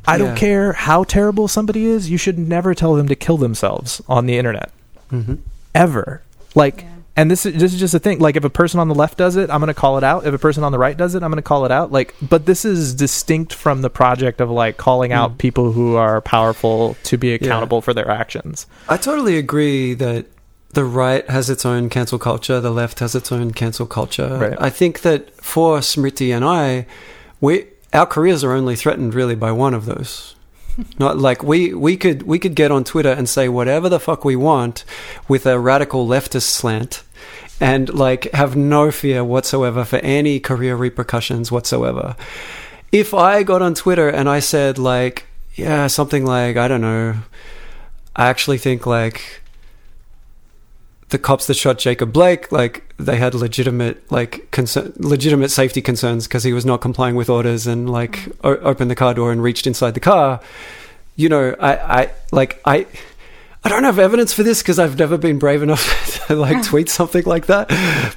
I 0.07 0.17
don't 0.17 0.35
care 0.37 0.73
how 0.73 1.03
terrible 1.03 1.47
somebody 1.47 1.85
is 1.85 2.09
you 2.09 2.17
should 2.17 2.39
never 2.39 2.73
tell 2.73 2.95
them 2.95 3.07
to 3.09 3.15
kill 3.15 3.37
themselves 3.37 4.01
on 4.07 4.25
the 4.25 4.37
internet. 4.37 4.71
Hmm 5.09 5.35
ever. 5.75 6.21
Like, 6.55 6.81
Yeah. 6.81 6.87
And 7.19 7.29
this 7.29 7.45
is 7.45 7.59
this 7.59 7.73
is 7.73 7.79
just 7.79 7.93
a 7.93 7.99
thing. 7.99 8.19
Like, 8.19 8.37
if 8.37 8.45
a 8.45 8.49
person 8.49 8.79
on 8.79 8.87
the 8.87 8.95
left 8.95 9.17
does 9.17 9.35
it, 9.35 9.49
I'm 9.49 9.59
going 9.59 9.67
to 9.67 9.73
call 9.73 9.97
it 9.97 10.05
out. 10.05 10.25
If 10.25 10.33
a 10.33 10.37
person 10.37 10.63
on 10.63 10.71
the 10.71 10.79
right 10.79 10.95
does 10.95 11.15
it, 11.15 11.21
I'm 11.21 11.29
going 11.29 11.35
to 11.35 11.41
call 11.41 11.65
it 11.65 11.71
out. 11.71 11.91
Like, 11.91 12.15
but 12.21 12.45
this 12.45 12.63
is 12.63 12.95
distinct 12.95 13.53
from 13.53 13.81
the 13.81 13.89
project 13.89 14.39
of 14.39 14.49
like 14.49 14.77
calling 14.77 15.11
out 15.11 15.31
Mm. 15.33 15.37
people 15.37 15.73
who 15.73 15.95
are 15.97 16.21
powerful 16.21 16.95
to 17.03 17.17
be 17.17 17.33
accountable 17.33 17.81
for 17.81 17.93
their 17.93 18.09
actions. 18.09 18.67
I 18.87 18.95
totally 18.95 19.37
agree 19.37 19.93
that 19.95 20.27
the 20.71 20.85
right 20.85 21.29
has 21.29 21.49
its 21.49 21.65
own 21.65 21.89
cancel 21.89 22.19
culture, 22.19 22.61
the 22.61 22.71
left 22.71 22.99
has 22.99 23.15
its 23.15 23.33
own 23.33 23.51
cancel 23.51 23.85
culture. 23.85 24.37
Right. 24.37 24.57
I 24.57 24.69
think 24.69 25.01
that 25.01 25.35
for 25.43 25.79
Smriti 25.79 26.33
and 26.33 26.45
I, 26.45 26.85
we 27.41 27.65
our 27.91 28.05
careers 28.05 28.45
are 28.45 28.53
only 28.53 28.77
threatened 28.77 29.13
really 29.13 29.35
by 29.35 29.51
one 29.51 29.73
of 29.73 29.85
those. 29.85 30.35
Not 30.99 31.17
like 31.17 31.43
we, 31.43 31.73
we 31.73 31.97
could 31.97 32.23
we 32.23 32.39
could 32.39 32.55
get 32.55 32.71
on 32.71 32.83
Twitter 32.83 33.11
and 33.11 33.27
say 33.27 33.49
whatever 33.49 33.89
the 33.89 33.99
fuck 33.99 34.23
we 34.23 34.35
want 34.37 34.85
with 35.27 35.45
a 35.45 35.59
radical 35.59 36.07
leftist 36.07 36.43
slant 36.43 37.03
and 37.59 37.93
like 37.93 38.31
have 38.31 38.55
no 38.55 38.91
fear 38.91 39.23
whatsoever 39.23 39.83
for 39.83 39.97
any 39.97 40.39
career 40.39 40.75
repercussions 40.75 41.51
whatsoever. 41.51 42.15
If 42.91 43.13
I 43.13 43.43
got 43.43 43.61
on 43.61 43.75
Twitter 43.75 44.09
and 44.09 44.29
I 44.29 44.39
said 44.39 44.77
like 44.77 45.25
yeah, 45.55 45.87
something 45.87 46.25
like 46.25 46.57
I 46.57 46.67
don't 46.67 46.81
know, 46.81 47.15
I 48.15 48.27
actually 48.27 48.57
think 48.57 48.85
like 48.85 49.41
the 51.09 51.17
cops 51.17 51.47
that 51.47 51.55
shot 51.55 51.79
Jacob 51.79 52.13
Blake, 52.13 52.51
like 52.51 52.93
they 52.97 53.17
had 53.17 53.33
legitimate 53.33 54.09
like 54.11 54.49
concern, 54.51 54.93
legitimate 54.97 55.49
safety 55.49 55.81
concerns 55.81 56.27
because 56.27 56.43
he 56.43 56.53
was 56.53 56.65
not 56.65 56.81
complying 56.81 57.15
with 57.15 57.29
orders 57.29 57.67
and 57.67 57.89
like 57.89 58.27
o- 58.43 58.57
opened 58.57 58.91
the 58.91 58.95
car 58.95 59.13
door 59.13 59.31
and 59.31 59.41
reached 59.41 59.67
inside 59.67 59.95
the 59.95 59.99
car. 59.99 60.39
You 61.15 61.29
know, 61.29 61.55
I, 61.59 62.01
I 62.01 62.11
like 62.31 62.61
I. 62.65 62.85
I 63.61 63.67
don't 63.67 63.83
have 63.83 63.99
evidence 63.99 64.31
for 64.31 64.41
this 64.41 64.61
because 64.61 64.79
I've 64.79 64.97
never 64.97 65.17
been 65.17 65.37
brave 65.37 65.61
enough 65.61 66.25
to 66.27 66.35
like 66.35 66.63
tweet 66.63 66.87
something 66.87 67.25
like 67.25 67.47
that. 67.47 67.67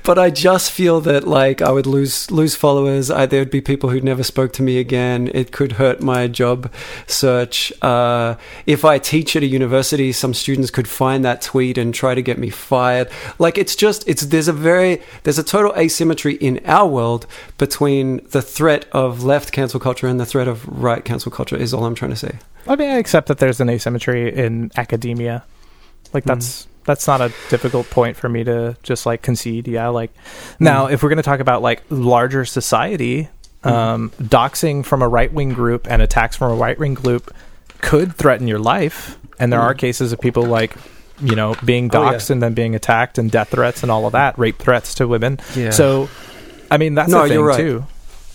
But 0.05 0.17
I 0.17 0.31
just 0.31 0.71
feel 0.71 1.01
that 1.01 1.27
like 1.27 1.61
I 1.61 1.73
would 1.73 1.87
lose 1.87 2.31
lose 2.31 2.55
followers. 2.55 3.11
I, 3.11 3.27
there'd 3.27 3.51
be 3.51 3.61
people 3.61 3.91
who'd 3.91 4.05
never 4.05 4.23
spoke 4.23 4.53
to 4.55 4.63
me 4.63 4.79
again. 4.79 5.29
It 5.35 5.51
could 5.51 5.73
hurt 5.73 6.01
my 6.01 6.29
job 6.29 6.73
search. 7.09 7.73
Uh, 7.83 8.37
if 8.67 8.85
I 8.85 8.99
teach 8.99 9.35
at 9.35 9.43
a 9.43 9.47
university, 9.47 10.13
some 10.13 10.33
students 10.33 10.71
could 10.71 10.87
find 10.87 11.25
that 11.25 11.43
tweet 11.43 11.77
and 11.77 11.93
try 11.93 12.15
to 12.15 12.23
get 12.23 12.39
me 12.39 12.49
fired. 12.49 13.11
Like 13.41 13.59
it's 13.59 13.75
just 13.75 14.07
it's 14.07 14.23
there's 14.23 14.49
a 14.49 14.53
very 14.53 15.03
there's 15.25 15.39
a 15.39 15.45
total 15.45 15.75
asymmetry 15.77 16.35
in 16.35 16.61
our 16.67 16.87
world 16.87 17.27
between 17.59 18.25
the 18.29 18.43
threat 18.43 18.87
of 18.93 19.25
left 19.25 19.51
cancel 19.51 19.81
culture 19.81 20.07
and 20.07 20.21
the 20.21 20.27
threat 20.27 20.47
of 20.47 20.69
right 20.69 21.05
cancel 21.05 21.33
culture. 21.33 21.57
Is 21.57 21.75
all 21.75 21.85
I'm 21.85 21.97
trying 21.97 22.13
to 22.13 22.17
say. 22.17 22.39
I 22.67 22.77
mean, 22.77 22.91
I 22.91 22.95
accept 22.95 23.29
that 23.29 23.39
there's 23.39 23.61
an 23.61 23.69
asymmetry 23.69 24.33
in 24.33 24.71
academia. 24.77 25.42
Like 26.13 26.25
that's 26.25 26.67
that's 26.85 27.07
not 27.07 27.21
a 27.21 27.33
difficult 27.49 27.89
point 27.91 28.17
for 28.17 28.29
me 28.29 28.45
to 28.45 28.77
just 28.83 29.07
like 29.07 29.23
concede. 29.23 29.69
Yeah, 29.69 29.89
like 29.89 30.13
now 30.59 30.87
if 30.87 31.03
we're 31.03 31.09
going 31.09 31.17
to 31.19 31.23
talk 31.23 31.41
about 31.41 31.63
like 31.63 31.83
larger 31.91 32.45
society, 32.45 33.29
um, 33.65 34.11
doxing 34.21 34.85
from 34.85 35.03
a 35.03 35.09
right 35.09 35.33
wing 35.33 35.53
group 35.53 35.87
and 35.91 36.03
attacks 36.03 36.37
from 36.37 36.51
a 36.53 36.55
right 36.57 36.79
wing 36.79 36.95
group 36.95 37.33
could 37.81 38.15
threaten 38.15 38.49
your 38.49 38.59
life. 38.59 39.17
And 39.39 39.53
there 39.53 39.61
Mm. 39.61 39.65
are 39.65 39.75
cases 39.75 40.13
of 40.13 40.21
people 40.21 40.45
like 40.45 40.75
you 41.21 41.37
know 41.37 41.55
being 41.65 41.89
Oh, 41.95 42.03
yeah. 42.03 42.13
doxed 42.15 42.31
and 42.31 42.43
then 42.43 42.55
being 42.55 42.75
attacked 42.75 43.17
and 43.19 43.31
death 43.31 43.49
threats 43.51 43.83
and 43.83 43.91
all 43.93 44.07
of 44.07 44.13
that, 44.13 44.39
rape 44.39 44.59
threats 44.59 44.95
to 44.97 45.07
women. 45.09 45.39
Yeah. 45.55 45.71
So, 45.71 46.09
I 46.71 46.79
mean, 46.79 46.95
that's 46.95 47.11
No, 47.11 47.21
a 47.21 47.29
thing 47.29 47.33
you're 47.35 47.45
right. 47.47 47.57
too. 47.57 47.87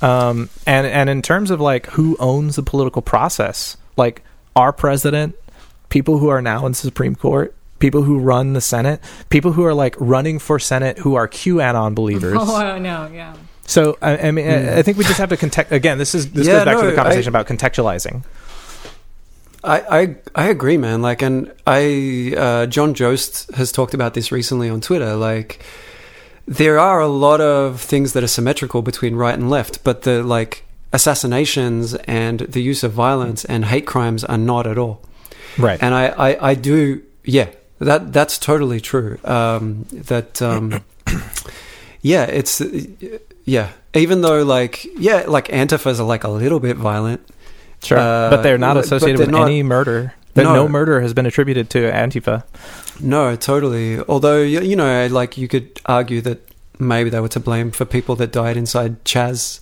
Um, 0.01 0.49
and 0.65 0.85
and 0.87 1.09
in 1.09 1.21
terms 1.21 1.51
of 1.51 1.59
like 1.59 1.87
who 1.87 2.15
owns 2.19 2.55
the 2.55 2.63
political 2.63 3.01
process, 3.01 3.77
like 3.97 4.23
our 4.55 4.71
president, 4.71 5.35
people 5.89 6.17
who 6.19 6.29
are 6.29 6.41
now 6.41 6.65
in 6.65 6.73
Supreme 6.73 7.15
Court, 7.15 7.55
people 7.79 8.01
who 8.03 8.19
run 8.19 8.53
the 8.53 8.61
Senate, 8.61 8.99
people 9.29 9.51
who 9.53 9.63
are 9.65 9.73
like 9.73 9.95
running 9.99 10.39
for 10.39 10.59
Senate 10.59 10.97
who 10.99 11.15
are 11.15 11.27
QAnon 11.27 11.93
believers. 11.95 12.37
Oh, 12.39 12.55
I 12.55 12.79
know, 12.79 13.09
yeah. 13.13 13.35
So 13.65 13.97
I, 14.01 14.17
I 14.17 14.31
mean, 14.31 14.47
I- 14.47 14.79
I 14.79 14.81
think 14.81 14.97
we 14.97 15.03
just 15.03 15.17
have 15.19 15.29
to 15.29 15.37
context. 15.37 15.71
Again, 15.73 15.97
this 15.97 16.15
is 16.15 16.31
this 16.31 16.47
Hmm. 16.47 16.53
Yeah, 16.53 16.57
goes 16.59 16.65
back 16.65 16.79
to 16.81 16.85
the 16.89 16.95
conversation 16.95 17.35
I- 17.35 17.39
about 17.41 17.47
contextualizing. 17.47 18.23
I, 19.63 19.99
I 20.01 20.15
I 20.35 20.47
agree, 20.47 20.77
man. 20.77 21.01
Like, 21.01 21.21
and 21.21 21.51
I 21.65 22.33
uh, 22.37 22.65
John 22.67 22.93
Jost 22.93 23.51
has 23.55 23.71
talked 23.71 23.93
about 23.93 24.13
this 24.13 24.31
recently 24.31 24.69
on 24.69 24.79
Twitter. 24.81 25.15
Like, 25.15 25.61
there 26.47 26.79
are 26.79 27.01
a 27.01 27.07
lot 27.07 27.41
of 27.41 27.81
things 27.81 28.13
that 28.13 28.23
are 28.23 28.27
symmetrical 28.27 28.81
between 28.81 29.15
right 29.15 29.33
and 29.33 29.49
left, 29.49 29.83
but 29.83 30.03
the 30.03 30.23
like 30.23 30.63
assassinations 30.93 31.95
and 32.05 32.41
the 32.41 32.61
use 32.61 32.83
of 32.83 32.93
violence 32.93 33.43
and 33.45 33.65
hate 33.65 33.85
crimes 33.85 34.23
are 34.23 34.37
not 34.37 34.67
at 34.67 34.77
all. 34.77 35.01
Right. 35.57 35.81
And 35.81 35.93
I 35.93 36.07
I, 36.07 36.49
I 36.51 36.55
do 36.55 37.01
yeah 37.25 37.49
that 37.79 38.11
that's 38.13 38.37
totally 38.37 38.79
true. 38.79 39.17
Um, 39.23 39.85
that 39.91 40.41
um, 40.41 40.83
yeah, 42.01 42.23
it's 42.25 42.61
yeah. 43.45 43.69
Even 43.93 44.21
though 44.21 44.43
like 44.43 44.85
yeah, 44.97 45.23
like 45.27 45.47
Antifas 45.49 45.99
are 45.99 46.03
like 46.03 46.23
a 46.23 46.29
little 46.29 46.59
bit 46.59 46.77
violent. 46.77 47.21
Sure, 47.83 47.97
Uh, 47.99 48.29
but 48.31 48.41
they're 48.41 48.57
not 48.57 48.75
associated 48.77 49.19
they're 49.19 49.25
with 49.27 49.31
not- 49.31 49.47
any 49.47 49.63
murder. 49.63 50.13
That 50.33 50.43
No. 50.43 50.53
no. 50.53 50.67
murder 50.67 51.01
has 51.01 51.13
been 51.13 51.25
attributed 51.25 51.69
to 51.71 51.79
Antifa. 51.91 52.43
No, 52.99 53.35
totally. 53.35 53.99
Although 54.07 54.41
you 54.41 54.61
you 54.61 54.75
know, 54.75 55.07
like 55.11 55.37
you 55.37 55.47
could 55.47 55.79
argue 55.85 56.21
that 56.21 56.39
maybe 56.79 57.09
they 57.09 57.19
were 57.19 57.27
to 57.29 57.39
blame 57.39 57.71
for 57.71 57.85
people 57.85 58.15
that 58.17 58.31
died 58.31 58.55
inside 58.57 59.03
CHAZ 59.03 59.59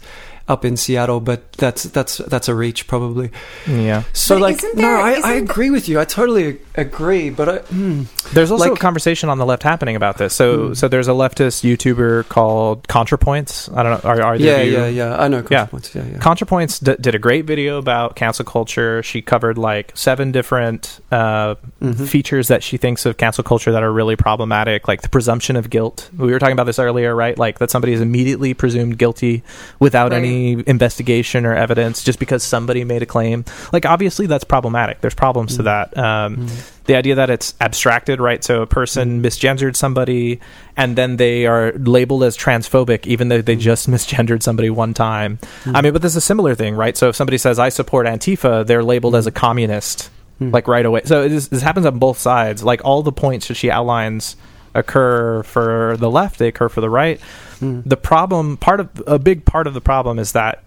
up 0.47 0.63
in 0.63 0.77
Seattle, 0.77 1.19
but 1.19 1.51
that's 1.53 1.83
that's 1.83 2.17
that's 2.17 2.47
a 2.47 2.53
reach 2.53 2.85
probably. 2.87 3.31
Yeah. 3.67 4.03
So 4.13 4.35
But 4.35 4.41
like, 4.41 4.55
isn't 4.57 4.75
no, 4.75 4.81
there- 4.81 4.97
I, 4.97 5.09
I 5.13 5.13
isn't 5.33 5.49
agree 5.49 5.71
with 5.71 5.89
you. 5.89 5.99
I 5.99 6.05
totally 6.05 6.59
agree, 6.75 7.31
but 7.31 7.49
I, 7.49 7.57
hmm. 7.59 8.03
There's 8.33 8.51
also 8.51 8.65
Like- 8.69 8.77
a 8.77 8.81
conversation 8.81 9.29
on 9.29 9.37
the 9.39 9.45
left 9.45 9.63
happening 9.63 9.95
about 9.95 10.17
this. 10.19 10.35
So, 10.35 10.67
Hmm. 10.67 10.73
so 10.75 10.87
there's 10.87 11.07
a 11.07 11.11
leftist 11.11 11.63
YouTuber 11.63 12.27
called 12.29 12.87
ContraPoints. 12.87 13.75
I 13.75 13.81
don't 13.83 14.03
know. 14.03 14.09
Are, 14.09 14.21
are 14.21 14.37
there 14.37 14.63
yeah, 14.63 14.63
you- 14.63 14.77
yeah, 14.77 14.87
yeah. 15.09 15.17
I 15.21 15.27
know. 15.29 15.43
Yeah. 15.49 15.65
ContraPoints, 15.65 15.95
Yeah, 15.95 16.03
yeah. 16.11 16.17
ContraPoints 16.19 16.83
d- 16.83 17.01
did 17.01 17.15
a 17.15 17.19
great 17.19 17.45
video 17.45 17.77
about 17.79 18.15
cancel 18.15 18.45
culture. 18.45 19.01
She 19.01 19.21
covered 19.23 19.57
like 19.57 19.91
seven 19.95 20.31
different 20.31 20.99
uh, 21.11 21.55
Mhm. 21.81 22.07
features 22.07 22.49
that 22.49 22.61
she 22.61 22.77
thinks 22.77 23.05
of 23.07 23.17
cancel 23.17 23.43
culture 23.43 23.71
that 23.71 23.81
are 23.81 23.91
really 23.91 24.15
problematic, 24.15 24.87
like 24.87 25.01
the 25.01 25.09
presumption 25.09 25.55
of 25.55 25.69
guilt. 25.71 26.09
We 26.17 26.31
were 26.31 26.37
talking 26.39 26.53
about 26.53 26.65
this 26.65 26.77
earlier, 26.79 27.15
right? 27.15 27.37
Like 27.37 27.57
that 27.59 27.71
somebody 27.71 27.93
is 27.93 28.01
immediately 28.01 28.53
presumed 28.53 28.97
guilty 28.99 29.41
without 29.79 30.11
Right. 30.11 30.17
any 30.17 30.34
investigation 30.43 31.45
or 31.45 31.55
evidence 31.55 32.03
just 32.03 32.19
because 32.19 32.43
somebody 32.43 32.83
made 32.83 33.01
a 33.01 33.05
claim. 33.05 33.45
Like 33.73 33.85
obviously 33.85 34.27
that's 34.27 34.43
problematic. 34.43 35.01
There's 35.01 35.15
problems 35.15 35.55
to 35.57 35.63
mm. 35.63 35.65
that. 35.65 35.97
Um, 35.97 36.37
mm. 36.37 36.71
The 36.85 36.95
idea 36.95 37.15
that 37.15 37.29
it's 37.29 37.55
abstracted, 37.61 38.19
right? 38.19 38.43
So 38.43 38.61
a 38.61 38.67
person 38.67 39.21
mm. 39.21 39.25
misgendered 39.25 39.75
somebody 39.75 40.39
and 40.77 40.95
then 40.95 41.17
they 41.17 41.45
are 41.45 41.71
labeled 41.73 42.23
as 42.23 42.37
transphobic 42.37 43.07
even 43.07 43.29
though 43.29 43.41
they 43.41 43.55
just 43.55 43.89
misgendered 43.89 44.43
somebody 44.43 44.69
one 44.69 44.93
time. 44.93 45.39
I 45.65 45.81
mean, 45.81 45.93
but 45.93 46.01
there's 46.01 46.15
a 46.15 46.21
similar 46.21 46.55
thing, 46.55 46.75
right? 46.75 46.95
So 46.95 47.09
if 47.09 47.15
somebody 47.15 47.37
says 47.37 47.59
I 47.59 47.69
support 47.69 48.07
Antifa, 48.07 48.65
they're 48.65 48.83
labeled 48.83 49.15
as 49.15 49.27
a 49.27 49.31
communist 49.31 50.09
like 50.39 50.67
right 50.67 50.85
away. 50.85 51.01
So 51.05 51.23
is, 51.23 51.49
this 51.49 51.61
happens 51.61 51.85
on 51.85 51.99
both 51.99 52.17
sides. 52.17 52.63
Like 52.63 52.83
all 52.83 53.03
the 53.03 53.11
points 53.11 53.47
that 53.47 53.55
she 53.55 53.71
outlines 53.71 54.35
occur 54.73 55.43
for 55.43 55.95
the 55.97 56.09
left, 56.09 56.39
they 56.39 56.49
occur 56.49 56.69
for 56.69 56.81
the 56.81 56.89
right. 56.89 57.19
Mm. 57.59 57.83
The 57.85 57.97
problem, 57.97 58.57
part 58.57 58.79
of 58.79 59.03
a 59.07 59.19
big 59.19 59.45
part 59.45 59.67
of 59.67 59.73
the 59.73 59.81
problem 59.81 60.19
is 60.19 60.33
that 60.33 60.63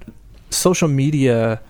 social 0.50 0.88
media 0.88 1.60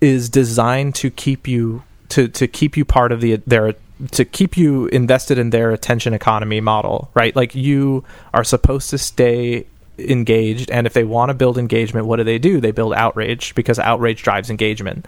is 0.00 0.28
designed 0.28 0.94
to 0.96 1.10
keep 1.10 1.46
you 1.46 1.82
to 2.10 2.28
to 2.28 2.46
keep 2.48 2.76
you 2.76 2.84
part 2.84 3.12
of 3.12 3.20
the 3.20 3.36
their 3.46 3.74
to 4.12 4.24
keep 4.24 4.56
you 4.56 4.86
invested 4.86 5.38
in 5.38 5.50
their 5.50 5.70
attention 5.70 6.14
economy 6.14 6.60
model, 6.60 7.10
right? 7.14 7.34
Like 7.36 7.54
you 7.54 8.04
are 8.32 8.44
supposed 8.44 8.90
to 8.90 8.98
stay 8.98 9.66
engaged 9.98 10.70
and 10.70 10.86
if 10.86 10.94
they 10.94 11.04
want 11.04 11.28
to 11.28 11.34
build 11.34 11.58
engagement, 11.58 12.06
what 12.06 12.16
do 12.16 12.24
they 12.24 12.38
do? 12.38 12.60
They 12.60 12.70
build 12.70 12.94
outrage 12.94 13.54
because 13.54 13.78
outrage 13.78 14.22
drives 14.22 14.48
engagement. 14.48 15.06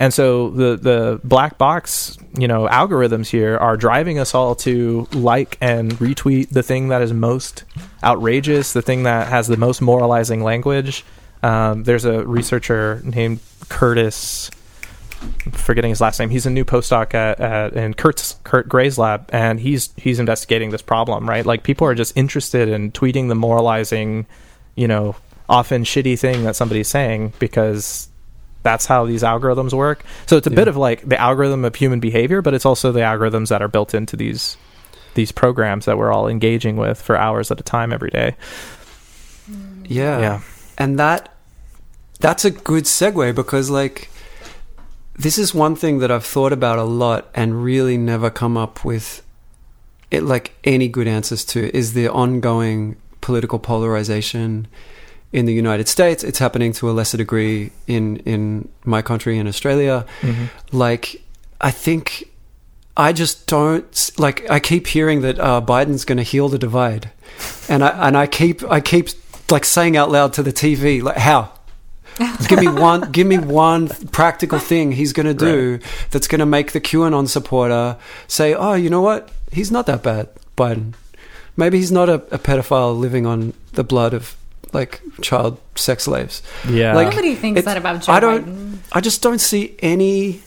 And 0.00 0.14
so 0.14 0.50
the 0.50 0.76
the 0.76 1.20
black 1.24 1.58
box, 1.58 2.16
you 2.38 2.46
know, 2.46 2.68
algorithms 2.68 3.28
here 3.28 3.56
are 3.56 3.76
driving 3.76 4.18
us 4.18 4.34
all 4.34 4.54
to 4.56 5.08
like 5.12 5.58
and 5.60 5.92
retweet 5.94 6.50
the 6.50 6.62
thing 6.62 6.88
that 6.88 7.02
is 7.02 7.12
most 7.12 7.64
outrageous, 8.02 8.72
the 8.72 8.82
thing 8.82 9.02
that 9.02 9.28
has 9.28 9.48
the 9.48 9.56
most 9.56 9.80
moralizing 9.82 10.44
language. 10.44 11.04
Um, 11.42 11.84
there's 11.84 12.04
a 12.04 12.24
researcher 12.26 13.00
named 13.04 13.40
Curtis. 13.68 14.50
forgetting 15.52 15.90
his 15.90 16.00
last 16.00 16.18
name. 16.20 16.30
He's 16.30 16.46
a 16.46 16.50
new 16.50 16.64
postdoc 16.64 17.14
at, 17.14 17.40
at 17.40 17.72
in 17.74 17.94
Kurt's 17.94 18.36
Kurt 18.44 18.68
Gray's 18.68 18.98
lab, 18.98 19.28
and 19.32 19.58
he's 19.60 19.92
he's 19.96 20.20
investigating 20.20 20.70
this 20.70 20.82
problem. 20.82 21.28
Right, 21.28 21.44
like 21.44 21.62
people 21.62 21.86
are 21.86 21.94
just 21.94 22.16
interested 22.16 22.68
in 22.68 22.92
tweeting 22.92 23.28
the 23.28 23.34
moralizing, 23.34 24.26
you 24.76 24.86
know, 24.86 25.16
often 25.48 25.84
shitty 25.84 26.18
thing 26.18 26.44
that 26.44 26.56
somebody's 26.56 26.88
saying 26.88 27.32
because 27.38 28.07
that's 28.68 28.84
how 28.84 29.06
these 29.06 29.22
algorithms 29.22 29.72
work. 29.72 30.04
So 30.26 30.36
it's 30.36 30.46
a 30.46 30.50
bit 30.50 30.68
of 30.68 30.76
like 30.76 31.08
the 31.08 31.18
algorithm 31.18 31.64
of 31.64 31.74
human 31.74 32.00
behavior, 32.00 32.42
but 32.42 32.52
it's 32.52 32.66
also 32.66 32.92
the 32.92 33.00
algorithms 33.00 33.48
that 33.48 33.62
are 33.62 33.68
built 33.68 33.94
into 33.94 34.14
these 34.14 34.58
these 35.14 35.32
programs 35.32 35.86
that 35.86 35.96
we're 35.96 36.12
all 36.12 36.28
engaging 36.28 36.76
with 36.76 37.00
for 37.00 37.16
hours 37.16 37.50
at 37.50 37.58
a 37.58 37.62
time 37.62 37.94
every 37.94 38.10
day. 38.10 38.36
Mm. 39.50 39.86
Yeah. 39.88 40.20
Yeah. 40.20 40.40
And 40.76 40.98
that 40.98 41.34
that's 42.20 42.44
a 42.44 42.50
good 42.50 42.84
segue 42.84 43.34
because 43.34 43.70
like 43.70 44.10
this 45.14 45.38
is 45.38 45.54
one 45.54 45.74
thing 45.74 46.00
that 46.00 46.10
I've 46.10 46.26
thought 46.26 46.52
about 46.52 46.78
a 46.78 46.84
lot 46.84 47.30
and 47.34 47.64
really 47.64 47.96
never 47.96 48.28
come 48.28 48.58
up 48.58 48.84
with 48.84 49.22
it 50.10 50.22
like 50.22 50.52
any 50.62 50.88
good 50.88 51.08
answers 51.08 51.42
to 51.46 51.74
is 51.74 51.94
the 51.94 52.08
ongoing 52.08 52.96
political 53.22 53.58
polarization 53.58 54.68
in 55.32 55.46
the 55.46 55.52
United 55.52 55.88
States. 55.88 56.24
It's 56.24 56.38
happening 56.38 56.72
to 56.74 56.90
a 56.90 56.92
lesser 56.92 57.16
degree 57.16 57.70
in 57.86 58.16
in 58.18 58.68
my 58.84 59.02
country 59.02 59.38
in 59.38 59.46
Australia. 59.46 60.06
Like 60.72 61.22
I 61.60 61.70
think 61.70 62.30
I 62.96 63.12
just 63.12 63.46
don't 63.46 64.10
like. 64.18 64.48
I 64.50 64.60
keep 64.60 64.88
hearing 64.88 65.20
that 65.22 65.38
uh, 65.38 65.60
Biden's 65.60 66.04
going 66.04 66.18
to 66.18 66.24
heal 66.24 66.48
the 66.48 66.58
divide, 66.58 67.10
and 67.68 67.84
I 67.84 68.08
and 68.08 68.16
I 68.16 68.26
keep 68.26 68.62
I 68.64 68.80
keep 68.80 69.08
like 69.50 69.64
saying 69.64 69.96
out 69.96 70.10
loud 70.10 70.32
to 70.34 70.42
the 70.42 70.52
TV 70.52 71.02
like 71.02 71.16
how. 71.16 71.52
give 72.48 72.58
me 72.58 72.66
one. 72.66 73.12
Give 73.12 73.26
me 73.28 73.38
one 73.38 73.86
practical 74.10 74.58
thing 74.58 74.90
he's 74.90 75.12
going 75.12 75.26
to 75.26 75.34
do 75.34 75.78
that's 76.10 76.26
going 76.26 76.40
to 76.40 76.46
make 76.46 76.72
the 76.72 76.80
QAnon 76.80 77.28
supporter 77.28 77.96
say, 78.26 78.54
"Oh, 78.54 78.74
you 78.74 78.90
know 78.90 79.02
what? 79.02 79.30
He's 79.52 79.70
not 79.70 79.86
that 79.86 80.02
bad, 80.02 80.28
Biden. 80.56 80.94
Maybe 81.56 81.78
he's 81.78 81.92
not 81.92 82.08
a, 82.08 82.14
a 82.34 82.38
pedophile 82.38 82.98
living 82.98 83.24
on 83.24 83.52
the 83.74 83.84
blood 83.84 84.14
of 84.14 84.36
like 84.72 85.00
child 85.22 85.58
sex 85.74 86.04
slaves." 86.04 86.42
Yeah. 86.68 86.94
Like, 86.94 87.08
Nobody 87.10 87.34
thinks 87.34 87.58
it's- 87.60 87.64
that 87.74 87.78
about 87.80 88.02
Joe 88.02 88.12
I 88.12 88.20
don't. 88.20 88.44
Biden. 88.46 88.78
I 88.92 89.00
just 89.00 89.22
don't 89.22 89.40
see 89.40 89.76
any 89.80 90.40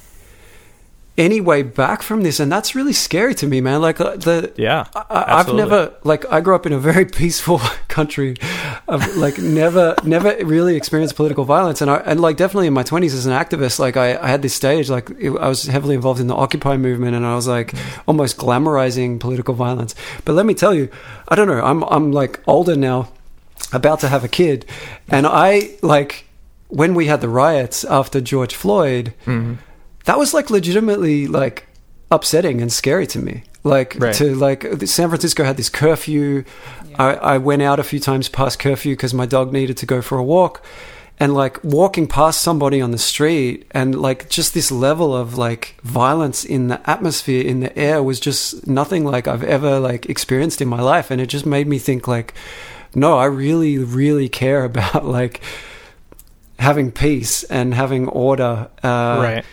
any 1.18 1.42
way 1.42 1.62
back 1.62 2.02
from 2.02 2.24
this, 2.24 2.40
and 2.40 2.50
that's 2.52 2.74
really 2.74 2.94
scary 2.94 3.36
to 3.36 3.46
me, 3.46 3.60
man. 3.62 3.82
Like 3.82 4.00
uh, 4.00 4.16
the 4.16 4.52
Yeah, 4.56 4.86
I, 4.96 5.26
I've 5.40 5.54
never 5.54 5.94
like 6.04 6.26
I 6.32 6.40
grew 6.40 6.56
up 6.56 6.66
in 6.66 6.72
a 6.74 6.80
very 6.80 7.06
peaceful 7.22 7.60
country. 7.90 8.38
I've 8.88 9.16
like 9.18 9.38
never 9.38 9.94
never 10.04 10.36
really 10.44 10.76
experienced 10.78 11.16
political 11.18 11.44
violence, 11.44 11.82
and 11.82 11.92
I 11.92 11.98
and 11.98 12.22
like 12.22 12.38
definitely 12.38 12.68
in 12.68 12.74
my 12.74 12.84
twenties 12.84 13.14
as 13.14 13.26
an 13.26 13.34
activist, 13.34 13.78
like 13.78 13.98
I, 13.98 14.18
I 14.18 14.28
had 14.30 14.42
this 14.42 14.54
stage 14.56 14.90
like 14.90 15.10
it, 15.20 15.32
I 15.38 15.50
was 15.50 15.66
heavily 15.66 15.96
involved 15.96 16.22
in 16.22 16.28
the 16.28 16.36
Occupy 16.36 16.78
movement, 16.78 17.14
and 17.16 17.26
I 17.26 17.36
was 17.36 17.48
like 17.48 17.74
almost 18.08 18.38
glamorizing 18.38 19.20
political 19.20 19.54
violence. 19.54 19.94
But 20.24 20.34
let 20.34 20.46
me 20.46 20.54
tell 20.54 20.74
you, 20.74 20.90
I 21.28 21.36
don't 21.36 21.48
know. 21.48 21.62
I'm 21.62 21.84
I'm 21.84 22.12
like 22.14 22.40
older 22.48 22.76
now, 22.78 23.10
about 23.72 24.00
to 24.02 24.08
have 24.08 24.24
a 24.24 24.28
kid, 24.28 24.66
and 25.08 25.26
I 25.28 25.72
like 25.82 26.26
when 26.68 26.94
we 26.96 27.08
had 27.08 27.22
the 27.22 27.30
riots 27.30 27.84
after 27.84 28.22
George 28.22 28.56
Floyd 28.56 29.14
mm-hmm. 29.26 29.56
that 30.06 30.18
was 30.18 30.34
like 30.34 30.50
legitimately 30.50 31.28
like 31.28 31.68
upsetting 32.10 32.62
and 32.62 32.72
scary 32.72 33.08
to 33.08 33.20
me. 33.20 33.44
Like 33.64 33.96
Right. 34.00 34.16
to 34.16 34.34
like 34.34 34.64
San 34.86 35.10
Francisco 35.10 35.44
had 35.44 35.58
this 35.58 35.70
curfew. 35.70 36.44
I, 36.96 37.14
I 37.16 37.38
went 37.38 37.62
out 37.62 37.80
a 37.80 37.84
few 37.84 38.00
times 38.00 38.28
past 38.28 38.58
curfew 38.58 38.96
because 38.96 39.14
my 39.14 39.26
dog 39.26 39.54
needed 39.54 39.78
to 39.78 39.86
go 39.86 40.02
for 40.02 40.18
a 40.18 40.24
walk, 40.24 40.64
and 41.20 41.36
like 41.36 41.64
walking 41.64 42.08
past 42.08 42.42
somebody 42.42 42.82
on 42.82 42.90
the 42.90 42.98
street 42.98 43.68
and 43.72 43.94
like 43.94 44.28
just 44.30 44.54
this 44.56 44.72
level 44.72 45.16
of 45.16 45.38
like 45.38 45.76
violence 45.84 46.44
in 46.44 46.68
the 46.70 46.90
atmosphere 46.90 47.46
in 47.46 47.60
the 47.60 47.78
air 47.78 48.02
was 48.02 48.20
just 48.20 48.66
nothing 48.66 49.06
like 49.06 49.28
I've 49.28 49.44
ever 49.44 49.80
like 49.80 50.08
experienced 50.10 50.62
in 50.62 50.68
my 50.68 50.82
life, 50.82 51.12
and 51.12 51.22
it 51.22 51.28
just 51.28 51.46
made 51.46 51.68
me 51.68 51.78
think 51.78 52.08
like, 52.08 52.34
no, 52.96 53.18
I 53.18 53.26
really 53.26 53.78
really 53.78 54.30
care 54.30 54.64
about 54.72 55.06
like 55.06 55.42
having 56.60 56.92
peace 56.92 57.44
and 57.46 57.74
having 57.74 58.08
order. 58.08 58.70
Uh, 58.84 58.88
right. 58.88 59.46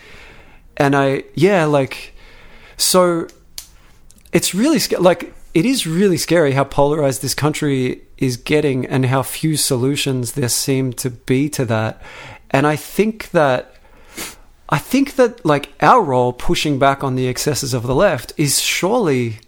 and 0.77 0.95
I 0.95 1.23
yeah 1.33 1.65
like 1.65 2.13
so 2.77 3.27
it's 4.31 4.53
really 4.53 4.79
sca- 4.79 5.01
like 5.01 5.33
it 5.53 5.65
is 5.65 5.87
really 5.87 6.17
scary 6.17 6.53
how 6.53 6.63
polarized 6.63 7.21
this 7.21 7.33
country 7.33 8.03
is 8.17 8.37
getting 8.37 8.85
and 8.85 9.05
how 9.07 9.23
few 9.23 9.57
solutions 9.57 10.33
there 10.33 10.49
seem 10.49 10.93
to 10.93 11.09
be 11.09 11.49
to 11.49 11.65
that 11.65 12.01
and 12.51 12.67
I 12.67 12.75
think 12.75 13.31
that 13.31 13.75
I 14.69 14.77
think 14.77 15.15
that 15.15 15.43
like 15.43 15.73
our 15.81 16.01
role 16.01 16.31
pushing 16.31 16.77
back 16.77 17.03
on 17.03 17.15
the 17.15 17.27
excesses 17.27 17.73
of 17.73 17.83
the 17.83 17.95
left 17.95 18.33
is 18.37 18.61
surely 18.61 19.39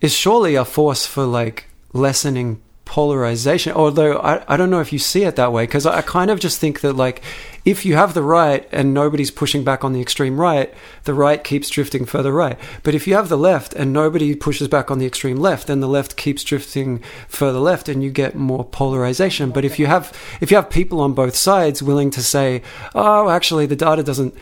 is 0.00 0.12
surely 0.12 0.56
a 0.56 0.64
force 0.64 1.06
for 1.06 1.24
like 1.24 1.67
lessening 1.92 2.60
polarization 2.88 3.70
although 3.74 4.16
I, 4.16 4.42
I 4.48 4.56
don't 4.56 4.70
know 4.70 4.80
if 4.80 4.94
you 4.94 4.98
see 4.98 5.24
it 5.24 5.36
that 5.36 5.52
way 5.52 5.64
because 5.64 5.84
I, 5.84 6.00
kind 6.00 6.30
of 6.30 6.40
just 6.40 6.58
think 6.58 6.80
that 6.80 6.94
like 6.94 7.22
if 7.66 7.84
you 7.84 7.96
have 7.96 8.14
the 8.14 8.22
right 8.22 8.66
and 8.72 8.94
nobody's 8.94 9.30
pushing 9.30 9.62
back 9.62 9.84
on 9.84 9.92
the 9.92 10.00
extreme 10.00 10.40
right 10.40 10.72
the 11.04 11.12
right 11.12 11.44
keeps 11.44 11.68
drifting 11.68 12.06
further 12.06 12.32
right. 12.32 12.58
But 12.82 12.94
if 12.94 13.06
you 13.06 13.12
have 13.12 13.28
the 13.28 13.36
left 13.36 13.74
and 13.74 13.92
nobody 13.92 14.34
pushes 14.34 14.68
back 14.68 14.90
on 14.90 14.98
the 14.98 15.04
extreme 15.04 15.36
left 15.36 15.66
then 15.66 15.80
the 15.80 15.86
left 15.86 16.16
keeps 16.16 16.42
drifting 16.42 17.02
further 17.28 17.58
left 17.58 17.90
and 17.90 18.02
you 18.02 18.10
get 18.10 18.34
more 18.34 18.64
polarization. 18.64 19.50
But 19.50 19.66
if 19.66 19.78
you 19.78 19.84
have 19.84 20.10
if 20.40 20.50
you 20.50 20.56
have 20.56 20.70
people 20.70 21.02
on 21.02 21.12
both 21.12 21.36
sides 21.36 21.82
willing 21.82 22.10
to 22.12 22.22
say 22.22 22.62
oh 22.94 23.28
actually 23.28 23.66
the 23.66 23.76
data 23.76 24.02
doesn't 24.02 24.34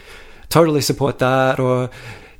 totally 0.51 0.83
support 0.83 1.19
that 1.19 1.59
or 1.59 1.91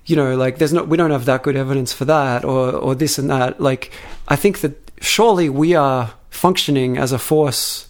you 0.05 0.15
know 0.15 0.37
like 0.37 0.59
there's 0.59 0.73
not 0.73 0.87
we 0.87 0.97
don't 0.97 1.11
have 1.11 1.25
that 1.25 1.43
good 1.43 1.57
evidence 1.57 1.93
for 1.93 2.05
that 2.05 2.45
or 2.45 2.71
or 2.71 2.95
this 2.95 3.19
and 3.19 3.29
that 3.29 3.61
like 3.61 3.91
i 4.29 4.37
think 4.37 4.61
that 4.61 4.86
surely 5.01 5.49
we 5.49 5.75
are 5.75 6.13
functioning 6.31 6.97
as 6.99 7.13
a 7.13 7.19
force 7.19 7.89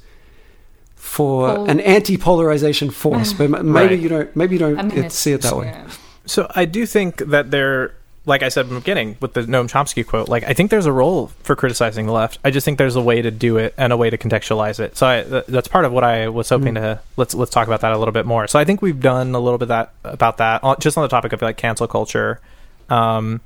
for 0.94 1.54
Pol- 1.54 1.70
an 1.70 1.80
anti-polarization 1.80 2.90
force 2.90 3.32
but 3.32 3.48
maybe 3.50 3.70
Right. 3.94 3.98
you 3.98 4.08
don't 4.08 4.36
maybe 4.36 4.54
you 4.56 4.58
don't 4.58 4.78
I 4.78 4.82
mean, 4.82 5.04
it- 5.04 5.12
see 5.12 5.32
it 5.32 5.42
that 5.42 5.56
way 5.56 5.66
yeah. 5.66 5.86
So 6.28 6.50
I 6.56 6.64
do 6.64 6.86
think 6.86 7.18
that 7.18 7.52
there, 7.52 7.94
like 8.24 8.42
I 8.42 8.48
said 8.48 8.66
in 8.66 8.74
the 8.74 8.80
beginning 8.80 9.16
with 9.20 9.34
the 9.34 9.42
Noam 9.42 9.70
Chomsky 9.70 10.04
quote, 10.04 10.28
like 10.28 10.42
I 10.42 10.54
think 10.54 10.72
there's 10.72 10.84
a 10.86 10.90
role 10.90 11.30
for 11.44 11.54
criticizing 11.54 12.06
the 12.06 12.12
left. 12.12 12.40
I 12.44 12.50
just 12.50 12.64
think 12.64 12.78
there's 12.78 12.96
a 12.96 13.00
way 13.00 13.22
to 13.22 13.30
do 13.30 13.58
it 13.58 13.72
and 13.78 13.92
a 13.92 13.96
way 13.96 14.10
to 14.10 14.18
contextualize 14.18 14.80
it. 14.80 14.96
So 14.96 15.06
I, 15.06 15.22
th- 15.22 15.44
that's 15.46 15.68
part 15.68 15.84
of 15.84 15.92
what 15.92 16.02
I 16.02 16.26
was 16.28 16.48
hoping 16.48 16.74
to 16.74 16.98
let's 17.16 17.32
let's 17.32 17.52
talk 17.52 17.68
about 17.68 17.82
that 17.82 17.92
a 17.92 17.98
little 17.98 18.10
bit 18.10 18.26
more. 18.26 18.48
So 18.48 18.58
I 18.58 18.64
think 18.64 18.82
we've 18.82 18.98
done 18.98 19.36
a 19.36 19.38
little 19.38 19.56
bit 19.58 19.68
that 19.68 19.92
about 20.02 20.38
that 20.38 20.62
just 20.80 20.98
on 20.98 21.02
the 21.02 21.08
topic 21.08 21.32
of 21.32 21.40
like 21.42 21.56
cancel 21.58 21.86
culture. 21.86 22.40
Um, 22.90 23.40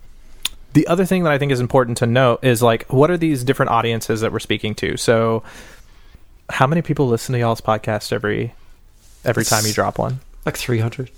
the 0.73 0.87
other 0.87 1.05
thing 1.05 1.25
that 1.25 1.33
I 1.33 1.39
think 1.39 1.53
is 1.53 1.61
important 1.61 1.99
to 1.99 2.07
note 2.07 2.45
is 2.45 2.63
like 2.63 2.91
what 2.93 3.11
are 3.11 3.17
these 3.17 3.45
different 3.45 3.71
audiences 3.71 4.21
that 4.21 4.33
we're 4.33 4.39
speaking 4.39 4.75
to? 4.77 4.97
So 4.97 5.43
how 6.49 6.67
many 6.67 6.83
people 6.83 7.07
listen 7.07 7.33
to 7.33 7.39
y'all's 7.39 7.61
podcast 7.61 8.13
every 8.13 8.55
every 9.25 9.45
time 9.45 9.65
you 9.67 9.73
drop 9.73 9.99
one? 9.99 10.21
like 10.45 10.57
300 10.57 11.11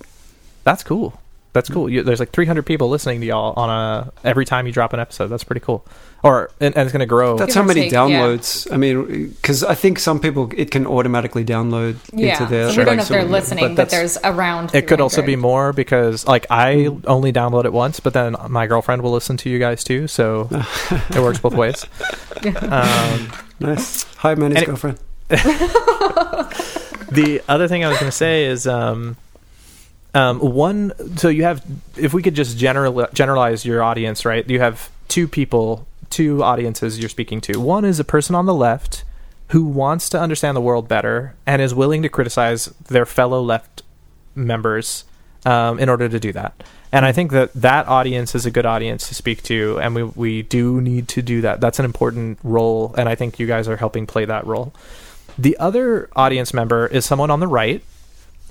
That's 0.63 0.83
cool. 0.83 1.19
That's 1.53 1.69
cool. 1.69 1.87
You, 1.87 2.01
there's 2.03 2.19
like 2.19 2.31
300 2.31 2.63
people 2.65 2.89
listening 2.89 3.21
to 3.21 3.27
y'all 3.27 3.53
on 3.55 3.69
a 3.69 4.11
every 4.23 4.43
time 4.43 4.65
you 4.65 4.73
drop 4.73 4.91
an 4.93 4.99
episode. 4.99 5.27
That's 5.27 5.43
pretty 5.43 5.61
cool. 5.61 5.85
Or 6.23 6.49
and, 6.59 6.75
and 6.75 6.83
it's 6.85 6.91
going 6.91 7.01
to 7.01 7.05
grow. 7.05 7.37
that's 7.37 7.53
Give 7.53 7.61
how 7.61 7.67
many 7.67 7.81
take, 7.81 7.91
yeah. 7.91 7.99
downloads 7.99 8.71
i 8.71 8.77
mean 8.77 9.27
because 9.29 9.61
i 9.61 9.75
think 9.75 9.99
some 9.99 10.21
people 10.21 10.49
it 10.55 10.71
can 10.71 10.87
automatically 10.87 11.43
download 11.43 11.97
Yeah, 12.13 12.31
into 12.41 12.45
their 12.45 12.71
so 12.71 12.77
we 12.77 12.85
don't 12.85 12.87
like, 12.87 12.95
know 12.97 13.01
if 13.03 13.09
they're 13.09 13.21
so- 13.23 13.27
listening, 13.27 13.63
but, 13.65 13.75
that's- 13.75 13.91
there's 13.91 14.17
around. 14.23 14.73
it 14.73 14.87
could 14.87 15.01
also 15.01 15.21
be 15.21 15.35
more 15.35 15.73
because 15.73 16.25
like 16.25 16.45
I 16.49 16.85
only 17.07 17.33
download 17.33 17.65
it 17.65 17.73
once, 17.73 17.99
but 17.99 18.13
then 18.13 18.35
my 18.49 18.67
girlfriend 18.67 19.01
will 19.01 19.11
listen 19.11 19.35
to 19.37 19.49
you 19.49 19.59
guys 19.59 19.83
too. 19.83 20.07
So 20.07 20.47
it 21.09 21.19
works 21.19 21.39
both 21.39 21.53
ways. 21.55 21.85
Um, 22.43 23.31
nice 23.59 24.03
hi 24.15 24.35
manny's 24.35 24.57
And 24.57 24.63
it- 24.63 24.65
girlfriend 24.67 24.97
the 27.11 27.41
other 27.47 27.67
thing 27.67 27.83
I 27.83 27.89
was 27.89 27.97
going 27.99 28.09
to 28.11 28.15
say 28.17 28.45
is 28.45 28.65
um, 28.67 29.15
um, 30.13 30.39
one. 30.39 30.93
So 31.17 31.29
you 31.29 31.43
have, 31.43 31.63
if 31.97 32.13
we 32.13 32.21
could 32.21 32.35
just 32.35 32.57
general 32.57 33.07
generalize 33.13 33.65
your 33.65 33.83
audience, 33.83 34.25
right? 34.25 34.47
You 34.49 34.59
have 34.59 34.91
two 35.07 35.27
people, 35.27 35.87
two 36.09 36.43
audiences 36.43 36.99
you're 36.99 37.09
speaking 37.09 37.41
to. 37.41 37.59
One 37.59 37.85
is 37.85 37.99
a 37.99 38.03
person 38.03 38.35
on 38.35 38.45
the 38.45 38.53
left 38.53 39.03
who 39.49 39.65
wants 39.65 40.09
to 40.09 40.19
understand 40.19 40.57
the 40.57 40.61
world 40.61 40.87
better 40.87 41.35
and 41.45 41.61
is 41.61 41.73
willing 41.73 42.01
to 42.01 42.09
criticize 42.09 42.65
their 42.87 43.05
fellow 43.05 43.41
left 43.41 43.83
members 44.35 45.03
um, 45.45 45.79
in 45.79 45.89
order 45.89 46.09
to 46.09 46.19
do 46.19 46.31
that. 46.33 46.63
And 46.91 47.05
I 47.05 47.11
think 47.11 47.31
that 47.31 47.51
that 47.53 47.87
audience 47.87 48.35
is 48.35 48.45
a 48.45 48.51
good 48.51 48.65
audience 48.65 49.07
to 49.07 49.15
speak 49.15 49.41
to, 49.43 49.79
and 49.79 49.95
we 49.95 50.03
we 50.03 50.41
do 50.43 50.79
need 50.79 51.07
to 51.09 51.21
do 51.23 51.41
that. 51.41 51.59
That's 51.59 51.79
an 51.79 51.85
important 51.85 52.37
role, 52.43 52.93
and 52.97 53.09
I 53.09 53.15
think 53.15 53.39
you 53.39 53.47
guys 53.47 53.67
are 53.67 53.77
helping 53.77 54.05
play 54.05 54.25
that 54.25 54.45
role. 54.45 54.73
The 55.37 55.57
other 55.57 56.09
audience 56.15 56.53
member 56.53 56.85
is 56.85 57.03
someone 57.05 57.31
on 57.31 57.39
the 57.39 57.47
right 57.47 57.81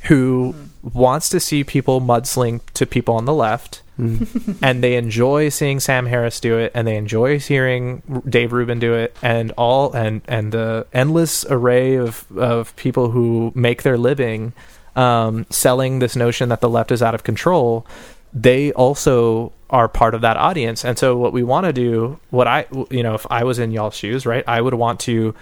who 0.05 0.55
wants 0.83 1.29
to 1.29 1.41
see 1.41 1.63
people 1.65 2.01
mudsling 2.01 2.61
to 2.75 2.87
people 2.87 3.15
on 3.15 3.25
the 3.25 3.35
left, 3.35 3.83
and 3.99 4.83
they 4.83 4.97
enjoy 4.97 5.49
seeing 5.49 5.79
Sam 5.79 6.07
Harris 6.07 6.41
do 6.41 6.59
it, 6.59 6.73
and 6.75 6.87
they 6.87 6.97
enjoy 6.97 7.39
hearing 7.39 8.03
Dave 8.29 8.53
Rubin 8.53 8.79
do 8.79 8.95
it, 8.95 9.17
and 9.23 9.53
all 9.53 9.93
and 9.93 10.23
and 10.27 10.53
the 10.53 10.87
endless 10.93 11.45
array 11.49 11.95
of 11.95 12.27
of 12.37 12.75
people 12.77 13.11
who 13.11 13.53
make 13.55 13.83
their 13.83 13.99
living 13.99 14.53
um, 14.97 15.47
selling 15.51 15.99
this 15.99 16.17
notion 16.17 16.49
that 16.49 16.61
the 16.61 16.69
left 16.69 16.91
is 16.91 17.03
out 17.03 17.15
of 17.15 17.23
control, 17.23 17.87
they 18.33 18.73
also 18.73 19.53
are 19.71 19.89
part 19.89 20.15
of 20.15 20.21
that 20.21 20.37
audience. 20.37 20.85
And 20.85 20.99
so, 20.99 21.17
what 21.17 21.33
we 21.33 21.43
want 21.43 21.67
to 21.67 21.73
do, 21.73 22.19
what 22.31 22.47
I, 22.47 22.67
you 22.91 23.03
know, 23.03 23.15
if 23.15 23.27
I 23.31 23.45
was 23.45 23.59
in 23.59 23.71
y'all's 23.71 23.97
shoes, 23.97 24.27
right, 24.27 24.45
I 24.47 24.61
would 24.61 24.75
want 24.75 25.01
to 25.01 25.35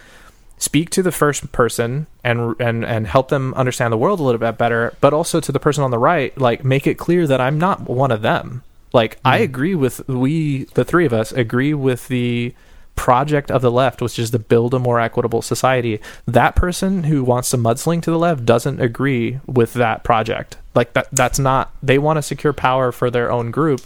speak 0.61 0.91
to 0.91 1.03
the 1.03 1.11
first 1.11 1.51
person 1.51 2.07
and 2.23 2.55
and 2.61 2.85
and 2.85 3.07
help 3.07 3.29
them 3.29 3.53
understand 3.55 3.93
the 3.93 3.99
world 3.99 4.21
a 4.21 4.23
little 4.23 4.39
bit 4.39 4.57
better, 4.57 4.95
but 5.01 5.13
also 5.13 5.41
to 5.41 5.51
the 5.51 5.59
person 5.59 5.83
on 5.83 5.91
the 5.91 5.99
right, 5.99 6.37
like 6.39 6.65
make 6.65 6.87
it 6.87 6.95
clear 6.95 7.27
that 7.27 7.41
I'm 7.41 7.59
not 7.59 7.89
one 7.89 8.13
of 8.13 8.23
them. 8.23 8.63
Like 8.93 9.19
I 9.25 9.39
hmm. 9.39 9.45
agree 9.45 9.75
with 9.75 10.07
we, 10.09 10.65
the 10.75 10.85
three 10.85 11.07
of 11.07 11.13
us, 11.13 11.33
agree 11.33 11.75
with 11.75 12.09
the 12.09 12.55
project 12.97 13.51
of 13.51 13.63
the 13.63 13.71
left, 13.71 14.03
which 14.03 14.19
is 14.19 14.31
to 14.31 14.39
build 14.39 14.75
a 14.75 14.79
more 14.79 15.01
equitable 15.01 15.41
society. 15.41 16.01
That 16.27 16.55
person 16.55 17.05
who 17.05 17.25
wants 17.25 17.51
to 17.51 17.57
mudsling 17.57 18.03
to 18.03 18.11
the 18.11 18.19
left 18.19 18.45
doesn't 18.45 18.81
agree 18.81 19.41
with 19.47 19.73
that 19.75 20.05
project. 20.05 20.59
Like 20.75 20.93
that 20.93 21.09
that's 21.11 21.39
not 21.39 21.73
they 21.83 21.99
want 21.99 22.19
to 22.19 22.23
secure 22.23 22.53
power 22.53 22.93
for 22.93 23.11
their 23.11 23.33
own 23.33 23.51
group. 23.51 23.81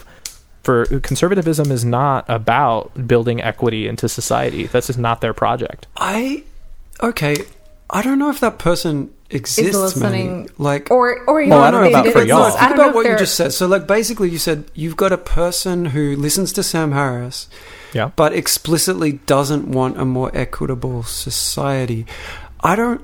For 0.65 0.87
conservatism 1.01 1.71
is 1.71 1.85
not 1.85 2.25
about 2.27 3.07
building 3.07 3.43
equity 3.43 3.87
into 3.87 4.09
society. 4.09 4.67
That's 4.67 4.87
just 4.87 4.99
not 4.99 5.21
their 5.21 5.35
project. 5.35 5.87
I 5.97 6.43
okay. 7.09 7.37
I 7.91 8.03
don't 8.03 8.19
know 8.19 8.31
if 8.31 8.41
that 8.41 8.59
person 8.59 9.13
exists. 9.31 9.75
Is 9.75 9.77
listening, 9.77 10.37
Manny. 10.37 10.49
like 10.59 10.91
or 10.91 11.21
or 11.29 11.41
you 11.43 11.51
Well, 11.51 11.61
know, 11.61 11.65
I 11.65 11.71
don't 11.71 11.81
know 11.85 11.89
they 12.03 12.09
about 12.11 12.13
for 12.13 12.23
y'all. 12.25 12.43
I 12.45 12.51
Think 12.51 12.61
don't 12.61 12.71
know 12.71 12.83
about 12.85 12.89
if 12.91 12.95
what 12.95 13.07
you 13.07 13.17
just 13.19 13.35
said. 13.35 13.53
So, 13.53 13.67
like, 13.67 13.87
basically, 13.87 14.31
you 14.31 14.39
said 14.39 14.65
you've 14.75 14.97
got 14.97 15.13
a 15.13 15.19
person 15.19 15.87
who 15.87 16.17
listens 16.17 16.53
to 16.55 16.63
Sam 16.63 16.93
Harris, 16.93 17.49
Yeah. 17.93 18.11
but 18.17 18.33
explicitly 18.33 19.13
doesn't 19.27 19.69
want 19.69 20.01
a 20.01 20.05
more 20.05 20.31
equitable 20.35 21.03
society. 21.03 22.07
I 22.61 22.75
don't. 22.77 23.01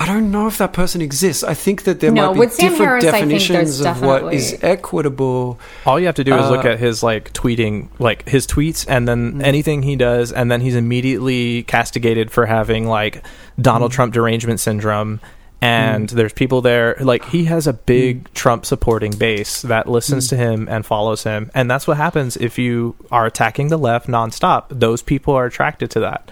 I 0.00 0.06
don't 0.06 0.30
know 0.30 0.46
if 0.46 0.56
that 0.56 0.72
person 0.72 1.02
exists. 1.02 1.44
I 1.44 1.52
think 1.52 1.84
that 1.84 2.00
there 2.00 2.10
No, 2.10 2.32
might 2.32 2.46
be 2.46 2.48
Sam 2.48 2.70
different 2.70 2.88
Harris, 2.88 3.04
definitions 3.04 3.80
of 3.82 4.00
what 4.00 4.32
is 4.32 4.58
equitable. 4.62 5.60
All 5.84 6.00
you 6.00 6.06
have 6.06 6.14
to 6.14 6.24
do 6.24 6.34
is 6.34 6.48
look 6.48 6.64
Uh, 6.64 6.70
at 6.70 6.78
his 6.78 7.02
like 7.02 7.34
tweeting, 7.34 7.88
like 7.98 8.26
his 8.26 8.46
tweets, 8.46 8.86
and 8.88 9.06
then 9.06 9.34
mm. 9.34 9.44
anything 9.44 9.82
he 9.82 9.96
does, 9.96 10.32
and 10.32 10.50
then 10.50 10.62
he's 10.62 10.74
immediately 10.74 11.64
castigated 11.64 12.30
for 12.30 12.46
having 12.46 12.86
like 12.86 13.22
Donald 13.60 13.92
mm. 13.92 13.94
Trump 13.94 14.14
derangement 14.14 14.58
syndrome. 14.58 15.20
And 15.60 16.08
mm. 16.08 16.12
there's 16.12 16.32
people 16.32 16.62
there, 16.62 16.96
like 17.00 17.26
he 17.26 17.44
has 17.44 17.66
a 17.66 17.74
big 17.74 18.32
Trump 18.32 18.64
supporting 18.64 19.12
base 19.12 19.60
that 19.60 19.86
listens 19.86 20.28
to 20.28 20.36
him 20.36 20.66
and 20.70 20.86
follows 20.86 21.24
him, 21.24 21.50
and 21.54 21.70
that's 21.70 21.86
what 21.86 21.98
happens 21.98 22.38
if 22.38 22.58
you 22.58 22.96
are 23.10 23.26
attacking 23.26 23.68
the 23.68 23.76
left 23.76 24.08
nonstop. 24.08 24.64
Those 24.70 25.02
people 25.02 25.34
are 25.34 25.44
attracted 25.44 25.90
to 25.90 26.00
that. 26.00 26.30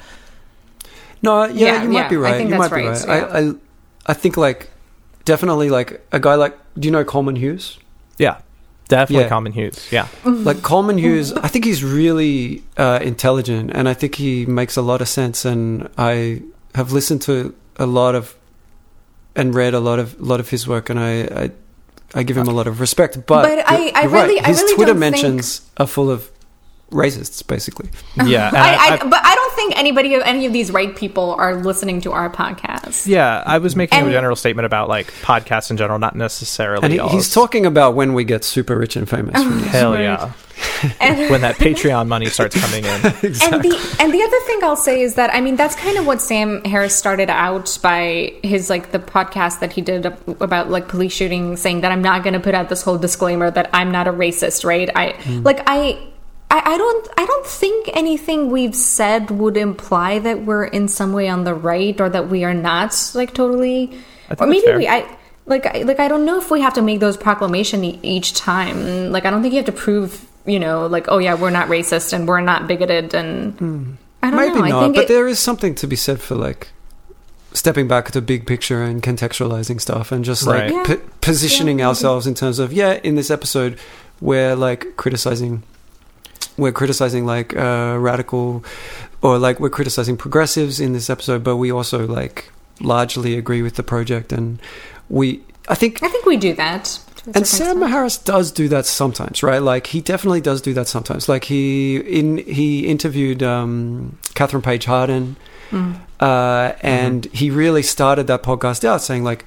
No, 1.22 1.44
yeah, 1.46 1.52
Yeah, 1.66 1.82
you 1.82 1.88
might 1.90 1.98
yeah, 2.02 2.08
be 2.08 2.16
I 2.16 2.18
right. 2.20 2.36
think 2.36 2.50
you 2.50 2.56
that's 2.58 2.70
might 2.70 2.76
be 2.78 2.86
right, 2.86 3.06
right. 3.06 3.32
I, 3.32 3.48
I, 3.48 3.52
I 4.06 4.14
think 4.14 4.36
like 4.36 4.70
definitely 5.24 5.68
like 5.70 6.00
a 6.12 6.18
guy 6.20 6.34
like. 6.36 6.56
Do 6.78 6.86
you 6.86 6.92
know 6.92 7.04
Coleman 7.04 7.36
Hughes? 7.36 7.78
Yeah, 8.18 8.38
definitely 8.88 9.24
Yeah. 9.24 9.28
Coleman 9.28 9.52
Hughes. 9.52 9.88
Yeah, 9.90 10.06
like 10.24 10.62
Coleman 10.62 10.98
Hughes, 10.98 11.32
I 11.32 11.48
think 11.48 11.64
he's 11.64 11.82
really 11.82 12.62
uh, 12.76 13.00
intelligent, 13.02 13.70
and 13.74 13.88
I 13.88 13.94
think 13.94 14.14
he 14.14 14.46
makes 14.46 14.76
a 14.76 14.82
lot 14.82 15.00
of 15.00 15.08
sense. 15.08 15.44
And 15.44 15.88
I 15.98 16.42
have 16.74 16.92
listened 16.92 17.22
to 17.22 17.54
a 17.76 17.86
lot 17.86 18.14
of 18.14 18.34
and 19.36 19.54
read 19.54 19.74
a 19.74 19.80
lot 19.80 19.98
of 19.98 20.20
lot 20.20 20.40
of 20.40 20.48
his 20.50 20.66
work, 20.68 20.88
and 20.90 20.98
I 21.00 21.22
I, 21.44 21.50
I 22.14 22.22
give 22.22 22.36
him 22.36 22.46
a 22.48 22.52
lot 22.52 22.66
of 22.66 22.80
respect. 22.80 23.16
But, 23.26 23.42
But 23.42 23.58
I- 23.70 23.92
I 23.94 24.02
you're 24.02 24.10
right. 24.10 24.26
really- 24.28 24.40
I 24.40 24.46
his 24.48 24.60
really 24.62 24.74
Twitter 24.76 24.92
don't 24.94 25.00
think- 25.00 25.12
mentions 25.22 25.62
are 25.76 25.86
full 25.86 26.10
of 26.10 26.30
racists, 26.90 27.46
basically. 27.46 27.90
yeah. 28.24 28.50
I, 28.54 28.58
I, 28.58 28.94
I- 29.00 29.08
but 29.08 29.20
I 29.24 29.34
don't 29.34 29.47
think 29.58 29.76
anybody, 29.76 30.14
of 30.14 30.22
any 30.22 30.46
of 30.46 30.52
these 30.52 30.70
right 30.70 30.94
people, 30.94 31.34
are 31.34 31.56
listening 31.56 32.00
to 32.02 32.12
our 32.12 32.30
podcast. 32.30 33.06
yeah, 33.06 33.42
I 33.44 33.58
was 33.58 33.76
making 33.76 34.06
a 34.06 34.10
general 34.10 34.36
statement 34.36 34.66
about 34.66 34.88
like 34.88 35.12
podcasts 35.22 35.70
in 35.70 35.76
general, 35.76 35.98
not 35.98 36.16
necessarily. 36.16 36.84
And 36.84 36.92
he, 36.92 37.16
he's 37.16 37.34
talking 37.34 37.66
about 37.66 37.94
when 37.94 38.14
we 38.14 38.24
get 38.24 38.44
super 38.44 38.78
rich 38.78 38.96
and 38.96 39.08
famous. 39.08 39.42
from 39.42 39.60
this. 39.60 39.68
Hell 39.68 39.92
Right. 39.92 40.02
yeah. 40.02 40.32
And, 41.00 41.30
when 41.30 41.40
that 41.40 41.56
Patreon 41.56 42.06
money 42.08 42.26
starts 42.26 42.58
coming 42.60 42.84
in. 42.84 42.90
and 42.90 43.12
the 43.12 43.96
and 44.00 44.14
the 44.14 44.22
other 44.22 44.40
thing 44.46 44.60
I'll 44.62 44.76
say 44.76 45.02
is 45.02 45.14
that 45.14 45.34
I 45.34 45.40
mean 45.40 45.56
that's 45.56 45.74
kind 45.74 45.98
of 45.98 46.06
what 46.06 46.20
Sam 46.20 46.62
Harris 46.64 46.94
started 46.94 47.30
out 47.30 47.78
by 47.82 48.34
his 48.42 48.70
like 48.70 48.92
the 48.92 48.98
podcast 48.98 49.60
that 49.60 49.72
he 49.72 49.80
did 49.80 50.06
about 50.06 50.70
like 50.70 50.88
police 50.88 51.12
shooting 51.12 51.56
saying 51.56 51.80
that 51.82 51.92
I'm 51.92 52.02
not 52.02 52.22
going 52.22 52.34
to 52.34 52.40
put 52.40 52.54
out 52.54 52.68
this 52.68 52.82
whole 52.82 52.98
disclaimer 52.98 53.50
that 53.50 53.70
I'm 53.72 53.90
not 53.90 54.06
a 54.06 54.12
racist, 54.12 54.64
right? 54.64 54.90
I 54.94 55.12
mm. 55.12 55.44
like 55.44 55.62
I. 55.66 56.07
I, 56.50 56.62
I 56.74 56.78
don't 56.78 57.08
I 57.18 57.26
don't 57.26 57.46
think 57.46 57.90
anything 57.94 58.50
we've 58.50 58.74
said 58.74 59.30
would 59.30 59.56
imply 59.56 60.18
that 60.20 60.42
we're 60.44 60.64
in 60.64 60.88
some 60.88 61.12
way 61.12 61.28
on 61.28 61.44
the 61.44 61.54
right 61.54 62.00
or 62.00 62.08
that 62.08 62.28
we 62.28 62.44
are 62.44 62.54
not 62.54 63.12
like 63.14 63.34
totally 63.34 63.98
I 64.30 64.34
think 64.34 64.40
or 64.40 64.46
maybe 64.46 64.76
we 64.76 64.88
I 64.88 65.06
like 65.46 65.66
I, 65.66 65.82
like 65.82 66.00
I 66.00 66.08
don't 66.08 66.24
know 66.24 66.38
if 66.38 66.50
we 66.50 66.60
have 66.62 66.74
to 66.74 66.82
make 66.82 67.00
those 67.00 67.16
proclamation 67.16 67.84
e- 67.84 67.98
each 68.02 68.34
time 68.34 69.12
like 69.12 69.26
I 69.26 69.30
don't 69.30 69.42
think 69.42 69.52
you 69.52 69.58
have 69.58 69.66
to 69.66 69.72
prove 69.72 70.26
you 70.46 70.58
know 70.58 70.86
like 70.86 71.06
oh 71.08 71.18
yeah 71.18 71.34
we're 71.34 71.50
not 71.50 71.68
racist 71.68 72.12
and 72.14 72.26
we're 72.26 72.40
not 72.40 72.66
bigoted 72.66 73.14
and 73.14 73.52
hmm. 73.58 73.92
I 74.22 74.30
don't 74.30 74.40
Maybe 74.40 74.58
know 74.58 74.64
I 74.64 74.68
not, 74.70 74.80
think 74.82 74.94
but 74.96 75.04
it, 75.04 75.08
there 75.08 75.28
is 75.28 75.38
something 75.38 75.74
to 75.76 75.86
be 75.86 75.96
said 75.96 76.20
for 76.20 76.34
like 76.34 76.68
stepping 77.52 77.88
back 77.88 78.10
to 78.12 78.20
big 78.22 78.46
picture 78.46 78.82
and 78.82 79.02
contextualizing 79.02 79.80
stuff 79.80 80.12
and 80.12 80.24
just 80.24 80.46
like 80.46 80.62
Right. 80.62 80.72
Yeah. 80.72 80.96
p- 80.96 81.02
positioning 81.20 81.78
Yeah. 81.80 81.88
ourselves 81.88 82.26
in 82.26 82.34
terms 82.34 82.58
of 82.58 82.72
yeah, 82.72 83.00
in 83.02 83.16
this 83.16 83.30
episode 83.30 83.78
we're 84.20 84.56
like 84.56 84.96
criticizing 84.96 85.62
we're 86.58 86.72
criticizing 86.72 87.24
like 87.24 87.56
uh 87.56 87.96
radical 87.98 88.62
or 89.22 89.38
like 89.38 89.58
we're 89.60 89.70
criticizing 89.70 90.16
progressives 90.16 90.78
in 90.80 90.92
this 90.92 91.08
episode, 91.08 91.42
but 91.42 91.56
we 91.56 91.70
also 91.72 92.06
like 92.06 92.50
largely 92.80 93.36
agree 93.38 93.62
with 93.62 93.74
the 93.76 93.82
project 93.82 94.32
and 94.32 94.60
we 95.08 95.40
I 95.68 95.74
think 95.74 96.02
I 96.02 96.08
think 96.08 96.26
we 96.26 96.36
do 96.36 96.54
that 96.54 97.00
and 97.34 97.46
Sam. 97.46 97.82
Harris 97.82 98.16
does 98.16 98.50
do 98.52 98.68
that 98.68 98.86
sometimes, 98.86 99.42
right? 99.42 99.60
Like 99.60 99.88
he 99.88 100.00
definitely 100.00 100.40
does 100.40 100.62
do 100.62 100.72
that 100.74 100.88
sometimes. 100.88 101.28
Like 101.28 101.44
he 101.44 101.96
in 101.98 102.38
he 102.38 102.86
interviewed 102.86 103.42
um, 103.42 104.16
Kathryn 104.34 104.62
Paige 104.62 104.86
Harden, 104.86 105.36
Mm. 105.70 106.00
uh, 106.18 106.72
and 106.80 107.26
he 107.26 107.50
really 107.50 107.82
started 107.82 108.26
that 108.28 108.42
podcast 108.42 108.84
out 108.86 109.02
saying 109.02 109.22
like, 109.22 109.44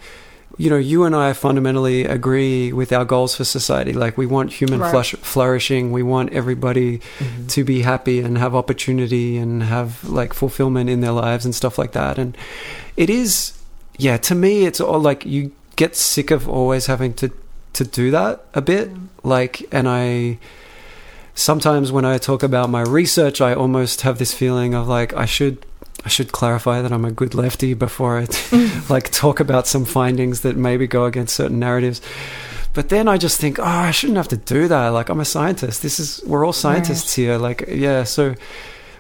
you 0.58 0.70
know, 0.70 0.78
you 0.78 1.04
and 1.06 1.16
I 1.16 1.34
fundamentally 1.34 2.06
agree 2.06 2.72
with 2.74 2.92
our 2.92 3.06
goals 3.06 3.36
for 3.36 3.44
society. 3.44 3.94
Like 3.94 4.18
we 4.18 4.26
want 4.26 4.52
human 4.54 4.80
Right. 4.80 4.92
flush, 4.92 5.14
flourishing. 5.22 5.92
We 5.92 6.04
want 6.04 6.34
everybody 6.34 7.00
Mm-hmm. 7.00 7.48
to 7.48 7.64
be 7.64 7.82
happy 7.82 8.20
and 8.20 8.38
have 8.38 8.54
opportunity 8.56 9.38
and 9.38 9.64
have 9.64 10.04
like 10.04 10.34
fulfillment 10.34 10.90
in 10.90 11.02
their 11.02 11.14
lives 11.14 11.46
and 11.46 11.56
stuff 11.56 11.78
like 11.78 11.92
that. 11.94 12.18
And 12.18 12.38
it 12.98 13.10
is, 13.10 13.54
yeah, 13.98 14.18
to 14.18 14.36
me, 14.36 14.66
it's 14.66 14.80
all 14.82 15.00
like 15.00 15.26
you 15.26 15.52
get 15.76 15.96
sick 15.96 16.32
of 16.32 16.48
always 16.50 16.86
having 16.88 17.14
to 17.16 17.32
to 17.74 17.84
do 17.86 18.12
that 18.12 18.44
a 18.54 18.62
bit. 18.62 18.90
Like, 19.24 19.66
and 19.72 19.88
I 19.88 20.38
sometimes 21.34 21.92
when 21.92 22.06
I 22.06 22.18
talk 22.18 22.44
about 22.44 22.70
my 22.70 22.82
research, 22.82 23.40
I 23.42 23.54
almost 23.54 24.02
have 24.02 24.18
this 24.20 24.34
feeling 24.34 24.74
of 24.74 24.88
like 24.88 25.14
I 25.14 25.26
should. 25.26 25.66
I 26.04 26.10
should 26.10 26.32
clarify 26.32 26.82
that 26.82 26.92
I'm 26.92 27.06
a 27.06 27.12
good 27.12 27.34
lefty 27.36 27.74
before 27.74 28.20
I 28.20 28.28
like 28.90 29.12
talk 29.12 29.40
about 29.40 29.68
some 29.68 29.86
findings 29.86 30.42
that 30.42 30.56
maybe 30.58 30.88
go 30.88 31.06
against 31.06 31.36
certain 31.36 31.60
narratives. 31.60 32.02
But 32.74 32.88
then 32.90 33.08
I 33.10 33.18
just 33.18 33.40
think, 33.40 33.60
oh, 33.60 33.64
I 33.64 33.92
shouldn't 33.92 34.18
have 34.18 34.30
to 34.30 34.38
do 34.38 34.68
that. 34.70 34.90
Like 34.90 35.10
I'm 35.10 35.20
a 35.20 35.26
scientist. 35.26 35.82
This 35.82 36.00
is 36.00 36.22
we're 36.26 36.46
all 36.46 36.54
scientists 36.54 37.14
here. 37.16 37.38
Like 37.38 37.66
yeah, 37.68 38.04
so. 38.04 38.36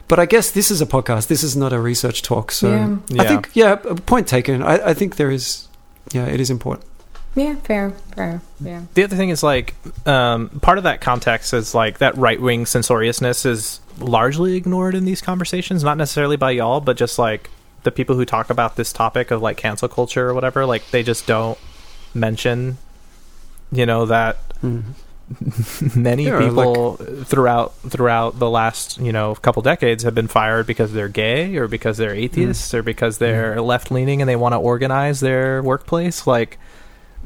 But 0.07 0.19
I 0.19 0.25
guess 0.25 0.51
this 0.51 0.71
is 0.71 0.81
a 0.81 0.85
podcast. 0.85 1.27
This 1.27 1.41
is 1.41 1.55
not 1.55 1.71
a 1.71 1.79
research 1.79 2.21
talk. 2.21 2.51
So 2.51 2.69
Yeah. 2.69 2.97
I 3.19 3.23
Yeah. 3.23 3.29
think 3.29 3.49
yeah, 3.53 3.75
point 4.05 4.27
taken. 4.27 4.61
I, 4.61 4.89
I 4.89 4.93
think 4.93 5.15
there 5.15 5.31
is, 5.31 5.67
yeah, 6.11 6.25
it 6.25 6.41
is 6.41 6.49
important. 6.49 6.85
yeah 7.33 7.55
fair 7.63 7.91
fair 8.15 8.41
yeah 8.59 8.81
The 8.93 9.05
other 9.05 9.15
thing 9.15 9.29
is 9.29 9.41
like 9.41 9.73
um, 10.05 10.49
part 10.61 10.77
of 10.77 10.83
that 10.83 10.99
context 10.99 11.53
is 11.53 11.73
like 11.73 11.99
that 11.99 12.17
right 12.17 12.41
wing 12.41 12.65
censoriousness 12.65 13.45
is 13.45 13.79
largely 13.99 14.55
ignored 14.55 14.95
in 14.95 15.05
these 15.05 15.21
conversations, 15.21 15.83
not 15.83 15.97
necessarily 15.97 16.37
by 16.37 16.51
y'all, 16.51 16.79
but 16.79 16.97
just 16.97 17.19
like 17.19 17.49
the 17.83 17.91
people 17.91 18.15
who 18.15 18.25
talk 18.25 18.49
about 18.49 18.75
this 18.75 18.93
topic 18.93 19.31
of 19.31 19.41
like 19.41 19.57
cancel 19.57 19.87
culture 19.87 20.29
or 20.29 20.33
whatever. 20.33 20.65
Like 20.65 20.89
they 20.91 21.03
just 21.03 21.25
don't 21.27 21.57
mention, 22.13 22.77
you 23.71 23.85
know, 23.85 24.05
that 24.05 24.37
mm-hmm. 24.61 24.91
many 26.01 26.25
Yeah, 26.25 26.39
people 26.39 26.95
throughout 26.95 27.73
throughout 27.75 28.39
the 28.39 28.49
last 28.49 28.97
you 28.97 29.11
know 29.11 29.35
couple 29.35 29.61
decades 29.61 30.03
have 30.03 30.13
been 30.13 30.27
fired 30.27 30.67
because 30.67 30.93
they're 30.93 31.07
gay 31.07 31.55
or 31.55 31.67
because 31.67 31.97
they're 31.97 32.13
mm. 32.13 32.23
atheists 32.23 32.73
or 32.73 32.83
because 32.83 33.17
they're 33.17 33.55
mm. 33.55 33.65
left 33.65 33.91
leaning 33.91 34.21
and 34.21 34.27
they 34.27 34.35
want 34.35 34.53
to 34.53 34.57
organize 34.57 35.19
their 35.19 35.63
workplace. 35.63 36.27
Like 36.27 36.59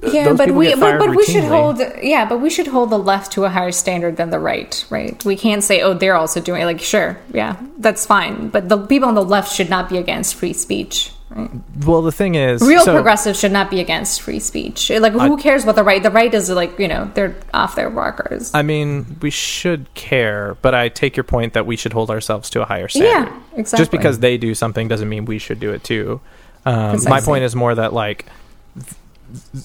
yeah 0.03 0.33
but 0.33 0.51
we 0.51 0.75
but, 0.75 0.99
but 0.99 1.15
we 1.15 1.23
should 1.25 1.43
hold 1.43 1.79
yeah 2.01 2.25
but 2.25 2.39
we 2.39 2.49
should 2.49 2.67
hold 2.67 2.89
the 2.89 2.97
left 2.97 3.31
to 3.31 3.45
a 3.45 3.49
higher 3.49 3.71
standard 3.71 4.17
than 4.17 4.29
the 4.29 4.39
right 4.39 4.85
right? 4.89 5.23
We 5.25 5.35
can't 5.35 5.63
say 5.63 5.81
oh 5.81 5.93
they're 5.93 6.15
also 6.15 6.41
doing 6.41 6.61
it 6.61 6.65
like 6.65 6.81
sure 6.81 7.17
yeah 7.33 7.57
that's 7.77 8.05
fine 8.05 8.49
but 8.49 8.69
the 8.69 8.77
people 8.77 9.07
on 9.07 9.15
the 9.15 9.23
left 9.23 9.51
should 9.53 9.69
not 9.69 9.89
be 9.89 9.97
against 9.97 10.35
free 10.35 10.53
speech 10.53 11.11
right? 11.29 11.49
Well, 11.85 12.01
the 12.01 12.11
thing 12.11 12.35
is, 12.35 12.61
real 12.61 12.83
so- 12.83 12.93
progressives 12.93 13.39
should 13.39 13.51
not 13.51 13.69
be 13.69 13.79
against 13.79 14.21
free 14.21 14.39
speech. 14.39 14.89
Like 14.89 15.13
who 15.13 15.37
cares 15.37 15.65
what 15.65 15.75
the 15.75 15.83
right 15.83 16.01
the 16.01 16.11
right 16.11 16.33
is 16.33 16.49
like 16.49 16.79
you 16.79 16.87
know 16.87 17.11
they're 17.13 17.35
off 17.53 17.75
their 17.75 17.89
rockers. 17.89 18.53
I 18.53 18.61
mean, 18.61 19.17
we 19.21 19.29
should 19.29 19.93
care, 19.93 20.55
but 20.61 20.73
I 20.73 20.89
take 20.89 21.17
your 21.17 21.23
point 21.23 21.53
that 21.53 21.65
we 21.65 21.75
should 21.75 21.93
hold 21.93 22.09
ourselves 22.09 22.49
to 22.51 22.61
a 22.61 22.65
higher 22.65 22.87
standard. 22.87 23.09
yeah 23.09 23.41
exactly. 23.57 23.81
Just 23.81 23.91
because 23.91 24.19
they 24.19 24.37
do 24.37 24.55
something 24.55 24.87
doesn't 24.87 25.09
mean 25.09 25.25
we 25.25 25.39
should 25.39 25.59
do 25.59 25.71
it 25.73 25.83
too. 25.83 26.21
Um, 26.65 26.99
my 27.05 27.21
point 27.21 27.43
is 27.43 27.55
more 27.55 27.75
that 27.75 27.93
like 27.93 28.25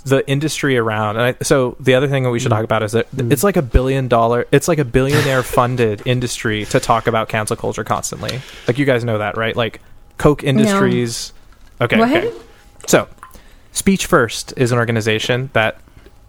the 0.05 0.23
industry 0.29 0.77
around. 0.77 1.17
And 1.17 1.25
I, 1.41 1.45
so 1.45 1.77
the 1.81 1.95
other 1.95 2.09
thing 2.09 2.23
that 2.25 2.31
we 2.31 2.39
should 2.41 2.51
talk 2.51 2.65
about 2.65 2.83
is 2.83 2.93
that 2.93 3.11
Mm. 3.17 3.33
it's 3.33 3.43
like 3.45 3.57
a 3.57 3.63
billion 3.63 4.09
dollar, 4.09 4.47
it's 4.53 4.69
like 4.69 4.79
a 4.79 4.85
billionaire 4.85 5.43
funded 5.43 6.03
industry 6.07 6.65
to 6.67 6.81
talk 6.81 7.07
about 7.07 7.29
cancel 7.29 7.57
culture 7.57 7.85
constantly. 7.85 8.41
Like 8.67 8.79
you 8.79 8.85
guys 8.87 9.05
know 9.05 9.19
that, 9.19 9.37
right? 9.37 9.55
Like 9.57 9.81
Koch 10.19 10.43
Industries. 10.45 11.33
Okay. 11.81 12.01
Okay. 12.01 12.33
So, 12.87 13.09
Speech 13.73 14.07
First 14.07 14.53
is 14.57 14.73
an 14.73 14.79
organization 14.79 15.51
that 15.53 15.79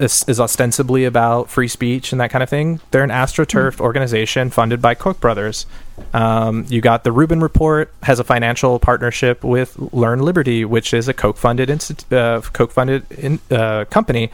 is, 0.02 0.26
is 0.28 0.40
ostensibly 0.40 1.06
about 1.06 1.50
free 1.50 1.68
speech 1.68 2.12
and 2.12 2.22
that 2.22 2.32
kind 2.32 2.44
of 2.44 2.50
thing. 2.50 2.80
They're 2.92 3.04
an 3.04 3.10
astroturfed 3.10 3.80
organization 3.80 4.50
funded 4.50 4.82
by 4.82 4.96
Koch 4.96 5.20
brothers. 5.20 5.66
Um, 6.14 6.66
you 6.68 6.82
got 6.82 7.04
the 7.04 7.12
Rubin 7.12 7.42
Report 7.42 7.94
has 8.04 8.20
a 8.20 8.24
financial 8.24 8.80
partnership 8.80 9.44
with 9.44 9.78
Learn 9.94 10.20
Liberty, 10.20 10.66
which 10.66 10.94
is 10.94 11.08
a 11.08 11.14
Koch 11.14 11.38
funded 11.38 11.70
instit- 11.70 12.12
uh, 12.12 12.42
Koch 12.42 12.72
funded 12.72 13.10
in, 13.12 13.40
uh, 13.50 13.86
company. 13.86 14.32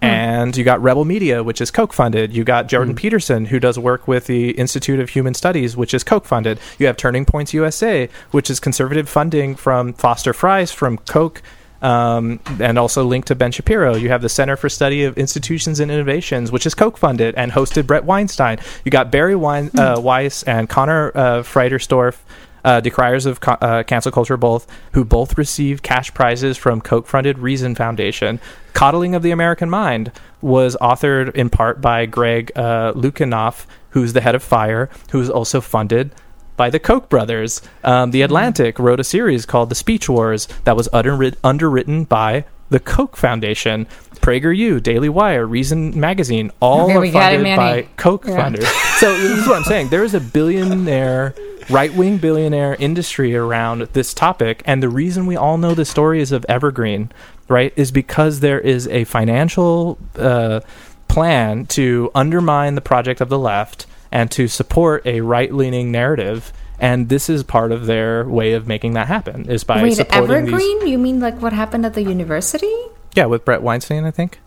And 0.00 0.56
you 0.56 0.62
got 0.62 0.80
Rebel 0.80 1.04
Media, 1.04 1.42
which 1.42 1.60
is 1.60 1.72
Koch 1.72 1.92
funded. 1.92 2.32
You 2.32 2.44
got 2.44 2.68
Jordan 2.68 2.94
Peterson, 2.94 3.46
who 3.46 3.58
does 3.58 3.78
work 3.78 4.06
with 4.06 4.26
the 4.26 4.50
Institute 4.52 5.00
of 5.00 5.10
Humane 5.10 5.34
Studies, 5.34 5.76
which 5.76 5.92
is 5.92 6.04
Koch 6.04 6.24
funded. 6.24 6.60
You 6.78 6.86
have 6.86 6.96
Turning 6.96 7.24
Points 7.24 7.52
USA, 7.52 8.08
which 8.30 8.48
is 8.48 8.60
conservative 8.60 9.08
funding 9.08 9.56
from 9.56 9.92
Foster 9.94 10.32
Friess 10.32 10.72
from 10.72 10.98
Koch 10.98 11.42
um, 11.82 12.40
and 12.60 12.78
also 12.78 13.04
linked 13.04 13.28
to 13.28 13.34
Ben 13.34 13.52
Shapiro. 13.52 13.94
You 13.94 14.08
have 14.08 14.22
the 14.22 14.28
Center 14.28 14.56
for 14.56 14.68
Study 14.68 15.04
of 15.04 15.16
Institutions 15.18 15.80
and 15.80 15.90
Innovations, 15.90 16.50
which 16.50 16.66
is 16.66 16.74
Koch 16.74 16.96
funded 16.98 17.34
and 17.36 17.52
hosted 17.52 17.86
Bret 17.86 18.04
Weinstein. 18.04 18.58
You 18.84 18.90
got 18.90 19.10
Bari 19.10 19.36
Wein- 19.36 19.70
uh, 19.78 20.00
Weiss 20.00 20.42
and 20.42 20.68
Connor 20.68 21.12
uh, 21.14 21.42
Friedersdorf. 21.42 22.16
Uh, 22.64 22.80
decriers 22.80 23.24
of 23.24 23.38
co- 23.40 23.52
uh, 23.52 23.84
cancel 23.84 24.10
culture, 24.10 24.36
both 24.36 24.66
who 24.92 25.04
both 25.04 25.38
received 25.38 25.82
cash 25.84 26.12
prizes 26.12 26.58
from 26.58 26.80
Koch-funded 26.80 27.38
Reason 27.38 27.74
Foundation. 27.76 28.40
"Coddling 28.74 29.14
of 29.14 29.22
the 29.22 29.30
American 29.30 29.70
Mind" 29.70 30.10
was 30.42 30.76
authored 30.80 31.34
in 31.36 31.50
part 31.50 31.80
by 31.80 32.04
Greg 32.04 32.50
uh, 32.56 32.92
Lukianoff, 32.94 33.64
who's 33.90 34.12
the 34.12 34.20
head 34.20 34.34
of 34.34 34.42
Fire, 34.42 34.90
who's 35.12 35.30
also 35.30 35.60
funded 35.60 36.10
by 36.58 36.68
the 36.68 36.78
Koch 36.78 37.08
brothers. 37.08 37.62
Um, 37.82 38.10
the 38.10 38.20
Atlantic 38.20 38.78
wrote 38.78 39.00
a 39.00 39.04
series 39.04 39.46
called 39.46 39.70
The 39.70 39.74
Speech 39.74 40.10
Wars 40.10 40.46
that 40.64 40.76
was 40.76 40.88
underwrit- 40.88 41.36
underwritten 41.42 42.04
by 42.04 42.44
the 42.68 42.80
Koch 42.80 43.16
Foundation. 43.16 43.86
PragerU, 44.16 44.82
Daily 44.82 45.08
Wire, 45.08 45.46
Reason 45.46 45.98
Magazine, 45.98 46.50
all 46.60 46.90
are 46.90 47.06
got 47.10 47.32
it, 47.32 47.36
funded 47.36 47.56
by 47.56 47.82
Koch 47.96 48.24
Yeah. 48.26 48.36
funders. 48.50 48.84
So 48.98 49.16
this 49.16 49.38
is 49.38 49.46
what 49.46 49.56
I'm 49.58 49.62
saying. 49.62 49.90
There 49.90 50.02
is 50.02 50.12
a 50.14 50.18
billionaire, 50.18 51.32
right-wing 51.70 52.18
billionaire 52.18 52.74
industry 52.80 53.36
around 53.36 53.82
this 53.92 54.12
topic, 54.12 54.60
and 54.64 54.82
the 54.82 54.88
reason 54.88 55.24
we 55.24 55.36
all 55.36 55.56
know 55.56 55.72
the 55.72 55.84
stories 55.84 56.32
of 56.32 56.44
Evergreen, 56.48 57.12
right, 57.46 57.72
is 57.76 57.92
because 57.92 58.40
there 58.40 58.58
is 58.58 58.88
a 58.88 59.04
financial 59.04 59.98
uh, 60.18 60.58
plan 61.06 61.64
to 61.66 62.10
undermine 62.12 62.74
the 62.74 62.80
project 62.80 63.20
of 63.20 63.28
the 63.28 63.38
left 63.38 63.86
and 64.10 64.30
to 64.32 64.48
support 64.48 65.06
a 65.06 65.20
right-leaning 65.20 65.90
narrative. 65.90 66.52
And 66.80 67.08
this 67.08 67.28
is 67.28 67.42
part 67.42 67.72
of 67.72 67.86
their 67.86 68.24
way 68.28 68.52
of 68.52 68.66
making 68.66 68.92
that 68.94 69.08
happen 69.08 69.50
is 69.50 69.64
by 69.64 69.82
Wait, 69.82 69.94
supporting 69.94 70.44
these. 70.44 70.54
Evergreen? 70.54 70.86
You 70.86 70.98
mean 70.98 71.20
like 71.20 71.40
what 71.42 71.52
happened 71.52 71.84
at 71.84 71.94
the 71.94 72.02
university? 72.02 72.72
Yeah, 73.14 73.26
with 73.26 73.44
Bret 73.44 73.62
Weinstein, 73.62 74.04
I 74.04 74.10
think. 74.12 74.38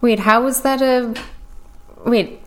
Wait, 0.00 0.20
how 0.20 0.42
was 0.42 0.60
that 0.62 0.82
a? 0.82 1.14
Wait, 2.04 2.40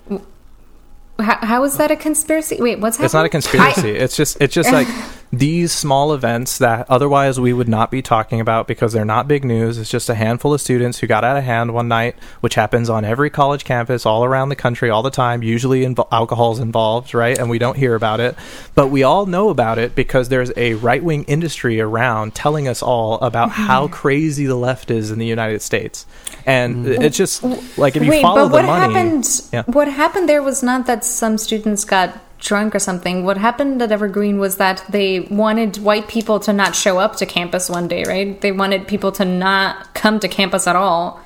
how, 1.19 1.37
how 1.45 1.63
is 1.63 1.77
that 1.77 1.91
a 1.91 1.95
conspiracy? 1.95 2.57
Wait, 2.59 2.79
what's 2.79 2.97
happening? 2.97 3.05
It's 3.05 3.13
not 3.13 3.25
a 3.25 3.29
conspiracy. 3.29 3.91
it's 3.91 4.15
just 4.15 4.37
it's 4.39 4.53
just 4.53 4.71
like 4.71 4.87
these 5.35 5.71
small 5.71 6.13
events 6.13 6.59
that 6.59 6.85
otherwise 6.91 7.39
we 7.39 7.53
would 7.53 7.67
not 7.67 7.89
be 7.89 8.03
talking 8.03 8.39
about 8.39 8.67
because 8.67 8.93
they're 8.93 9.03
not 9.03 9.27
big 9.27 9.43
news. 9.43 9.79
It's 9.79 9.89
just 9.89 10.07
a 10.07 10.13
handful 10.13 10.53
of 10.53 10.61
students 10.61 10.99
who 10.99 11.07
got 11.07 11.23
out 11.23 11.35
of 11.37 11.43
hand 11.43 11.73
one 11.73 11.87
night, 11.87 12.15
which 12.41 12.53
happens 12.53 12.87
on 12.87 13.03
every 13.03 13.31
college 13.31 13.65
campus 13.65 14.05
all 14.05 14.23
around 14.23 14.49
the 14.49 14.55
country 14.55 14.91
all 14.91 15.01
the 15.01 15.09
time. 15.09 15.41
Usually, 15.41 15.81
invo- 15.81 16.07
alcohol's 16.11 16.59
involved, 16.59 17.15
right? 17.15 17.35
And 17.35 17.49
we 17.49 17.57
don't 17.57 17.75
hear 17.77 17.95
about 17.95 18.19
it, 18.19 18.35
but 18.75 18.89
we 18.89 19.01
all 19.01 19.25
know 19.25 19.49
about 19.49 19.79
it 19.79 19.95
because 19.95 20.29
there's 20.29 20.51
a 20.55 20.75
right 20.75 21.03
wing 21.03 21.23
industry 21.23 21.81
around 21.81 22.35
telling 22.35 22.67
us 22.67 22.83
all 22.83 23.15
about 23.21 23.49
Mm-hmm. 23.49 23.63
how 23.63 23.87
crazy 23.87 24.45
the 24.45 24.55
left 24.55 24.91
is 24.91 25.09
in 25.09 25.17
the 25.17 25.25
United 25.25 25.61
States, 25.63 26.05
and 26.45 26.87
it's 26.87 27.17
just 27.17 27.43
like 27.77 27.95
if 27.95 28.03
you 28.03 28.09
Wait, 28.11 28.21
follow 28.21 28.43
but 28.47 28.51
what 28.51 28.61
the 28.61 28.67
money. 28.67 28.93
happened? 28.93 29.41
Yeah. 29.51 29.63
What 29.63 29.87
happened 29.87 30.29
there 30.29 30.43
was 30.43 30.61
not 30.61 30.85
that 30.85 31.03
some 31.03 31.37
students 31.39 31.83
got 31.85 32.19
drunk 32.43 32.75
or 32.75 32.79
something. 32.79 33.23
What 33.23 33.37
happened 33.37 33.81
at 33.81 33.91
Evergreen 33.91 34.37
was 34.37 34.57
that 34.57 34.83
they 34.89 35.21
wanted 35.21 35.77
white 35.77 36.07
people 36.07 36.39
to 36.41 36.53
not 36.53 36.75
show 36.75 36.99
up 36.99 37.15
to 37.17 37.25
campus 37.25 37.69
one 37.69 37.87
day, 37.87 38.03
right? 38.05 38.39
They 38.39 38.51
wanted 38.51 38.87
people 38.87 39.11
to 39.13 39.25
not 39.25 39.93
come 39.93 40.19
to 40.19 40.27
campus 40.27 40.67
at 40.67 40.75
all. 40.75 41.19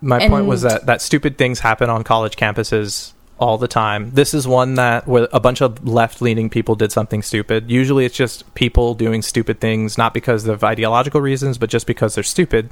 My 0.00 0.28
point 0.28 0.46
was 0.46 0.62
that 0.62 0.86
that 0.86 1.02
stupid 1.02 1.38
things 1.38 1.60
happen 1.60 1.90
on 1.90 2.04
college 2.04 2.36
campuses 2.36 3.12
all 3.38 3.56
the 3.56 3.68
time. 3.68 4.10
This 4.10 4.34
is 4.34 4.46
one 4.46 4.74
that 4.74 5.06
where 5.06 5.28
a 5.32 5.40
bunch 5.40 5.60
of 5.60 5.86
left-leaning 5.86 6.50
people 6.50 6.74
did 6.74 6.92
something 6.92 7.22
stupid. 7.22 7.70
Usually 7.70 8.04
it's 8.04 8.16
just 8.16 8.52
people 8.54 8.94
doing 8.94 9.22
stupid 9.22 9.60
things 9.60 9.96
not 9.96 10.12
because 10.12 10.46
of 10.46 10.64
ideological 10.64 11.20
reasons, 11.20 11.56
but 11.56 11.70
just 11.70 11.86
because 11.86 12.14
they're 12.14 12.24
stupid. 12.24 12.70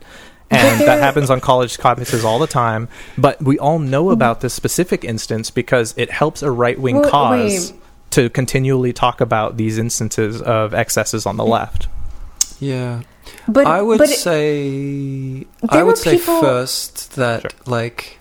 And 0.51 0.81
that 0.81 1.01
happens 1.01 1.29
on 1.29 1.41
college 1.41 1.77
campuses 1.77 2.23
all 2.25 2.39
the 2.39 2.47
time. 2.47 2.89
But 3.19 3.43
we 3.43 3.59
all 3.59 3.79
know 3.79 4.05
mm-hmm. 4.05 4.13
about 4.13 4.41
this 4.41 4.55
specific 4.55 5.05
instance 5.05 5.51
because 5.51 5.93
it 5.97 6.11
helps 6.11 6.43
a 6.43 6.51
right-wing 6.51 7.01
Well, 7.01 7.11
cause 7.11 7.73
wait. 7.73 7.81
to 8.11 8.31
continually 8.31 8.93
talk 8.93 9.21
about 9.21 9.57
these 9.57 9.77
instances 9.79 10.41
of 10.41 10.73
excesses 10.73 11.27
on 11.27 11.37
the 11.37 11.45
mm. 11.45 11.49
left. 11.49 11.89
Yeah. 12.61 13.03
But 13.49 13.67
I 13.67 13.83
would 13.83 13.99
but 13.99 14.09
it- 14.11 14.19
say 14.19 15.47
I 15.69 15.77
There 15.77 15.85
would 15.85 15.93
were 15.93 15.97
say 15.97 16.19
people- 16.19 16.41
first 16.41 17.17
that 17.17 17.43
Sure. 17.43 17.51
like 17.67 18.19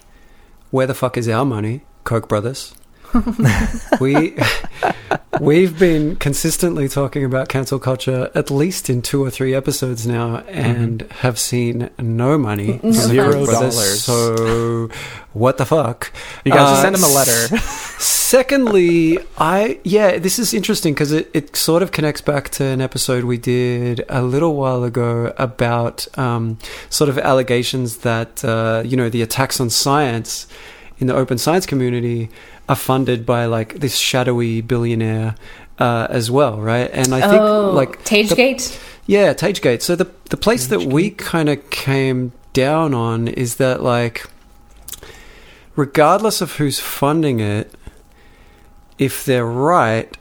where 0.72 0.88
the 0.88 0.96
fuck 0.96 1.18
is 1.18 1.30
our 1.30 1.46
money, 1.46 1.84
Koch 2.04 2.28
brothers? 2.28 2.74
we 4.00 4.36
we've 5.40 5.78
been 5.80 6.16
consistently 6.18 6.88
talking 6.88 7.24
about 7.24 7.50
cancel 7.50 7.80
culture 7.80 8.30
at 8.36 8.50
least 8.52 8.90
in 8.90 9.02
two 9.02 9.24
or 9.24 9.30
three 9.30 9.54
episodes 9.54 10.06
now 10.08 10.38
and 10.48 11.02
have 11.22 11.38
seen 11.40 11.90
no 12.00 12.38
money 12.38 12.80
Zero 12.92 13.46
dollars. 13.46 14.04
So 14.04 14.90
what 15.34 15.58
the 15.58 15.66
fuck? 15.66 16.12
You 16.46 16.52
guys 16.52 16.62
Uh, 16.62 16.72
just 16.72 16.82
send 16.82 16.96
them 16.96 17.04
a 17.04 17.14
letter. 17.14 17.58
Secondly, 18.00 19.20
I 19.38 19.80
yeah, 19.84 20.18
this 20.18 20.40
is 20.40 20.54
interesting 20.54 20.94
because 20.94 21.12
it, 21.12 21.30
it 21.34 21.56
sort 21.56 21.84
of 21.84 21.92
connects 21.92 22.22
back 22.22 22.50
to 22.52 22.64
an 22.66 22.82
episode 22.82 23.24
we 23.24 23.38
did 23.38 24.04
a 24.10 24.22
little 24.24 24.56
while 24.56 24.84
ago 24.84 25.34
about 25.38 26.08
um, 26.18 26.58
sort 26.90 27.10
of 27.10 27.18
allegations 27.20 27.98
that 28.00 28.44
uh, 28.44 28.82
you 28.86 28.98
know 28.98 29.10
the 29.10 29.22
attacks 29.22 29.60
on 29.60 29.70
science 29.70 30.48
in 30.98 31.08
the 31.08 31.16
open 31.16 31.38
science 31.38 31.66
community 31.66 32.30
are 32.68 32.76
funded 32.76 33.26
by 33.26 33.46
like 33.46 33.80
this 33.80 33.98
shadowy 33.98 34.62
billionaire 34.62 35.36
uh, 35.80 36.08
as 36.10 36.32
well, 36.32 36.60
right? 36.60 36.90
And 36.92 37.14
I 37.14 37.22
think 37.22 37.42
oh, 37.42 37.72
like 37.72 38.04
Tagegate. 38.04 38.80
yeah, 39.06 39.34
Tagegate. 39.34 39.82
So 39.82 39.96
the 39.96 40.10
the 40.30 40.38
place 40.38 40.68
that 40.68 40.82
we 40.84 41.12
kind 41.12 41.50
of 41.50 41.70
came 41.70 42.32
down 42.54 42.94
on 42.94 43.28
is 43.28 43.56
that 43.56 43.84
like 43.84 44.26
regardless 45.76 46.42
of 46.42 46.54
who's 46.54 46.80
funding 46.80 47.40
it, 47.40 47.74
if 48.98 49.26
they're 49.26 49.46
right, 49.46 50.16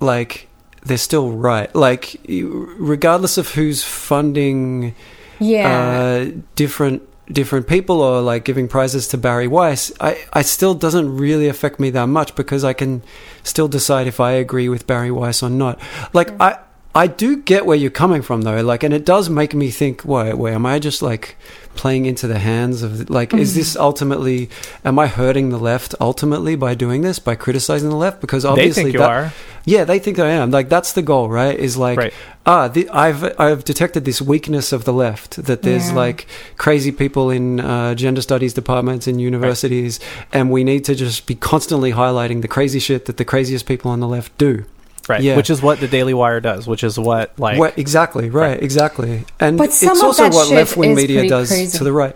like 0.00 0.48
they're 0.84 0.96
still 0.96 1.30
right. 1.32 1.72
Like 1.74 2.16
regardless 2.26 3.38
of 3.38 3.50
who's 3.50 3.84
funding 3.84 4.94
yeah. 5.38 5.68
uh, 5.68 6.30
different 6.56 7.02
different 7.30 7.66
people 7.66 8.00
or 8.00 8.20
like 8.20 8.44
giving 8.44 8.68
prizes 8.68 9.08
to 9.08 9.18
Bari 9.18 9.48
Weiss, 9.48 9.92
I, 10.00 10.24
I 10.32 10.42
still 10.42 10.74
doesn't 10.74 11.16
really 11.16 11.48
affect 11.48 11.78
me 11.78 11.90
that 11.90 12.06
much 12.06 12.34
because 12.34 12.64
I 12.64 12.72
can 12.72 13.02
still 13.42 13.68
decide 13.68 14.06
if 14.06 14.20
I 14.20 14.32
agree 14.32 14.68
with 14.68 14.86
Bari 14.86 15.10
Weiss 15.10 15.42
or 15.42 15.50
not. 15.50 15.78
Like 16.12 16.30
mm. 16.30 16.40
I 16.40 16.58
I 17.02 17.06
do 17.06 17.36
get 17.52 17.64
where 17.66 17.76
you're 17.82 17.90
coming 18.04 18.22
from 18.22 18.42
though, 18.42 18.60
like 18.72 18.82
and 18.86 18.92
it 18.92 19.04
does 19.04 19.30
make 19.30 19.54
me 19.54 19.70
think, 19.70 20.04
wait, 20.04 20.34
wait, 20.34 20.54
am 20.54 20.66
I 20.66 20.78
just 20.78 21.00
like 21.10 21.36
playing 21.74 22.06
into 22.06 22.26
the 22.26 22.40
hands 22.40 22.82
of 22.82 23.08
like 23.08 23.32
is 23.32 23.54
this 23.54 23.76
ultimately 23.76 24.50
am 24.84 24.98
I 24.98 25.06
hurting 25.06 25.50
the 25.50 25.58
left 25.70 25.94
ultimately 26.00 26.56
by 26.56 26.74
doing 26.74 27.02
this, 27.02 27.18
by 27.20 27.34
criticizing 27.36 27.88
the 27.90 28.00
left? 28.06 28.20
Because 28.20 28.42
they 28.42 28.48
obviously 28.48 28.82
think 28.84 28.92
you 28.94 28.98
that- 28.98 29.10
are. 29.10 29.32
yeah, 29.64 29.84
they 29.84 29.98
think 30.00 30.18
I 30.18 30.30
am. 30.40 30.50
Like 30.50 30.68
that's 30.68 30.92
the 30.98 31.02
goal, 31.02 31.26
right? 31.40 31.56
Is 31.68 31.76
like, 31.76 31.98
Right. 31.98 32.12
ah, 32.46 32.66
the, 32.74 32.88
I've 32.90 33.22
I've 33.46 33.62
detected 33.72 34.04
this 34.04 34.20
weakness 34.20 34.72
of 34.72 34.80
the 34.84 34.92
left 35.06 35.30
that 35.48 35.62
there's 35.62 35.88
Yeah. 35.90 36.02
like 36.04 36.26
crazy 36.64 36.90
people 37.02 37.30
in 37.38 37.60
uh, 37.60 37.94
gender 37.94 38.22
studies 38.22 38.52
departments 38.54 39.06
in 39.06 39.20
universities, 39.30 40.00
and 40.32 40.50
we 40.50 40.64
need 40.64 40.82
to 40.90 40.94
just 41.04 41.26
be 41.30 41.36
constantly 41.36 41.92
highlighting 41.92 42.42
the 42.42 42.48
crazy 42.56 42.80
shit 42.80 43.04
that 43.06 43.16
the 43.18 43.24
craziest 43.32 43.66
people 43.66 43.88
on 43.94 44.00
the 44.00 44.08
left 44.16 44.36
do. 44.46 44.64
Right. 45.08 45.22
Yeah. 45.22 45.36
Which 45.36 45.48
is 45.50 45.62
what 45.62 45.80
the 45.80 45.88
Daily 45.88 46.12
Wire 46.14 46.40
does, 46.40 46.66
which 46.66 46.84
is 46.84 46.98
what 46.98 47.32
like 47.38 47.58
What- 47.58 47.78
exactly, 47.78 48.28
right, 48.30 48.50
Right. 48.50 48.62
exactly, 48.62 49.24
and 49.40 49.56
But 49.58 49.72
some 49.72 49.90
it's 49.92 50.00
of 50.00 50.06
also 50.06 50.22
that 50.24 50.34
what 50.34 50.48
shit 50.48 50.56
left 50.56 50.76
wing 50.76 50.90
is 50.92 50.96
media 50.96 51.28
does 51.28 51.48
crazy. 51.48 51.78
to 51.78 51.84
the 51.84 51.92
right. 51.92 52.14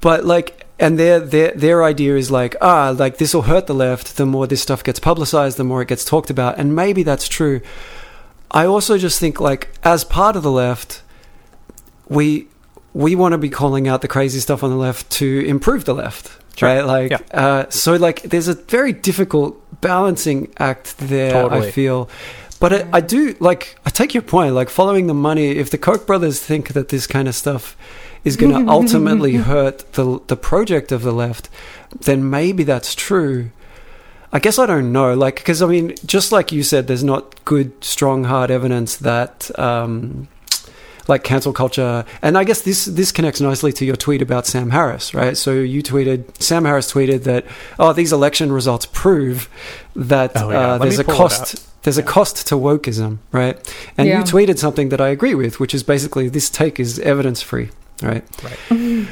But 0.00 0.24
like, 0.24 0.64
and 0.78 0.98
their 0.98 1.18
their 1.20 1.52
their 1.52 1.82
idea 1.84 2.16
is 2.16 2.30
like, 2.30 2.54
ah, 2.60 2.94
like 2.96 3.18
this 3.18 3.34
will 3.34 3.42
hurt 3.42 3.66
the 3.66 3.74
left. 3.74 4.16
The 4.16 4.26
more 4.26 4.46
this 4.46 4.62
stuff 4.62 4.82
gets 4.84 4.98
publicized, 5.00 5.56
the 5.56 5.64
more 5.64 5.82
it 5.82 5.88
gets 5.88 6.04
talked 6.04 6.30
about, 6.30 6.58
and 6.58 6.74
maybe 6.76 7.02
that's 7.02 7.26
true. 7.28 7.60
I 8.50 8.66
also 8.66 8.98
just 8.98 9.18
think 9.18 9.40
like, 9.40 9.68
as 9.82 10.04
part 10.04 10.36
of 10.36 10.42
the 10.42 10.50
left, 10.50 11.02
we 12.08 12.46
we 12.94 13.14
want 13.14 13.32
to 13.32 13.38
be 13.38 13.48
calling 13.48 13.88
out 13.88 14.02
the 14.02 14.08
crazy 14.08 14.38
stuff 14.40 14.62
on 14.62 14.70
the 14.70 14.76
left 14.76 15.08
to 15.10 15.44
improve 15.46 15.84
the 15.86 15.94
left. 15.94 16.30
Sure. 16.56 16.68
Right, 16.68 16.82
like 16.84 17.10
Yeah. 17.10 17.18
uh, 17.32 17.70
so, 17.70 17.94
like 17.96 18.22
there's 18.22 18.48
a 18.48 18.54
very 18.54 18.92
difficult 18.92 19.58
balancing 19.80 20.52
act 20.58 20.98
there. 20.98 21.32
Totally. 21.32 21.68
I 21.68 21.70
feel, 21.70 22.08
but 22.60 22.72
I, 22.72 22.88
I 22.92 23.00
do 23.00 23.34
like. 23.40 23.76
I 23.86 23.90
take 23.90 24.14
your 24.14 24.22
point. 24.22 24.54
Like 24.54 24.68
following 24.70 25.06
the 25.06 25.14
money. 25.14 25.50
If 25.56 25.70
the 25.70 25.78
Koch 25.78 26.06
brothers 26.06 26.40
think 26.40 26.74
that 26.74 26.88
this 26.88 27.06
kind 27.06 27.26
of 27.28 27.34
stuff 27.34 27.76
is 28.24 28.36
going 28.36 28.52
to 28.66 28.70
ultimately 28.70 29.36
hurt 29.36 29.92
the 29.94 30.20
the 30.26 30.36
project 30.36 30.92
of 30.92 31.02
the 31.02 31.12
left, 31.12 31.48
then 32.00 32.28
maybe 32.28 32.64
that's 32.64 32.94
true. 32.94 33.50
I 34.34 34.38
guess 34.38 34.58
I 34.58 34.64
don't 34.64 34.92
know. 34.92 35.12
Like, 35.14 35.36
because 35.36 35.60
I 35.60 35.66
mean, 35.66 35.94
just 36.06 36.32
like 36.32 36.52
you 36.52 36.62
said, 36.62 36.86
there's 36.86 37.04
not 37.04 37.44
good, 37.44 37.84
strong, 37.84 38.24
hard 38.24 38.50
evidence 38.50 38.96
that, 38.96 39.50
um, 39.58 40.26
like, 41.12 41.24
cancel 41.24 41.52
culture. 41.52 42.04
And 42.22 42.36
I 42.36 42.44
guess 42.44 42.60
this 42.62 42.86
this 42.98 43.12
connects 43.12 43.40
nicely 43.40 43.72
to 43.78 43.84
your 43.84 43.96
tweet 43.96 44.22
about 44.22 44.46
Sam 44.46 44.70
Harris, 44.70 45.14
right? 45.14 45.36
So 45.36 45.50
you 45.74 45.82
tweeted, 45.82 46.18
Sam 46.40 46.64
Harris 46.64 46.92
tweeted 46.92 47.20
that, 47.30 47.44
oh, 47.78 47.92
these 47.92 48.12
election 48.12 48.52
results 48.52 48.86
prove 48.86 49.48
that 49.94 50.32
Oh, 50.36 50.50
yeah. 50.50 50.58
uh, 50.74 50.78
there's 50.78 50.98
a 50.98 51.04
cost. 51.04 51.68
There's 51.84 51.98
a 51.98 52.02
cost 52.16 52.46
to 52.48 52.54
wokeism, 52.54 53.18
right? 53.32 53.56
And 53.98 54.06
Yeah. 54.08 54.18
you 54.18 54.24
tweeted 54.24 54.56
something 54.58 54.90
that 54.90 55.00
I 55.00 55.08
agree 55.08 55.34
with, 55.34 55.58
which 55.60 55.74
is 55.74 55.82
basically 55.82 56.28
this 56.28 56.48
take 56.48 56.78
is 56.78 56.98
evidence 57.00 57.42
free, 57.42 57.70
right? 58.00 58.22
Right. 58.46 59.08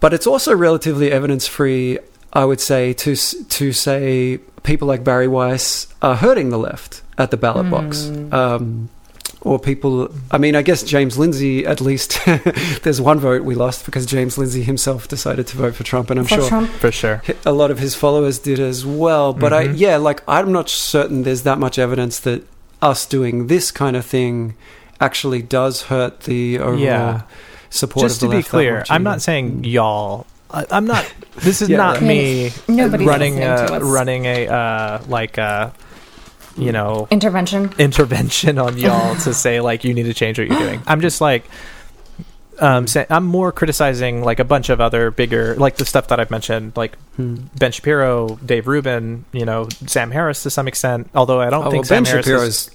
But 0.00 0.12
it's 0.14 0.26
also 0.26 0.54
relatively 0.54 1.10
evidence 1.10 1.46
free, 1.48 1.98
I 2.32 2.44
would 2.44 2.60
say, 2.60 2.92
to 3.04 3.16
to 3.58 3.72
say 3.72 4.38
people 4.62 4.86
like 4.92 5.02
Bari 5.04 5.28
Weiss 5.28 5.88
are 6.00 6.14
hurting 6.16 6.50
the 6.50 6.58
left 6.58 7.02
at 7.18 7.30
the 7.30 7.36
ballot 7.36 7.68
box. 7.70 8.10
Um, 8.30 8.88
or 9.40 9.58
people, 9.58 10.08
I 10.30 10.38
mean, 10.38 10.54
I 10.54 10.62
guess 10.62 10.82
James 10.84 11.18
Lindsay, 11.18 11.66
at 11.66 11.80
least, 11.80 12.18
there's 12.82 13.00
one 13.00 13.18
vote 13.18 13.42
we 13.42 13.54
lost 13.56 13.84
because 13.86 14.06
James 14.06 14.38
Lindsay 14.38 14.62
himself 14.62 15.08
decided 15.08 15.46
to 15.48 15.56
vote 15.56 15.74
for 15.74 15.82
Trump, 15.82 16.10
and 16.10 16.20
I'm 16.20 16.26
For 16.26 16.36
sure 16.36 16.48
Trump. 16.48 16.70
For 16.70 16.92
sure. 16.92 17.22
a 17.44 17.50
lot 17.52 17.70
of 17.72 17.78
his 17.80 17.94
followers 17.96 18.38
did 18.38 18.60
as 18.60 18.86
well. 18.86 19.32
But 19.32 19.52
I, 19.52 19.66
Mhm. 19.68 19.74
yeah, 19.78 19.96
like 19.96 20.22
I'm 20.28 20.52
not 20.52 20.68
certain 20.70 21.24
there's 21.24 21.42
that 21.42 21.58
much 21.58 21.78
evidence 21.78 22.20
that 22.20 22.44
us 22.80 23.04
doing 23.06 23.48
this 23.48 23.70
kind 23.72 23.96
of 23.96 24.04
thing 24.06 24.54
actually 25.00 25.42
does 25.42 25.82
hurt 25.82 26.20
the 26.20 26.58
overall 26.60 26.78
Yeah. 26.78 27.22
support 27.70 28.04
Just 28.06 28.16
of 28.16 28.20
the 28.20 28.26
to 28.26 28.30
be 28.30 28.36
left 28.36 28.46
that 28.46 28.50
clear, 28.50 28.78
much 28.78 28.90
I'm 28.90 29.02
not 29.02 29.22
saying 29.22 29.64
y'all. 29.64 30.26
I, 30.52 30.66
I'm 30.70 30.86
not. 30.86 31.04
This 31.38 31.62
is 31.62 31.68
Yeah, 31.70 31.78
not 31.78 31.94
right. 31.96 32.02
me 32.04 32.52
Nobody's 32.68 33.06
running 33.08 33.36
listening 33.36 33.82
a, 33.82 33.84
running 33.84 34.24
a 34.26 34.46
uh, 34.48 34.98
like 35.08 35.38
a 35.38 35.72
you 36.56 36.72
know 36.72 37.08
Intervention. 37.10 37.72
intervention 37.78 38.58
on 38.58 38.76
y'all 38.84 39.14
to 39.16 39.32
say 39.34 39.60
like 39.60 39.84
you 39.84 39.94
need 39.94 40.04
to 40.04 40.14
change 40.14 40.38
what 40.38 40.48
you're 40.48 40.58
doing. 40.58 40.82
I'm 40.86 41.00
just 41.00 41.20
like 41.20 41.44
um 42.60 42.86
say, 42.86 43.06
I'm 43.08 43.24
more 43.24 43.50
criticizing 43.50 44.22
like 44.22 44.38
a 44.38 44.44
bunch 44.44 44.68
of 44.68 44.80
other 44.80 45.10
bigger 45.10 45.54
like 45.56 45.76
the 45.76 45.84
stuff 45.86 46.08
that 46.08 46.20
I've 46.20 46.30
mentioned 46.30 46.72
like 46.76 46.96
Hmm. 47.16 47.36
Ben 47.58 47.72
Shapiro, 47.72 48.36
Dave 48.44 48.66
Rubin, 48.66 49.24
you 49.32 49.44
know, 49.44 49.68
Sam 49.86 50.10
Harris 50.10 50.42
to 50.44 50.50
some 50.50 50.66
extent, 50.68 51.10
although 51.14 51.40
I 51.40 51.50
don't 51.50 51.66
Oh, 51.66 51.70
think 51.70 51.84
well, 51.84 51.88
Ben 51.98 52.04
Sam 52.06 52.12
Harris 52.12 52.24
Shapiro 52.26 52.42
is, 52.42 52.68
is 52.68 52.70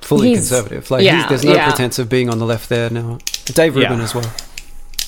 fully 0.00 0.28
He's- 0.28 0.48
conservative. 0.48 0.90
Like, 0.90 1.04
yeah, 1.04 1.20
he's, 1.20 1.28
there's 1.28 1.44
no 1.44 1.52
yeah. 1.54 1.68
pretense 1.68 1.98
of 1.98 2.08
being 2.08 2.30
on 2.30 2.38
the 2.38 2.46
left 2.46 2.68
there 2.70 2.88
now. 2.88 3.18
Dave 3.46 3.76
Yeah. 3.76 3.88
Rubin 3.88 4.00
as 4.00 4.14
well. 4.14 4.24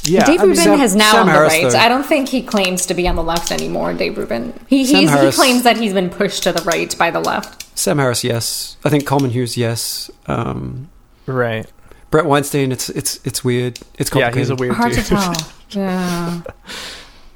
Yeah, 0.06 0.24
Dave 0.26 0.40
I 0.40 0.42
mean, 0.42 0.50
Rubin 0.50 0.64
Sam- 0.64 0.78
has 0.78 0.94
now 0.94 1.12
Sam 1.12 1.28
on 1.28 1.34
the 1.34 1.40
right. 1.40 1.72
though. 1.72 1.78
I 1.78 1.88
don't 1.88 2.04
think 2.04 2.28
he 2.28 2.42
claims 2.42 2.84
to 2.86 2.94
be 2.94 3.08
on 3.08 3.16
the 3.16 3.22
left 3.22 3.50
anymore. 3.50 3.94
Dave 3.94 4.18
Rubin. 4.18 4.52
He 4.68 4.84
he's, 4.84 5.10
he 5.10 5.30
claims 5.32 5.62
that 5.62 5.76
he's 5.78 5.92
been 5.94 6.10
pushed 6.10 6.42
to 6.42 6.52
the 6.52 6.62
right 6.62 6.96
by 6.98 7.10
the 7.10 7.20
left. 7.20 7.62
Sam 7.78 7.98
Harris, 7.98 8.22
yes. 8.22 8.76
I 8.84 8.90
think 8.90 9.06
Coleman 9.06 9.30
Hughes, 9.30 9.56
yes. 9.56 10.10
Um, 10.26 10.90
right. 11.26 11.66
Bret 12.10 12.26
Weinstein, 12.26 12.70
it's 12.70 12.90
it's 12.90 13.18
it's 13.24 13.42
weird. 13.42 13.80
It's 13.98 14.14
Yeah, 14.14 14.30
he's 14.32 14.50
a 14.50 14.54
weird 14.56 14.74
Hard 14.74 14.92
dude. 14.92 15.04
to 15.06 15.10
tell. 15.16 15.34
yeah. 15.70 16.42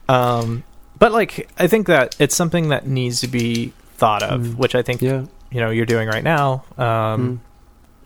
Um, 0.08 0.64
but 0.98 1.12
like, 1.12 1.48
I 1.58 1.66
think 1.66 1.86
that 1.86 2.16
it's 2.18 2.34
something 2.34 2.68
that 2.68 2.86
needs 2.86 3.20
to 3.20 3.28
be 3.28 3.72
thought 3.96 4.22
of, 4.22 4.40
Mm. 4.42 4.54
which 4.56 4.74
I 4.74 4.82
think 4.82 5.02
Yeah. 5.02 5.24
you 5.50 5.60
know 5.60 5.70
you're 5.70 5.86
doing 5.86 6.08
right 6.08 6.22
now. 6.24 6.64
Um, 6.76 6.84
Mm. 6.86 7.38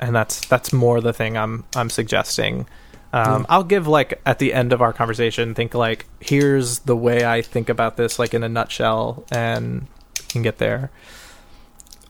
and 0.00 0.14
that's 0.16 0.46
that's 0.46 0.72
more 0.72 1.00
the 1.00 1.12
thing 1.12 1.36
I'm 1.36 1.64
I'm 1.76 1.90
suggesting. 1.90 2.66
Um, 3.12 3.40
Yeah. 3.42 3.46
I'll 3.50 3.64
give 3.64 3.86
like 3.86 4.20
at 4.24 4.38
the 4.38 4.52
end 4.54 4.72
of 4.72 4.80
our 4.80 4.92
conversation, 4.92 5.54
think 5.54 5.74
like 5.74 6.06
here's 6.20 6.80
the 6.80 6.96
way 6.96 7.24
I 7.24 7.42
think 7.42 7.68
about 7.68 7.96
this, 7.96 8.18
like 8.18 8.32
in 8.34 8.42
a 8.42 8.48
nutshell, 8.48 9.24
and 9.30 9.86
can 10.28 10.42
get 10.42 10.58
there. 10.58 10.90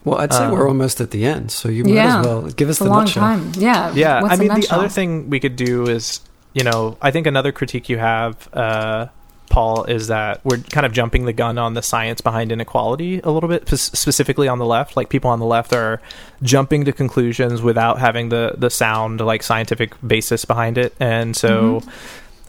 Well, 0.05 0.19
I'd 0.19 0.33
say 0.33 0.45
Um, 0.45 0.51
we're 0.51 0.67
almost 0.67 0.99
at 0.99 1.11
the 1.11 1.25
end, 1.25 1.49
so 1.51 1.69
you 1.69 1.83
might 1.85 1.93
Yeah. 1.93 2.19
as 2.19 2.25
well 2.25 2.41
give 2.43 2.67
us 2.69 2.75
It's 2.75 2.81
a 2.81 2.83
the 2.85 2.89
long 2.89 2.99
nutshell. 3.05 3.23
time. 3.23 3.51
Yeah. 3.57 3.91
Yeah, 3.93 4.21
What's 4.21 4.31
I 4.31 4.35
a 4.35 4.37
mean 4.37 4.59
the 4.59 4.67
other 4.73 4.89
thing 4.89 5.29
we 5.29 5.39
could 5.39 5.55
do 5.55 5.85
is, 5.87 6.19
you 6.53 6.63
know, 6.63 6.97
I 7.01 7.11
think 7.11 7.25
another 7.27 7.51
critique 7.53 7.87
you 7.89 7.97
have, 7.99 8.49
uh, 8.53 9.07
Paul, 9.53 9.83
is 9.85 10.07
that 10.07 10.43
we're 10.43 10.57
kind 10.57 10.83
of 10.85 10.93
jumping 10.93 11.25
the 11.25 11.33
gun 11.33 11.57
on 11.59 11.75
the 11.75 11.81
science 11.83 12.21
behind 12.21 12.51
inequality 12.51 13.19
a 13.23 13.29
little 13.29 13.47
bit, 13.47 13.67
spe- 13.69 13.95
specifically 13.95 14.47
on 14.47 14.57
the 14.57 14.65
left. 14.65 14.97
Like 14.97 15.09
people 15.09 15.29
on 15.29 15.39
the 15.39 15.45
left 15.45 15.71
are 15.73 16.01
jumping 16.41 16.85
to 16.85 16.91
conclusions 16.91 17.61
without 17.61 17.99
having 17.99 18.29
the 18.29 18.55
the 18.57 18.69
sound 18.69 19.21
like 19.21 19.43
scientific 19.43 19.93
basis 20.05 20.43
behind 20.45 20.77
it, 20.79 20.95
and 20.99 21.35
so, 21.35 21.81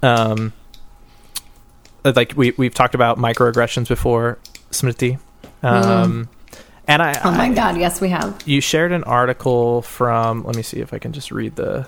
Mm-hmm. 0.03 0.07
um, 0.07 0.53
like 2.05 2.33
we 2.37 2.53
we've 2.57 2.75
talked 2.75 2.95
about 2.95 3.19
microaggressions 3.19 3.89
before, 3.89 4.39
Smriti. 4.71 5.19
Um, 5.63 6.29
And 6.87 7.01
I, 7.03 7.19
Oh 7.25 7.31
my 7.31 7.47
I- 7.47 7.55
God! 7.55 7.77
Yes, 7.79 8.01
we 8.01 8.11
have 8.11 8.43
you 8.47 8.61
shared 8.61 8.93
an 8.93 9.05
article 9.05 9.83
from. 9.83 10.45
Let 10.45 10.57
me 10.57 10.63
see 10.63 10.81
if 10.81 10.93
I 10.93 10.99
can 10.99 11.13
just 11.13 11.31
read 11.31 11.57
the 11.57 11.87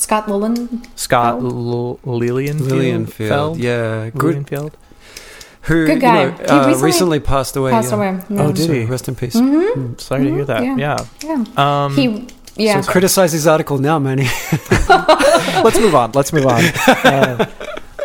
Scott 0.00 0.26
Lillen. 0.28 0.82
Scott 0.96 1.38
Oh. 1.42 1.98
L- 2.04 2.18
Lilienfeld. 2.20 2.70
Lilienfeld, 2.70 3.58
yeah, 3.58 4.10
good. 4.10 4.36
Lilienfeld. 4.36 4.72
Who 5.64 5.86
Good 5.86 6.00
guy. 6.00 6.22
You 6.24 6.30
know, 6.30 6.36
He 6.36 6.44
uh, 6.46 6.66
recently 6.68 6.86
recently, 6.86 7.20
passed 7.20 7.54
away. 7.56 7.70
Passed 7.70 7.90
yeah. 7.92 7.96
away. 7.96 8.20
Yeah. 8.30 8.42
Oh, 8.42 8.52
did 8.52 8.66
So 8.66 8.72
he? 8.72 8.84
Rest 8.84 9.08
in 9.08 9.14
peace. 9.14 9.36
Mm-hmm. 9.36 9.98
Sorry 9.98 10.24
to 10.24 10.30
hear 10.34 10.44
that. 10.46 10.64
Yeah. 10.64 10.76
Yeah. 10.78 11.06
Yeah. 11.22 11.84
Um, 11.84 11.94
he. 11.94 12.26
Yeah. 12.56 12.80
So 12.80 12.90
criticize 12.90 13.32
his 13.32 13.46
article 13.46 13.76
now, 13.78 13.98
Manny. 13.98 14.24
let's 14.88 15.78
move 15.78 15.94
on. 15.94 16.12
Let's 16.12 16.32
move 16.32 16.46
on. 16.46 16.62
Uh, 17.04 17.46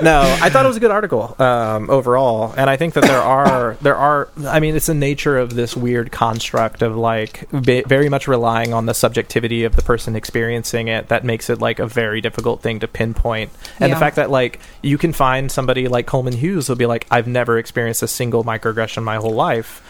no, 0.01 0.21
I 0.41 0.49
thought 0.49 0.65
it 0.65 0.67
was 0.67 0.77
a 0.77 0.79
good 0.79 0.91
article 0.91 1.35
um, 1.39 1.89
overall, 1.89 2.53
and 2.57 2.69
I 2.69 2.77
think 2.77 2.93
that 2.95 3.03
there 3.03 3.21
are 3.21 3.77
there 3.81 3.95
are. 3.95 4.29
I 4.45 4.59
mean, 4.59 4.75
it's 4.75 4.87
the 4.87 4.93
nature 4.93 5.37
of 5.37 5.53
this 5.55 5.75
weird 5.75 6.11
construct 6.11 6.81
of 6.81 6.95
like 6.95 7.47
ba- 7.51 7.83
very 7.87 8.09
much 8.09 8.27
relying 8.27 8.73
on 8.73 8.85
the 8.85 8.93
subjectivity 8.93 9.63
of 9.63 9.75
the 9.75 9.81
person 9.81 10.15
experiencing 10.15 10.87
it 10.87 11.07
that 11.09 11.23
makes 11.23 11.49
it 11.49 11.59
like 11.59 11.79
a 11.79 11.87
very 11.87 12.21
difficult 12.21 12.61
thing 12.61 12.79
to 12.79 12.87
pinpoint. 12.87 13.51
And 13.79 13.91
the 13.91 13.97
fact 13.97 14.15
that 14.17 14.29
like 14.29 14.59
you 14.81 14.97
can 14.97 15.13
find 15.13 15.51
somebody 15.51 15.87
like 15.87 16.05
Coleman 16.07 16.33
Hughes 16.33 16.69
will 16.69 16.75
be 16.75 16.85
like, 16.85 17.05
I've 17.11 17.27
never 17.27 17.57
experienced 17.57 18.03
a 18.03 18.07
single 18.07 18.43
microaggression 18.43 19.03
my 19.03 19.15
whole 19.15 19.33
life, 19.33 19.81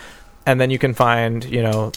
and 0.45 0.59
then 0.59 0.69
you 0.69 0.79
can 0.79 0.93
find 0.93 1.43
you 1.45 1.63
know 1.63 1.91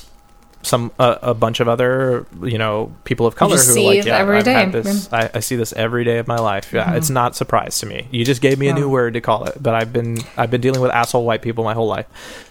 some 0.62 0.90
a, 0.98 1.18
a 1.22 1.34
bunch 1.34 1.60
of 1.60 1.68
other 1.68 2.26
you 2.42 2.58
know 2.58 2.92
people 3.04 3.26
of 3.26 3.36
color 3.36 3.56
who 3.56 3.80
like 3.80 4.04
yeah 4.04 4.18
every 4.18 4.42
had 4.42 4.72
this 4.72 5.10
I, 5.12 5.30
I 5.32 5.40
see 5.40 5.54
this 5.56 5.72
every 5.72 6.04
day 6.04 6.18
of 6.18 6.26
my 6.26 6.36
life. 6.36 6.72
Yeah 6.72 6.92
Mhm. 6.92 6.96
it's 6.96 7.10
not 7.10 7.36
surprise 7.36 7.78
to 7.78 7.86
me. 7.86 8.08
You 8.10 8.24
just 8.24 8.40
gave 8.42 8.58
me 8.58 8.68
a 8.68 8.74
new 8.74 8.88
word 8.88 9.14
to 9.14 9.20
call 9.20 9.44
it 9.44 9.62
but 9.62 9.74
I've 9.74 9.92
been 9.92 10.18
I've 10.36 10.50
been 10.50 10.60
dealing 10.60 10.80
with 10.80 10.90
asshole 10.90 11.24
white 11.24 11.42
people 11.42 11.62
my 11.64 11.74
whole 11.74 11.86
life. 11.86 12.06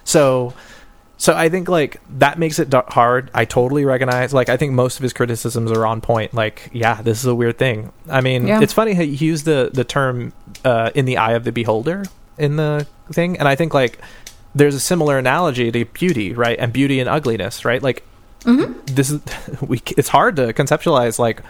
So 0.06 0.54
so 1.20 1.34
I 1.36 1.50
think 1.50 1.68
like 1.68 2.00
that 2.20 2.38
makes 2.40 2.60
it 2.60 2.72
hard. 2.90 3.32
I 3.34 3.44
totally 3.46 3.84
recognize 3.86 4.34
like 4.34 4.50
I 4.50 4.56
think 4.58 4.72
most 4.74 4.98
of 4.98 5.04
his 5.04 5.14
criticisms 5.14 5.72
are 5.72 5.86
on 5.86 6.00
point. 6.00 6.34
Like 6.34 6.70
yeah 6.72 7.02
this 7.02 7.20
is 7.20 7.26
a 7.26 7.36
weird 7.36 7.58
thing. 7.58 7.92
I 8.10 8.22
mean 8.22 8.48
Yeah. 8.48 8.62
it's 8.62 8.74
funny 8.74 8.94
how 8.94 9.04
he 9.04 9.26
used 9.26 9.44
the 9.46 9.70
the 9.74 9.84
term 9.84 10.32
uh, 10.64 10.92
in 10.96 11.06
the 11.06 11.18
eye 11.18 11.34
of 11.34 11.44
the 11.44 11.52
beholder 11.52 12.06
in 12.38 12.56
the 12.56 12.88
thing. 13.12 13.38
And 13.38 13.48
I 13.48 13.56
think 13.56 13.74
like 13.74 14.00
there's 14.58 14.76
a 14.76 14.80
similar 14.80 15.18
analogy 15.18 15.72
to 15.72 15.86
beauty, 15.86 16.34
right? 16.34 16.58
And 16.60 16.74
beauty 16.74 17.00
and 17.00 17.10
ugliness, 17.10 17.64
right? 17.64 17.82
Like 17.82 18.04
mm-hmm. 18.42 18.74
this 18.86 19.12
is 19.12 19.22
we 19.62 19.82
it's 19.96 20.10
hard 20.10 20.36
to 20.38 20.54
conceptualize 20.54 21.20
like 21.20 21.42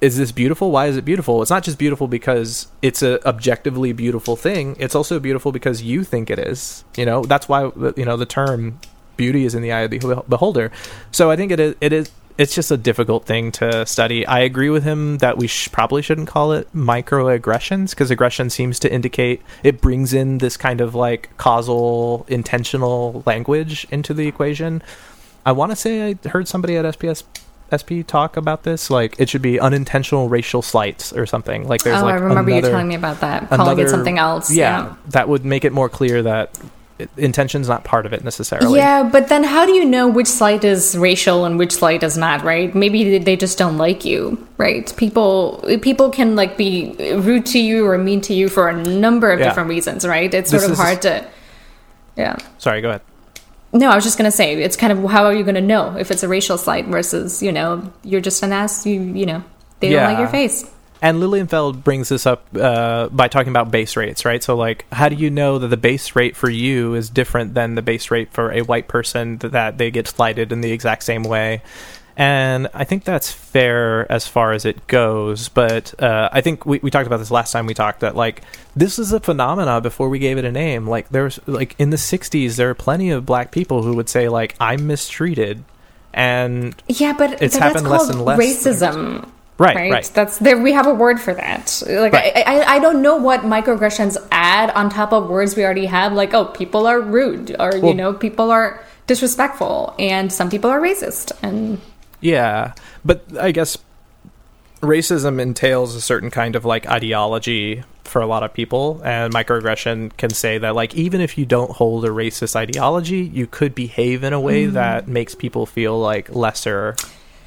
is 0.00 0.16
this 0.16 0.32
beautiful? 0.32 0.70
Why 0.70 0.86
is 0.86 0.96
it 0.96 1.04
beautiful? 1.04 1.42
It's 1.42 1.50
not 1.50 1.64
just 1.64 1.78
beautiful 1.78 2.08
because 2.08 2.68
it's 2.82 3.02
a 3.02 3.26
objectively 3.26 3.92
beautiful 3.92 4.36
thing. 4.36 4.76
It's 4.78 4.94
also 4.94 5.18
beautiful 5.18 5.52
because 5.52 5.82
you 5.82 6.04
think 6.04 6.30
it 6.30 6.38
is. 6.38 6.84
You 6.96 7.04
know, 7.04 7.22
that's 7.22 7.48
why 7.48 7.72
you 7.96 8.04
know 8.04 8.16
the 8.16 8.26
term 8.26 8.78
beauty 9.16 9.44
is 9.44 9.54
in 9.54 9.62
the 9.62 9.72
eye 9.72 9.80
of 9.80 9.90
the 9.90 10.24
beholder. 10.28 10.70
So 11.10 11.30
I 11.30 11.36
think 11.36 11.52
it 11.52 11.60
is 11.60 11.74
it 11.80 11.92
is 11.92 12.10
it's 12.38 12.54
just 12.54 12.70
a 12.70 12.76
difficult 12.76 13.24
thing 13.24 13.50
to 13.52 13.86
study. 13.86 14.26
I 14.26 14.40
agree 14.40 14.70
with 14.70 14.84
him 14.84 15.18
that 15.18 15.38
we 15.38 15.46
sh- 15.46 15.70
probably 15.72 16.02
shouldn't 16.02 16.28
call 16.28 16.52
it 16.52 16.72
microaggressions 16.74 17.90
because 17.90 18.10
aggression 18.10 18.50
seems 18.50 18.78
to 18.80 18.92
indicate 18.92 19.42
it 19.62 19.80
brings 19.80 20.12
in 20.12 20.38
this 20.38 20.56
kind 20.56 20.80
of 20.80 20.94
like 20.94 21.34
causal, 21.38 22.26
intentional 22.28 23.22
language 23.26 23.86
into 23.90 24.12
the 24.12 24.26
equation. 24.26 24.82
I 25.44 25.52
want 25.52 25.72
to 25.72 25.76
say 25.76 26.10
I 26.10 26.28
heard 26.28 26.48
somebody 26.48 26.76
at 26.76 26.84
SPS 26.84 27.24
SP 27.72 28.06
talk 28.06 28.36
about 28.36 28.62
this. 28.62 28.90
Like 28.90 29.18
it 29.18 29.28
should 29.28 29.42
be 29.42 29.58
unintentional 29.58 30.28
racial 30.28 30.62
slights 30.62 31.12
or 31.12 31.26
something. 31.26 31.66
Like 31.66 31.82
there's 31.82 32.00
oh, 32.00 32.04
like 32.04 32.16
another. 32.16 32.24
oh, 32.24 32.28
like 32.28 32.36
I 32.36 32.40
remember 32.40 32.50
you 32.50 32.60
telling 32.60 32.88
me 32.88 32.94
about 32.94 33.20
that. 33.20 33.48
Calling 33.48 33.78
it 33.78 33.88
something 33.88 34.18
else. 34.18 34.52
Yeah, 34.52 34.94
that 35.08 35.28
would 35.28 35.44
make 35.44 35.64
it 35.64 35.72
more 35.72 35.88
clear 35.88 36.22
that 36.22 36.56
intention's 37.16 37.68
not 37.68 37.84
part 37.84 38.06
of 38.06 38.12
it 38.12 38.24
necessarily. 38.24 38.78
Yeah, 38.78 39.02
but 39.02 39.28
then 39.28 39.44
how 39.44 39.66
do 39.66 39.72
you 39.72 39.84
know 39.84 40.08
which 40.08 40.26
slight 40.26 40.64
is 40.64 40.96
racial 40.96 41.44
and 41.44 41.58
which 41.58 41.72
slight 41.72 42.02
is 42.02 42.16
not, 42.16 42.42
right? 42.42 42.74
Maybe 42.74 43.18
they 43.18 43.36
just 43.36 43.58
don't 43.58 43.76
like 43.76 44.04
you, 44.04 44.38
right? 44.56 44.92
People 44.96 45.62
people 45.82 46.10
can 46.10 46.36
like 46.36 46.56
be 46.56 46.94
rude 47.18 47.44
to 47.46 47.58
you 47.58 47.86
or 47.86 47.98
mean 47.98 48.20
to 48.22 48.34
you 48.34 48.48
for 48.48 48.68
a 48.68 48.76
number 48.82 49.30
of 49.30 49.38
Yeah. 49.40 49.46
different 49.48 49.68
reasons, 49.68 50.06
right? 50.06 50.32
It's 50.32 50.50
This 50.50 50.62
sort 50.62 50.72
of 50.72 50.78
is- 50.78 50.84
hard 50.84 51.02
to 51.02 51.24
Yeah. 52.16 52.36
Sorry, 52.58 52.80
go 52.80 52.88
ahead. 52.88 53.02
No, 53.72 53.90
I 53.90 53.94
was 53.94 54.04
just 54.04 54.16
going 54.16 54.30
to 54.30 54.34
say 54.36 54.54
it's 54.54 54.76
kind 54.76 54.90
of 54.92 55.04
how 55.10 55.24
are 55.26 55.34
you 55.34 55.42
going 55.42 55.56
to 55.56 55.60
know 55.60 55.96
if 55.98 56.10
it's 56.10 56.22
a 56.22 56.28
racial 56.28 56.56
slight 56.56 56.86
versus, 56.86 57.42
you 57.42 57.52
know, 57.52 57.82
you're 58.04 58.22
just 58.22 58.42
an 58.42 58.52
ass, 58.52 58.86
you 58.86 59.00
you 59.02 59.26
know, 59.26 59.42
they 59.80 59.90
don't 59.90 60.04
like 60.04 60.18
your 60.18 60.28
face. 60.28 60.64
And 61.02 61.18
Lilienfeld 61.18 61.84
brings 61.84 62.08
this 62.08 62.26
up 62.26 62.46
uh, 62.58 63.08
by 63.08 63.28
talking 63.28 63.50
about 63.50 63.70
base 63.70 63.96
rates, 63.96 64.24
right? 64.24 64.42
So, 64.42 64.56
like, 64.56 64.86
how 64.92 65.08
do 65.08 65.16
you 65.16 65.30
know 65.30 65.58
that 65.58 65.68
the 65.68 65.76
base 65.76 66.16
rate 66.16 66.36
for 66.36 66.48
you 66.48 66.94
is 66.94 67.10
different 67.10 67.54
than 67.54 67.74
the 67.74 67.82
base 67.82 68.10
rate 68.10 68.32
for 68.32 68.50
a 68.50 68.62
white 68.62 68.88
person 68.88 69.38
that 69.38 69.78
they 69.78 69.90
get 69.90 70.08
slighted 70.08 70.52
in 70.52 70.62
the 70.62 70.72
exact 70.72 71.02
same 71.02 71.22
way? 71.22 71.62
And 72.18 72.68
I 72.72 72.84
think 72.84 73.04
that's 73.04 73.30
fair 73.30 74.10
as 74.10 74.26
far 74.26 74.52
as 74.52 74.64
it 74.64 74.86
goes. 74.86 75.50
But 75.50 76.02
uh, 76.02 76.30
I 76.32 76.40
think 76.40 76.64
we, 76.64 76.78
we 76.78 76.90
talked 76.90 77.06
about 77.06 77.18
this 77.18 77.30
last 77.30 77.52
time 77.52 77.66
we 77.66 77.74
talked 77.74 78.00
that, 78.00 78.16
like, 78.16 78.40
this 78.74 78.98
is 78.98 79.12
a 79.12 79.20
phenomena 79.20 79.82
before 79.82 80.08
we 80.08 80.18
gave 80.18 80.38
it 80.38 80.46
a 80.46 80.52
name. 80.52 80.88
Like, 80.88 81.10
there's, 81.10 81.38
like, 81.46 81.74
in 81.78 81.90
the 81.90 81.98
60s, 81.98 82.56
there 82.56 82.70
are 82.70 82.74
plenty 82.74 83.10
of 83.10 83.26
black 83.26 83.50
people 83.50 83.82
who 83.82 83.94
would 83.96 84.08
say, 84.08 84.30
like, 84.30 84.56
I'm 84.58 84.86
mistreated. 84.86 85.62
And, 86.14 86.74
Yeah, 86.88 87.12
but, 87.12 87.42
It's 87.42 87.58
but 87.58 87.62
happened 87.62 87.90
less 87.90 88.08
and 88.08 88.24
less. 88.24 88.38
racism. 88.38 89.28
Right, 89.58 89.76
right? 89.76 89.92
right. 89.92 90.10
That's 90.14 90.38
there. 90.38 90.58
We 90.58 90.72
have 90.72 90.86
a 90.86 90.94
word 90.94 91.20
for 91.20 91.34
that. 91.34 91.82
Like 91.86 92.12
Right. 92.12 92.32
I, 92.36 92.60
I, 92.60 92.74
I 92.74 92.78
don't 92.78 93.02
know 93.02 93.16
what 93.16 93.40
microaggressions 93.40 94.16
add 94.30 94.70
on 94.70 94.90
top 94.90 95.12
of 95.12 95.28
words 95.28 95.56
we 95.56 95.64
already 95.64 95.86
have. 95.86 96.12
Like 96.12 96.34
oh, 96.34 96.46
people 96.46 96.86
are 96.86 97.00
rude, 97.00 97.54
or 97.58 97.70
Well- 97.70 97.86
you 97.86 97.94
know, 97.94 98.12
people 98.12 98.50
are 98.50 98.82
disrespectful, 99.06 99.94
and 99.98 100.32
some 100.32 100.50
people 100.50 100.70
are 100.70 100.80
racist. 100.80 101.32
And 101.42 101.80
Yeah, 102.20 102.74
but 103.04 103.24
I 103.38 103.52
guess 103.52 103.78
racism 104.80 105.40
entails 105.40 105.94
a 105.94 106.00
certain 106.00 106.30
kind 106.30 106.56
of 106.56 106.64
like 106.64 106.86
ideology 106.86 107.82
for 108.04 108.22
a 108.22 108.26
lot 108.26 108.42
of 108.42 108.54
people, 108.54 109.00
and 109.04 109.32
microaggression 109.32 110.16
can 110.16 110.30
say 110.30 110.58
that 110.58 110.74
like 110.74 110.94
even 110.94 111.20
if 111.20 111.36
you 111.38 111.44
don't 111.44 111.70
hold 111.70 112.04
a 112.04 112.08
racist 112.08 112.56
ideology, 112.56 113.18
you 113.18 113.46
could 113.46 113.74
behave 113.74 114.22
in 114.22 114.32
a 114.32 114.40
way 114.40 114.66
mm. 114.66 114.72
that 114.72 115.08
makes 115.08 115.34
people 115.34 115.66
feel 115.66 115.98
like 115.98 116.34
lesser 116.34 116.96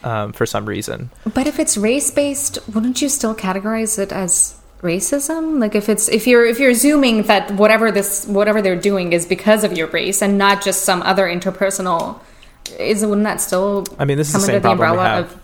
um, 0.04 0.34
for 0.34 0.46
some 0.46 0.66
reason. 0.66 1.10
but 1.34 1.48
if 1.48 1.60
it's 1.60 1.78
race 1.78 2.12
based, 2.12 2.60
wouldn't 2.74 3.02
you 3.02 3.10
still 3.10 3.36
categorize 3.36 4.00
it 4.00 4.12
as 4.12 4.60
racism? 4.82 5.60
Like 5.60 5.76
if 5.76 5.90
it's 5.90 6.08
if 6.10 6.28
you're 6.28 6.46
if 6.46 6.60
you're 6.60 6.72
assuming 6.72 7.24
that 7.24 7.52
whatever 7.52 7.92
this 7.92 8.26
whatever 8.26 8.62
they're 8.62 8.80
doing 8.80 9.14
is 9.14 9.26
because 9.26 9.64
of 9.64 9.78
your 9.78 9.88
race 9.88 10.22
and 10.22 10.38
not 10.38 10.64
just 10.64 10.84
some 10.84 11.02
other 11.04 11.26
interpersonal. 11.28 12.20
Is 12.78 13.04
wouldn't 13.04 13.24
that 13.24 13.42
still 13.42 13.86
I 13.98 14.06
mean, 14.06 14.18
this 14.18 14.28
is 14.28 14.34
the 14.34 14.40
same 14.42 14.62
the 14.62 14.76
problem 14.76 14.98
we 14.98 15.04
have. 15.04 15.26
of 15.26 15.42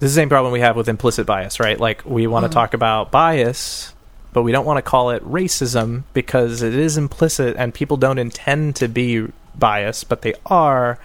This 0.00 0.08
is 0.08 0.14
the 0.14 0.20
same 0.20 0.28
problem 0.28 0.52
we 0.52 0.60
have 0.60 0.74
with 0.74 0.88
implicit 0.88 1.26
bias, 1.26 1.60
right? 1.60 1.78
Like 1.78 2.04
we 2.04 2.26
want 2.26 2.46
to 2.46 2.48
talk 2.48 2.72
about 2.72 3.10
bias, 3.10 3.92
but 4.32 4.42
we 4.42 4.52
don't 4.52 4.64
want 4.64 4.78
to 4.78 4.82
call 4.82 5.10
it 5.10 5.22
racism 5.24 6.04
because 6.14 6.62
it 6.62 6.74
is 6.74 6.96
implicit 6.96 7.56
and 7.56 7.74
people 7.74 7.98
don't 7.98 8.18
intend 8.18 8.76
to 8.76 8.88
be 8.88 9.28
biased, 9.54 10.08
but 10.08 10.22
they 10.22 10.34
are. 10.46 10.98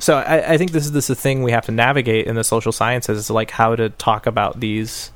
So 0.00 0.16
I, 0.16 0.54
I 0.54 0.58
think 0.58 0.72
this 0.72 0.84
is 0.86 0.92
this 0.92 1.04
is 1.04 1.16
the 1.16 1.22
thing 1.22 1.42
we 1.42 1.52
have 1.52 1.66
to 1.66 1.72
navigate 1.72 2.26
in 2.26 2.34
the 2.34 2.44
social 2.44 2.72
sciences, 2.72 3.18
is 3.18 3.30
like 3.30 3.52
how 3.52 3.76
to 3.76 3.90
talk 3.90 4.26
about 4.26 4.58
these 4.60 5.12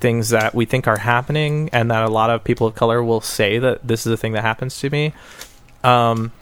things 0.00 0.30
that 0.30 0.54
we 0.54 0.64
think 0.64 0.88
are 0.88 0.98
happening, 0.98 1.70
and 1.72 1.90
that 1.90 2.02
a 2.02 2.08
lot 2.08 2.30
of 2.30 2.42
people 2.42 2.66
of 2.66 2.74
color 2.74 3.02
will 3.02 3.20
say 3.20 3.58
that 3.58 3.86
this 3.86 4.06
is 4.06 4.12
a 4.12 4.16
thing 4.16 4.32
that 4.32 4.42
happens 4.42 4.78
to 4.80 4.90
me. 4.90 5.12
Um, 5.84 6.32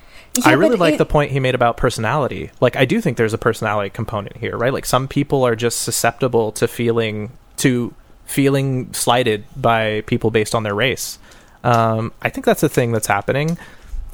I 0.44 0.52
really 0.52 0.76
like 0.76 0.94
it- 0.94 0.98
the 0.98 1.06
point 1.06 1.30
he 1.30 1.38
made 1.38 1.54
about 1.54 1.76
personality. 1.76 2.50
Like, 2.60 2.76
I 2.76 2.84
do 2.84 3.00
think 3.00 3.16
there's 3.16 3.34
a 3.34 3.38
personality 3.38 3.90
component 3.90 4.36
here, 4.38 4.56
right? 4.56 4.72
Like, 4.72 4.86
some 4.86 5.06
people 5.06 5.44
are 5.44 5.54
just 5.54 5.82
susceptible 5.82 6.50
to 6.52 6.66
feeling 6.66 7.30
to 7.58 7.94
feeling 8.24 8.92
slighted 8.92 9.44
by 9.54 10.02
people 10.06 10.30
based 10.30 10.54
on 10.54 10.62
their 10.62 10.74
race. 10.74 11.18
Um, 11.62 12.12
I 12.22 12.30
think 12.30 12.46
that's 12.46 12.62
a 12.62 12.68
thing 12.68 12.90
that's 12.90 13.06
happening. 13.06 13.58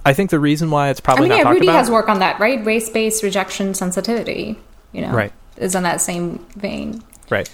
I 0.05 0.13
think 0.15 0.31
the 0.31 0.39
reason 0.41 0.71
why 0.71 0.89
it's 0.91 1.01
probably 1.01 1.27
I 1.27 1.29
mean, 1.29 1.39
not 1.39 1.47
yeah, 1.51 1.53
Rudy 1.55 1.67
about. 1.67 1.77
has 1.79 1.91
work 1.91 2.09
on 2.09 2.21
that, 2.21 2.41
right? 2.41 2.65
Race-based 2.65 3.23
rejection 3.23 3.75
sensitivity, 3.75 4.59
you 4.93 5.03
know, 5.03 5.13
Right. 5.13 5.33
is 5.57 5.75
in 5.75 5.83
that 5.83 6.01
same 6.01 6.45
vein. 6.57 7.03
right. 7.29 7.49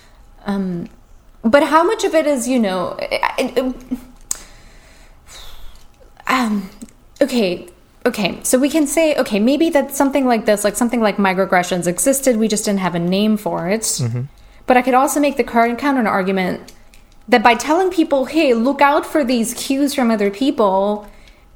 But 1.42 1.62
how 1.64 1.84
much 1.84 2.02
of 2.04 2.14
it 2.14 2.26
is, 2.26 2.48
you 2.48 2.58
know, 2.58 2.96
I- 3.00 3.20
I- 6.28 6.44
um, 6.44 6.70
okay, 7.20 7.68
okay. 8.04 8.38
So 8.42 8.58
we 8.58 8.68
can 8.68 8.86
say, 8.86 9.14
okay, 9.16 9.38
maybe 9.38 9.70
that 9.70 9.94
something 9.94 10.26
like 10.26 10.44
this, 10.46 10.64
like 10.64 10.76
something 10.76 11.00
like 11.00 11.16
microaggressions 11.18 11.86
existed, 11.86 12.36
we 12.36 12.48
just 12.48 12.64
didn't 12.64 12.80
have 12.80 12.94
a 12.94 12.98
name 12.98 13.36
for 13.36 13.68
it. 13.68 13.82
Mm-hmm. 13.82 14.22
But 14.66 14.76
I 14.76 14.82
could 14.82 14.94
also 14.94 15.20
make 15.20 15.36
the 15.36 15.44
counter 15.44 16.08
argument 16.08 16.72
that 17.28 17.42
by 17.42 17.54
telling 17.54 17.90
people, 17.90 18.24
hey, 18.26 18.54
look 18.54 18.80
out 18.80 19.06
for 19.06 19.22
these 19.24 19.54
cues 19.54 19.94
from 19.94 20.10
other 20.10 20.30
people, 20.30 21.06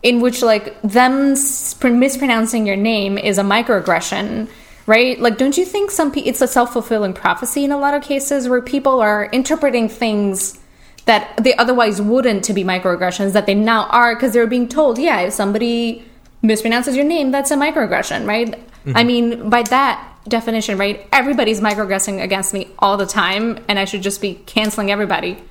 in 0.03 0.21
which 0.21 0.43
like 0.43 0.81
them 0.83 1.31
mispronouncing 1.31 2.67
your 2.67 2.77
name 2.77 3.19
is 3.19 3.39
a 3.39 3.43
microaggression, 3.43 4.49
right? 4.87 5.21
Like, 5.21 5.37
don't 5.37 5.57
you 5.57 5.65
think 5.65 5.91
some 5.91 6.11
pe- 6.11 6.23
it's 6.23 6.41
a 6.41 6.49
self 6.49 6.73
fulfilling 6.73 7.13
prophecy 7.13 7.65
in 7.65 7.73
a 7.73 7.79
lot 7.79 7.95
of 7.95 8.03
cases 8.03 8.49
where 8.49 8.63
people 8.63 9.01
are 9.01 9.27
interpreting 9.27 9.89
things 9.89 10.59
that 11.05 11.37
they 11.43 11.55
otherwise 11.57 12.01
wouldn't 12.01 12.45
to 12.45 12.53
be 12.53 12.65
microaggressions 12.65 13.33
that 13.33 13.47
they 13.47 13.55
now 13.55 13.87
are 13.87 14.15
because 14.15 14.33
they're 14.33 14.47
being 14.47 14.69
told, 14.69 14.99
yeah, 14.99 15.21
if 15.21 15.33
somebody 15.33 16.05
mispronounces 16.43 16.95
your 16.95 17.05
name, 17.05 17.31
that's 17.31 17.51
a 17.51 17.57
microaggression, 17.57 18.27
right? 18.27 18.51
Mm-hmm. 18.51 18.97
I 18.97 19.05
mean, 19.05 19.51
by 19.51 19.63
that 19.65 20.07
definition, 20.29 20.79
right, 20.79 21.07
everybody's 21.13 21.61
microaggressing 21.61 22.23
against 22.23 22.55
me 22.55 22.69
all 22.79 22.97
the 22.97 23.07
time, 23.07 23.59
and 23.69 23.79
I 23.79 23.85
should 23.85 24.03
just 24.03 24.21
be 24.21 24.35
canceling 24.47 24.91
everybody. 24.91 25.43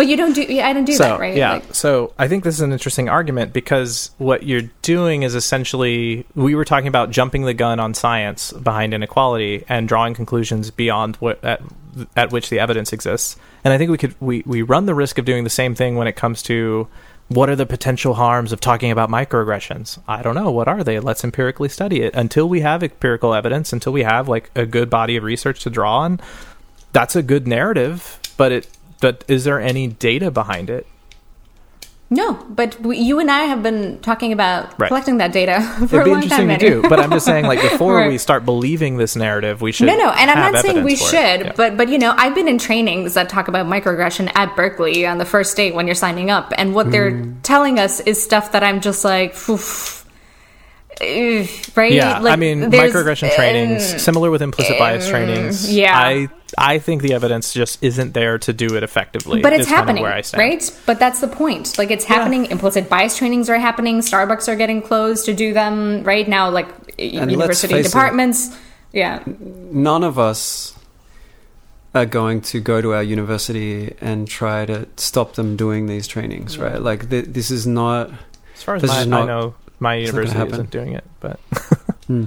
But 0.00 0.08
you 0.08 0.16
don't 0.16 0.32
do, 0.32 0.40
yeah, 0.42 0.66
I 0.66 0.72
don't 0.72 0.86
do 0.86 0.94
so 0.94 1.04
that, 1.04 1.20
right? 1.20 1.36
yeah. 1.36 1.52
Like, 1.52 1.74
so 1.74 2.14
i 2.18 2.26
think 2.26 2.42
this 2.42 2.54
is 2.54 2.62
an 2.62 2.72
interesting 2.72 3.10
argument 3.10 3.52
because 3.52 4.12
what 4.16 4.44
you're 4.44 4.70
doing 4.80 5.24
is 5.24 5.34
essentially 5.34 6.24
we 6.34 6.54
were 6.54 6.64
talking 6.64 6.88
about 6.88 7.10
jumping 7.10 7.44
the 7.44 7.52
gun 7.52 7.78
on 7.78 7.92
science 7.92 8.50
behind 8.50 8.94
inequality 8.94 9.62
and 9.68 9.86
drawing 9.86 10.14
conclusions 10.14 10.70
beyond 10.70 11.16
what 11.16 11.44
at, 11.44 11.60
at 12.16 12.32
which 12.32 12.48
the 12.48 12.58
evidence 12.58 12.94
exists. 12.94 13.36
And 13.62 13.74
i 13.74 13.76
think 13.78 13.90
we 13.90 13.98
could 13.98 14.14
we, 14.22 14.42
we 14.46 14.62
run 14.62 14.86
the 14.86 14.94
risk 14.94 15.18
of 15.18 15.26
doing 15.26 15.44
the 15.44 15.50
same 15.50 15.74
thing 15.74 15.96
when 15.96 16.08
it 16.08 16.16
comes 16.16 16.42
to 16.44 16.88
what 17.28 17.50
are 17.50 17.56
the 17.56 17.66
potential 17.66 18.14
harms 18.14 18.52
of 18.52 18.60
talking 18.60 18.90
about 18.90 19.10
microaggressions? 19.10 19.98
I 20.08 20.22
don't 20.22 20.34
know. 20.34 20.50
What 20.50 20.66
are 20.66 20.82
they? 20.82 20.98
Let's 20.98 21.24
empirically 21.24 21.68
study 21.68 22.00
it. 22.00 22.12
Until 22.16 22.48
we 22.48 22.62
have 22.62 22.82
empirical 22.82 23.34
evidence 23.34 23.70
until 23.70 23.92
we 23.92 24.02
have 24.02 24.30
like 24.30 24.50
a 24.56 24.64
good 24.64 24.88
body 24.88 25.16
of 25.16 25.24
research 25.24 25.60
to 25.64 25.70
draw 25.70 25.98
on 25.98 26.20
that's 26.92 27.16
a 27.16 27.22
good 27.22 27.46
narrative 27.46 28.18
but 28.36 28.52
it 28.52 28.68
but 29.00 29.24
is 29.28 29.44
there 29.44 29.60
any 29.60 29.86
data 29.88 30.30
behind 30.30 30.70
it 30.70 30.86
no, 32.12 32.32
but 32.48 32.80
we, 32.80 32.98
you 32.98 33.20
and 33.20 33.30
I 33.30 33.44
have 33.44 33.62
been 33.62 34.00
talking 34.00 34.32
about 34.32 34.76
Right. 34.80 34.88
collecting 34.88 35.18
that 35.18 35.30
data 35.32 35.60
for 35.62 35.62
a 35.62 35.76
while. 35.78 35.84
It'd 35.86 36.00
a 36.00 36.04
be 36.06 36.10
long 36.10 36.22
interesting 36.24 36.48
time. 36.48 36.58
to 36.58 36.68
do, 36.82 36.82
but 36.88 36.98
I'm 36.98 37.10
just 37.12 37.24
saying, 37.24 37.44
like 37.44 37.60
before 37.70 38.08
we 38.08 38.18
start 38.18 38.44
believing 38.44 38.96
this 38.96 39.14
narrative, 39.14 39.60
we 39.62 39.70
should. 39.70 39.86
No, 39.86 39.94
no, 39.96 40.10
and 40.10 40.28
I'm 40.28 40.52
not 40.52 40.60
saying 40.64 40.82
we 40.82 40.96
should. 40.96 41.12
Yeah. 41.40 41.52
but 41.56 41.76
but 41.76 41.88
you 41.88 41.98
know, 41.98 42.12
I've 42.16 42.34
been 42.34 42.48
in 42.48 42.58
trainings 42.58 43.14
that 43.14 43.28
talk 43.28 43.46
about 43.46 43.66
microaggression 43.66 44.28
at 44.34 44.56
Berkeley 44.56 45.06
on 45.06 45.18
the 45.18 45.24
first 45.24 45.56
date 45.56 45.72
when 45.72 45.86
you're 45.86 45.94
signing 45.94 46.32
up, 46.32 46.52
and 46.58 46.74
what 46.74 46.90
they're 46.90 47.12
Mm. 47.12 47.36
telling 47.44 47.78
us 47.78 48.00
is 48.00 48.20
stuff 48.20 48.50
that 48.52 48.64
I'm 48.64 48.80
just 48.80 49.04
like, 49.04 49.36
"Oof." 49.48 49.99
Ugh, 51.00 51.48
right? 51.76 51.92
yeah, 51.92 52.18
Like, 52.18 52.32
I 52.34 52.36
mean, 52.36 52.68
there's- 52.70 52.92
microaggression 52.92 53.34
trainings, 53.34 53.92
um, 53.94 53.98
similar 53.98 54.30
with 54.30 54.42
implicit 54.42 54.78
bias 54.78 55.08
trainings. 55.08 55.72
yeah. 55.72 55.96
I 55.98 56.28
I 56.58 56.78
think 56.80 57.00
the 57.02 57.14
evidence 57.14 57.52
just 57.54 57.78
isn't 57.82 58.12
there 58.12 58.36
to 58.38 58.52
do 58.52 58.74
it 58.76 58.82
effectively. 58.82 59.40
but 59.40 59.52
it's 59.52 59.62
is 59.62 59.66
kind 59.68 59.74
of 59.80 59.86
happening, 59.86 60.02
where 60.02 60.12
I 60.12 60.20
stand. 60.22 60.40
right? 60.42 60.80
But 60.84 60.98
that's 60.98 61.20
the 61.20 61.28
point. 61.28 61.78
Like 61.78 61.90
it's 61.92 62.04
happening. 62.04 62.46
Implicit 62.46 62.88
bias 62.90 63.16
trainings 63.16 63.48
are 63.48 63.56
happening. 63.58 64.00
Starbucks 64.00 64.48
are 64.48 64.56
getting 64.56 64.82
closed 64.82 65.24
to 65.26 65.32
do 65.34 65.54
them 65.54 66.02
right 66.02 66.28
now. 66.28 66.50
Like 66.50 66.68
let's 66.98 67.30
university 67.30 67.74
face 67.74 67.86
it. 67.86 67.88
departments. 67.90 68.50
Yeah, 68.92 69.22
none 69.70 70.02
of 70.02 70.18
us 70.18 70.74
are 71.94 72.06
going 72.06 72.40
to 72.40 72.60
go 72.60 72.80
to 72.80 72.94
our 72.94 73.02
university 73.02 73.94
and 74.00 74.28
try 74.28 74.66
to 74.66 74.86
stop 74.96 75.34
them 75.34 75.56
doing 75.56 75.86
these 75.86 76.06
trainings, 76.08 76.58
right? 76.58 76.80
Like 76.82 77.08
th- 77.10 77.26
this 77.28 77.50
is 77.50 77.66
not 77.66 78.10
As 78.56 78.62
far 78.64 78.74
as 78.76 78.82
This 78.82 78.90
my, 78.90 79.00
is 79.00 79.06
I 79.06 79.08
not- 79.10 79.26
know, 79.26 79.54
my 79.80 79.96
it's 79.96 80.06
university 80.08 80.38
happen. 80.38 80.54
isn't 80.54 80.70
doing 80.70 80.92
it, 80.92 81.04
but 81.20 81.40
Hmm. 82.06 82.24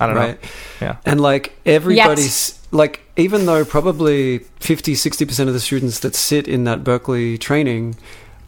I 0.00 0.06
don't 0.08 0.16
right. 0.16 0.42
know. 0.42 0.48
Yeah, 0.80 0.96
And 1.06 1.20
like 1.20 1.56
everybody's 1.64 2.60
like 2.72 3.00
even 3.16 3.46
though 3.46 3.64
probably 3.64 4.38
50 4.58 4.94
60% 4.94 5.46
of 5.48 5.52
the 5.54 5.60
students 5.60 6.00
that 6.00 6.14
sit 6.16 6.48
in 6.48 6.64
that 6.64 6.82
Berkeley 6.82 7.38
training 7.38 7.94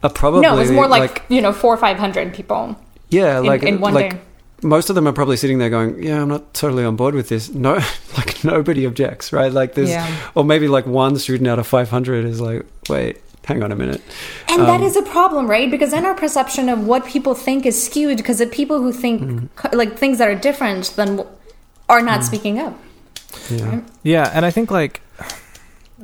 are 0.02 0.10
probably 0.10 0.40
no, 0.42 0.58
it's 0.58 0.70
more 0.72 0.88
like, 0.88 1.22
you 1.28 1.40
know 1.40 1.52
four 1.52 1.72
or 1.72 1.76
five 1.76 1.98
hundred 1.98 2.34
people 2.34 2.76
yeah, 3.10 3.38
in, 3.38 3.46
like 3.46 3.62
in 3.62 3.80
one 3.80 3.94
like 3.94 4.10
day. 4.14 4.20
most 4.62 4.88
of 4.90 4.96
them 4.96 5.06
are 5.06 5.12
probably 5.12 5.36
sitting 5.36 5.58
there 5.58 5.70
going, 5.70 6.02
"Yeah, 6.02 6.20
I'm 6.22 6.28
not 6.28 6.52
totally 6.54 6.84
on 6.84 6.96
board 6.96 7.14
with 7.14 7.28
this." 7.28 7.48
No, 7.54 7.74
like 8.16 8.42
nobody 8.44 8.84
objects, 8.84 9.32
right? 9.32 9.52
Like 9.52 9.74
there's, 9.74 9.90
Yeah. 9.90 10.30
or 10.34 10.44
maybe 10.44 10.66
like 10.66 10.86
one 10.86 11.16
student 11.18 11.46
out 11.48 11.58
of 11.60 11.66
500 11.68 12.24
is 12.24 12.40
like, 12.40 12.66
"Wait, 12.88 13.20
hang 13.46 13.62
on 13.62 13.72
a 13.72 13.76
minute. 13.76 14.02
And 14.48 14.60
Um, 14.60 14.66
that 14.66 14.80
is 14.82 14.96
a 14.96 15.02
problem, 15.02 15.48
right? 15.48 15.70
Because 15.70 15.90
then 15.92 16.04
our 16.04 16.14
perception 16.14 16.68
of 16.68 16.86
what 16.86 17.06
people 17.06 17.34
think 17.34 17.64
is 17.64 17.82
skewed 17.82 18.16
because 18.18 18.38
the 18.38 18.46
people 18.46 18.80
who 18.82 18.92
think 18.92 19.22
Mm. 19.22 19.48
co- 19.56 19.76
like 19.76 19.96
things 19.96 20.18
that 20.18 20.28
are 20.28 20.34
different 20.34 20.92
than 20.96 21.24
are 21.88 22.02
not 22.02 22.20
Mm. 22.20 22.24
speaking 22.24 22.58
up. 22.58 22.74
Yeah. 23.50 23.80
Yeah, 24.02 24.30
and 24.34 24.44
I 24.44 24.50
think 24.50 24.70
like 24.70 25.00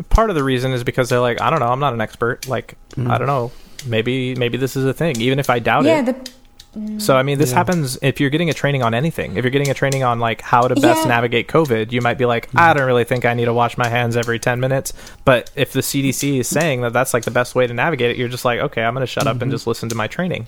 part 0.09 0.31
of 0.31 0.37
the 0.37 0.45
reason 0.45 0.73
is 0.73 0.85
because 0.85 1.09
they're 1.09 1.21
like, 1.21 1.41
I 1.41 1.51
don't 1.51 1.61
know, 1.61 1.67
I'm 1.69 1.81
not 1.81 1.93
an 1.95 2.01
expert. 2.01 2.49
Like, 2.49 2.75
Mm. 2.97 3.11
I 3.11 3.19
don't 3.19 3.27
know, 3.27 3.51
maybe 3.87 4.35
maybe 4.37 4.57
this 4.59 4.77
is 4.77 4.85
a 4.85 4.93
thing, 4.95 5.21
even 5.21 5.39
if 5.39 5.51
I 5.51 5.59
doubt 5.59 5.85
yeah, 5.85 6.01
it. 6.01 6.07
the, 6.25 6.31
So 6.99 7.17
I 7.17 7.23
mean, 7.23 7.39
this 7.39 7.51
Yeah. 7.51 7.57
happens 7.59 7.99
if 8.01 8.19
you're 8.19 8.31
getting 8.31 8.49
a 8.49 8.55
training 8.55 8.83
on 8.83 8.95
anything. 8.95 9.37
If 9.37 9.45
you're 9.45 9.51
getting 9.51 9.69
a 9.71 9.75
training 9.75 10.05
on 10.05 10.21
like 10.21 10.41
how 10.41 10.63
to 10.69 10.75
best 10.75 11.03
Yeah. 11.03 11.09
navigate 11.09 11.49
COVID, 11.49 11.93
you 11.93 12.01
might 12.01 12.17
be 12.17 12.25
like, 12.25 12.51
Mm. 12.53 12.61
I 12.61 12.73
don't 12.73 12.87
really 12.87 13.05
think 13.05 13.25
I 13.27 13.35
need 13.35 13.45
to 13.45 13.53
wash 13.53 13.77
my 13.77 13.89
hands 13.89 14.17
every 14.17 14.39
10 14.39 14.59
minutes. 14.59 14.93
But 15.27 15.51
if 15.55 15.73
the 15.73 15.83
CDC 15.83 16.39
is 16.41 16.49
saying 16.49 16.81
that 16.81 16.93
that's 16.95 17.13
like 17.13 17.25
the 17.25 17.31
best 17.31 17.55
way 17.55 17.67
to 17.67 17.75
navigate 17.75 18.13
it, 18.13 18.17
you're 18.17 18.29
just 18.29 18.45
like, 18.47 18.61
okay, 18.61 18.83
I'm 18.83 18.95
going 18.95 19.03
to 19.03 19.07
shut 19.07 19.27
up 19.27 19.43
and 19.43 19.51
just 19.51 19.67
listen 19.67 19.89
to 19.91 19.95
my 19.95 20.07
training. 20.07 20.47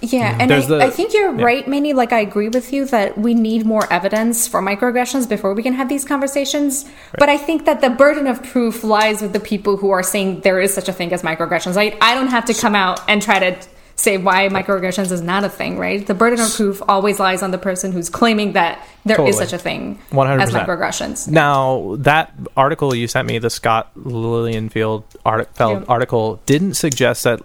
Yeah, 0.00 0.36
and 0.38 0.52
I, 0.52 0.60
the- 0.60 0.80
I 0.84 0.90
think 0.90 1.12
you're 1.12 1.34
yeah. 1.36 1.44
right, 1.44 1.66
Minnie. 1.66 1.92
Like, 1.92 2.12
I 2.12 2.20
agree 2.20 2.48
with 2.48 2.72
you 2.72 2.84
that 2.86 3.18
we 3.18 3.34
need 3.34 3.66
more 3.66 3.92
evidence 3.92 4.46
for 4.46 4.62
microaggressions 4.62 5.28
before 5.28 5.54
we 5.54 5.62
can 5.64 5.72
have 5.74 5.88
these 5.88 6.04
conversations. 6.04 6.84
But 7.18 7.28
I 7.28 7.36
think 7.36 7.64
that 7.66 7.80
the 7.80 7.90
burden 7.90 8.28
of 8.28 8.40
proof 8.44 8.84
lies 8.84 9.20
with 9.20 9.32
the 9.32 9.40
people 9.40 9.76
who 9.76 9.90
are 9.90 10.04
saying 10.04 10.42
there 10.42 10.60
is 10.60 10.72
such 10.72 10.88
a 10.88 10.92
thing 10.92 11.12
as 11.12 11.22
microaggressions. 11.22 11.76
I, 11.76 11.96
I 12.00 12.14
don't 12.14 12.28
have 12.28 12.44
to 12.44 12.54
come 12.54 12.76
out 12.76 13.00
and 13.08 13.20
try 13.20 13.40
to 13.40 13.56
say 13.98 14.16
why 14.16 14.48
microaggressions 14.48 15.10
is 15.10 15.20
not 15.20 15.42
a 15.42 15.48
thing, 15.48 15.76
right? 15.76 16.06
The 16.06 16.14
burden 16.14 16.40
of 16.40 16.54
proof 16.54 16.80
always 16.88 17.18
lies 17.18 17.42
on 17.42 17.50
the 17.50 17.58
person 17.58 17.90
who's 17.90 18.08
claiming 18.08 18.52
that 18.52 18.78
there 19.04 19.14
is 19.14 19.18
Totally. 19.18 19.32
such 19.32 19.52
a 19.52 19.58
thing 19.58 19.98
100%. 20.12 20.40
as 20.40 20.50
microaggressions. 20.52 21.28
Now, 21.28 21.96
that 21.98 22.32
article 22.56 22.94
you 22.94 23.08
sent 23.08 23.26
me, 23.26 23.38
the 23.38 23.50
Scott 23.50 23.90
Lilienfeld 23.96 25.02
art- 25.26 25.48
Yeah. 25.58 25.82
article, 25.88 26.40
didn't 26.46 26.74
suggest 26.74 27.24
that 27.24 27.40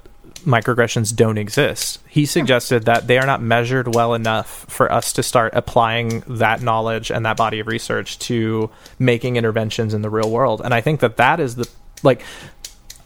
microaggressions 0.45 1.15
don't 1.15 1.37
exist. 1.37 1.99
He 2.07 2.25
suggested 2.25 2.83
that 2.85 3.07
they 3.07 3.17
are 3.17 3.25
not 3.25 3.41
measured 3.41 3.95
well 3.95 4.13
enough 4.13 4.65
for 4.69 4.91
us 4.91 5.13
to 5.13 5.23
start 5.23 5.53
applying 5.55 6.21
that 6.27 6.61
knowledge 6.61 7.09
and 7.11 7.25
that 7.25 7.37
body 7.37 7.61
of 7.61 7.67
research 7.67 8.19
to 8.19 8.69
making 8.99 9.37
interventions 9.37 9.93
in 9.93 10.01
the 10.01 10.09
real 10.09 10.29
world. 10.29 10.61
And 10.63 10.73
I 10.73 10.81
think 10.81 10.99
that 10.99 11.17
that 11.17 11.39
is 11.39 11.55
the 11.55 11.67
like 12.03 12.21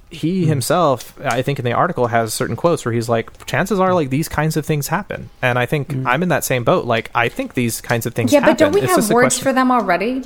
he 0.09 0.43
Hmm. 0.43 0.47
himself 0.49 1.13
i 1.23 1.41
think 1.41 1.59
in 1.59 1.65
the 1.65 1.73
article 1.73 2.07
has 2.07 2.33
certain 2.33 2.55
quotes 2.55 2.85
where 2.85 2.93
he's 2.93 3.09
like 3.09 3.45
chances 3.45 3.77
are 3.79 3.93
like 3.93 4.09
these 4.09 4.29
kinds 4.29 4.55
of 4.55 4.65
things 4.65 4.87
happen 4.87 5.29
and 5.41 5.59
i 5.59 5.65
think 5.65 5.93
i'm 6.05 6.23
in 6.23 6.29
that 6.29 6.43
same 6.45 6.63
boat 6.63 6.85
like 6.85 7.11
i 7.13 7.27
think 7.27 7.55
these 7.55 7.81
kinds 7.81 8.05
of 8.05 8.13
things. 8.13 8.31
Yeah, 8.31 8.39
happen. 8.39 8.53
but 8.53 8.57
don't 8.57 8.71
we 8.73 8.81
It's 8.81 8.95
have 8.95 9.09
words 9.11 9.37
for 9.37 9.51
them 9.51 9.69
already? 9.69 10.23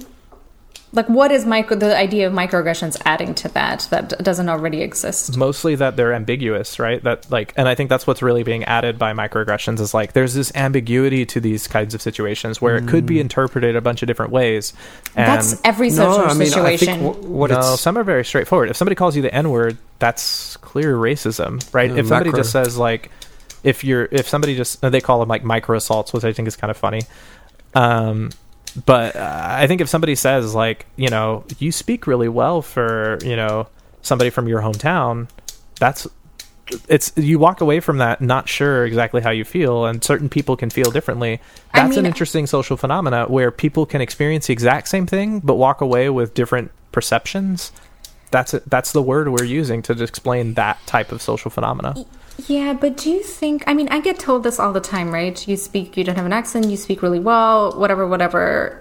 Like, 0.93 1.07
what 1.07 1.31
is 1.31 1.45
micro 1.45 1.77
the 1.77 1.95
idea 1.95 2.27
of 2.27 2.34
microaggressions 2.34 3.01
adding 3.05 3.34
to 3.35 3.47
that 3.49 3.88
that 3.91 4.09
doesn't 4.23 4.49
already 4.49 4.81
exist? 4.81 5.38
mostly 5.38 5.76
that 5.76 5.95
they're 5.95 6.13
ambiguous 6.13 6.80
right 6.80 7.01
that 7.03 7.30
like 7.31 7.53
and 7.55 7.68
i 7.68 7.76
think 7.76 7.89
that's 7.89 8.05
what's 8.05 8.22
really 8.22 8.43
being 8.43 8.63
added 8.65 8.99
by 8.99 9.13
microaggressions 9.13 9.80
is 9.80 9.93
like 9.93 10.13
there's 10.13 10.34
this 10.34 10.51
ambiguity 10.55 11.26
to 11.26 11.39
these 11.39 11.68
kinds 11.68 11.93
of 11.93 12.01
situations 12.01 12.61
where 12.61 12.76
it 12.77 12.88
could 12.88 13.05
be 13.05 13.19
interpreted 13.19 13.76
a 13.76 13.81
bunch 13.81 14.01
of 14.01 14.07
different 14.07 14.31
ways 14.31 14.73
and 15.15 15.27
That's 15.27 15.61
every 15.63 15.89
social 15.89 16.19
no, 16.19 16.26
I 16.26 16.34
mean, 16.34 16.41
I 16.41 16.45
situation. 16.45 16.88
think 16.88 17.15
w- 17.15 17.27
what 17.27 17.51
no, 17.51 17.59
it's 17.59 17.80
some 17.81 17.97
are 17.97 18.03
very 18.03 18.23
straightforward. 18.23 18.69
If 18.69 18.77
somebody 18.77 18.95
calls 18.95 19.15
you 19.15 19.22
the 19.22 19.34
N 19.34 19.49
word, 19.49 19.77
that's 19.99 20.55
clear 20.57 20.95
racism, 20.95 21.61
right? 21.73 21.89
Yeah, 21.89 21.97
if 21.97 22.07
somebody 22.07 22.30
macro. 22.30 22.39
just 22.39 22.51
says 22.51 22.77
like, 22.77 23.11
if 23.63 23.84
you're, 23.84 24.07
if 24.11 24.27
somebody 24.27 24.55
just, 24.55 24.81
they 24.81 25.01
call 25.01 25.19
them 25.19 25.30
like 25.30 25.43
micro 25.43 25.77
assaults, 25.77 26.13
which 26.13 26.23
I 26.23 26.31
think 26.34 26.47
is 26.47 26.55
kind 26.55 26.72
of 26.72 26.77
funny. 26.77 27.01
Um, 27.73 28.31
but 28.85 29.15
uh, 29.15 29.39
I 29.43 29.67
think 29.67 29.81
if 29.81 29.89
somebody 29.89 30.15
says 30.15 30.55
like, 30.55 30.85
you 30.95 31.09
know, 31.09 31.43
you 31.59 31.71
speak 31.71 32.07
really 32.07 32.29
well 32.29 32.61
for, 32.61 33.17
you 33.23 33.35
know, 33.35 33.67
somebody 34.01 34.29
from 34.29 34.47
your 34.47 34.61
hometown, 34.61 35.29
that's 35.79 36.07
it's 36.88 37.11
you 37.17 37.38
walk 37.38 37.59
away 37.59 37.79
from 37.79 37.97
that 37.97 38.21
not 38.21 38.47
sure 38.47 38.85
exactly 38.85 39.21
how 39.21 39.29
you 39.29 39.43
feel 39.43 39.85
and 39.85 40.03
certain 40.03 40.29
people 40.29 40.55
can 40.55 40.69
feel 40.69 40.89
differently. 40.89 41.41
I 41.73 41.83
that's 41.83 41.97
an 41.97 42.05
interesting 42.05 42.47
social 42.47 42.77
phenomena 42.77 43.25
where 43.25 43.51
people 43.51 43.85
can 43.85 43.99
experience 43.99 44.47
the 44.47 44.53
exact 44.53 44.88
same 44.88 45.05
thing 45.05 45.39
but 45.39 45.55
walk 45.55 45.81
away 45.81 46.09
with 46.09 46.33
different 46.33 46.71
perceptions. 46.91 47.71
That's 48.29 48.53
it 48.53 48.69
that's 48.69 48.93
the 48.93 49.01
word 49.01 49.27
we're 49.29 49.43
using 49.43 49.81
to 49.83 50.01
explain 50.01 50.53
that 50.53 50.79
type 50.85 51.11
of 51.11 51.21
social 51.21 51.51
phenomena 51.51 52.05
yeah, 52.47 52.73
but 52.73 52.97
do 52.97 53.09
you 53.09 53.23
think? 53.23 53.63
I 53.67 53.73
mean, 53.73 53.87
I 53.89 53.99
get 53.99 54.19
told 54.19 54.43
this 54.43 54.59
all 54.59 54.73
the 54.73 54.81
time, 54.81 55.11
right? 55.11 55.47
You 55.47 55.57
speak, 55.57 55.97
you 55.97 56.03
don't 56.03 56.15
have 56.15 56.25
an 56.25 56.33
accent, 56.33 56.67
you 56.67 56.77
speak 56.77 57.01
really 57.01 57.19
well, 57.19 57.77
whatever, 57.77 58.07
whatever. 58.07 58.80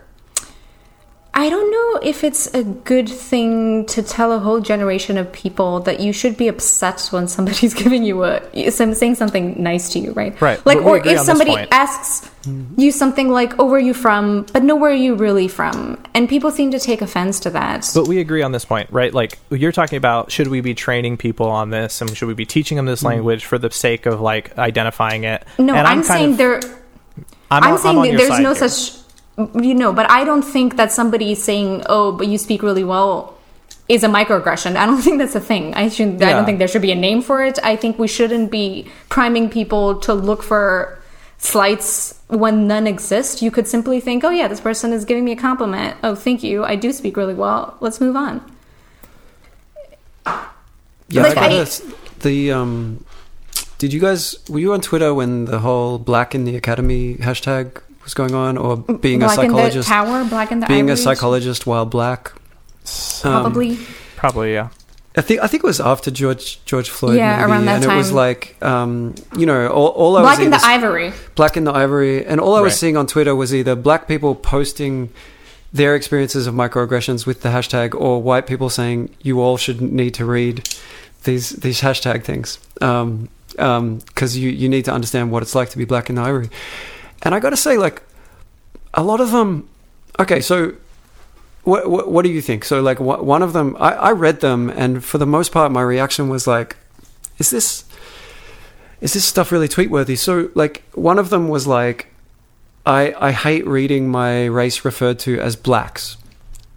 I 1.41 1.49
don't 1.49 1.71
know 1.71 2.01
if 2.07 2.23
it's 2.23 2.53
a 2.53 2.63
good 2.63 3.09
thing 3.09 3.87
to 3.87 4.03
tell 4.03 4.31
a 4.31 4.39
whole 4.39 4.61
generation 4.61 5.17
of 5.17 5.33
people 5.33 5.81
that 5.81 5.99
you 5.99 6.13
should 6.13 6.37
be 6.37 6.49
upset 6.49 7.09
when 7.13 7.29
somebody's 7.29 7.73
giving 7.83 8.05
you 8.05 8.25
a 8.25 8.71
some- 8.71 8.93
saying 8.93 9.15
something 9.15 9.55
nice 9.63 9.89
to 9.95 10.01
you, 10.01 10.13
right? 10.13 10.39
Right, 10.39 10.65
Like, 10.67 10.81
we 10.81 10.85
or 10.85 10.99
if 10.99 11.21
somebody 11.21 11.57
asks 11.71 12.29
mm-hmm. 12.43 12.79
you 12.79 12.93
something 12.93 13.31
like, 13.31 13.59
"Oh, 13.59 13.65
where 13.65 13.77
are 13.77 13.79
you 13.79 13.95
from?" 13.95 14.45
but 14.53 14.63
no, 14.65 14.77
where 14.77 14.91
are 14.91 15.03
you 15.07 15.15
really 15.15 15.49
from? 15.49 15.99
And 16.13 16.29
people 16.29 16.51
seem 16.51 16.73
to 16.73 16.79
take 16.79 17.01
offense 17.01 17.41
to 17.41 17.51
that. 17.51 17.91
But 17.95 18.07
we 18.07 18.21
agree 18.21 18.43
on 18.43 18.53
this 18.53 18.67
point, 18.67 18.91
right? 18.93 19.15
Like 19.15 19.39
you're 19.49 19.73
talking 19.73 19.97
about 19.97 20.31
should 20.31 20.49
we 20.49 20.61
be 20.61 20.75
training 20.75 21.17
people 21.17 21.49
on 21.49 21.71
this 21.71 22.03
and 22.03 22.15
should 22.15 22.29
we 22.29 22.35
be 22.35 22.45
teaching 22.45 22.77
them 22.77 22.85
this 22.85 22.99
mm-hmm. 22.99 23.07
language 23.09 23.47
for 23.47 23.57
the 23.57 23.71
sake 23.71 24.05
of 24.05 24.21
like 24.21 24.59
identifying 24.59 25.25
it? 25.25 25.43
no, 25.59 25.75
and 25.75 25.87
I'm, 25.87 26.03
kind 26.03 26.05
saying 26.05 26.33
of- 26.33 26.37
there. 26.37 26.61
I'm, 27.51 27.65
I'm, 27.65 27.73
on- 27.73 27.79
saying 27.79 28.05
your 28.05 28.17
there's 28.19 28.41
no 28.41 28.53
here. 28.53 28.69
such, 28.69 29.00
you 29.55 29.75
know, 29.75 29.93
but 29.93 30.11
I 30.11 30.25
don't 30.25 30.43
think 30.43 30.77
that 30.77 30.93
somebody 30.93 31.35
saying, 31.35 31.85
"Oh, 31.89 32.13
but 32.13 32.27
you 32.27 32.39
speak 32.39 32.63
really 32.63 32.85
well," 32.85 33.35
is 33.89 34.03
a 34.05 34.09
microaggression. 34.09 34.77
I 34.77 34.87
don't 34.87 35.03
think 35.07 35.19
that's 35.19 35.35
a 35.35 35.41
thing. 35.41 35.75
I 35.75 35.89
should. 35.89 36.23
I 36.23 36.31
don't 36.33 36.45
think 36.47 36.59
there 36.59 36.69
should 36.69 36.83
be 36.83 36.93
a 36.93 37.01
name 37.09 37.23
for 37.23 37.43
it. 37.43 37.59
I 37.63 37.77
think 37.77 37.99
we 37.99 38.09
shouldn't 38.09 38.51
be 38.51 38.87
priming 39.09 39.49
people 39.51 39.99
to 40.01 40.15
look 40.15 40.43
for 40.43 40.99
slights 41.39 42.19
when 42.29 42.67
none 42.67 42.87
exist. 42.87 43.43
You 43.43 43.51
could 43.51 43.67
simply 43.67 44.01
think, 44.01 44.25
"Oh, 44.25 44.31
yeah, 44.31 44.49
this 44.49 44.61
person 44.61 44.93
is 44.93 45.05
giving 45.05 45.25
me 45.25 45.33
a 45.33 45.37
compliment. 45.37 45.97
Oh, 46.03 46.15
thank 46.15 46.43
you. 46.43 46.65
I 46.65 46.77
do 46.77 46.93
speak 46.93 47.17
really 47.17 47.35
well. 47.35 47.77
Let's 47.81 48.01
move 48.01 48.17
on." 48.17 48.43
Yeah, 51.09 51.23
Like, 51.23 51.37
I 51.39 51.63
I-. 51.63 51.67
The 52.21 52.53
um, 52.53 53.05
did 53.79 53.93
you 53.93 54.01
guys 54.01 54.37
were 54.49 54.59
you 54.59 54.73
on 54.73 54.81
Twitter 54.81 55.13
when 55.15 55.47
the 55.47 55.61
whole 55.61 55.99
"Black 55.99 56.35
in 56.35 56.45
the 56.45 56.55
Academy" 56.55 57.17
hashtag 57.17 57.81
was 58.11 58.15
going 58.15 58.35
on, 58.35 58.59
or 58.59 58.77
being 58.77 59.21
Black 59.21 59.39
a 59.39 59.43
in 59.43 59.49
the 59.49 59.55
psychologist? 59.57 59.89
tower, 59.89 60.25
black 60.25 60.53
in 60.53 60.61
the 60.61 60.67
being 60.67 60.91
a 60.91 60.97
psychologist 60.97 61.67
while 61.67 61.87
black. 61.87 62.33
Um, 63.25 63.43
probably. 63.43 63.79
Probably, 64.17 64.53
yeah. 64.53 64.69
I 65.17 65.23
think 65.23 65.41
I 65.43 65.47
think 65.47 65.65
it 65.65 65.67
was 65.67 65.81
after 65.81 66.11
George 66.11 66.65
George 66.65 66.89
Floyd. 66.89 67.17
Yeah, 67.17 67.37
maybe, 67.39 67.51
around 67.51 67.65
that 67.67 67.83
and 67.83 67.93
it 67.93 67.97
was 67.97 68.13
like, 68.13 68.57
um, 68.63 69.15
you 69.37 69.45
know, 69.47 69.69
all, 69.69 69.89
all 69.89 70.17
I 70.17 70.23
black 70.23 70.39
was 70.39 70.45
in 70.47 70.51
the 70.51 70.57
either- 70.59 70.87
ivory. 70.87 71.13
Black 71.35 71.57
in 71.57 71.65
the 71.65 71.73
Ivory, 71.73 72.25
and 72.27 72.41
all 72.41 72.55
I 72.55 72.61
was 72.61 72.73
Right. 72.73 72.79
seeing 72.79 72.97
on 72.97 73.07
Twitter 73.07 73.35
was 73.35 73.55
either 73.55 73.75
black 73.75 74.07
people 74.09 74.35
posting 74.35 75.11
their 75.73 75.95
experiences 75.95 76.47
of 76.47 76.55
microaggressions 76.55 77.27
with 77.27 77.43
the 77.43 77.49
hashtag, 77.51 77.95
or 77.95 78.23
white 78.23 78.47
people 78.47 78.71
saying 78.71 79.11
you 79.23 79.41
all 79.41 79.57
should 79.57 79.81
need 79.81 80.15
to 80.15 80.25
read 80.25 80.69
these 81.25 81.51
these 81.51 81.81
hashtag 81.81 82.25
things 82.25 82.59
because 82.75 83.79
um, 83.79 84.01
you 84.43 84.49
you 84.51 84.69
need 84.69 84.85
to 84.85 84.93
understand 84.93 85.31
what 85.33 85.43
it's 85.43 85.55
like 85.55 85.71
to 85.71 85.79
be 85.79 85.85
black 85.85 86.09
in 86.09 86.17
the 86.17 86.23
ivory. 86.23 86.49
And 87.23 87.35
I 87.35 87.41
got 87.41 87.51
to 87.51 87.57
say, 87.57 87.77
like, 87.77 88.03
a 88.95 89.03
lot 89.03 89.21
of 89.21 89.31
them. 89.31 89.69
Okay, 90.19 90.41
so 90.41 90.75
what 91.65 91.89
what, 91.91 92.11
what 92.11 92.25
do 92.25 92.31
you 92.31 92.41
think? 92.41 92.65
So, 92.65 92.81
like, 92.81 92.99
wh- 92.99 93.23
one 93.23 93.43
of 93.43 93.53
them, 93.53 93.77
I, 93.79 93.93
I 93.93 94.13
read 94.13 94.41
them, 94.41 94.71
and 94.71 95.05
for 95.05 95.19
the 95.19 95.27
most 95.27 95.53
part, 95.53 95.71
my 95.73 95.83
reaction 95.83 96.29
was 96.29 96.47
like, 96.47 96.77
"Is 97.39 97.51
this 97.51 97.85
is 99.01 99.13
this 99.13 99.25
stuff 99.25 99.53
really 99.53 99.69
tweet 99.69 99.91
worthy?" 99.91 100.17
So, 100.17 100.51
like, 100.55 100.83
one 100.95 101.19
of 101.19 101.31
them 101.31 101.49
was 101.49 101.67
like, 101.67 102.07
"I 102.87 103.15
I 103.19 103.33
hate 103.33 103.67
reading 103.67 104.09
my 104.09 104.47
race 104.47 104.85
referred 104.85 105.19
to 105.21 105.39
as 105.39 105.57
blacks 105.57 106.17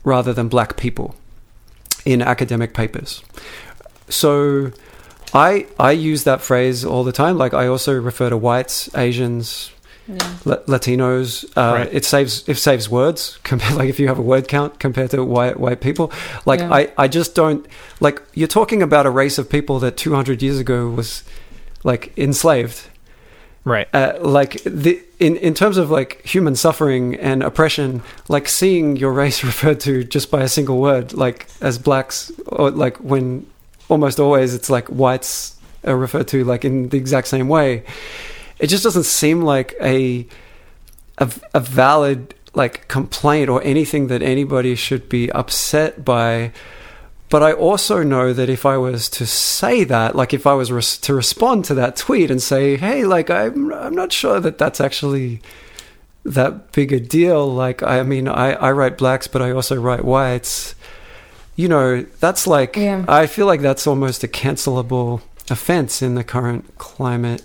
rather 0.03 0.33
than 0.33 0.49
black 0.49 0.75
people 0.77 1.15
in 2.05 2.21
academic 2.21 2.73
papers." 2.73 3.23
So, 4.09 4.71
I 5.33 5.65
I 5.79 5.91
use 5.91 6.25
that 6.25 6.41
phrase 6.41 6.83
all 6.83 7.03
the 7.05 7.13
time. 7.13 7.37
Like, 7.37 7.53
I 7.53 7.67
also 7.67 7.99
refer 7.99 8.29
to 8.29 8.37
whites, 8.37 8.93
Asians, 8.95 9.71
La- 10.45 10.57
Latinos. 10.67 11.45
Uh, 11.55 11.73
Right. 11.75 11.89
It 11.93 12.05
saves 12.05 12.43
it 12.47 12.57
saves 12.57 12.89
words. 12.89 13.39
Compared, 13.43 13.75
like 13.75 13.89
if 13.89 13.99
you 13.99 14.07
have 14.07 14.19
a 14.19 14.21
word 14.23 14.47
count 14.47 14.79
compared 14.79 15.11
to 15.11 15.23
white 15.23 15.59
white 15.59 15.81
people, 15.81 16.11
like 16.45 16.59
Yeah. 16.59 16.73
I 16.73 16.89
I 16.97 17.07
just 17.07 17.35
don't 17.35 17.65
like. 17.99 18.21
You're 18.33 18.47
talking 18.47 18.81
about 18.81 19.05
a 19.05 19.09
race 19.09 19.37
of 19.37 19.49
people 19.49 19.79
that 19.79 19.95
200 19.97 20.41
years 20.41 20.59
ago 20.59 20.89
was 20.89 21.23
like 21.83 22.11
enslaved. 22.17 22.89
Right. 23.65 23.87
Uh, 23.93 24.17
like 24.19 24.61
the 24.65 25.01
in 25.19 25.37
in 25.37 25.53
terms 25.53 25.77
of 25.77 25.89
like 25.89 26.21
human 26.25 26.55
suffering 26.55 27.15
and 27.15 27.41
oppression, 27.41 28.01
like 28.27 28.49
seeing 28.49 28.97
your 28.97 29.13
race 29.13 29.41
referred 29.51 29.79
to 29.81 30.03
just 30.03 30.29
by 30.29 30.41
a 30.41 30.49
single 30.49 30.79
word, 30.81 31.13
like 31.13 31.47
as 31.61 31.77
blacks, 31.77 32.29
or 32.47 32.71
like 32.71 32.97
when 32.97 33.45
almost 33.87 34.19
always 34.19 34.53
it's 34.53 34.69
like 34.69 34.87
whites 34.89 35.55
are 35.85 35.95
referred 35.95 36.27
to 36.29 36.43
like 36.43 36.65
in 36.65 36.89
the 36.89 36.97
exact 36.97 37.27
same 37.27 37.47
way. 37.47 37.83
It 38.63 38.67
just 38.67 38.83
doesn't 38.83 39.03
seem 39.03 39.41
like 39.41 39.75
a 39.81 40.25
a, 41.17 41.29
a 41.53 41.59
valid 41.59 42.33
like 42.55 42.87
complaint 42.87 43.49
or 43.49 43.61
anything 43.63 44.07
that 44.07 44.21
anybody 44.21 44.75
should 44.75 45.09
be 45.09 45.29
upset 45.31 46.05
by 46.05 46.53
but 47.33 47.41
I 47.41 47.51
also 47.51 48.03
know 48.03 48.31
that 48.31 48.47
if 48.47 48.63
I 48.63 48.77
was 48.77 49.09
to 49.09 49.25
say 49.25 49.83
that, 49.85 50.15
like 50.15 50.35
if 50.35 50.45
I 50.45 50.53
was 50.53 50.71
res- 50.71 50.99
to 50.99 51.15
respond 51.15 51.65
to 51.65 51.73
that 51.73 51.95
tweet 51.95 52.29
and 52.29 52.39
say, 52.39 52.77
"Hey, 52.77 53.05
like 53.05 53.31
I'm 53.31 53.73
I'm 53.73 53.95
not 53.95 54.13
sure 54.13 54.39
that 54.39 54.59
that's 54.59 54.79
actually 54.79 55.41
that 56.25 56.71
big 56.73 56.93
a 56.93 56.99
deal." 56.99 57.51
Like 57.51 57.81
I 57.81 58.03
mean, 58.03 58.27
I 58.27 58.53
I 58.53 58.71
write 58.71 58.99
blacks, 58.99 59.27
but 59.27 59.41
I 59.41 59.49
also 59.49 59.75
write 59.75 60.05
whites. 60.05 60.75
You 61.55 61.69
know, 61.69 62.05
that's 62.19 62.45
like 62.45 62.75
Yeah. 62.77 63.03
I 63.07 63.25
feel 63.25 63.47
like 63.47 63.61
that's 63.61 63.87
almost 63.87 64.23
a 64.23 64.27
cancelable 64.27 65.21
offense 65.49 66.03
in 66.03 66.13
the 66.13 66.23
current 66.23 66.77
climate. 66.77 67.41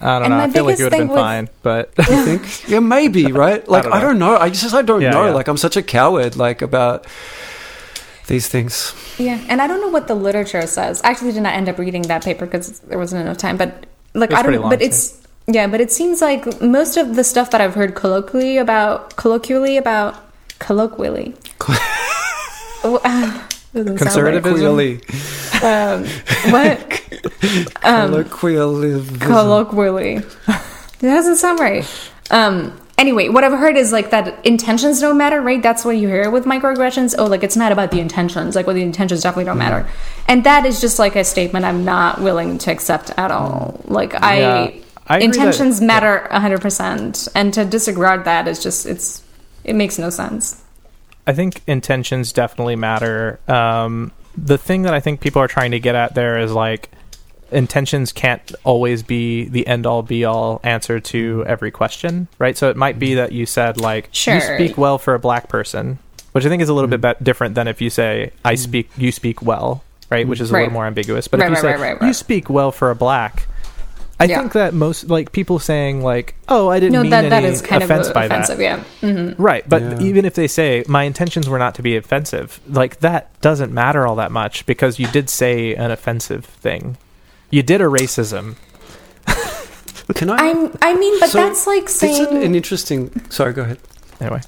I 0.00 0.18
don't 0.18 0.24
And 0.26 0.30
know. 0.32 0.36
my 0.38 0.44
I 0.44 0.50
feel 0.50 0.64
like 0.64 0.76
biggest 0.76 0.80
it 0.80 0.84
would 0.84 0.92
have 0.92 1.00
been 1.00 1.08
with- 1.08 1.18
fine, 1.18 1.48
but 1.62 1.92
I 1.98 2.24
think, 2.24 2.68
yeah, 2.68 2.80
maybe, 2.80 3.32
right? 3.44 3.66
Like 3.68 3.84
don't 3.84 3.92
I 3.92 4.00
don't 4.00 4.18
know. 4.18 4.36
I 4.36 4.50
just 4.50 4.74
I 4.74 4.82
don't 4.82 5.00
Yeah, 5.00 5.10
know. 5.10 5.26
yeah. 5.26 5.32
Like 5.32 5.48
I'm 5.48 5.56
such 5.56 5.76
a 5.76 5.82
coward. 5.82 6.36
Like 6.36 6.60
about 6.62 7.06
these 8.26 8.48
things. 8.48 8.92
Yeah, 9.18 9.40
and 9.48 9.62
I 9.62 9.66
don't 9.66 9.80
know 9.80 9.88
what 9.88 10.08
the 10.08 10.14
literature 10.14 10.66
says. 10.66 11.00
I 11.02 11.10
actually 11.10 11.32
did 11.32 11.42
not 11.42 11.54
end 11.54 11.68
up 11.68 11.78
reading 11.78 12.02
that 12.02 12.24
paper 12.24 12.44
because 12.44 12.80
there 12.80 12.98
wasn't 12.98 13.22
enough 13.22 13.38
time. 13.38 13.56
But 13.56 13.86
like, 14.14 14.32
I 14.32 14.42
don't. 14.42 14.60
long, 14.60 14.68
But 14.70 14.82
it's 14.82 15.16
yeah. 15.46 15.66
But 15.68 15.80
it 15.80 15.90
seems 15.92 16.20
like 16.20 16.60
most 16.60 16.96
of 16.98 17.14
the 17.16 17.24
stuff 17.24 17.50
that 17.52 17.60
I've 17.60 17.74
heard 17.74 17.94
colloquially 17.94 18.58
about, 18.58 19.16
colloquially 19.16 19.76
about, 19.78 20.16
colloquially. 20.58 21.34
Oh, 22.84 23.00
ah, 23.04 23.48
right. 23.76 23.98
Colloquially, 23.98 25.00
Um, 25.62 26.04
what? 26.52 27.02
colloquially, 27.82 29.18
colloquially. 29.18 30.14
It 30.16 31.02
doesn't 31.02 31.36
sound 31.36 31.60
right. 31.60 31.86
Um, 32.30 32.78
anyway, 32.98 33.28
what 33.28 33.44
I've 33.44 33.52
heard 33.58 33.76
is 33.76 33.92
like 33.92 34.10
that 34.10 34.44
intentions 34.46 35.00
don't 35.00 35.18
matter, 35.18 35.40
right? 35.40 35.62
That's 35.62 35.84
what 35.84 35.96
you 35.96 36.08
hear 36.08 36.30
with 36.30 36.44
microaggressions. 36.44 37.14
Oh, 37.18 37.26
like 37.26 37.42
it's 37.42 37.56
not 37.56 37.72
about 37.72 37.90
the 37.90 38.00
intentions. 38.00 38.54
Like, 38.56 38.66
well, 38.66 38.74
the 38.74 38.82
intentions 38.82 39.22
definitely 39.22 39.44
don't 39.44 39.58
matter. 39.58 39.88
And 40.28 40.44
that 40.44 40.66
is 40.66 40.80
just 40.80 40.98
like 40.98 41.16
a 41.16 41.24
statement 41.24 41.64
I'm 41.64 41.84
not 41.84 42.20
willing 42.20 42.58
to 42.58 42.70
accept 42.72 43.10
at 43.16 43.30
all. 43.30 43.80
Like, 43.84 44.12
Yeah. 44.12 44.18
I. 44.20 44.82
I 45.08 45.18
intentions 45.20 45.78
that- 45.78 45.86
matter 45.86 46.26
100% 46.32 47.28
and 47.36 47.54
to 47.54 47.64
disregard 47.64 48.24
that 48.24 48.48
is 48.48 48.60
just 48.60 48.86
it's 48.86 49.22
it 49.62 49.76
makes 49.76 50.00
no 50.00 50.10
sense 50.10 50.60
I 51.26 51.32
think 51.32 51.62
intentions 51.66 52.32
definitely 52.32 52.76
matter. 52.76 53.38
Um, 53.48 54.12
the 54.36 54.58
thing 54.58 54.82
that 54.82 54.94
I 54.94 55.00
think 55.00 55.20
people 55.20 55.40
are 55.42 55.48
trying 55.48 55.70
to 55.72 55.80
get 55.80 55.94
at 55.94 56.14
there 56.14 56.38
is 56.38 56.52
like 56.52 56.90
intentions 57.52 58.12
can't 58.12 58.52
always 58.64 59.02
be 59.02 59.44
the 59.48 59.66
end 59.66 59.86
all 59.86 60.02
be 60.02 60.24
all 60.24 60.60
answer 60.64 60.98
to 61.00 61.44
every 61.46 61.70
question, 61.70 62.28
right? 62.38 62.56
So 62.56 62.68
it 62.70 62.76
might 62.76 62.98
be 62.98 63.14
that 63.14 63.32
you 63.32 63.46
said 63.46 63.78
like 63.80 64.08
Sure. 64.12 64.34
you 64.34 64.40
speak 64.40 64.76
well 64.76 64.98
for 64.98 65.14
a 65.14 65.18
black 65.18 65.48
person, 65.48 65.98
which 66.32 66.44
I 66.44 66.48
think 66.48 66.60
is 66.62 66.68
a 66.68 66.74
little 66.74 66.90
bit 66.90 67.00
bet 67.00 67.22
different 67.22 67.54
than 67.54 67.68
if 67.68 67.80
you 67.80 67.88
say 67.90 68.32
I 68.44 68.56
speak 68.56 68.90
you 68.96 69.12
speak 69.12 69.42
well, 69.42 69.84
right? 70.10 70.26
Which 70.26 70.40
is 70.40 70.50
a 70.50 70.54
Right. 70.54 70.60
little 70.62 70.74
more 70.74 70.86
ambiguous. 70.86 71.28
But 71.28 71.40
Right, 71.40 71.46
if 71.46 71.50
you 71.62 71.68
right, 71.68 71.76
say 71.76 71.82
right, 71.82 72.00
right, 72.00 72.06
you 72.08 72.12
speak 72.14 72.50
well 72.50 72.72
for 72.72 72.90
a 72.90 72.96
black, 72.96 73.46
I 74.18 74.24
Yeah. 74.24 74.38
think 74.40 74.52
that 74.54 74.72
most 74.72 75.10
like 75.10 75.32
people 75.32 75.58
saying 75.58 76.02
like, 76.02 76.34
"Oh, 76.48 76.68
I 76.68 76.80
didn't 76.80 76.94
no 76.94 77.02
mean 77.02 77.10
that 77.10 77.28
that 77.28 77.44
any 77.44 77.52
is 77.52 77.60
kind 77.60 77.82
of 77.82 77.90
offense 77.90 78.08
by 78.10 78.24
offensive 78.24 78.56
that." 78.58 78.64
yeah 79.02 79.10
hmm 79.12 79.32
Right, 79.42 79.68
but 79.68 79.82
Yeah. 79.82 79.98
even 80.00 80.24
if 80.24 80.34
they 80.34 80.48
say 80.48 80.84
my 80.88 81.02
intentions 81.02 81.48
were 81.48 81.58
not 81.58 81.74
to 81.74 81.82
be 81.82 81.96
offensive, 81.96 82.58
like 82.66 83.00
that 83.00 83.38
doesn't 83.42 83.72
matter 83.72 84.06
all 84.06 84.16
that 84.16 84.32
much 84.32 84.64
because 84.64 84.98
you 84.98 85.06
did 85.08 85.28
say 85.28 85.74
an 85.74 85.90
offensive 85.90 86.44
thing. 86.46 86.96
You 87.50 87.62
did 87.62 87.80
a 87.80 87.84
racism. 87.84 88.54
Can 90.14 90.30
I? 90.30 90.36
i'm 90.36 90.72
i 90.82 90.94
mean 90.94 91.18
but 91.20 91.28
So, 91.30 91.38
that's 91.38 91.66
like 91.66 91.84
This 91.86 92.02
is 92.02 92.16
saying 92.28 92.42
an 92.44 92.54
interesting. 92.54 93.10
Sorry, 93.28 93.52
go 93.52 93.62
ahead. 93.62 93.78
Anyway, 94.20 94.40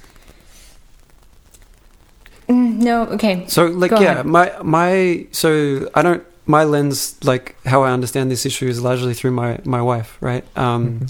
Mm, 2.47 2.77
no 2.79 3.03
okay 3.07 3.45
So, 3.47 3.65
like, 3.67 3.91
Go 3.91 3.99
yeah, 3.99 4.11
ahead. 4.13 4.25
my 4.25 4.51
my. 4.63 5.27
So 5.31 5.87
I 5.93 6.01
don't. 6.01 6.23
My 6.49 6.63
lens, 6.63 7.15
like 7.23 7.55
how 7.63 7.83
I 7.83 7.91
understand 7.91 8.31
this 8.31 8.43
issue, 8.45 8.67
is 8.67 8.81
largely 8.81 9.13
through 9.13 9.31
my 9.31 9.59
my 9.63 9.81
wife. 9.81 10.17
Right. 10.19 10.43
Um, 10.57 11.05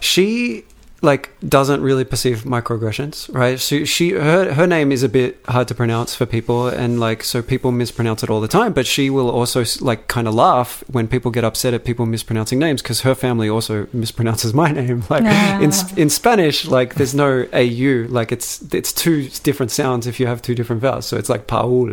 she 0.00 0.64
like 1.02 1.30
doesn't 1.48 1.80
really 1.82 2.04
perceive 2.04 2.42
microaggressions 2.44 3.32
right? 3.34 3.58
So 3.58 3.84
she 3.84 4.10
her 4.10 4.52
her 4.54 4.66
name 4.66 4.92
is 4.92 5.02
a 5.02 5.08
bit 5.08 5.38
hard 5.48 5.66
to 5.68 5.74
pronounce 5.74 6.14
for 6.14 6.26
people 6.26 6.68
and 6.68 7.00
like 7.00 7.24
so 7.24 7.40
people 7.42 7.70
mispronounce 7.72 8.22
it 8.22 8.28
all 8.30 8.40
the 8.40 8.48
time 8.48 8.72
but 8.72 8.86
she 8.86 9.08
will 9.10 9.30
also 9.30 9.64
like 9.80 10.08
kind 10.08 10.28
of 10.28 10.34
laugh 10.34 10.84
when 10.92 11.08
people 11.08 11.30
get 11.30 11.42
upset 11.44 11.72
at 11.74 11.84
people 11.84 12.04
mispronouncing 12.06 12.58
names 12.58 12.82
because 12.82 13.00
her 13.00 13.14
family 13.14 13.48
also 13.48 13.86
mispronounces 13.86 14.52
my 14.62 14.70
name. 14.70 15.02
Like 15.08 15.22
in 15.22 15.70
Ah. 15.72 15.94
in 15.96 16.10
spanish 16.10 16.66
like 16.66 16.94
there's 16.96 17.14
no 17.14 17.46
au 17.52 18.06
like 18.08 18.30
it's 18.32 18.60
it's 18.74 18.92
two 18.92 19.28
different 19.42 19.70
sounds 19.72 20.06
if 20.06 20.20
you 20.20 20.26
have 20.26 20.42
two 20.42 20.54
different 20.54 20.82
vowels 20.82 21.06
so 21.06 21.16
it's 21.16 21.28
like 21.28 21.46
paul. 21.46 21.90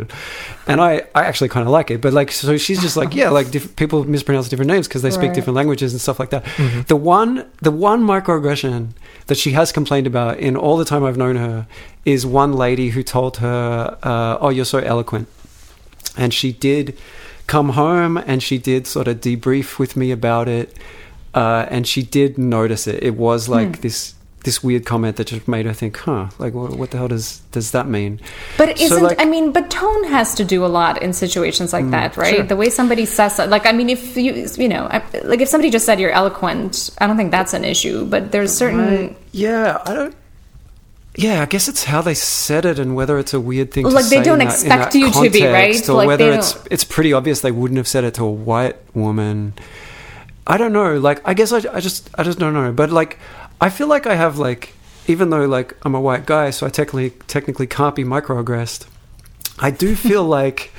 And 0.66 0.80
i 0.80 1.02
i 1.14 1.24
actually 1.24 1.48
kind 1.48 1.66
of 1.66 1.72
like 1.72 1.90
it 1.90 2.00
but 2.00 2.12
like 2.12 2.30
so 2.32 2.56
she's 2.58 2.80
just 2.82 2.96
like 2.96 3.14
yeah 3.14 3.30
like 3.30 3.50
diff- 3.50 3.74
people 3.76 4.04
mispronounce 4.04 4.48
different 4.48 4.70
names 4.70 4.86
because 4.86 5.02
they 5.02 5.10
speak 5.10 5.32
different 5.32 5.56
languages 5.56 5.92
and 5.92 6.00
stuff 6.00 6.18
like 6.20 6.30
that. 6.30 6.44
The 6.88 6.96
one 6.96 7.46
the 7.62 7.70
one 7.70 8.02
microaggression 8.02 8.88
that 9.28 9.36
she 9.36 9.52
has 9.52 9.72
complained 9.72 10.06
about 10.06 10.38
in 10.38 10.56
all 10.56 10.76
the 10.76 10.84
time 10.84 11.04
I've 11.04 11.16
known 11.16 11.36
her 11.36 11.66
is 12.04 12.26
one 12.26 12.52
lady 12.52 12.90
who 12.90 13.02
told 13.02 13.38
her, 13.38 13.96
uh, 14.02 14.38
"Oh, 14.40 14.48
you're 14.48 14.64
so 14.64 14.78
eloquent," 14.78 15.28
and 16.16 16.34
she 16.34 16.52
did 16.52 16.98
come 17.46 17.70
home 17.70 18.18
and 18.18 18.42
she 18.42 18.58
did 18.58 18.86
sort 18.86 19.08
of 19.08 19.20
debrief 19.20 19.78
with 19.78 19.96
me 19.96 20.10
about 20.10 20.48
it, 20.48 20.76
uh, 21.34 21.66
and 21.70 21.86
she 21.86 22.02
did 22.02 22.36
notice 22.36 22.86
it. 22.86 23.02
It 23.02 23.16
was 23.16 23.48
like 23.48 23.80
this 23.80 24.14
this 24.48 24.64
weird 24.64 24.86
comment 24.86 25.16
that 25.16 25.26
just 25.26 25.46
made 25.46 25.66
her 25.66 25.74
think, 25.74 25.94
"Huh, 25.98 26.28
like 26.38 26.54
what, 26.54 26.70
what 26.80 26.90
the 26.90 26.96
hell 26.96 27.08
does 27.08 27.42
does 27.52 27.72
that 27.72 27.86
mean?" 27.86 28.18
But 28.56 28.80
isn't 28.80 29.02
like- 29.02 29.20
I 29.20 29.26
mean, 29.26 29.52
but 29.52 29.70
tone 29.70 30.04
has 30.04 30.34
to 30.36 30.44
do 30.44 30.64
a 30.64 30.70
lot 30.80 31.02
in 31.02 31.12
situations 31.12 31.74
like 31.76 31.84
mm, 31.84 31.90
that, 31.90 32.16
right? 32.16 32.34
sure. 32.34 32.44
The 32.44 32.56
way 32.56 32.70
somebody 32.70 33.04
says 33.04 33.36
that, 33.36 33.50
like 33.50 33.66
I 33.66 33.72
mean, 33.72 33.90
if 33.90 34.16
you 34.16 34.32
you 34.56 34.68
know, 34.68 34.88
like 35.24 35.40
if 35.44 35.48
somebody 35.48 35.68
just 35.70 35.84
said 35.84 36.00
you're 36.00 36.16
eloquent, 36.22 36.88
I 36.98 37.06
don't 37.06 37.18
think 37.18 37.30
that's 37.30 37.52
an 37.52 37.64
issue. 37.64 38.06
But 38.06 38.32
there's 38.32 38.56
certain 38.56 39.14
Yeah, 39.32 39.82
I 39.84 39.92
don't. 39.92 40.14
Yeah, 41.14 41.42
I 41.42 41.46
guess 41.46 41.68
it's 41.68 41.84
how 41.84 42.00
they 42.00 42.14
said 42.14 42.64
it 42.64 42.78
and 42.78 42.94
whether 42.94 43.18
it's 43.18 43.34
a 43.34 43.40
weird 43.40 43.72
thing. 43.72 43.84
to 43.84 43.90
Like, 43.90 44.06
they 44.06 44.22
don't 44.22 44.38
that- 44.38 44.54
expect 44.54 44.94
you 44.94 45.10
to 45.10 45.28
be, 45.28 45.44
right? 45.44 45.88
or 45.88 45.94
Like, 45.94 46.06
whether 46.06 46.32
it's 46.32 46.56
it's 46.70 46.84
pretty 46.84 47.12
obvious 47.12 47.40
they 47.40 47.50
wouldn't 47.50 47.76
have 47.76 47.88
said 47.88 48.04
it 48.04 48.14
to 48.14 48.24
a 48.24 48.30
white 48.30 48.76
woman. 48.94 49.52
I 50.46 50.56
don't 50.56 50.72
know. 50.72 50.96
Like, 50.96 51.20
I 51.26 51.34
guess 51.34 51.52
I, 51.52 51.60
I 51.74 51.80
just 51.80 52.08
I 52.16 52.22
just 52.22 52.38
don't 52.38 52.54
know. 52.54 52.72
But 52.72 52.90
like, 52.90 53.18
I 53.60 53.70
feel 53.70 53.88
like 53.88 54.06
I 54.06 54.14
have 54.14 54.38
like, 54.38 54.74
even 55.06 55.30
though 55.30 55.46
like 55.46 55.76
I'm 55.84 55.94
a 55.94 56.00
white 56.00 56.26
guy, 56.26 56.50
so 56.50 56.66
I 56.66 56.70
technically 56.70 57.10
technically 57.26 57.66
can't 57.66 57.94
be 57.94 58.04
microaggressed. 58.04 58.86
I 59.58 59.70
do 59.70 59.96
feel 60.08 60.24
like 60.24 60.72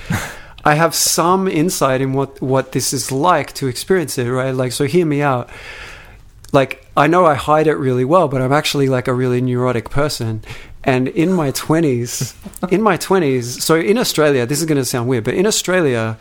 I 0.64 0.76
have 0.76 0.94
some 0.96 1.48
insight 1.48 2.02
in 2.02 2.14
what 2.14 2.42
what 2.42 2.72
this 2.72 2.94
is 2.94 3.12
like 3.12 3.54
to 3.54 3.68
experience 3.68 4.18
it, 4.18 4.30
right? 4.30 4.52
Like, 4.52 4.72
so 4.72 4.86
hear 4.86 5.06
me 5.06 5.22
out. 5.22 5.50
Like, 6.52 6.86
I 6.98 7.08
know 7.08 7.26
I 7.26 7.36
hide 7.36 7.68
it 7.68 7.76
really 7.76 8.06
well, 8.06 8.28
but 8.28 8.42
I'm 8.42 8.52
actually 8.52 8.90
like 8.90 9.08
a 9.08 9.14
really 9.14 9.40
neurotic 9.40 9.90
person. 9.90 10.42
And 10.84 11.08
in 11.10 11.32
my 11.32 11.52
20s, 11.52 12.34
in 12.72 12.82
my 12.82 12.98
20s, 12.98 13.62
so 13.62 13.76
in 13.76 13.98
Australia, 13.98 14.46
this 14.46 14.60
is 14.60 14.66
going 14.66 14.78
to 14.78 14.86
sound 14.86 15.08
weird, 15.08 15.26
but 15.26 15.36
in 15.36 15.46
Australia, 15.46 16.18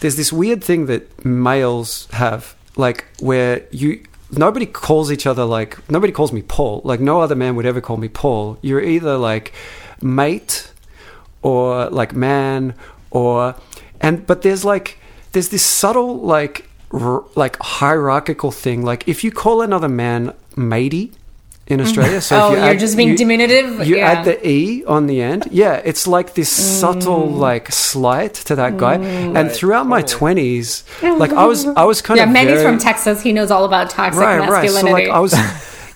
there's 0.00 0.16
this 0.16 0.32
weird 0.32 0.64
thing 0.64 0.86
that 0.86 1.24
males 1.24 2.08
have, 2.12 2.54
like 2.76 3.04
where 3.20 3.64
you 3.70 4.04
nobody 4.30 4.66
calls 4.66 5.12
each 5.12 5.26
other 5.26 5.44
like 5.44 5.88
nobody 5.90 6.12
calls 6.12 6.32
me 6.32 6.42
Paul. 6.42 6.80
Like 6.84 7.00
no 7.00 7.20
other 7.20 7.34
man 7.34 7.56
would 7.56 7.66
ever 7.66 7.80
call 7.80 7.96
me 7.96 8.08
Paul. 8.08 8.58
You're 8.62 8.82
either 8.82 9.16
like 9.16 9.52
mate 10.02 10.72
or 11.42 11.88
like 11.90 12.14
man 12.14 12.74
or 13.10 13.54
and 14.00 14.26
but 14.26 14.42
there's 14.42 14.64
like 14.64 14.98
there's 15.32 15.50
this 15.50 15.64
subtle 15.64 16.16
like 16.16 16.68
r- 16.92 17.24
like 17.34 17.56
hierarchical 17.60 18.50
thing. 18.50 18.82
Like 18.82 19.06
if 19.08 19.22
you 19.24 19.30
call 19.30 19.62
another 19.62 19.88
man 19.88 20.32
matey 20.56 21.12
in 21.68 21.80
Australia, 21.80 22.20
so 22.20 22.34
oh, 22.38 22.50
you 22.50 22.56
you're 22.56 22.64
add- 22.64 22.78
just 22.78 22.96
being 22.96 23.10
you- 23.10 23.16
diminutive. 23.16 23.86
you 23.88 23.96
yeah. 23.96 24.10
add 24.12 24.24
the 24.24 24.36
e 24.48 24.84
on 24.86 25.06
the 25.08 25.20
end 25.20 25.48
yeah 25.50 25.82
it's 25.90 26.06
like 26.06 26.34
this 26.34 26.50
Mm. 26.56 26.80
subtle 26.80 27.26
like 27.48 27.72
slight 27.72 28.34
to 28.48 28.54
that 28.54 28.76
guy. 28.76 28.94
And 29.38 29.50
throughout 29.50 29.86
my 29.86 30.02
20s 30.02 30.84
like 31.18 31.32
i 31.32 31.44
was 31.44 31.66
i 31.66 31.84
was 31.84 31.98
kind 32.02 32.18
yeah, 32.18 32.24
of 32.24 32.30
Manny's 32.30 32.60
very, 32.60 32.64
from 32.66 32.78
Texas. 32.78 33.20
He 33.22 33.32
knows 33.32 33.50
all 33.50 33.64
about 33.64 33.90
toxic 33.90 34.20
right 34.22 34.48
right. 34.48 34.70
So 34.70 34.86
like 34.86 35.08
i 35.08 35.18
was 35.18 35.34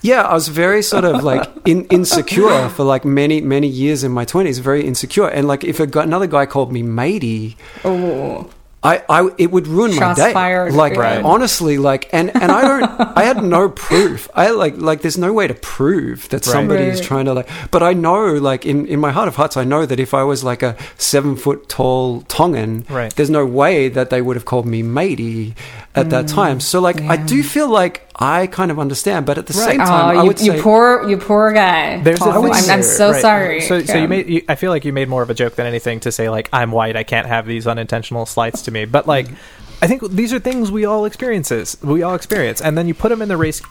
yeah 0.02 0.22
i 0.22 0.34
was 0.34 0.48
very 0.48 0.82
sort 0.82 1.04
of 1.04 1.22
like 1.22 1.44
in, 1.66 1.84
insecure 1.86 2.68
for 2.76 2.84
like 2.84 3.04
many 3.04 3.40
many 3.40 3.68
years 3.68 4.02
in 4.02 4.10
my 4.10 4.24
20s 4.24 4.58
very 4.60 4.82
insecure. 4.90 5.28
And 5.28 5.46
like 5.46 5.62
if 5.72 5.78
a 5.78 5.86
another 6.00 6.26
guy 6.26 6.46
called 6.46 6.72
me 6.72 6.82
matey 6.82 7.56
oh, 7.84 8.48
I, 8.82 9.02
I 9.10 9.28
it 9.36 9.50
would 9.50 9.66
ruin 9.66 9.92
Shots 9.92 10.18
my 10.18 10.28
day. 10.28 10.32
fired. 10.32 10.72
Like 10.72 10.96
Right. 10.96 11.22
honestly, 11.22 11.76
like 11.76 12.08
and 12.14 12.34
and 12.34 12.50
I 12.50 12.62
don't 12.62 13.00
I 13.16 13.24
had 13.24 13.42
no 13.44 13.68
proof. 13.86 14.28
I 14.34 14.50
like 14.50 14.78
like 14.78 15.02
there's 15.02 15.18
no 15.18 15.32
way 15.34 15.46
to 15.46 15.54
prove 15.54 16.28
that 16.30 16.46
Right. 16.46 16.52
somebody 16.52 16.84
is 16.84 17.00
trying 17.00 17.26
to 17.26 17.34
like 17.34 17.48
but 17.70 17.82
I 17.82 17.92
know 17.92 18.34
like 18.34 18.64
in, 18.64 18.86
in 18.86 18.98
my 18.98 19.10
heart 19.10 19.28
of 19.28 19.36
hearts 19.36 19.56
I 19.58 19.64
know 19.64 19.84
that 19.84 20.00
if 20.00 20.14
I 20.14 20.22
was 20.22 20.42
like 20.42 20.62
a 20.62 20.76
seven 20.96 21.36
foot 21.36 21.68
tall 21.68 22.22
Tongan, 22.22 22.86
Right. 22.88 23.14
there's 23.14 23.28
no 23.30 23.44
way 23.44 23.88
that 23.90 24.08
they 24.08 24.22
would 24.22 24.36
have 24.36 24.46
called 24.46 24.64
me 24.64 24.82
matey 24.82 25.54
at 25.94 26.08
that 26.10 26.24
mm. 26.26 26.34
time. 26.34 26.60
So 26.60 26.80
like 26.80 27.02
I 27.02 27.16
do 27.16 27.42
feel 27.42 27.68
like 27.68 28.06
I 28.22 28.46
kind 28.48 28.70
of 28.70 28.78
understand, 28.78 29.24
but 29.26 29.38
at 29.38 29.46
the 29.46 29.54
same 29.54 29.78
time 29.78 30.16
I 30.16 30.16
Oh, 30.16 30.22
you, 30.22 30.28
would 30.28 30.40
you 30.40 30.52
say 30.52 30.60
poor, 30.62 31.08
you 31.08 31.16
poor 31.16 31.52
guy. 31.52 32.00
There's 32.02 32.18
Paul, 32.18 32.52
I'm, 32.52 32.70
I'm 32.70 32.82
so 32.82 33.12
right. 33.12 33.20
sorry. 33.20 33.60
So, 33.62 33.82
so 33.82 33.96
you 33.96 34.08
made. 34.08 34.28
You, 34.28 34.42
I 34.48 34.56
feel 34.56 34.70
like 34.70 34.84
you 34.84 34.92
made 34.92 35.08
more 35.08 35.22
of 35.22 35.30
a 35.30 35.34
joke 35.34 35.54
than 35.54 35.66
anything 35.66 36.00
to 36.00 36.12
say 36.12 36.28
like 36.28 36.48
I'm 36.52 36.70
white. 36.70 36.96
I 36.96 37.02
can't 37.02 37.26
have 37.26 37.46
these 37.46 37.66
unintentional 37.66 38.26
slights 38.26 38.62
to 38.62 38.69
me. 38.70 38.84
But 38.84 39.06
like, 39.06 39.26
mm-hmm. 39.26 39.82
I 39.82 39.86
think 39.86 40.10
these 40.10 40.32
are 40.32 40.38
things 40.38 40.70
we 40.70 40.84
all 40.84 41.04
experiences. 41.04 41.76
We 41.82 42.02
all 42.02 42.14
experience, 42.14 42.60
and 42.60 42.76
then 42.76 42.86
you 42.86 42.94
put 42.94 43.08
them 43.08 43.22
in 43.22 43.28
the 43.28 43.36
race. 43.36 43.62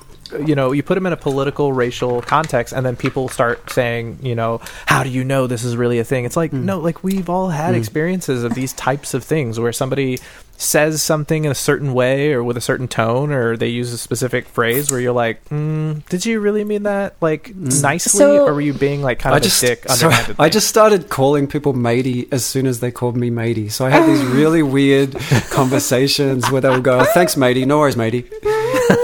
You 0.46 0.54
know, 0.54 0.72
you 0.74 0.84
put 0.84 0.94
them 0.94 1.08
in 1.08 1.14
a 1.14 1.18
political, 1.18 1.74
racial 1.74 2.22
context, 2.22 2.72
and 2.72 2.86
then 2.86 2.96
people 2.96 3.30
start 3.30 3.72
saying, 3.72 4.20
you 4.22 4.36
know, 4.36 4.62
how 4.86 5.04
do 5.04 5.10
you 5.10 5.24
know 5.24 5.48
this 5.48 5.64
is 5.64 5.76
really 5.76 5.98
a 5.98 6.04
thing? 6.04 6.24
It's 6.24 6.38
like, 6.38 6.52
mm. 6.52 6.64
no, 6.64 6.80
like 6.80 7.04
we've 7.04 7.30
all 7.30 7.50
had 7.50 7.74
mm. 7.74 7.80
experiences 7.80 8.44
of 8.44 8.54
these 8.54 8.74
types 8.74 9.16
of 9.16 9.24
things 9.24 9.60
where 9.60 9.74
somebody 9.74 10.20
says 10.62 11.02
something 11.02 11.46
in 11.46 11.52
a 11.52 11.56
certain 11.56 11.94
way 11.94 12.34
or 12.34 12.44
with 12.44 12.58
a 12.58 12.62
certain 12.62 12.86
tone 12.88 13.32
or 13.32 13.56
they 13.56 13.70
use 13.70 13.94
a 13.94 13.98
specific 13.98 14.46
phrase 14.46 14.92
where 14.92 15.00
you're 15.00 15.14
like, 15.14 15.44
mm, 15.48 16.06
did 16.10 16.26
you 16.26 16.42
really 16.42 16.66
mean 16.66 16.84
that 16.84 17.16
like 17.22 17.56
nicely 17.56 18.20
So- 18.20 18.46
or 18.46 18.54
were 18.54 18.60
you 18.62 18.74
being 18.74 19.02
like 19.02 19.20
kind 19.20 19.34
I 19.34 19.38
of 19.38 19.44
just 19.44 19.64
a 19.64 19.68
dick 19.68 19.88
sorry. 19.90 20.14
I 20.38 20.50
just 20.50 20.68
started 20.68 21.08
calling 21.08 21.48
people 21.48 21.72
matey 21.72 22.28
as 22.34 22.44
soon 22.44 22.68
as 22.68 22.82
they 22.82 22.92
called 22.92 23.16
me 23.16 23.30
matey. 23.30 23.70
So 23.70 23.86
I 23.86 23.90
had 23.90 24.06
these 24.06 24.22
really 24.40 24.62
weird 24.62 25.16
conversations 25.50 26.50
where 26.52 26.62
they 26.62 26.70
would 26.70 26.84
go, 26.84 27.00
oh, 27.00 27.04
"Thanks, 27.14 27.38
matey. 27.38 27.66
No 27.66 27.80
worries, 27.80 27.96
matey." 27.98 28.26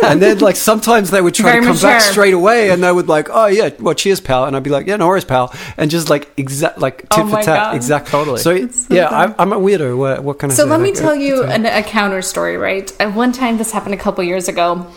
And 0.04 0.22
then 0.22 0.40
like 0.40 0.56
sometimes 0.56 1.12
they 1.12 1.22
would 1.22 1.34
try 1.36 1.52
Very 1.52 1.62
to 1.62 1.68
come 1.68 1.78
back 1.82 2.02
straight 2.02 2.34
away, 2.34 2.70
and 2.72 2.84
they 2.84 2.92
would 2.92 3.08
like, 3.08 3.28
"Oh 3.32 3.46
yeah, 3.48 3.70
well 3.80 3.94
cheers, 3.94 4.20
pal," 4.20 4.46
and 4.46 4.56
I'd 4.56 4.64
be 4.64 4.70
like, 4.72 4.88
"Yeah, 4.88 4.96
no 4.98 5.08
worries, 5.08 5.26
pal," 5.26 5.54
and 5.78 5.92
just 5.92 6.10
like 6.10 6.30
exact 6.38 6.80
like 6.80 6.98
tit 7.10 7.10
Oh 7.12 7.28
for 7.28 7.34
my 7.34 7.42
tat, 7.42 7.58
God. 7.58 7.76
exactly. 7.76 8.12
Totally. 8.12 8.40
So, 8.40 8.52
yeah. 8.94 9.10
I'm, 9.10 9.36
I'm 9.38 9.54
a 9.54 9.58
weirdo. 9.60 9.98
What, 9.98 10.24
what 10.24 10.40
can 10.40 10.52
I 10.52 10.54
So 10.56 10.64
say? 10.64 10.70
let 10.70 10.82
me 10.82 10.92
tell 10.92 11.12
uh, 11.12 11.14
you 11.14 11.44
an, 11.50 11.66
a 11.66 11.84
counter 11.84 12.22
story, 12.22 12.58
right? 12.58 12.92
At 13.00 13.14
one 13.14 13.32
time, 13.32 13.58
this 13.58 13.72
happened 13.72 13.94
a 13.94 13.98
couple 13.98 14.24
years 14.24 14.48
ago. 14.48 14.88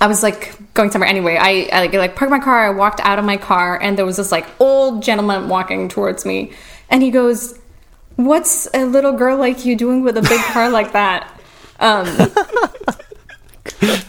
I 0.00 0.06
was 0.06 0.22
like 0.22 0.54
going 0.74 0.90
somewhere 0.90 1.08
anyway. 1.08 1.36
I, 1.38 1.68
I 1.72 1.80
like, 1.82 1.92
like 1.92 2.16
parked 2.16 2.30
my 2.30 2.38
car. 2.40 2.66
I 2.66 2.70
walked 2.70 3.00
out 3.00 3.18
of 3.18 3.24
my 3.24 3.36
car, 3.36 3.78
and 3.80 3.96
there 3.98 4.06
was 4.06 4.16
this 4.16 4.32
like 4.32 4.46
old 4.58 5.02
gentleman 5.02 5.48
walking 5.48 5.88
towards 5.88 6.24
me, 6.24 6.52
and 6.88 7.02
he 7.02 7.10
goes, 7.10 7.58
"What's 8.16 8.68
a 8.74 8.84
little 8.84 9.12
girl 9.12 9.36
like 9.36 9.64
you 9.64 9.76
doing 9.76 10.02
with 10.02 10.16
a 10.16 10.22
big 10.22 10.40
car 10.52 10.70
like 10.70 10.92
that?" 10.92 11.28
Um, 11.80 12.06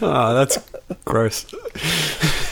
Oh, 0.02 0.34
that's 0.34 0.58
gross. 1.04 1.46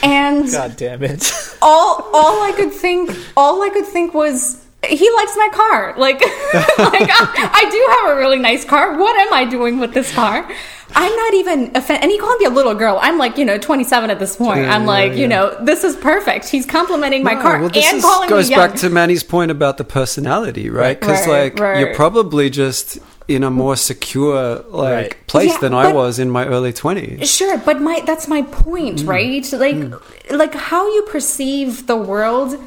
and 0.03 0.49
God 0.51 0.75
damn 0.77 1.03
it. 1.03 1.31
all 1.61 2.09
all 2.13 2.43
I 2.43 2.53
could 2.55 2.71
think 2.73 3.09
all 3.37 3.61
I 3.61 3.69
could 3.69 3.85
think 3.85 4.13
was 4.13 4.62
he 4.85 5.09
likes 5.11 5.35
my 5.37 5.49
car. 5.53 5.93
Like 5.97 6.21
like 6.77 7.09
I, 7.09 7.49
I 7.53 7.69
do 7.71 7.87
have 8.09 8.15
a 8.17 8.19
really 8.19 8.39
nice 8.39 8.65
car. 8.65 8.97
What 8.97 9.15
am 9.19 9.33
I 9.33 9.45
doing 9.45 9.79
with 9.79 9.93
this 9.93 10.13
car? 10.13 10.49
I'm 10.95 11.15
not 11.15 11.33
even 11.33 11.71
offended. 11.75 12.03
And 12.03 12.11
he 12.11 12.19
called 12.19 12.39
me 12.39 12.45
a 12.45 12.51
little 12.51 12.75
girl. 12.75 12.99
I'm 13.01 13.17
like, 13.17 13.37
you 13.39 13.45
know, 13.45 13.57
27 13.57 14.11
at 14.11 14.19
this 14.19 14.35
point. 14.35 14.59
Yeah, 14.61 14.75
I'm 14.75 14.81
yeah, 14.81 14.87
like, 14.87 15.11
yeah. 15.13 15.17
you 15.17 15.27
know, 15.27 15.57
this 15.63 15.83
is 15.83 15.95
perfect. 15.95 16.49
He's 16.49 16.67
complimenting 16.67 17.23
my 17.23 17.33
No, 17.33 17.41
car 17.41 17.59
well, 17.59 17.69
this 17.69 17.83
and 17.87 17.97
is- 17.97 18.03
calling 18.03 18.29
goes 18.29 18.45
me 18.49 18.55
young. 18.55 18.67
back 18.69 18.77
to 18.81 18.89
Manny's 18.91 19.23
point 19.23 19.49
about 19.49 19.77
the 19.77 19.83
personality, 19.85 20.69
right? 20.69 20.99
Because 20.99 21.25
Right, 21.25 21.45
like 21.45 21.59
right. 21.59 21.79
you're 21.79 21.95
probably 21.95 22.51
just 22.51 22.99
in 23.27 23.43
a 23.43 23.49
more 23.49 23.75
secure 23.75 24.59
like 24.69 24.93
Right. 24.93 25.27
place 25.27 25.51
Yeah, 25.53 25.57
than 25.61 25.73
I 25.73 25.91
was 25.91 26.19
in 26.19 26.29
my 26.29 26.45
early 26.45 26.73
twenties. 26.73 27.27
Sure, 27.33 27.57
but 27.57 27.81
my 27.81 28.03
that's 28.05 28.27
my 28.27 28.41
point, 28.43 28.99
Mm. 28.99 29.07
right? 29.07 29.53
Like 29.53 30.31
like 30.31 30.53
how 30.53 30.85
you 30.93 31.01
perceive 31.03 31.87
the 31.87 31.95
world 31.95 32.57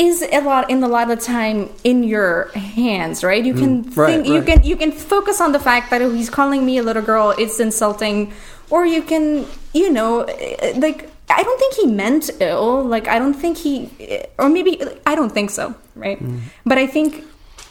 is 0.00 0.22
a 0.22 0.40
lot 0.40 0.70
in 0.70 0.82
a 0.82 0.88
lot 0.88 1.10
of 1.10 1.20
time 1.20 1.68
in 1.84 2.02
your 2.02 2.48
hands, 2.54 3.22
right? 3.22 3.44
You 3.44 3.54
can 3.54 3.84
Mm. 3.84 3.96
Right, 3.96 4.24
think 4.24 4.26
you 4.34 4.42
can 4.42 4.58
you 4.70 4.76
can 4.76 4.92
focus 4.92 5.40
on 5.40 5.52
the 5.52 5.58
fact 5.60 5.90
that 5.90 6.00
oh, 6.02 6.10
he's 6.18 6.30
calling 6.30 6.64
me 6.64 6.78
a 6.78 6.82
little 6.82 7.02
girl, 7.02 7.34
it's 7.38 7.60
insulting, 7.60 8.32
or 8.70 8.86
you 8.86 9.02
can, 9.02 9.46
you 9.74 9.90
know, 9.92 10.22
eh, 10.22 10.72
like 10.86 11.08
I 11.28 11.42
don't 11.46 11.58
think 11.62 11.74
he 11.74 11.86
meant 11.86 12.30
ill. 12.40 12.82
Like 12.94 13.06
I 13.08 13.18
don't 13.22 13.34
think 13.42 13.58
he 13.58 13.90
or 14.38 14.48
maybe 14.48 14.80
I 15.06 15.14
don't 15.14 15.30
think 15.36 15.50
so, 15.50 15.74
right? 15.94 16.18
Mm. 16.22 16.40
But 16.64 16.78
I 16.78 16.86
think 16.86 17.24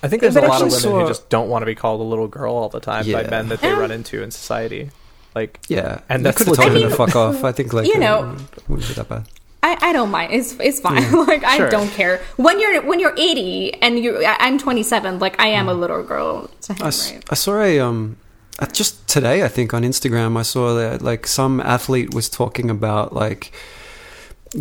I 0.04 0.08
think 0.08 0.22
there's 0.22 0.38
a 0.38 0.42
lot 0.42 0.62
of 0.62 0.68
actually 0.72 0.86
women 0.92 1.02
who 1.02 1.08
just 1.12 1.28
don't 1.30 1.50
want 1.50 1.62
to 1.64 1.66
be 1.66 1.76
called 1.76 2.00
a 2.00 2.08
little 2.14 2.28
girl 2.28 2.54
all 2.56 2.70
the 2.70 2.80
time 2.80 3.04
by 3.12 3.24
men 3.28 3.50
that 3.50 3.60
they 3.62 3.68
Yeah. 3.70 3.80
run 3.84 3.92
into 3.92 4.22
in 4.24 4.32
society. 4.32 4.92
Like, 5.36 5.60
Yeah, 5.68 6.00
And 6.10 6.22
you 6.22 6.24
that's 6.24 6.38
could 6.38 6.48
have 6.48 6.56
told 6.56 6.74
legit. 6.74 6.84
him 6.84 6.90
to 6.90 6.96
fuck 6.96 7.16
off. 7.16 7.44
I 7.44 7.52
think 7.52 7.72
like 7.74 7.86
You 7.88 8.00
know- 8.00 8.36
it 8.58 8.64
wouldn't 8.70 8.88
be 8.88 8.94
that 8.96 9.10
bad. 9.10 9.24
I, 9.62 9.78
I 9.82 9.94
don't 9.94 10.10
mind. 10.10 10.34
It's 10.34 10.56
it's 10.60 10.80
fine. 10.80 11.12
like 11.28 11.44
I 11.44 11.58
Sure. 11.58 11.70
don't 11.70 11.90
care. 11.90 12.22
When 12.38 12.60
you're 12.60 12.82
when 12.82 13.00
you're 13.00 13.14
80 13.18 13.74
and 13.82 14.00
you 14.00 14.26
I- 14.26 14.38
I'm 14.40 14.58
27, 14.58 15.20
like 15.20 15.40
I 15.40 15.48
am 15.48 15.68
a 15.68 15.74
little 15.74 16.02
girl 16.04 16.50
to 16.62 16.74
him, 16.74 16.82
I, 16.82 16.86
right? 16.90 17.24
I 17.30 17.36
saw 17.36 17.60
a 17.62 17.80
um 17.80 18.16
uh, 18.60 18.66
just 18.68 19.08
today 19.08 19.44
I 19.44 19.48
think 19.50 19.74
on 19.74 19.84
Instagram 19.84 20.38
I 20.38 20.44
saw 20.44 20.74
that 20.76 21.02
like 21.02 21.28
some 21.28 21.60
athlete 21.62 22.14
was 22.14 22.30
talking 22.30 22.70
about 22.70 23.14
like 23.14 23.52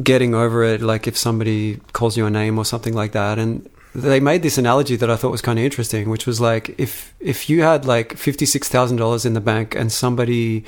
getting 0.02 0.34
over 0.34 0.62
it 0.64 0.80
like 0.82 1.06
if 1.06 1.16
somebody 1.16 1.80
calls 1.92 2.16
you 2.16 2.26
a 2.26 2.30
name 2.30 2.58
or 2.58 2.64
something 2.64 2.92
like 2.94 3.12
that 3.12 3.38
and 3.38 3.68
they 3.94 4.20
made 4.20 4.42
this 4.42 4.58
analogy 4.58 4.96
that 4.96 5.08
I 5.10 5.16
thought 5.16 5.30
was 5.30 5.40
kind 5.42 5.58
of 5.58 5.64
interesting 5.64 6.10
which 6.10 6.26
was 6.26 6.40
like 6.40 6.74
if 6.78 7.14
if 7.20 7.48
you 7.48 7.62
had 7.62 7.86
like 7.86 8.14
$56,000 8.16 9.24
in 9.26 9.32
the 9.32 9.40
bank 9.40 9.74
and 9.74 9.90
somebody 9.90 10.64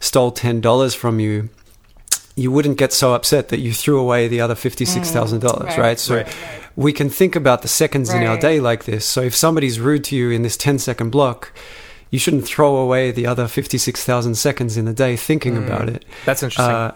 stole 0.00 0.30
$10 0.32 0.94
from 0.96 1.18
you 1.18 1.48
you 2.38 2.52
wouldn't 2.52 2.78
get 2.78 2.92
so 2.92 3.14
upset 3.14 3.48
that 3.48 3.58
you 3.58 3.72
threw 3.72 3.98
away 3.98 4.28
the 4.28 4.40
other 4.40 4.54
$56,000 4.54 5.42
right. 5.64 5.78
right 5.78 5.98
so 5.98 6.16
Right. 6.16 6.36
we 6.76 6.92
can 6.92 7.10
think 7.10 7.34
about 7.36 7.62
the 7.62 7.68
seconds 7.68 8.10
in 8.10 8.22
our 8.22 8.38
day 8.38 8.60
like 8.60 8.84
this. 8.84 9.04
So 9.04 9.20
if 9.22 9.34
somebody's 9.34 9.80
rude 9.80 10.04
to 10.04 10.16
you 10.16 10.30
in 10.30 10.42
this 10.42 10.56
10 10.56 10.78
second 10.78 11.10
block, 11.10 11.52
you 12.10 12.18
shouldn't 12.18 12.46
throw 12.46 12.76
away 12.76 13.10
the 13.10 13.26
other 13.26 13.48
56,000 13.48 14.34
seconds 14.36 14.76
in 14.76 14.84
the 14.84 14.94
day 14.94 15.16
thinking 15.16 15.56
about 15.56 15.88
it. 15.88 16.04
that's 16.24 16.42
interesting. 16.42 16.74
Uh, 16.74 16.94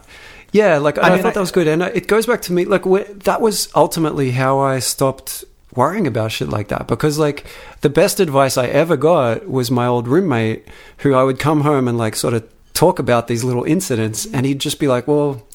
yeah, 0.52 0.78
like 0.78 0.98
I, 0.98 1.10
mean, 1.10 1.23
thought 1.23 1.35
that 1.35 1.40
was 1.40 1.51
good, 1.51 1.66
and 1.66 1.82
it 1.82 2.06
goes 2.06 2.27
back 2.27 2.43
to 2.43 2.52
me. 2.52 2.66
Like 2.66 2.85
that 3.24 3.40
was 3.40 3.69
ultimately 3.74 4.32
how 4.32 4.59
I 4.59 4.81
stopped 4.81 5.44
worrying 5.74 6.06
about 6.06 6.31
shit 6.31 6.51
like 6.51 6.69
that 6.69 6.86
because 6.86 7.19
like 7.19 7.47
the 7.81 7.89
best 7.89 8.20
advice 8.20 8.59
I 8.59 8.66
ever 8.66 8.98
got 8.98 9.48
was 9.48 9.70
my 9.70 9.86
old 9.86 10.06
roommate, 10.06 10.69
who 10.98 11.14
I 11.14 11.23
would 11.24 11.39
come 11.39 11.62
home 11.62 11.89
and 11.89 11.97
like 11.97 12.14
sort 12.16 12.35
of 12.35 12.44
talk 12.74 12.99
about 12.99 13.28
these 13.28 13.44
little 13.44 13.65
incidents, 13.65 14.27
and 14.32 14.47
he'd 14.47 14.61
just 14.61 14.78
be 14.78 14.89
like, 14.89 15.07
"Well, 15.09 15.47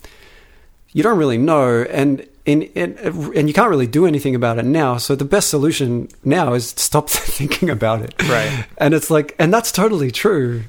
you 0.91 1.03
don't 1.03 1.17
really 1.17 1.37
know," 1.37 1.83
and 1.89 2.27
in, 2.47 2.61
in, 2.61 2.97
and 3.35 3.47
you 3.47 3.53
can't 3.53 3.69
really 3.69 3.87
do 3.87 4.07
anything 4.07 4.33
about 4.33 4.57
it 4.57 4.65
now. 4.65 4.97
So 4.97 5.15
the 5.15 5.25
best 5.25 5.49
solution 5.49 6.07
now 6.23 6.53
is 6.53 6.73
to 6.73 6.81
stop 6.81 7.09
thinking 7.37 7.69
about 7.69 8.01
it. 8.01 8.15
Right. 8.27 8.65
And 8.77 8.93
it's 8.93 9.11
like, 9.11 9.35
and 9.37 9.53
that's 9.53 9.71
totally 9.71 10.09
true. 10.09 10.63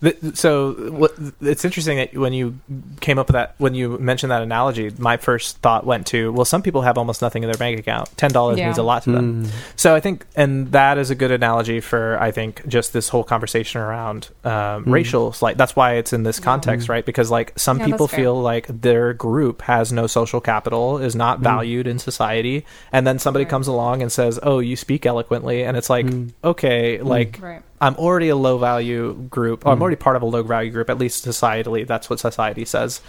Th- 0.00 0.16
so 0.34 0.72
what, 0.90 1.12
it's 1.40 1.64
interesting 1.64 1.96
that 1.98 2.14
when 2.16 2.32
you 2.32 2.58
came 3.00 3.18
up 3.18 3.28
with 3.28 3.34
that 3.34 3.54
when 3.58 3.74
you 3.74 3.98
mentioned 3.98 4.30
that 4.30 4.42
analogy 4.42 4.92
my 4.98 5.16
first 5.16 5.58
thought 5.58 5.86
went 5.86 6.06
to 6.08 6.32
well 6.32 6.44
some 6.44 6.62
people 6.62 6.82
have 6.82 6.98
almost 6.98 7.22
nothing 7.22 7.42
in 7.42 7.48
their 7.48 7.58
bank 7.58 7.78
account. 7.78 8.14
$10 8.16 8.56
Yeah. 8.56 8.66
means 8.66 8.78
a 8.78 8.82
lot 8.82 9.04
to 9.04 9.12
them. 9.12 9.44
Hmm. 9.44 9.50
So 9.76 9.94
i 9.94 10.00
think 10.00 10.26
and 10.36 10.72
that 10.72 10.98
is 10.98 11.10
a 11.10 11.14
good 11.14 11.30
analogy 11.30 11.80
for 11.80 12.18
i 12.20 12.30
think 12.30 12.66
just 12.66 12.92
this 12.92 13.08
whole 13.08 13.24
conversation 13.24 13.80
around 13.80 14.28
um, 14.44 14.84
hmm. 14.84 14.92
racial 14.92 15.32
slight 15.32 15.56
that's 15.56 15.74
why 15.76 15.94
it's 15.94 16.12
in 16.12 16.22
this 16.22 16.38
context 16.40 16.88
right? 16.88 17.04
Because 17.06 17.30
like 17.30 17.52
some 17.56 17.78
Yeah, 17.78 17.86
people 17.86 18.08
feel 18.08 18.40
like 18.40 18.66
their 18.68 19.14
group 19.14 19.62
has 19.62 19.92
no 19.92 20.06
social 20.06 20.40
capital 20.40 20.98
is 20.98 21.14
not 21.14 21.38
hmm. 21.38 21.44
valued 21.44 21.86
in 21.86 21.98
society 21.98 22.66
and 22.92 23.06
then 23.06 23.18
somebody 23.18 23.44
comes 23.44 23.68
along 23.68 24.02
and 24.02 24.10
says 24.12 24.38
oh 24.42 24.58
you 24.58 24.76
speak 24.76 25.06
eloquently 25.06 25.62
and 25.62 25.76
it's 25.76 25.88
like 25.88 26.06
okay 26.42 27.00
like 27.00 27.38
Right. 27.40 27.62
I'm 27.84 27.96
already 27.96 28.30
a 28.30 28.36
low 28.36 28.56
value 28.56 29.12
group. 29.12 29.66
Or 29.66 29.72
I'm 29.72 29.82
already 29.82 29.96
part 29.96 30.16
of 30.16 30.22
a 30.22 30.26
low 30.26 30.42
value 30.42 30.70
group, 30.70 30.88
at 30.88 30.96
least 30.96 31.26
societally. 31.26 31.86
That's 31.86 32.08
what 32.08 32.18
society 32.18 32.64
says. 32.64 33.02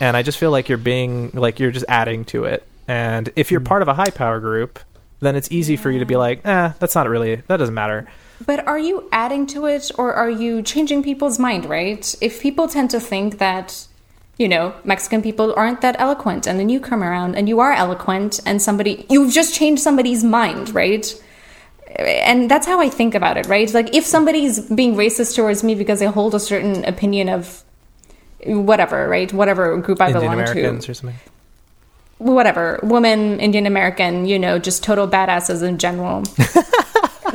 And 0.00 0.16
I 0.16 0.22
just 0.22 0.38
feel 0.38 0.50
like 0.50 0.68
you're 0.70 0.78
being 0.78 1.30
like 1.34 1.60
you're 1.60 1.70
just 1.70 1.84
adding 1.88 2.24
to 2.26 2.44
it. 2.44 2.66
And 2.88 3.30
if 3.36 3.50
you're 3.50 3.60
part 3.60 3.82
of 3.82 3.88
a 3.88 3.94
high 3.94 4.10
power 4.10 4.40
group, 4.40 4.78
then 5.20 5.36
it's 5.36 5.52
easy 5.52 5.76
for 5.76 5.90
you 5.90 5.98
to 5.98 6.06
be 6.06 6.16
like, 6.16 6.44
eh, 6.46 6.72
that's 6.78 6.94
not 6.94 7.06
really 7.06 7.36
that 7.36 7.58
doesn't 7.58 7.74
matter. 7.74 8.08
But 8.46 8.66
are 8.66 8.78
you 8.78 9.08
adding 9.12 9.46
to 9.48 9.66
it 9.66 9.90
or 9.98 10.14
are 10.14 10.30
you 10.30 10.62
changing 10.62 11.02
people's 11.02 11.38
mind, 11.38 11.66
right? 11.66 12.14
If 12.20 12.40
people 12.40 12.66
tend 12.66 12.90
to 12.90 13.00
think 13.00 13.38
that, 13.38 13.86
you 14.38 14.48
know, 14.48 14.74
Mexican 14.84 15.20
people 15.20 15.52
aren't 15.54 15.82
that 15.82 15.96
eloquent 16.00 16.46
and 16.46 16.58
then 16.58 16.70
you 16.70 16.80
come 16.80 17.02
around 17.04 17.36
and 17.36 17.46
you 17.46 17.60
are 17.60 17.72
eloquent 17.72 18.40
and 18.46 18.60
somebody, 18.60 19.06
you've 19.10 19.32
just 19.32 19.54
changed 19.54 19.82
somebody's 19.82 20.24
mind, 20.24 20.74
right? 20.74 21.14
And 21.96 22.50
that's 22.50 22.66
how 22.66 22.80
I 22.80 22.88
think 22.88 23.14
about 23.14 23.36
it, 23.36 23.46
right? 23.46 23.72
Like 23.72 23.94
if 23.94 24.04
somebody's 24.04 24.60
being 24.60 24.94
racist 24.96 25.36
towards 25.36 25.62
me 25.62 25.74
because 25.74 26.00
they 26.00 26.06
hold 26.06 26.34
a 26.34 26.40
certain 26.40 26.84
opinion 26.84 27.28
of 27.28 27.62
whatever, 28.44 29.08
right? 29.08 29.32
Whatever 29.32 29.76
group 29.78 30.00
I 30.00 30.06
Indian 30.08 30.20
belong 30.32 30.44
to. 30.46 30.90
or 30.90 30.94
something. 30.94 31.14
Whatever. 32.18 32.80
Woman, 32.82 33.38
Indian 33.40 33.66
American, 33.66 34.26
you 34.26 34.38
know, 34.38 34.58
just 34.58 34.82
total 34.82 35.06
badasses 35.08 35.62
in 35.62 35.78
general. 35.78 36.22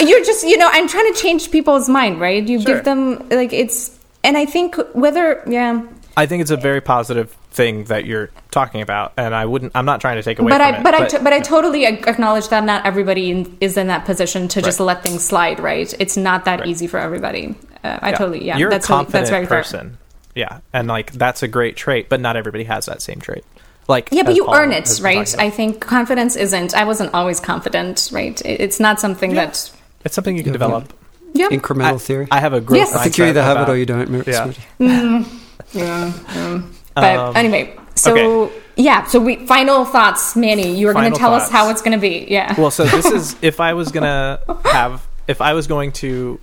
you're 0.00 0.24
just 0.24 0.46
you 0.46 0.56
know 0.58 0.68
i'm 0.72 0.88
trying 0.88 1.12
to 1.12 1.18
change 1.20 1.50
people's 1.50 1.88
mind 1.88 2.20
right 2.20 2.46
you 2.48 2.60
Sure. 2.60 2.74
give 2.76 2.84
them 2.84 3.28
like 3.28 3.52
it's 3.52 3.96
and 4.24 4.36
i 4.36 4.44
think 4.44 4.76
whether 4.94 5.42
yeah 5.48 5.82
I 6.16 6.26
think 6.26 6.40
it's 6.40 6.50
a 6.50 6.56
very 6.56 6.80
positive 6.80 7.30
thing 7.50 7.84
that 7.84 8.04
you're 8.06 8.30
talking 8.50 8.80
about, 8.80 9.12
and 9.18 9.34
I 9.34 9.44
wouldn't. 9.44 9.72
I'm 9.74 9.84
not 9.84 10.00
trying 10.00 10.16
to 10.16 10.22
take 10.22 10.38
away 10.38 10.50
but 10.50 10.60
from 10.62 10.74
i 10.74 10.78
it. 10.78 10.82
but 10.82 10.94
i 10.94 11.06
t- 11.08 11.18
but 11.22 11.32
i 11.32 11.40
totally 11.40 11.84
acknowledge 11.86 12.48
that 12.48 12.64
not 12.64 12.86
everybody 12.86 13.30
in, 13.30 13.56
is 13.60 13.76
in 13.76 13.86
that 13.88 14.04
position 14.06 14.48
to 14.48 14.62
just 14.62 14.78
Right. 14.80 14.86
let 14.86 15.02
things 15.02 15.22
slide 15.24 15.60
right 15.60 15.92
it's 15.98 16.16
not 16.16 16.44
that 16.46 16.60
Right. 16.60 16.68
easy 16.68 16.86
for 16.86 16.98
everybody 16.98 17.54
uh, 17.84 17.98
i 18.02 18.10
Yeah. 18.10 18.16
totally 18.16 18.44
yeah 18.46 18.56
You're 18.56 18.70
that's 18.70 18.88
a 18.88 18.92
really, 18.92 18.98
confident 19.04 19.12
that's 19.22 19.30
very 19.30 19.46
fair 19.46 19.58
person. 19.58 19.98
Yeah, 20.34 20.58
and 20.74 20.86
like 20.88 21.12
that's 21.12 21.42
a 21.42 21.48
great 21.48 21.76
trait, 21.76 22.08
but 22.10 22.20
not 22.20 22.36
everybody 22.36 22.64
has 22.64 22.84
that 22.86 23.00
same 23.00 23.20
trait. 23.20 23.42
Like 23.88 24.08
yeah, 24.12 24.22
but 24.22 24.34
you 24.36 24.44
Paul 24.44 24.54
earn 24.56 24.72
it, 24.72 25.00
right? 25.02 25.34
I 25.38 25.48
think 25.48 25.80
confidence 25.80 26.36
isn't. 26.36 26.74
I 26.74 26.84
wasn't 26.84 27.14
always 27.14 27.40
confident, 27.40 28.10
right? 28.12 28.40
It's 28.44 28.78
not 28.78 29.00
something 29.00 29.32
that. 29.34 29.70
it's 30.04 30.14
something 30.14 30.36
you 30.36 30.42
can 30.42 30.52
Yeah, 30.52 30.58
develop. 30.60 30.92
Yeah. 31.32 31.48
Incremental 31.48 31.94
I, 31.94 31.98
theory. 31.98 32.28
I 32.30 32.40
have 32.40 32.52
a 32.52 32.60
growth. 32.60 32.78
Yes. 32.78 32.94
I 32.94 33.04
think 33.04 33.16
you 33.18 33.24
mindset 33.24 33.28
either 33.28 33.42
have 33.42 33.68
it 33.68 33.70
or 33.70 33.76
you 33.78 33.86
don't. 33.86 34.10
Mir- 34.10 34.24
Yeah. 34.26 34.44
Sweetie. 34.78 35.26
Yeah. 35.72 36.12
um, 36.28 36.74
but 36.94 37.16
Um, 37.18 37.36
anyway, 37.36 37.76
so 37.94 38.14
okay. 38.44 38.62
yeah. 38.76 39.04
So 39.04 39.20
we 39.20 39.46
final 39.46 39.84
thoughts, 39.84 40.36
Manny. 40.36 40.76
You 40.76 40.86
were 40.86 40.92
going 40.92 41.12
to 41.12 41.18
Final 41.18 41.18
tell 41.18 41.34
us 41.34 41.50
how 41.50 41.68
it's 41.70 41.82
going 41.82 41.92
to 41.92 42.00
be. 42.00 42.26
Yeah. 42.28 42.58
Well, 42.58 42.70
so 42.70 42.84
this 42.84 43.06
is 43.06 43.36
if 43.42 43.60
I 43.60 43.74
was 43.74 43.92
gonna 43.92 44.40
have 44.64 45.06
if 45.28 45.40
I 45.40 45.52
was 45.54 45.66
going 45.66 45.92
to 45.92 46.40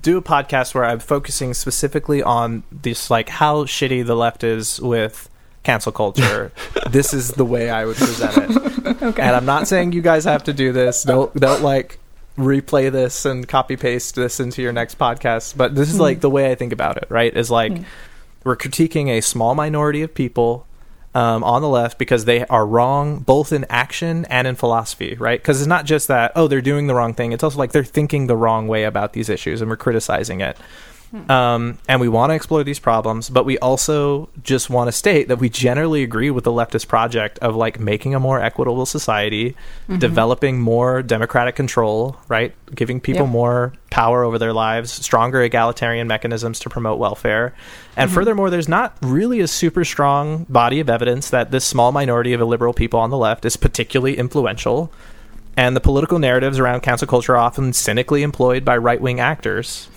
do 0.00 0.18
a 0.18 0.22
podcast 0.22 0.74
where 0.74 0.84
I'm 0.84 0.98
focusing 0.98 1.54
specifically 1.54 2.22
on 2.22 2.62
this, 2.70 3.10
like 3.10 3.28
how 3.28 3.64
shitty 3.64 4.04
the 4.04 4.14
left 4.14 4.44
is 4.44 4.80
with 4.80 5.30
cancel 5.62 5.92
culture. 5.92 6.52
this 6.90 7.14
is 7.14 7.32
the 7.32 7.44
way 7.44 7.70
I 7.70 7.84
would 7.86 7.96
present 7.96 8.36
it. 8.36 9.02
okay. 9.02 9.22
And 9.22 9.36
I'm 9.36 9.46
not 9.46 9.66
saying 9.66 9.92
you 9.92 10.02
guys 10.02 10.24
have 10.24 10.44
to 10.44 10.52
do 10.52 10.72
this. 10.72 11.02
Don't 11.02 11.34
don't 11.34 11.62
like 11.62 11.98
replay 12.38 12.90
this 12.90 13.24
and 13.24 13.46
copy 13.46 13.76
paste 13.76 14.14
this 14.14 14.40
into 14.40 14.62
your 14.62 14.72
next 14.72 14.98
podcast. 14.98 15.56
But 15.56 15.74
this 15.74 15.90
is 15.90 16.00
like 16.00 16.20
the 16.20 16.30
way 16.30 16.50
I 16.50 16.54
think 16.54 16.72
about 16.72 16.96
it. 16.96 17.06
Right? 17.10 17.36
Is 17.36 17.50
like 17.50 17.72
we're 18.44 18.56
critiquing 18.56 19.08
a 19.10 19.20
small 19.20 19.54
minority 19.54 20.02
of 20.02 20.14
people 20.14 20.66
um, 21.14 21.42
on 21.42 21.62
the 21.62 21.68
left 21.68 21.98
because 21.98 22.24
they 22.24 22.46
are 22.46 22.66
wrong 22.66 23.18
both 23.20 23.52
in 23.52 23.66
action 23.68 24.24
and 24.26 24.46
in 24.46 24.54
philosophy, 24.54 25.16
right? 25.16 25.40
Because 25.40 25.60
it's 25.60 25.66
not 25.66 25.84
just 25.84 26.08
that 26.08 26.32
oh 26.36 26.48
they're 26.48 26.60
doing 26.60 26.86
the 26.86 26.94
wrong 26.94 27.14
thing; 27.14 27.32
it's 27.32 27.42
also 27.42 27.58
like 27.58 27.72
they're 27.72 27.84
thinking 27.84 28.26
the 28.26 28.36
wrong 28.36 28.68
way 28.68 28.84
about 28.84 29.12
these 29.12 29.28
issues, 29.28 29.60
and 29.60 29.70
we're 29.70 29.76
criticizing 29.76 30.40
it. 30.40 30.56
Um, 31.30 31.78
and 31.88 32.02
we 32.02 32.08
want 32.08 32.30
to 32.30 32.34
explore 32.34 32.62
these 32.64 32.78
problems, 32.78 33.30
but 33.30 33.46
we 33.46 33.58
also 33.58 34.28
just 34.42 34.68
want 34.68 34.88
to 34.88 34.92
state 34.92 35.28
that 35.28 35.38
we 35.38 35.48
generally 35.48 36.02
agree 36.02 36.30
with 36.30 36.44
the 36.44 36.52
leftist 36.52 36.86
project 36.86 37.38
of 37.38 37.56
like 37.56 37.80
making 37.80 38.14
a 38.14 38.20
more 38.20 38.42
equitable 38.42 38.84
society, 38.84 39.56
developing 39.98 40.60
more 40.60 41.02
democratic 41.02 41.56
control, 41.56 42.16
right? 42.28 42.52
Giving 42.74 43.00
people 43.00 43.22
Yep. 43.22 43.32
more 43.32 43.72
power 43.90 44.22
over 44.22 44.38
their 44.38 44.52
lives, 44.52 44.92
stronger 44.92 45.40
egalitarian 45.42 46.06
mechanisms 46.08 46.58
to 46.60 46.68
promote 46.68 46.98
welfare. 46.98 47.54
And 47.96 48.10
furthermore, 48.10 48.50
there's 48.50 48.68
not 48.68 48.94
really 49.00 49.40
a 49.40 49.48
super 49.48 49.86
strong 49.86 50.44
body 50.50 50.78
of 50.78 50.90
evidence 50.90 51.30
that 51.30 51.50
this 51.50 51.64
small 51.64 51.90
minority 51.90 52.34
of 52.34 52.40
illiberal 52.42 52.74
people 52.74 53.00
on 53.00 53.08
the 53.08 53.16
left 53.16 53.46
is 53.46 53.56
particularly 53.56 54.18
influential. 54.18 54.92
And 55.56 55.74
the 55.74 55.80
political 55.80 56.18
narratives 56.18 56.58
around 56.58 56.82
cancel 56.82 57.08
culture 57.08 57.32
are 57.34 57.38
often 57.38 57.72
cynically 57.72 58.22
employed 58.22 58.64
by 58.64 58.76
right 58.76 59.00
wing 59.00 59.20
actors, 59.20 59.88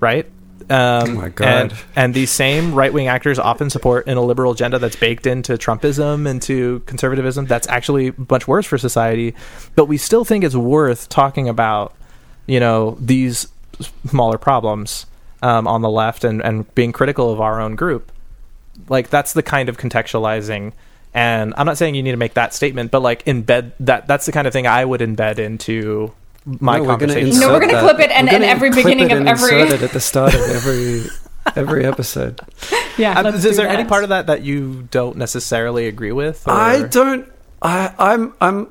right? 0.00 0.26
Um, 0.70 1.10
Oh 1.10 1.14
my 1.14 1.28
God. 1.28 1.48
And, 1.48 1.74
and 1.94 2.14
these 2.14 2.30
same 2.30 2.74
right 2.74 2.92
wing 2.92 3.08
actors 3.08 3.38
often 3.38 3.70
support 3.70 4.06
an 4.06 4.18
illiberal 4.18 4.52
agenda 4.52 4.78
that's 4.78 4.96
baked 4.96 5.26
into 5.26 5.54
Trumpism, 5.54 6.28
into 6.28 6.80
conservatism, 6.80 7.46
that's 7.46 7.68
actually 7.68 8.12
much 8.30 8.48
worse 8.48 8.66
for 8.66 8.78
society. 8.78 9.34
But 9.74 9.86
we 9.86 9.96
still 9.96 10.24
think 10.24 10.44
it's 10.44 10.56
worth 10.56 11.08
talking 11.08 11.48
about, 11.48 11.94
you 12.46 12.60
know, 12.60 12.96
these 13.00 13.48
smaller 14.08 14.38
problems 14.38 15.06
um, 15.42 15.68
on 15.68 15.82
the 15.82 15.90
left 15.90 16.24
and, 16.24 16.42
and 16.42 16.72
being 16.74 16.92
critical 16.92 17.32
of 17.32 17.40
our 17.40 17.60
own 17.60 17.76
group. 17.76 18.10
Like, 18.88 19.08
that's 19.08 19.32
the 19.32 19.42
kind 19.42 19.68
of 19.68 19.78
contextualizing. 19.78 20.72
And 21.14 21.54
I'm 21.56 21.64
not 21.64 21.78
saying 21.78 21.94
you 21.94 22.02
need 22.02 22.10
to 22.10 22.18
make 22.18 22.34
that 22.34 22.52
statement, 22.52 22.90
but 22.90 23.00
like 23.00 23.24
embed 23.24 23.72
that. 23.80 24.06
That's 24.06 24.26
the 24.26 24.32
kind 24.32 24.46
of 24.46 24.52
thing 24.52 24.66
I 24.66 24.84
would 24.84 25.00
embed 25.00 25.38
into 25.38 26.12
my 26.46 26.76
No, 26.78 26.84
we're 26.84 26.96
gonna 26.96 27.12
conversation. 27.14 27.40
No, 27.40 27.52
we're 27.52 27.60
gonna 27.60 27.80
clip 27.80 27.98
it 28.00 28.10
and- 28.10 28.28
We're 28.28 28.34
and 28.34 28.42
gonna 28.42 28.46
every 28.52 28.70
clip 28.70 28.84
beginning 28.84 29.10
it 29.10 29.12
of 29.12 29.18
and 29.18 29.28
every- 29.28 29.60
insert 29.60 29.72
it 29.80 29.82
at 29.82 29.92
the 29.92 30.00
start 30.00 30.34
of 30.34 30.40
every 30.42 31.04
every 31.54 31.84
episode. 31.84 32.40
yeah. 32.96 33.20
Let's 33.20 33.38
is 33.38 33.42
do 33.44 33.52
there 33.62 33.68
any 33.68 33.84
part 33.84 34.02
of 34.04 34.08
that 34.10 34.26
that 34.28 34.42
you 34.42 34.86
don't 34.90 35.16
necessarily 35.16 35.86
agree 35.88 36.12
with? 36.12 36.46
or- 36.46 36.52
I 36.54 36.82
don't. 36.82 37.26
I, 37.62 37.92
I'm. 37.98 38.32
I'm. 38.40 38.68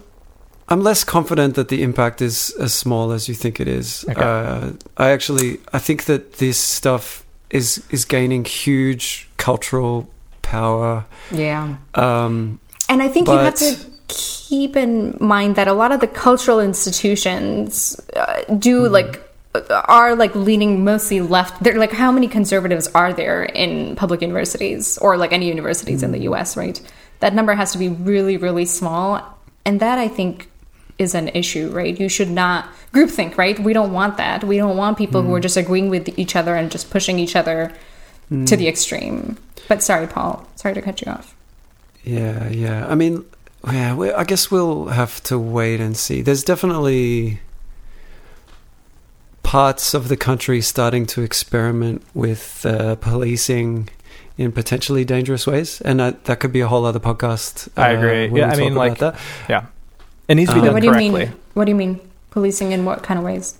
I'm 0.67 0.81
less 0.81 1.03
confident 1.03 1.53
that 1.55 1.67
the 1.67 1.83
impact 1.83 2.21
is 2.23 2.49
as 2.59 2.73
small 2.73 3.11
as 3.11 3.27
you 3.29 3.35
think 3.35 3.59
it 3.59 3.67
is. 3.67 4.03
Okay. 4.09 4.19
Uh, 4.21 4.71
I 4.97 5.09
actually. 5.11 5.59
I 5.73 5.79
think 5.79 6.05
that 6.05 6.33
this 6.33 6.57
stuff 6.57 7.23
is 7.49 7.83
is 7.91 8.05
gaining 8.05 8.45
huge 8.45 9.27
cultural 9.37 10.09
power. 10.41 11.05
Yeah. 11.31 11.75
Um, 11.93 12.59
And 12.89 13.01
I 13.03 13.07
think 13.09 13.27
you 13.27 13.37
have 13.37 13.55
to 13.55 13.75
keep 14.07 14.75
in 14.75 15.17
mind 15.19 15.55
that 15.55 15.67
a 15.67 15.73
lot 15.73 15.91
of 15.91 15.99
the 15.99 16.07
cultural 16.07 16.59
institutions 16.59 17.99
uh, 18.15 18.43
do 18.57 18.83
Mm-hmm. 18.83 18.93
like 18.93 19.21
are 19.87 20.15
like 20.15 20.35
leaning 20.35 20.83
mostly 20.83 21.21
left. 21.21 21.63
They're 21.63 21.79
like 21.79 21.93
how 21.93 22.11
many 22.11 22.27
conservatives 22.27 22.87
are 22.93 23.13
there 23.13 23.43
in 23.43 23.95
public 23.95 24.21
universities 24.21 24.97
or 24.97 25.15
like 25.17 25.31
any 25.31 25.47
universities 25.47 26.03
in 26.03 26.11
the 26.11 26.17
Mm-hmm. 26.17 26.23
U.S. 26.35 26.57
Right? 26.57 26.79
That 27.21 27.33
number 27.33 27.53
has 27.55 27.71
to 27.71 27.77
be 27.77 27.87
really 27.89 28.35
really 28.37 28.65
small, 28.65 29.21
and 29.65 29.79
that 29.79 29.97
I 29.97 30.07
think 30.09 30.49
is 30.97 31.15
an 31.15 31.29
issue. 31.29 31.69
Right? 31.69 31.97
You 31.99 32.09
should 32.09 32.29
not 32.29 32.67
groupthink. 32.93 33.37
Right? 33.37 33.57
We 33.57 33.71
don't 33.73 33.93
want 33.93 34.17
that. 34.17 34.43
We 34.43 34.57
don't 34.57 34.75
want 34.77 34.97
people 34.97 35.21
who 35.21 35.33
are 35.33 35.39
Mm. 35.39 35.43
just 35.43 35.57
agreeing 35.57 35.89
with 35.89 36.19
each 36.19 36.35
other 36.35 36.53
and 36.55 36.69
just 36.69 36.89
pushing 36.91 37.17
each 37.19 37.35
other 37.35 37.71
Mm. 38.31 38.45
to 38.47 38.57
the 38.57 38.67
extreme. 38.67 39.37
But 39.69 39.83
sorry, 39.83 40.07
Paul. 40.07 40.45
Sorry 40.55 40.73
to 40.73 40.81
cut 40.81 40.99
you 41.01 41.11
off. 41.11 41.33
Yeah, 42.03 42.49
yeah. 42.49 42.85
I 42.89 42.95
mean, 42.95 43.23
yeah. 43.71 43.95
We, 43.95 44.11
I 44.11 44.23
guess 44.23 44.49
we'll 44.51 44.87
have 44.87 45.21
to 45.23 45.37
wait 45.39 45.79
and 45.79 45.95
see. 45.97 46.21
There's 46.21 46.43
definitely 46.43 47.39
parts 49.43 49.93
of 49.93 50.07
the 50.07 50.17
country 50.17 50.61
starting 50.61 51.05
to 51.05 51.21
experiment 51.21 52.01
with 52.13 52.65
uh, 52.65 52.95
policing 52.95 53.89
in 54.37 54.51
potentially 54.51 55.05
dangerous 55.05 55.47
ways, 55.47 55.79
and 55.81 55.99
that, 55.99 56.25
that 56.25 56.39
could 56.39 56.51
be 56.51 56.59
a 56.61 56.67
whole 56.67 56.85
other 56.85 56.99
podcast. 56.99 57.69
I 57.77 57.93
uh, 57.95 57.97
agree. 57.97 58.27
when 58.29 58.41
Yeah, 58.41 58.47
we 58.49 58.53
I 58.53 58.57
mean, 58.57 58.69
talk 58.73 58.77
like- 58.77 58.97
that. 58.99 59.15
yeah, 59.47 59.65
it 60.27 60.35
needs 60.35 60.49
to 60.49 60.55
be 60.55 60.59
Um, 60.61 60.65
done 60.65 60.73
what 60.73 60.79
do 60.81 60.87
you 60.87 60.93
correctly. 60.93 61.25
mean? 61.27 61.33
What 61.53 61.65
do 61.65 61.71
you 61.71 61.75
mean? 61.75 61.99
Policing 62.31 62.71
in 62.73 62.83
what 62.83 63.01
kind 63.03 63.17
of 63.17 63.23
ways? 63.23 63.55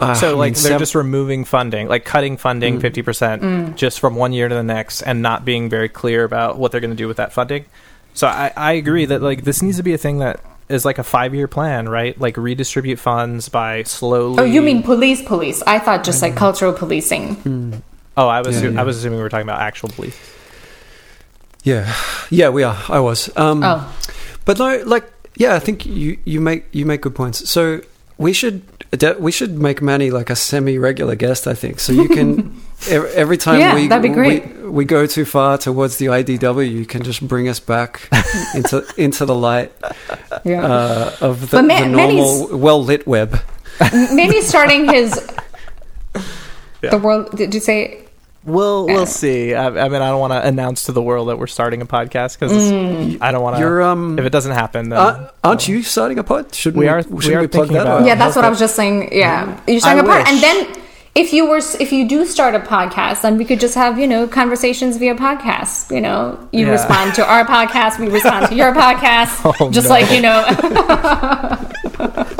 Uh, 0.00 0.06
I 0.06 0.12
So 0.14 0.28
mean, 0.30 0.38
like 0.38 0.54
they're 0.54 0.72
some- 0.72 0.78
just 0.78 0.94
removing 0.94 1.44
funding, 1.44 1.86
like 1.88 2.04
cutting 2.06 2.36
funding 2.38 2.78
Mm. 2.78 2.80
fifty 2.80 3.02
percent 3.02 3.76
just 3.76 4.00
from 4.00 4.14
one 4.16 4.32
year 4.32 4.48
to 4.48 4.54
the 4.54 4.62
next, 4.62 5.02
and 5.02 5.20
not 5.20 5.44
being 5.44 5.68
very 5.68 5.88
clear 5.90 6.24
about 6.24 6.56
what 6.58 6.72
they're 6.72 6.80
going 6.80 6.90
to 6.90 6.96
do 6.96 7.06
with 7.08 7.18
that 7.18 7.32
funding. 7.32 7.66
So 8.14 8.26
I, 8.26 8.52
I 8.56 8.72
agree 8.72 9.04
that 9.06 9.20
like 9.22 9.44
this 9.44 9.60
needs 9.62 9.76
to 9.76 9.82
be 9.82 9.92
a 9.92 9.98
thing 9.98 10.18
that 10.18 10.40
is 10.68 10.84
like 10.84 10.98
a 10.98 11.04
five 11.04 11.34
year 11.34 11.46
plan, 11.48 11.88
right? 11.88 12.18
Like 12.18 12.36
redistribute 12.36 12.98
funds 12.98 13.48
by 13.48 13.82
slowly. 13.82 14.38
Oh, 14.40 14.44
you 14.44 14.62
mean 14.62 14.82
police, 14.82 15.20
police? 15.22 15.62
I 15.66 15.78
thought 15.78 16.04
just 16.04 16.22
like 16.22 16.36
cultural 16.36 16.72
policing. 16.72 17.34
Hmm. 17.34 17.74
Oh, 18.16 18.28
I 18.28 18.40
was 18.42 18.62
Yeah, 18.62 18.70
yeah. 18.70 18.80
I 18.80 18.84
was 18.84 18.96
assuming 18.98 19.18
we 19.18 19.22
were 19.22 19.28
talking 19.28 19.46
about 19.46 19.60
actual 19.60 19.88
police. 19.90 20.16
Yeah, 21.64 21.92
yeah, 22.30 22.50
we 22.50 22.62
are. 22.62 22.78
I 22.88 23.00
was. 23.00 23.34
Um, 23.36 23.62
Oh, 23.64 23.96
But 24.44 24.58
no, 24.58 24.82
like, 24.84 25.10
yeah, 25.36 25.54
I 25.54 25.58
think 25.58 25.86
you, 25.86 26.18
you 26.24 26.40
make 26.40 26.66
you 26.72 26.84
make 26.86 27.00
good 27.00 27.14
points. 27.14 27.48
So 27.50 27.80
we 28.18 28.32
should 28.32 28.62
we 29.18 29.32
should 29.32 29.58
make 29.58 29.82
Manny 29.82 30.10
like 30.10 30.30
a 30.30 30.36
semi 30.36 30.78
regular 30.78 31.16
guest. 31.16 31.48
I 31.48 31.54
think 31.54 31.80
so. 31.80 31.92
You 31.92 32.08
can 32.08 32.60
every, 32.88 33.10
every 33.10 33.36
time 33.36 33.60
Yeah, 33.60 33.74
we 33.74 33.88
that'd 33.88 34.02
be 34.02 34.08
great. 34.08 34.46
We, 34.56 34.68
we 34.70 34.84
go 34.84 35.06
too 35.06 35.24
far 35.24 35.58
towards 35.58 35.96
the 35.98 36.06
IDW, 36.06 36.70
you 36.70 36.84
can 36.86 37.02
just 37.02 37.26
bring 37.26 37.48
us 37.48 37.60
back 37.60 38.08
into 38.54 38.84
into 38.96 39.24
the 39.26 39.34
light 39.34 39.72
yeah. 40.44 40.64
uh, 40.64 41.16
of 41.20 41.50
the, 41.50 41.62
Ma- 41.62 41.80
the 41.80 41.86
normal, 41.88 42.58
well 42.58 42.82
lit 42.82 43.06
web. 43.06 43.40
Maybe 44.12 44.40
starting 44.52 44.88
his. 44.88 45.26
Yeah. 46.82 46.90
The 46.90 46.98
world. 46.98 47.36
Did 47.36 47.54
you 47.54 47.60
say? 47.60 48.00
We'll 48.46 48.82
Uh, 48.82 48.92
we'll 48.92 49.06
see. 49.06 49.54
I, 49.54 49.68
I 49.68 49.88
mean, 49.88 50.02
I 50.02 50.10
don't 50.10 50.20
want 50.20 50.34
to 50.34 50.46
announce 50.46 50.84
to 50.84 50.92
the 50.92 51.00
world 51.00 51.28
that 51.28 51.38
we're 51.38 51.46
starting 51.46 51.80
a 51.80 51.86
podcast 51.86 52.38
because 52.38 52.52
Mm. 52.52 53.16
I 53.22 53.32
don't 53.32 53.42
want 53.42 53.56
to. 53.56 53.82
um, 53.84 54.18
If 54.18 54.26
it 54.26 54.30
doesn't 54.32 54.52
happen, 54.52 54.90
then 54.90 54.98
uh, 54.98 55.30
aren't 55.42 55.66
you 55.66 55.82
starting 55.82 56.18
a 56.18 56.24
pod? 56.24 56.54
Shouldn't 56.54 56.78
We 56.78 56.84
we? 56.84 56.88
are- 56.90 57.02
Shouldn't 57.02 57.24
we 57.24 57.34
are 57.36 57.40
we 57.40 57.46
plug 57.48 57.68
that 57.68 57.80
about. 57.82 58.04
Yeah, 58.06 58.16
that's 58.16 58.36
what 58.36 58.44
I 58.44 58.50
was 58.50 58.58
just 58.58 58.76
saying. 58.76 59.14
Yeah, 59.16 59.58
you're 59.66 59.80
starting 59.80 60.04
I 60.04 60.04
a 60.04 60.06
part, 60.12 60.28
and 60.28 60.42
then 60.42 60.83
if 61.14 61.32
you 61.32 61.46
were, 61.48 61.60
if 61.80 61.92
you 61.92 62.08
do 62.08 62.24
start 62.26 62.54
a 62.54 62.60
podcast, 62.60 63.22
then 63.22 63.36
we 63.38 63.44
could 63.44 63.60
just 63.60 63.74
have 63.76 63.98
you 63.98 64.06
know 64.06 64.26
conversations 64.26 64.96
via 64.96 65.14
podcast. 65.14 65.94
You 65.94 66.00
know, 66.00 66.38
you 66.52 66.66
Yeah. 66.66 66.72
respond 66.72 67.14
to 67.14 67.24
our 67.26 67.44
podcast, 67.44 67.98
we 67.98 68.08
respond 68.08 68.48
to 68.48 68.54
your 68.54 68.72
podcast, 68.84 69.40
Oh, 69.60 69.70
just 69.70 69.88
no. 69.88 69.94
like 69.94 70.10
you 70.10 70.20
know. 70.20 70.42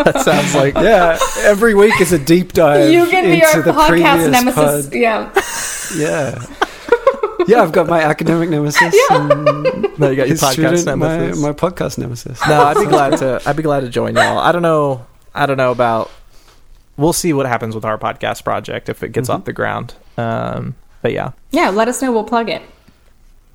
that 0.05 0.21
sounds 0.25 0.55
like 0.55 0.75
Yeah, 0.75 1.19
every 1.43 1.75
week 1.75 2.01
is 2.01 2.13
a 2.13 2.19
deep 2.19 2.53
dive 2.53 2.91
you 2.93 3.07
can 3.07 3.25
be 3.25 3.35
into 3.35 3.47
our 3.47 3.63
the 3.63 3.73
podcast 3.73 4.31
nemesis. 4.31 4.87
pod. 4.87 4.95
Yeah. 4.95 5.33
Yeah. 5.97 6.45
Yeah, 7.47 7.61
I've 7.63 7.73
got 7.73 7.87
my 7.89 8.01
academic 8.03 8.49
nemesis. 8.49 8.95
and 9.11 9.99
no, 9.99 10.09
you 10.11 10.17
got 10.17 10.29
your 10.29 10.37
podcast 10.39 10.79
student, 10.79 10.99
my, 10.99 11.17
nemesis. 11.19 11.43
my 11.43 11.53
podcast 11.53 11.99
nemesis. 11.99 12.41
no, 12.49 12.63
I'd 12.65 12.79
be 12.79 12.87
glad 12.87 13.19
to. 13.19 13.41
I'd 13.45 13.57
be 13.57 13.63
glad 13.63 13.81
to 13.81 13.89
join 13.91 14.15
y'all. 14.17 14.39
I 14.39 14.51
don't 14.51 14.63
know. 14.63 15.05
I 15.35 15.45
don't 15.47 15.59
know 15.59 15.71
about. 15.71 16.11
We'll 16.97 17.13
see 17.13 17.33
what 17.33 17.47
happens 17.47 17.75
with 17.75 17.85
our 17.85 17.99
podcast 17.99 18.45
project 18.45 18.89
if 18.89 19.03
it 19.03 19.11
gets 19.13 19.29
Mm-hmm. 19.29 19.37
off 19.41 19.45
the 19.45 19.53
ground. 19.53 19.95
Um, 20.17 20.75
but 21.03 21.13
yeah, 21.13 21.33
Yeah, 21.51 21.71
let 21.71 21.89
us 21.89 22.01
know. 22.01 22.13
We'll 22.13 22.25
plug 22.25 22.49
it. 22.49 22.63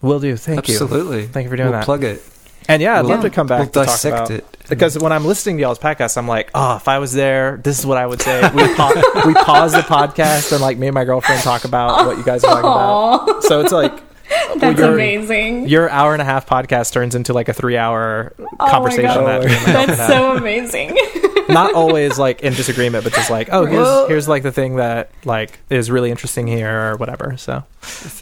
we'll 0.01 0.19
do. 0.19 0.35
Thank 0.35 0.67
you. 0.67 0.75
Absolutely. 0.75 1.25
Thank 1.27 1.45
you 1.45 1.49
for 1.49 1.55
doing 1.55 1.69
we'll 1.69 1.79
that. 1.79 1.85
Plug 1.85 2.03
it. 2.03 2.21
And 2.67 2.81
yeah, 2.83 2.99
I'd 2.99 3.05
love 3.05 3.21
We'll- 3.21 3.21
to 3.23 3.29
come 3.31 3.47
back 3.47 3.59
we'll 3.59 3.67
to 3.67 3.73
talk 3.73 3.85
dissect 3.87 4.15
about 4.15 4.31
it. 4.31 4.45
because 4.69 4.99
when 4.99 5.11
I'm 5.11 5.25
listening 5.25 5.57
to 5.57 5.61
y'all's 5.61 5.79
podcast, 5.79 6.17
I'm 6.17 6.27
like, 6.27 6.51
oh, 6.53 6.75
if 6.75 6.87
I 6.87 6.99
was 6.99 7.13
there, 7.13 7.57
this 7.63 7.79
is 7.79 7.85
what 7.85 7.97
I 7.97 8.05
would 8.05 8.21
say. 8.21 8.41
We 8.53 8.75
pa- 8.75 9.23
we 9.25 9.33
pause 9.33 9.71
the 9.73 9.79
podcast 9.79 10.51
and 10.51 10.61
like 10.61 10.77
me 10.77 10.87
and 10.87 10.93
my 10.93 11.03
girlfriend 11.05 11.41
talk 11.41 11.63
about 11.65 12.05
what 12.05 12.17
you 12.17 12.23
guys 12.23 12.43
are 12.43 12.61
talking 12.61 12.69
about. 12.69 13.43
So 13.45 13.61
it's 13.61 13.71
like 13.71 13.93
That's 14.57 14.77
your- 14.79 14.93
amazing. 14.93 15.67
your 15.67 15.89
hour 15.89 16.13
and 16.13 16.21
a 16.21 16.25
half 16.25 16.45
podcast 16.47 16.91
turns 16.93 17.15
into 17.15 17.33
like 17.33 17.49
a 17.49 17.53
three 17.53 17.77
hour 17.77 18.33
Oh 18.37 18.45
my 18.59 18.69
conversation 18.69 19.05
God. 19.05 19.25
that 19.41 19.45
me 19.45 19.55
my 19.55 19.65
girlfriend 19.73 19.89
That's 19.99 20.07
so 20.07 20.35
amazing. 20.37 20.89
not 21.49 21.73
always 21.73 22.17
like 22.17 22.41
in 22.41 22.53
disagreement, 22.53 23.03
but 23.03 23.13
just 23.13 23.29
like, 23.29 23.49
oh, 23.51 23.65
here's 23.65 23.77
Well- 23.79 24.07
here's 24.07 24.27
like 24.27 24.43
the 24.43 24.51
thing 24.51 24.77
that 24.77 25.09
like 25.25 25.59
is 25.69 25.89
really 25.91 26.11
interesting 26.11 26.47
here 26.47 26.91
or 26.91 26.95
whatever. 26.97 27.35
So 27.37 27.63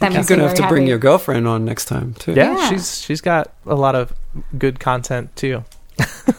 You're 0.00 0.10
makes 0.10 0.30
me 0.30 0.36
gonna 0.36 0.48
have 0.48 0.56
very 0.56 0.68
to 0.68 0.74
bring 0.74 0.86
your 0.86 0.98
girlfriend 0.98 1.46
on 1.48 1.64
next 1.64 1.86
time 1.86 2.14
too. 2.18 2.32
yeah, 2.34 2.56
Yeah. 2.56 2.68
she's 2.70 3.00
she's 3.00 3.20
got 3.20 3.52
a 3.66 3.74
lot 3.74 3.94
of 3.94 4.12
good 4.58 4.80
content 4.80 5.34
too 5.36 5.64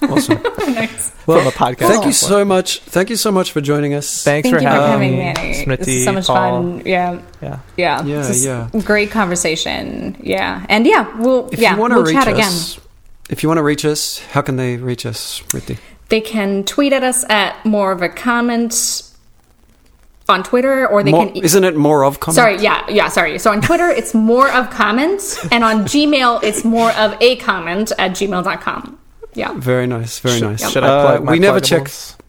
Awesome. 0.04 0.40
Nice. 0.70 1.10
from 1.26 1.48
a 1.48 1.52
podcast. 1.52 1.88
Thank 1.90 2.06
you 2.06 2.12
so 2.14 2.46
much. 2.46 2.80
Thank 2.82 3.10
you 3.10 3.16
so 3.18 3.32
much 3.32 3.52
for 3.52 3.60
joining 3.60 3.94
us. 3.96 4.24
Thanks 4.24 4.46
Thank 4.50 4.56
for 4.56 4.62
you 4.62 4.68
for 4.68 4.74
having 4.74 4.92
having 4.92 5.12
me, 5.12 5.18
me, 5.18 5.34
Manny. 5.34 5.66
Smriti, 5.66 5.78
This 5.80 5.88
is 5.88 6.06
so 6.06 6.12
much 6.14 6.28
Paul. 6.28 6.62
fun. 6.62 6.82
Yeah. 6.86 7.20
Yeah. 7.42 7.60
Yeah. 7.76 8.04
Yeah, 8.06 8.32
yeah. 8.74 8.82
Great 8.86 9.10
conversation. 9.12 10.16
Yeah. 10.22 10.66
And 10.70 10.86
yeah, 10.86 11.18
we'll 11.18 11.50
If 11.52 11.60
yeah, 11.60 11.74
you 11.74 11.80
want 11.82 11.92
to 11.92 11.96
we'll 11.98 12.06
reach 12.06 12.14
chat 12.16 12.28
us, 12.30 12.78
again. 12.78 12.86
if 13.30 13.42
you 13.44 13.50
want 13.50 13.58
to 13.58 13.64
reach 13.64 13.84
us, 13.84 14.20
how 14.32 14.42
can 14.42 14.56
they 14.58 14.78
reach 14.78 15.06
us, 15.06 15.42
Ritti? 15.50 15.78
They 16.10 16.22
can 16.22 16.64
tweet 16.64 16.92
at 16.94 17.04
us 17.04 17.24
at 17.30 17.64
more 17.66 17.92
of 17.92 18.02
a 18.02 18.10
comment 18.10 19.04
on 20.28 20.44
Twitter 20.44 20.88
or 20.88 21.02
they 21.04 21.12
More, 21.12 21.26
can 21.28 21.38
e- 21.38 21.44
isn't 21.44 21.64
it 21.64 21.76
more 21.76 22.04
of 22.04 22.20
comment? 22.20 22.36
Sorry, 22.36 22.58
yeah, 22.60 22.86
yeah, 22.90 23.08
sorry. 23.10 23.40
So 23.40 23.52
on 23.52 23.62
Twitter, 23.62 23.88
it's 23.90 24.14
more 24.14 24.50
of 24.52 24.70
comments, 24.70 25.44
and 25.52 25.64
on 25.64 25.86
Gmail, 25.86 26.44
it's 26.44 26.64
more 26.64 26.92
of 26.92 27.16
a 27.22 27.36
comment 27.38 27.92
at 27.98 28.12
gmail.com. 28.12 29.00
Yeah. 29.34 29.54
Very 29.54 29.88
nice. 29.88 30.20
Very 30.20 30.42
nice. 30.42 30.70
Should 30.72 30.84
I 30.84 30.88
Uh, 30.88 31.02
plug 31.12 31.24
my 31.26 31.32
we 31.34 31.40
never 31.40 31.60
pluggables? 31.60 32.16
check 32.18 32.26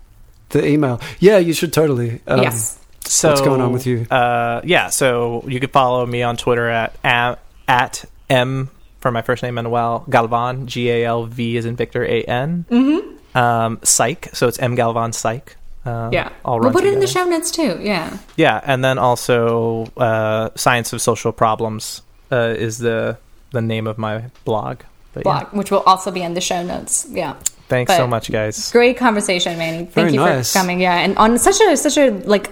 the 0.50 0.66
email. 0.66 1.00
Yeah, 1.18 1.38
you 1.38 1.52
should 1.52 1.72
totally. 1.72 2.20
Um, 2.26 2.42
yes. 2.42 2.78
So 3.04 3.30
What's 3.30 3.40
going 3.40 3.60
on 3.60 3.72
with 3.72 3.86
you? 3.86 4.06
Uh, 4.10 4.60
yeah, 4.64 4.88
so 4.90 5.42
you 5.48 5.58
could 5.58 5.70
follow 5.72 6.04
me 6.06 6.22
on 6.22 6.36
Twitter 6.36 6.68
at 6.68 6.94
at, 7.02 7.38
at 7.66 8.04
m 8.28 8.70
for 9.00 9.10
my 9.10 9.22
first 9.22 9.42
name 9.42 9.54
Manuel 9.54 10.04
Galvan 10.08 10.66
G 10.68 10.90
A 10.90 11.04
L 11.06 11.24
V 11.26 11.56
is 11.56 11.64
in 11.64 11.76
Victor 11.76 12.04
A 12.04 12.22
N. 12.22 12.66
Mm-hmm. 12.70 13.16
Um, 13.34 13.78
Psych, 13.82 14.28
so 14.32 14.48
it's 14.48 14.58
M 14.58 14.74
Galvan 14.74 15.12
Psych. 15.12 15.56
Uh, 15.86 16.10
Yeah. 16.12 16.28
all 16.44 16.58
We'll 16.58 16.64
run 16.70 16.72
put 16.72 16.84
it 16.84 16.92
in 16.92 17.00
the 17.00 17.06
show 17.06 17.24
notes 17.24 17.50
too. 17.50 17.78
Yeah. 17.80 18.16
Yeah, 18.36 18.60
and 18.64 18.84
then 18.84 18.98
also 18.98 19.86
uh, 19.96 20.50
Science 20.56 20.92
of 20.92 21.00
Social 21.00 21.32
Problems 21.32 22.02
uh, 22.32 22.54
is 22.58 22.78
the 22.78 23.16
the 23.52 23.60
name 23.62 23.86
of 23.86 23.96
my 23.98 24.24
blog. 24.44 24.80
But 25.12 25.24
yeah, 25.26 25.40
Blog, 25.40 25.52
which 25.54 25.70
will 25.70 25.82
also 25.86 26.10
be 26.10 26.22
in 26.22 26.34
the 26.34 26.40
show 26.40 26.62
notes. 26.62 27.06
Yeah. 27.10 27.34
thanks 27.68 27.96
so 27.96 28.06
much, 28.06 28.30
guys. 28.30 28.70
Great 28.72 28.96
conversation, 28.96 29.58
Manny. 29.58 29.78
Thank 29.78 29.92
Very 29.94 30.12
you 30.12 30.20
nice. 30.20 30.52
for 30.52 30.58
coming. 30.60 30.80
Yeah. 30.80 30.94
And 31.04 31.16
on 31.18 31.38
such 31.38 31.60
a, 31.60 31.76
such 31.76 31.96
a, 31.98 32.10
like, 32.10 32.48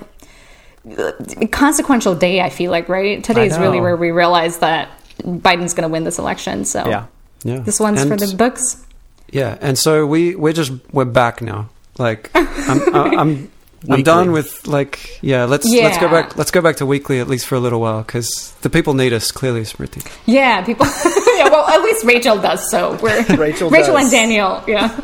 consequential 1.50 2.14
day, 2.14 2.40
I 2.40 2.50
feel 2.50 2.70
like, 2.70 2.88
right? 2.88 3.22
Today 3.22 3.46
is 3.46 3.58
really 3.58 3.80
where 3.80 3.96
we 3.96 4.10
realize 4.10 4.58
that 4.58 4.88
Biden's 5.22 5.74
going 5.74 5.88
to 5.88 5.92
win 5.92 6.04
this 6.04 6.18
election. 6.18 6.64
So 6.64 6.86
Yeah, 6.88 7.06
Yeah. 7.44 7.58
this 7.60 7.78
one's 7.80 8.04
for 8.04 8.16
the 8.16 8.34
books. 8.36 8.84
Yeah, 9.30 9.58
and 9.60 9.78
so 9.78 10.06
we 10.06 10.34
we're 10.34 10.52
just 10.52 10.72
we're 10.92 11.04
back 11.04 11.42
now. 11.42 11.68
Like 11.98 12.30
I'm 12.34 12.94
I'm 12.94 13.18
I'm, 13.18 13.50
I'm 13.90 14.02
done 14.02 14.32
with 14.32 14.66
like 14.66 15.18
yeah. 15.22 15.44
Let's 15.44 15.66
let's 15.68 15.98
go 15.98 16.08
back. 16.08 16.36
Let's 16.36 16.50
go 16.50 16.60
back 16.60 16.76
to 16.76 16.86
weekly 16.86 17.20
at 17.20 17.28
least 17.28 17.46
for 17.46 17.54
a 17.54 17.60
little 17.60 17.80
while 17.80 18.02
because 18.02 18.54
the 18.62 18.70
people 18.70 18.94
need 18.94 19.12
us 19.12 19.30
clearly, 19.30 19.62
Smriti. 19.62 20.06
Yeah, 20.26 20.64
people. 20.64 20.86
yeah, 21.36 21.48
well, 21.50 21.66
at 21.68 21.82
least 21.82 22.04
Rachel 22.04 22.40
does. 22.40 22.70
So 22.70 22.96
we're 23.02 23.22
Rachel 23.36 23.70
Rachel 23.70 23.94
does. 23.94 24.04
and 24.04 24.10
Daniel. 24.10 24.62
Yeah. 24.66 24.96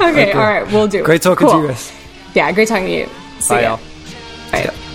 okay, 0.00 0.32
All 0.32 0.40
right. 0.40 0.66
We'll 0.72 0.88
do. 0.88 1.02
Great 1.02 1.22
talking 1.22 1.48
to 1.48 1.56
you 1.56 1.68
guys. 1.68 1.92
Yeah. 2.34 2.52
Great 2.52 2.68
talking 2.68 2.86
to 2.86 2.92
you. 2.92 3.08
See 3.40 3.54
bye 3.54 3.62
ya. 3.62 3.76
y'all. 3.76 3.80
Bye. 4.52 4.85